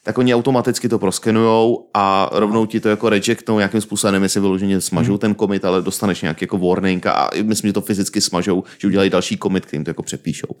tak 0.03 0.17
oni 0.17 0.35
automaticky 0.35 0.89
to 0.89 0.99
proskenujou 0.99 1.89
a 1.93 2.29
rovnou 2.31 2.65
ti 2.65 2.79
to 2.79 2.89
jako 2.89 3.09
rejectnou 3.09 3.57
nějakým 3.57 3.81
způsobem, 3.81 4.11
nevím, 4.11 4.23
jestli 4.23 4.41
vyloženě 4.41 4.81
smažou 4.81 5.17
ten 5.17 5.35
commit, 5.35 5.65
ale 5.65 5.81
dostaneš 5.81 6.21
nějaký 6.21 6.43
jako 6.43 6.57
warning 6.57 7.05
a 7.05 7.29
myslím, 7.43 7.69
že 7.69 7.73
to 7.73 7.81
fyzicky 7.81 8.21
smažou, 8.21 8.63
že 8.77 8.87
udělají 8.87 9.09
další 9.09 9.37
commit, 9.37 9.65
kterým 9.65 9.83
to 9.83 9.89
jako 9.89 10.03
přepíšou. 10.03 10.55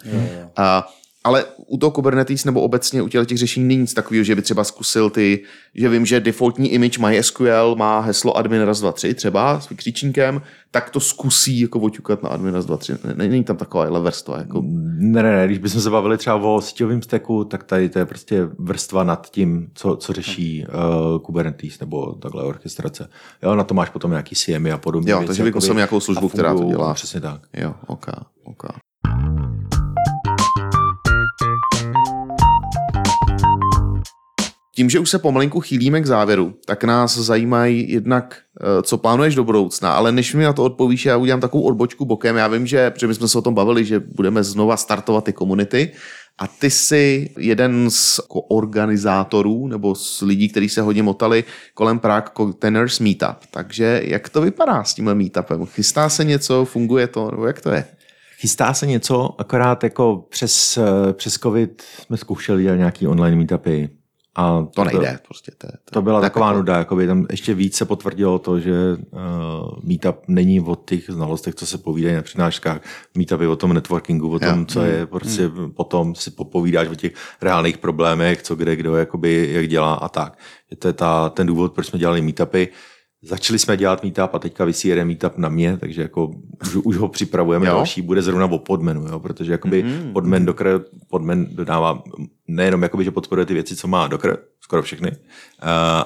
A 0.55 0.87
ale 1.23 1.45
u 1.67 1.77
toho 1.77 1.91
Kubernetes 1.91 2.45
nebo 2.45 2.61
obecně 2.61 3.01
u 3.01 3.07
těch 3.07 3.27
těch 3.27 3.37
řešení 3.37 3.67
není 3.67 3.81
nic 3.81 3.93
takového, 3.93 4.23
že 4.23 4.35
by 4.35 4.41
třeba 4.41 4.63
zkusil 4.63 5.09
ty, 5.09 5.43
že 5.75 5.89
vím, 5.89 6.05
že 6.05 6.19
defaultní 6.19 6.73
image 6.73 6.97
MySQL 6.97 7.75
má 7.77 7.99
heslo 7.99 8.37
admin 8.37 8.61
raz, 8.61 8.79
dva, 8.81 8.91
tři 8.91 9.13
třeba 9.13 9.59
s 9.59 9.69
vykřičníkem, 9.69 10.41
tak 10.71 10.89
to 10.89 10.99
zkusí 10.99 11.59
jako 11.59 11.79
oťukat 11.79 12.23
na 12.23 12.29
admin 12.29 12.53
raz, 12.53 12.65
dva, 12.65 12.77
tři. 12.77 12.93
Ne- 13.03 13.27
Není 13.27 13.43
tam 13.43 13.57
taková 13.57 13.99
vrstva. 13.99 14.37
Jako... 14.37 14.61
Ne, 14.97 15.23
ne, 15.23 15.35
ne, 15.35 15.45
když 15.45 15.57
bychom 15.57 15.81
se 15.81 15.89
bavili 15.89 16.17
třeba 16.17 16.35
o 16.35 16.61
síťovém 16.61 17.01
steku, 17.01 17.43
tak 17.45 17.63
tady 17.63 17.89
to 17.89 17.99
je 17.99 18.05
prostě 18.05 18.49
vrstva 18.59 19.03
nad 19.03 19.31
tím, 19.31 19.67
co, 19.73 19.95
co 19.95 20.13
řeší 20.13 20.65
uh, 20.67 21.21
Kubernetes 21.21 21.79
nebo 21.79 22.11
takhle 22.13 22.43
orchestrace. 22.43 23.09
Jo, 23.43 23.55
na 23.55 23.63
to 23.63 23.73
máš 23.73 23.89
potom 23.89 24.11
nějaký 24.11 24.35
CMI 24.35 24.71
a 24.71 24.77
podobně. 24.77 25.11
Jo, 25.11 25.23
takže 25.27 25.43
bych 25.43 25.55
musel 25.55 25.75
nějakou 25.75 25.99
službu, 25.99 26.29
která 26.29 26.53
to 26.55 26.63
dělá. 26.63 26.93
Přesně 26.93 27.21
tak. 27.21 27.41
Jo, 27.53 27.73
ok, 27.87 28.05
ok. 28.43 28.63
Tím, 34.75 34.89
že 34.89 34.99
už 34.99 35.09
se 35.09 35.19
pomalinku 35.19 35.61
chýlíme 35.61 36.01
k 36.01 36.05
závěru, 36.05 36.53
tak 36.65 36.83
nás 36.83 37.17
zajímají 37.17 37.91
jednak, 37.91 38.37
eh, 38.61 38.83
co 38.83 38.97
plánuješ 38.97 39.35
do 39.35 39.43
budoucna, 39.43 39.93
ale 39.93 40.11
než 40.11 40.33
mi 40.33 40.43
na 40.43 40.53
to 40.53 40.63
odpovíš, 40.63 41.05
já 41.05 41.17
udělám 41.17 41.41
takovou 41.41 41.63
odbočku 41.63 42.05
bokem. 42.05 42.35
Já 42.35 42.47
vím, 42.47 42.67
že, 42.67 42.89
protože 42.89 43.07
my 43.07 43.15
jsme 43.15 43.27
se 43.27 43.37
o 43.37 43.41
tom 43.41 43.53
bavili, 43.53 43.85
že 43.85 43.99
budeme 43.99 44.43
znova 44.43 44.77
startovat 44.77 45.23
ty 45.23 45.33
komunity 45.33 45.91
a 46.37 46.47
ty 46.47 46.69
jsi 46.69 47.29
jeden 47.37 47.89
z 47.89 48.19
organizátorů 48.49 49.67
nebo 49.67 49.95
z 49.95 50.21
lidí, 50.21 50.49
kteří 50.49 50.69
se 50.69 50.81
hodně 50.81 51.03
motali 51.03 51.43
kolem 51.73 51.99
Prague 51.99 52.31
Containers 52.37 52.99
Meetup. 52.99 53.37
Takže 53.51 54.01
jak 54.05 54.29
to 54.29 54.41
vypadá 54.41 54.83
s 54.83 54.93
tímhle 54.93 55.15
meetupem? 55.15 55.65
Chystá 55.65 56.09
se 56.09 56.23
něco, 56.23 56.65
funguje 56.65 57.07
to, 57.07 57.31
nebo 57.31 57.47
jak 57.47 57.61
to 57.61 57.69
je? 57.69 57.85
Chystá 58.37 58.73
se 58.73 58.87
něco, 58.87 59.41
akorát 59.41 59.83
jako 59.83 60.25
přes, 60.29 60.77
eh, 60.77 61.13
přes 61.13 61.33
COVID 61.33 61.81
jsme 61.81 62.17
zkoušeli 62.17 62.63
dělat 62.63 62.75
nějaký 62.75 63.07
online 63.07 63.37
meetupy. 63.37 64.02
A 64.35 64.65
To 64.75 64.83
nejde, 64.83 65.19
prostě 65.27 65.51
to, 65.57 65.67
je- 65.67 65.77
To 65.91 66.01
byla 66.01 66.19
to 66.19 66.25
je 66.25 66.29
taková 66.29 66.47
peklo. 66.47 66.57
nuda, 66.57 66.77
jakoby 66.77 67.07
tam 67.07 67.25
ještě 67.31 67.53
víc 67.53 67.75
se 67.77 67.85
potvrdilo 67.85 68.39
to, 68.39 68.59
že 68.59 68.71
uh, 69.11 69.19
meetup 69.83 70.15
není 70.27 70.61
o 70.61 70.75
těch 70.75 71.03
znalostech, 71.09 71.55
co 71.55 71.65
se 71.65 71.77
povídají 71.77 72.15
na 72.15 72.21
přednáškách. 72.21 72.81
Meetup 73.17 73.41
je 73.41 73.47
o 73.47 73.55
tom 73.55 73.73
networkingu, 73.73 74.29
o 74.31 74.39
tom, 74.39 74.59
Jo. 74.59 74.65
co 74.67 74.81
je 74.81 75.05
prostě 75.05 75.49
potom 75.75 76.15
si 76.15 76.31
popovídáš 76.31 76.87
o 76.87 76.95
těch 76.95 77.13
reálných 77.41 77.77
problémech, 77.77 78.41
co 78.43 78.55
kde, 78.55 78.75
kdo 78.75 78.95
jakoby, 78.95 79.49
jak 79.53 79.67
dělá 79.67 79.93
a 79.93 80.09
tak. 80.09 80.37
Je 80.71 80.77
to 80.77 80.87
je 80.87 80.93
ta, 80.93 81.29
ten 81.29 81.47
důvod, 81.47 81.73
proč 81.73 81.87
jsme 81.87 81.99
dělali 81.99 82.21
meetupy. 82.21 82.67
Začali 83.25 83.59
jsme 83.59 83.77
dělat 83.77 84.03
meetup 84.03 84.33
a 84.33 84.39
teďka 84.39 84.65
vysí 84.65 84.87
jeden 84.87 85.07
meetup 85.07 85.37
na 85.37 85.49
mě, 85.49 85.77
takže 85.77 86.01
jako 86.01 86.31
už, 86.61 86.75
už 86.75 86.97
ho 86.97 87.07
připravujeme. 87.07 87.67
Jo. 87.67 87.73
Další 87.73 88.01
bude 88.01 88.21
zrovna 88.21 88.45
o 88.45 88.59
podmenu, 88.59 89.07
jo, 89.07 89.19
protože 89.19 89.51
jakoby 89.51 89.83
mm-hmm. 89.83 90.11
podmen, 90.11 90.45
dokr, 90.45 90.85
podmen 91.09 91.47
dodává 91.55 92.03
nejenom 92.47 92.83
jakoby, 92.83 93.03
že 93.03 93.11
podporuje 93.11 93.45
ty 93.45 93.53
věci, 93.53 93.75
co 93.75 93.87
má 93.87 94.07
dokr, 94.07 94.37
skoro 94.61 94.81
všechny, 94.81 95.11
uh, 95.11 95.17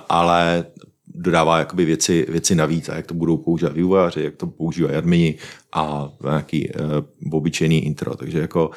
ale 0.10 0.66
dodává 1.08 1.60
jakoby 1.60 1.86
věci, 1.86 2.26
věci 2.30 2.56
navíc 2.56 2.90
a 2.90 2.96
jak 2.96 3.06
to 3.06 3.14
budou 3.14 3.38
používat 3.38 3.74
vývojáři, 3.74 4.24
jak 4.24 4.36
to 4.36 4.48
používají 4.48 4.96
admini 4.96 5.36
a 5.74 6.10
nějaký 6.24 6.70
uh, 6.70 7.38
obyčejný 7.38 7.86
intro. 7.86 8.16
Takže 8.16 8.40
jako 8.40 8.68
uh, 8.68 8.76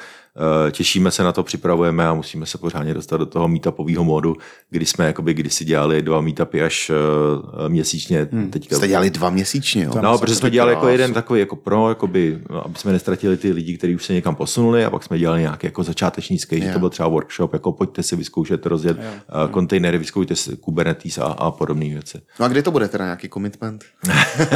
těšíme 0.71 1.11
se 1.11 1.23
na 1.23 1.31
to, 1.31 1.43
připravujeme 1.43 2.07
a 2.07 2.13
musíme 2.13 2.45
se 2.45 2.57
pořádně 2.57 2.93
dostat 2.93 3.17
do 3.17 3.25
toho 3.25 3.47
meetupového 3.47 4.03
módu, 4.03 4.35
kdy 4.69 4.85
jsme 4.85 5.05
jakoby 5.05 5.33
kdysi 5.33 5.65
dělali 5.65 6.01
dva 6.01 6.21
meetupy 6.21 6.63
až 6.63 6.91
uh, 6.91 7.69
měsíčně. 7.69 8.27
Hmm. 8.31 8.51
Teďka, 8.51 8.75
Jste 8.75 8.87
dělali 8.87 9.09
dva 9.09 9.29
měsíčně, 9.29 9.83
jo? 9.83 9.93
No, 10.01 10.17
protože 10.17 10.35
jsme 10.35 10.49
dělali 10.49 10.73
jako 10.73 10.87
jeden 10.87 11.13
takový 11.13 11.39
jako 11.39 11.55
pro, 11.55 11.89
jakoby, 11.89 12.39
no, 12.49 12.65
aby 12.65 12.75
jsme 12.77 12.91
nestratili 12.91 13.37
ty 13.37 13.51
lidi, 13.51 13.77
kteří 13.77 13.95
už 13.95 14.05
se 14.05 14.13
někam 14.13 14.35
posunuli 14.35 14.85
a 14.85 14.89
pak 14.89 15.03
jsme 15.03 15.19
dělali 15.19 15.41
nějaký 15.41 15.67
jako 15.67 15.83
začáteční 15.83 16.39
skate, 16.39 16.61
že 16.61 16.73
to 16.73 16.79
byl 16.79 16.89
třeba 16.89 17.09
workshop, 17.09 17.53
jako 17.53 17.71
pojďte 17.71 18.03
si 18.03 18.15
vyzkoušet 18.15 18.65
rozjet 18.65 18.97
uh, 18.97 19.51
kontejnery, 19.51 19.97
vyzkoušejte 19.97 20.35
si 20.35 20.57
Kubernetes 20.57 21.17
a, 21.17 21.25
a 21.25 21.51
podobné 21.51 21.85
věci. 21.85 22.21
No 22.39 22.45
a 22.45 22.49
kdy 22.49 22.63
to 22.63 22.71
bude 22.71 22.87
teda 22.87 23.05
nějaký 23.05 23.29
commitment? 23.29 23.83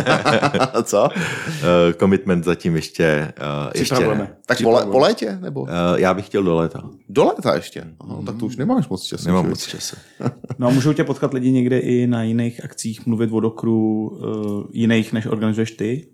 Co? 0.84 1.04
Uh, 1.04 1.94
commitment 2.00 2.44
zatím 2.44 2.76
ještě, 2.76 3.34
uh, 3.66 3.72
ještě 3.76 4.00
ne. 4.00 4.28
Tak 4.46 4.62
po, 4.62 4.80
po 4.92 5.00
létě? 5.00 5.38
Nebo? 5.42 5.65
Uh, 5.66 6.00
já 6.00 6.14
bych 6.14 6.26
chtěl 6.26 6.44
do 6.44 6.56
léta. 6.56 6.90
Do 7.10 7.26
léta 7.26 7.56
ještě? 7.56 7.88
Aha, 8.00 8.22
tak 8.26 8.38
to 8.38 8.46
už 8.46 8.58
nemáš 8.58 8.88
moc 8.90 9.04
času. 9.04 9.28
Nemám 9.28 9.50
moc 9.50 9.66
času. 9.66 9.96
No 10.60 10.68
a 10.68 10.70
můžou 10.70 10.94
tě 10.94 11.04
potkat 11.04 11.34
lidi 11.34 11.52
někde 11.52 11.80
i 11.80 12.08
na 12.08 12.24
jiných 12.24 12.64
akcích, 12.64 13.06
mluvit 13.06 13.32
o 13.34 13.40
dokru 13.40 14.08
uh, 14.08 14.64
jiných, 14.72 15.14
než 15.14 15.26
organizuješ 15.26 15.72
ty? 15.72 16.08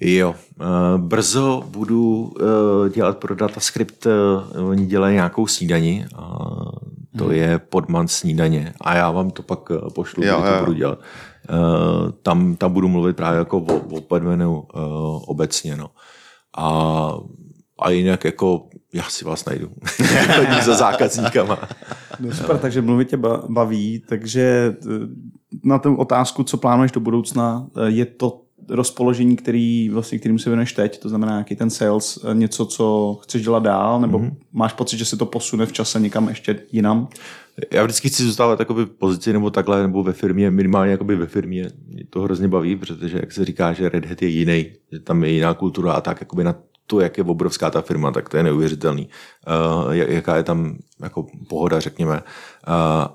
Jo, 0.00 0.34
uh, 0.60 1.00
brzo 1.00 1.62
budu 1.66 2.32
uh, 2.40 2.88
dělat 2.88 3.18
pro 3.18 3.34
DataScript, 3.34 4.06
uh, 4.06 4.68
oni 4.68 4.86
dělají 4.86 5.14
nějakou 5.14 5.46
snídani, 5.46 6.06
a 6.14 6.38
to 7.18 7.24
hmm. 7.24 7.34
je 7.34 7.58
podman 7.58 8.08
snídaně 8.08 8.74
a 8.80 8.96
já 8.96 9.10
vám 9.10 9.30
to 9.30 9.42
pak 9.42 9.70
uh, 9.70 9.76
pošlu, 9.94 10.24
Jo, 10.24 10.34
jo, 10.34 10.40
kdy 10.40 10.50
jo. 10.50 10.58
to 10.58 10.64
budu 10.64 10.72
dělat. 10.72 10.98
Uh, 11.50 12.10
tam, 12.22 12.56
tam 12.56 12.72
budu 12.72 12.88
mluvit 12.88 13.16
právě 13.16 13.38
jako 13.38 13.58
o, 13.58 13.76
o 13.96 14.00
podmenu 14.00 14.54
uh, 14.58 15.22
obecně, 15.26 15.76
no. 15.76 15.90
A, 16.58 17.12
a 17.78 17.90
jinak 17.90 18.24
jako 18.24 18.68
já 18.92 19.02
si 19.02 19.24
vás 19.24 19.44
najdu. 19.44 19.70
Chodí 20.36 20.62
za 20.62 20.74
zákazníkama. 20.74 21.68
No 22.20 22.34
super, 22.34 22.58
takže 22.58 22.82
mluvit 22.82 23.08
tě 23.08 23.16
ba- 23.16 23.42
baví, 23.48 24.02
takže 24.08 24.76
eh, 24.82 24.88
na 25.64 25.78
tu 25.78 25.94
otázku, 25.94 26.42
co 26.42 26.56
plánuješ 26.56 26.92
do 26.92 27.00
budoucna, 27.00 27.66
eh, 27.76 27.90
je 27.90 28.04
to 28.04 28.42
rozpoložení, 28.68 29.36
který, 29.36 29.88
vlastně, 29.88 30.18
kterým 30.18 30.38
se 30.38 30.50
věnuješ 30.50 30.72
teď, 30.72 30.98
to 30.98 31.08
znamená 31.08 31.32
nějaký 31.32 31.56
ten 31.56 31.70
sales, 31.70 32.18
eh, 32.24 32.34
něco, 32.34 32.66
co 32.66 33.18
chceš 33.22 33.42
dělat 33.42 33.62
dál, 33.62 34.00
nebo 34.00 34.18
mm-hmm. 34.18 34.36
máš 34.52 34.72
pocit, 34.72 34.98
že 34.98 35.04
se 35.04 35.16
to 35.16 35.26
posune 35.26 35.66
v 35.66 35.72
čase 35.72 36.00
někam 36.00 36.28
ještě 36.28 36.62
jinam? 36.72 37.08
Já 37.72 37.82
vždycky 37.82 38.08
chci 38.08 38.22
zůstávat 38.22 38.60
v 38.70 38.86
pozici 38.86 39.32
nebo 39.32 39.50
takhle, 39.50 39.82
nebo 39.82 40.02
ve 40.02 40.12
firmě, 40.12 40.50
minimálně 40.50 40.92
jakoby 40.92 41.16
ve 41.16 41.26
firmě. 41.26 41.68
Mě 41.88 42.04
to 42.10 42.20
hrozně 42.20 42.48
baví, 42.48 42.76
protože 42.76 43.16
jak 43.16 43.32
se 43.32 43.44
říká, 43.44 43.72
že 43.72 43.88
Red 43.88 44.06
Hat 44.06 44.22
je 44.22 44.28
jiný, 44.28 44.66
že 44.92 45.00
tam 45.00 45.24
je 45.24 45.30
jiná 45.30 45.54
kultura 45.54 45.92
a 45.92 46.00
tak 46.00 46.20
jakoby 46.20 46.44
na 46.44 46.54
to, 46.86 47.00
jak 47.00 47.18
je 47.18 47.24
obrovská 47.24 47.70
ta 47.70 47.82
firma, 47.82 48.10
tak 48.10 48.28
to 48.28 48.36
je 48.36 48.42
neuvěřitelný. 48.42 49.08
Uh, 49.86 49.92
jaká 49.92 50.36
je 50.36 50.42
tam 50.42 50.76
jako 51.02 51.26
pohoda, 51.48 51.80
řekněme. 51.80 52.14
Uh, 52.14 52.22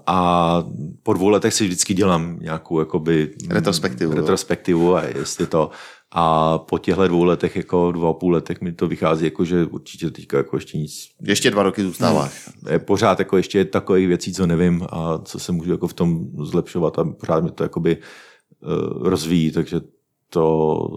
a 0.07 0.64
po 1.03 1.14
dvou 1.14 1.30
letech 1.30 1.53
si 1.53 1.65
vždycky 1.65 1.93
dělám 1.93 2.38
nějakou 2.41 2.80
jakoby, 2.80 3.34
Retrospektivu, 3.49 4.14
retrospektivu 4.14 4.95
a 4.95 5.03
jestli 5.03 5.48
to 5.48 5.69
a 6.14 6.57
po 6.57 6.77
těchto 6.77 7.07
dvou 7.07 7.23
letech, 7.23 7.56
jako 7.56 7.91
dvou 7.91 8.07
a 8.07 8.14
půl 8.14 8.31
letech 8.31 8.61
mi 8.61 8.72
to 8.72 8.88
vychází, 8.88 9.26
jako, 9.26 9.45
že 9.45 9.65
určitě 9.65 10.10
teďka 10.10 10.38
jako 10.38 10.57
ještě 10.57 10.77
nic 10.77 11.10
Ještě 11.22 11.52
dva 11.52 11.64
roky 11.64 11.84
zůstáváš. 11.84 12.49
je 12.69 12.80
pořád 12.80 13.19
jako 13.19 13.38
ještě 13.38 13.65
takových 13.65 14.07
věcí, 14.07 14.34
co 14.34 14.48
nevím 14.48 14.88
a 14.89 15.18
co 15.18 15.39
se 15.39 15.52
můžu 15.52 15.72
jako 15.72 15.88
v 15.88 15.93
tom 15.93 16.26
zlepšovat 16.43 16.99
a 16.99 17.03
pořád 17.03 17.43
mi 17.43 17.52
to 17.52 17.64
jakoby 17.64 17.98
uh, 17.98 19.07
rozvíjí, 19.07 19.52
takže 19.52 19.81
to 20.30 20.88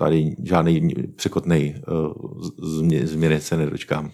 tady 0.00 0.36
žádný 0.44 0.88
překotný 1.16 1.74
uh, 1.88 2.12
změny 3.04 3.40
se 3.40 3.56
nedočkám. 3.56 4.10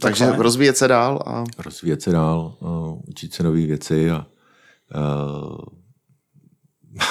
Takže 0.00 0.24
fajn. 0.24 0.40
rozvíjet 0.40 0.76
se 0.76 0.88
dál 0.88 1.22
a 1.26 1.44
Rozvíjet 1.58 2.02
se 2.02 2.10
dál, 2.10 2.54
uh, 2.60 3.00
učit 3.08 3.34
se 3.34 3.42
nové 3.42 3.66
věci 3.66 4.10
a 4.10 4.26
uh, 4.96 5.58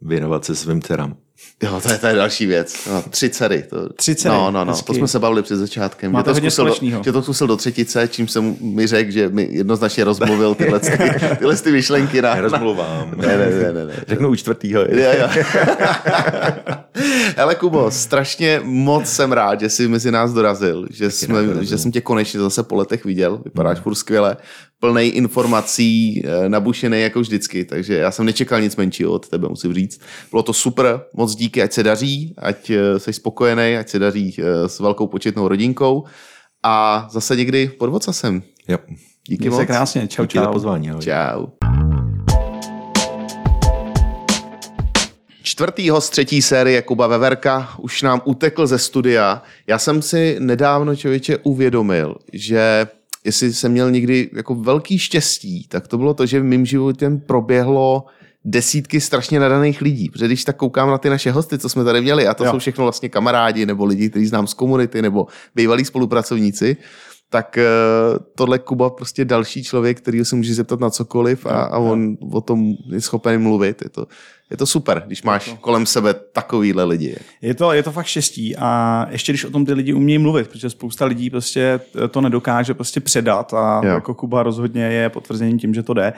věnovat 0.00 0.44
se 0.44 0.54
svým 0.54 0.82
dcerám. 0.82 1.16
Jo, 1.62 1.80
to 1.82 1.92
je, 1.92 1.98
to 1.98 2.06
je 2.06 2.14
další 2.14 2.46
věc. 2.46 2.86
No, 2.90 3.02
tři 3.10 3.30
dcery. 3.30 3.64
To, 3.70 3.88
Tři 3.88 4.14
dcery, 4.14 4.34
No, 4.34 4.50
no, 4.50 4.64
no, 4.64 4.72
hezky. 4.72 4.86
to 4.86 4.94
jsme 4.94 5.08
se 5.08 5.18
bavili 5.18 5.42
před 5.42 5.56
začátkem. 5.56 6.12
Máte 6.12 6.30
že 6.30 6.32
to 6.32 6.34
hodně 6.34 6.50
zkusil 6.50 6.90
do, 6.90 7.02
že 7.04 7.12
to 7.12 7.22
zkusil 7.22 7.46
do 7.46 7.56
třetice, 7.56 8.08
čím 8.08 8.28
jsem 8.28 8.56
mi 8.60 8.86
řekl, 8.86 9.10
že 9.10 9.28
mi 9.28 9.48
jednoznačně 9.50 10.04
rozmluvil 10.04 10.54
tyhle, 10.58 10.80
ty, 10.80 10.90
tyhle 11.38 11.56
ty 11.56 11.72
myšlenky 11.72 12.22
na... 12.22 12.34
Nerozmluvám. 12.34 13.12
Ne, 13.16 13.26
ne, 13.26 13.50
ne, 13.50 13.72
ne, 13.72 13.84
ne. 13.86 13.92
Řeknu 14.08 14.28
u 14.28 14.34
čtvrtýho. 14.36 14.80
Jo, 14.80 15.12
jo. 15.20 15.28
Hele 17.36 17.54
Kubo, 17.54 17.90
strašně 17.90 18.60
moc 18.64 19.06
jsem 19.08 19.32
rád, 19.32 19.60
že 19.60 19.68
jsi 19.68 19.88
mezi 19.88 20.10
nás 20.10 20.32
dorazil, 20.32 20.86
že, 20.90 21.10
jsme, 21.10 21.38
že 21.64 21.78
jsem 21.78 21.92
tě 21.92 22.00
konečně 22.00 22.40
zase 22.40 22.62
po 22.62 22.74
letech 22.76 23.04
viděl, 23.04 23.40
vypadáš 23.44 23.78
furt 23.78 23.94
skvěle, 23.94 24.36
plnej 24.80 25.08
informací, 25.14 26.22
eh, 26.24 26.48
nabušený 26.48 27.00
jako 27.00 27.20
vždycky, 27.20 27.64
takže 27.64 27.94
já 27.96 28.10
jsem 28.10 28.26
nečekal 28.26 28.60
nic 28.60 28.76
menšího 28.76 29.12
od 29.12 29.28
tebe, 29.28 29.48
musím 29.48 29.74
říct. 29.74 30.00
Bylo 30.30 30.42
to 30.42 30.52
super, 30.52 31.00
moc 31.14 31.34
díky, 31.34 31.62
ať 31.62 31.72
se 31.72 31.82
daří, 31.82 32.34
ať 32.38 32.70
eh, 32.70 32.98
jsi 32.98 33.12
spokojený, 33.12 33.76
ať 33.76 33.88
se 33.88 33.98
daří 33.98 34.36
eh, 34.38 34.68
s 34.68 34.80
velkou 34.80 35.06
početnou 35.06 35.48
rodinkou 35.48 36.04
a 36.62 37.06
zase 37.10 37.36
někdy 37.36 37.68
pod 37.68 37.90
vocasem. 37.90 38.42
Jo. 38.68 38.78
Díky 39.28 39.40
Měj 39.42 39.50
moc. 39.50 39.58
se 39.60 39.66
krásně, 39.66 40.08
čau, 40.08 40.22
Díky 40.22 40.38
za 40.38 40.44
čau. 40.44 40.52
pozvání. 40.52 40.90
ahoj. 40.90 41.02
Čau. 41.02 41.46
Čtvrtýho 45.42 46.00
z 46.00 46.10
třetí 46.10 46.42
série 46.42 46.82
Kuba 46.82 47.06
Veverka 47.06 47.68
už 47.78 48.02
nám 48.02 48.20
utekl 48.24 48.66
ze 48.66 48.78
studia. 48.78 49.42
Já 49.66 49.78
jsem 49.78 50.02
si 50.02 50.36
nedávno 50.40 50.96
člověče 50.96 51.36
uvědomil, 51.38 52.16
že 52.32 52.86
jestli 53.28 53.52
jsem 53.52 53.72
měl 53.72 53.90
někdy 53.90 54.30
jako 54.32 54.54
velký 54.54 54.98
štěstí, 54.98 55.66
tak 55.68 55.88
to 55.88 55.98
bylo 55.98 56.14
to, 56.14 56.26
že 56.26 56.40
v 56.40 56.44
mým 56.44 56.66
životem 56.66 57.20
proběhlo 57.20 58.04
desítky 58.44 59.00
strašně 59.00 59.40
nadaných 59.40 59.80
lidí. 59.80 60.08
Protože 60.08 60.26
když 60.26 60.44
tak 60.44 60.56
koukám 60.56 60.90
na 60.90 60.98
ty 60.98 61.10
naše 61.10 61.30
hosty, 61.30 61.58
co 61.58 61.68
jsme 61.68 61.84
tady 61.84 62.00
měli, 62.00 62.26
a 62.26 62.34
to 62.34 62.44
Jo. 62.44 62.50
jsou 62.50 62.58
všechno 62.58 62.84
vlastně 62.84 63.08
kamarádi 63.08 63.66
nebo 63.66 63.84
lidi, 63.84 64.10
kteří 64.10 64.26
znám 64.26 64.46
z 64.46 64.54
komunity 64.54 65.02
nebo 65.02 65.26
bývalí 65.54 65.84
spolupracovníci, 65.84 66.76
tak 67.30 67.58
eh, 67.58 67.64
tohle 68.34 68.58
Kuba 68.58 68.90
prostě 68.90 69.24
další 69.24 69.64
člověk, 69.64 70.00
který 70.00 70.24
se 70.24 70.36
může 70.36 70.54
zeptat 70.54 70.80
na 70.80 70.90
cokoliv 70.90 71.46
a, 71.46 71.50
a 71.50 71.78
on 71.78 72.16
o 72.32 72.40
tom 72.40 72.74
je 72.92 73.00
schopen 73.00 73.42
mluvit. 73.42 73.82
Je 73.82 73.88
to, 73.90 74.06
je 74.50 74.56
to 74.56 74.66
super, 74.66 75.02
když 75.06 75.22
máš 75.22 75.54
kolem 75.60 75.86
sebe 75.86 76.14
takovýhle 76.14 76.84
lidi. 76.84 77.16
Je 77.42 77.54
to, 77.54 77.72
je 77.72 77.82
to 77.82 77.92
fakt 77.92 78.06
štěstí 78.06 78.56
a 78.56 79.06
ještě 79.10 79.32
když 79.32 79.44
o 79.44 79.50
tom 79.50 79.66
ty 79.66 79.72
lidi 79.72 79.92
umějí 79.92 80.18
mluvit, 80.18 80.48
protože 80.48 80.70
spousta 80.70 81.04
lidí 81.04 81.30
prostě 81.30 81.80
to 82.10 82.20
nedokáže 82.20 82.74
prostě 82.74 83.00
předat 83.00 83.54
a 83.54 83.80
Jo. 83.84 83.90
jako 83.90 84.14
Kuba 84.14 84.42
rozhodně 84.42 84.82
je 84.84 85.08
potvrzením 85.08 85.58
tím, 85.58 85.74
že 85.74 85.82
to 85.82 85.94
jde. 85.94 86.12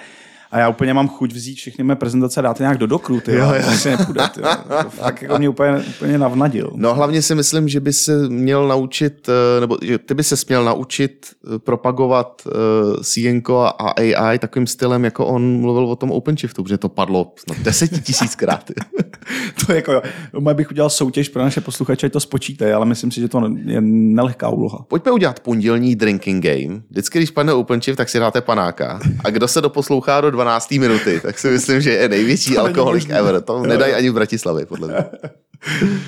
A 0.51 0.59
já 0.59 0.69
úplně 0.69 0.95
mám 0.95 1.09
chuť 1.09 1.33
vzít 1.33 1.55
všechny 1.55 1.85
mé 1.85 1.97
prezentace 1.97 2.41
a 2.41 2.43
dát 2.43 2.61
je 2.61 2.65
nějak 2.65 2.79
do 2.79 2.87
dokru, 2.87 3.21
ty, 3.21 3.33
jo, 3.33 3.39
Jo, 3.39 3.55
jo. 3.55 3.63
to 3.63 3.69
asi 3.69 3.91
nepůjde, 3.91 4.23
ty, 4.35 4.41
fakt 4.89 5.23
jako 5.23 5.39
mě 5.39 5.49
úplně, 5.49 5.79
úplně 5.79 6.19
navnadil. 6.19 6.71
No 6.75 6.95
hlavně 6.95 7.23
si 7.23 7.35
myslím, 7.35 7.69
že 7.69 7.81
by 7.81 7.93
se 7.93 8.29
měl 8.29 8.69
naučit, 8.69 9.29
eh, 9.29 9.61
nebo 9.61 9.79
že 9.83 9.99
ty 9.99 10.15
by 10.15 10.23
se 10.25 10.37
směl 10.37 10.65
naučit 10.65 11.27
eh, 11.55 11.59
propagovat 11.59 12.43
uh, 12.47 13.03
CNko 13.03 13.59
a 13.59 13.71
AI 13.71 14.39
takovým 14.39 14.67
stylem, 14.67 15.05
jako 15.05 15.27
on 15.27 15.61
mluvil 15.61 15.85
o 15.85 15.97
tom 15.97 16.11
OpenShiftu, 16.11 16.63
protože 16.63 16.79
to 16.79 16.89
padlo 16.89 17.33
snad 17.37 17.59
desetitisíckrát. 17.59 18.71
To 19.67 19.73
jako, 19.73 19.93
jo, 19.93 20.41
bych 20.41 20.71
udělal 20.71 20.91
soutěž 20.91 21.29
pro 21.29 21.43
naše 21.43 21.61
posluchače, 21.61 22.11
to 22.11 22.21
spočítají, 22.21 22.73
ale 22.73 22.87
myslím 22.87 23.11
si, 23.11 23.21
že 23.21 23.29
to 23.29 23.43
je 23.65 23.81
nelehká 23.81 24.49
úloha. 24.49 24.85
Pojďme 24.89 25.13
udělat 25.13 25.41
pondělní 25.41 25.97
drinking 25.97 26.45
game. 26.45 26.83
Vždycky, 26.91 27.19
když 27.19 27.31
padne 27.31 27.53
OpenShift, 27.53 27.97
tak 27.97 28.09
si 28.09 28.19
dáte 28.19 28.41
panáka. 28.41 29.01
A 29.25 29.31
kdo 29.31 29.49
se 29.49 29.61
doposlouchá 29.61 30.21
do 30.21 30.31
12. 30.45 30.71
minuty, 30.71 31.21
tak 31.21 31.39
si 31.39 31.49
myslím, 31.49 31.81
že 31.81 31.91
je 31.91 32.09
největší 32.09 32.55
To 32.55 32.61
alkoholik 32.61 33.11
ever. 33.11 33.41
To 33.41 33.67
nedají 33.67 33.93
ani 33.93 34.11
v 34.11 34.15
Bratislavě, 34.15 34.67
podle 34.67 34.89
mě. 34.89 35.05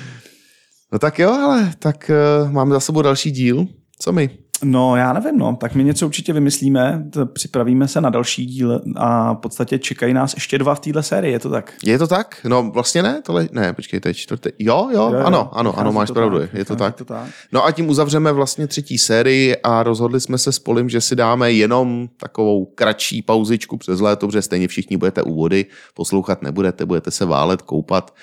No 0.93 0.99
tak 0.99 1.19
jo, 1.19 1.31
ale 1.31 1.73
tak 1.79 2.11
uh, 2.45 2.51
máme 2.51 2.73
za 2.73 2.79
sebou 2.79 3.01
další 3.01 3.31
díl. 3.31 3.67
Co 3.99 4.11
my? 4.11 4.42
No, 4.63 4.95
já 4.95 5.13
nevím, 5.13 5.37
no. 5.37 5.55
Tak 5.55 5.75
my 5.75 5.83
něco 5.83 6.05
určitě 6.05 6.33
vymyslíme, 6.33 7.05
připravíme 7.33 7.87
se 7.87 8.01
na 8.01 8.09
další 8.09 8.45
díl 8.45 8.81
a 8.95 9.33
v 9.33 9.37
podstatě 9.37 9.79
čekají 9.79 10.13
nás 10.13 10.33
ještě 10.33 10.57
dva 10.57 10.75
v 10.75 10.79
téhle 10.79 11.03
sérii, 11.03 11.33
je 11.33 11.39
to 11.39 11.49
tak? 11.49 11.73
Je 11.83 11.97
to 11.97 12.07
tak? 12.07 12.37
No 12.43 12.71
vlastně 12.71 13.03
ne, 13.03 13.21
tohle, 13.25 13.47
ne, 13.51 13.73
počkej, 13.73 13.99
to 13.99 14.07
je 14.07 14.13
čtvrtý. 14.13 14.49
Jo, 14.59 14.89
jo, 14.93 15.03
Jo, 15.03 15.19
jo, 15.19 15.25
ano, 15.25 15.49
ano, 15.53 15.79
ano, 15.79 15.91
máš 15.91 16.11
pravdu, 16.11 16.39
tak, 16.39 16.53
je 16.53 16.65
to 16.65 16.75
tak. 16.75 16.95
to 16.95 17.05
tak. 17.05 17.27
No 17.51 17.65
a 17.65 17.71
tím 17.71 17.89
uzavřeme 17.89 18.31
vlastně 18.31 18.67
třetí 18.67 18.97
sérii 18.97 19.55
a 19.57 19.83
rozhodli 19.83 20.19
jsme 20.19 20.37
se 20.37 20.51
s 20.51 20.59
Polim, 20.59 20.89
že 20.89 21.01
si 21.01 21.15
dáme 21.15 21.51
jenom 21.51 22.09
takovou 22.17 22.65
kratší 22.65 23.21
pauzičku 23.21 23.77
přes 23.77 23.99
léto, 23.99 24.27
protože 24.27 24.41
stejně 24.41 24.67
všichni 24.67 24.97
budete 24.97 25.23
u 25.23 25.35
vody, 25.35 25.65
poslouchat 25.93 26.41
nebudete, 26.41 26.85
budete 26.85 27.11
se 27.11 27.25
válet, 27.25 27.61
koupat, 27.61 28.13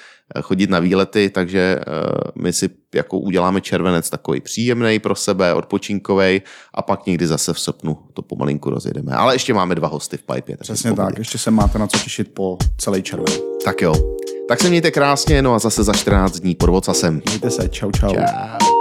chodit 0.42 0.70
na 0.70 0.78
výlety, 0.78 1.30
takže 1.30 1.80
eh, 1.80 1.84
my 2.34 2.52
si 2.52 2.68
jako 2.94 3.18
uděláme 3.18 3.60
červenec 3.60 4.10
takový 4.10 4.40
příjemný 4.40 4.98
pro 4.98 5.14
sebe, 5.14 5.54
odpočinkový 5.54 6.42
a 6.74 6.82
pak 6.82 7.06
někdy 7.06 7.26
zase 7.26 7.52
v 7.52 7.60
srpnu 7.60 7.98
to 8.14 8.22
pomalinku 8.22 8.70
rozjedeme. 8.70 9.12
Ale 9.12 9.34
ještě 9.34 9.54
máme 9.54 9.74
dva 9.74 9.88
hosty 9.88 10.16
v 10.16 10.22
pipe. 10.22 10.56
takže 10.56 10.72
Přesně 10.72 10.92
tak, 10.92 11.18
ještě 11.18 11.38
se 11.38 11.50
máte 11.50 11.78
na 11.78 11.86
co 11.86 11.98
těšit 11.98 12.34
po 12.34 12.58
celý 12.78 13.02
červen. 13.02 13.34
Tak 13.64 13.82
jo. 13.82 13.94
Tak 14.48 14.60
se 14.60 14.68
mějte 14.68 14.90
krásně, 14.90 15.42
no 15.42 15.54
a 15.54 15.58
zase 15.58 15.84
za 15.84 15.92
14 15.92 16.40
dní 16.40 16.54
pod 16.54 16.70
vocasem. 16.70 17.22
Mějte 17.26 17.50
se, 17.50 17.68
čau, 17.68 17.90
čau. 17.90 18.14
Čau. 18.14 18.79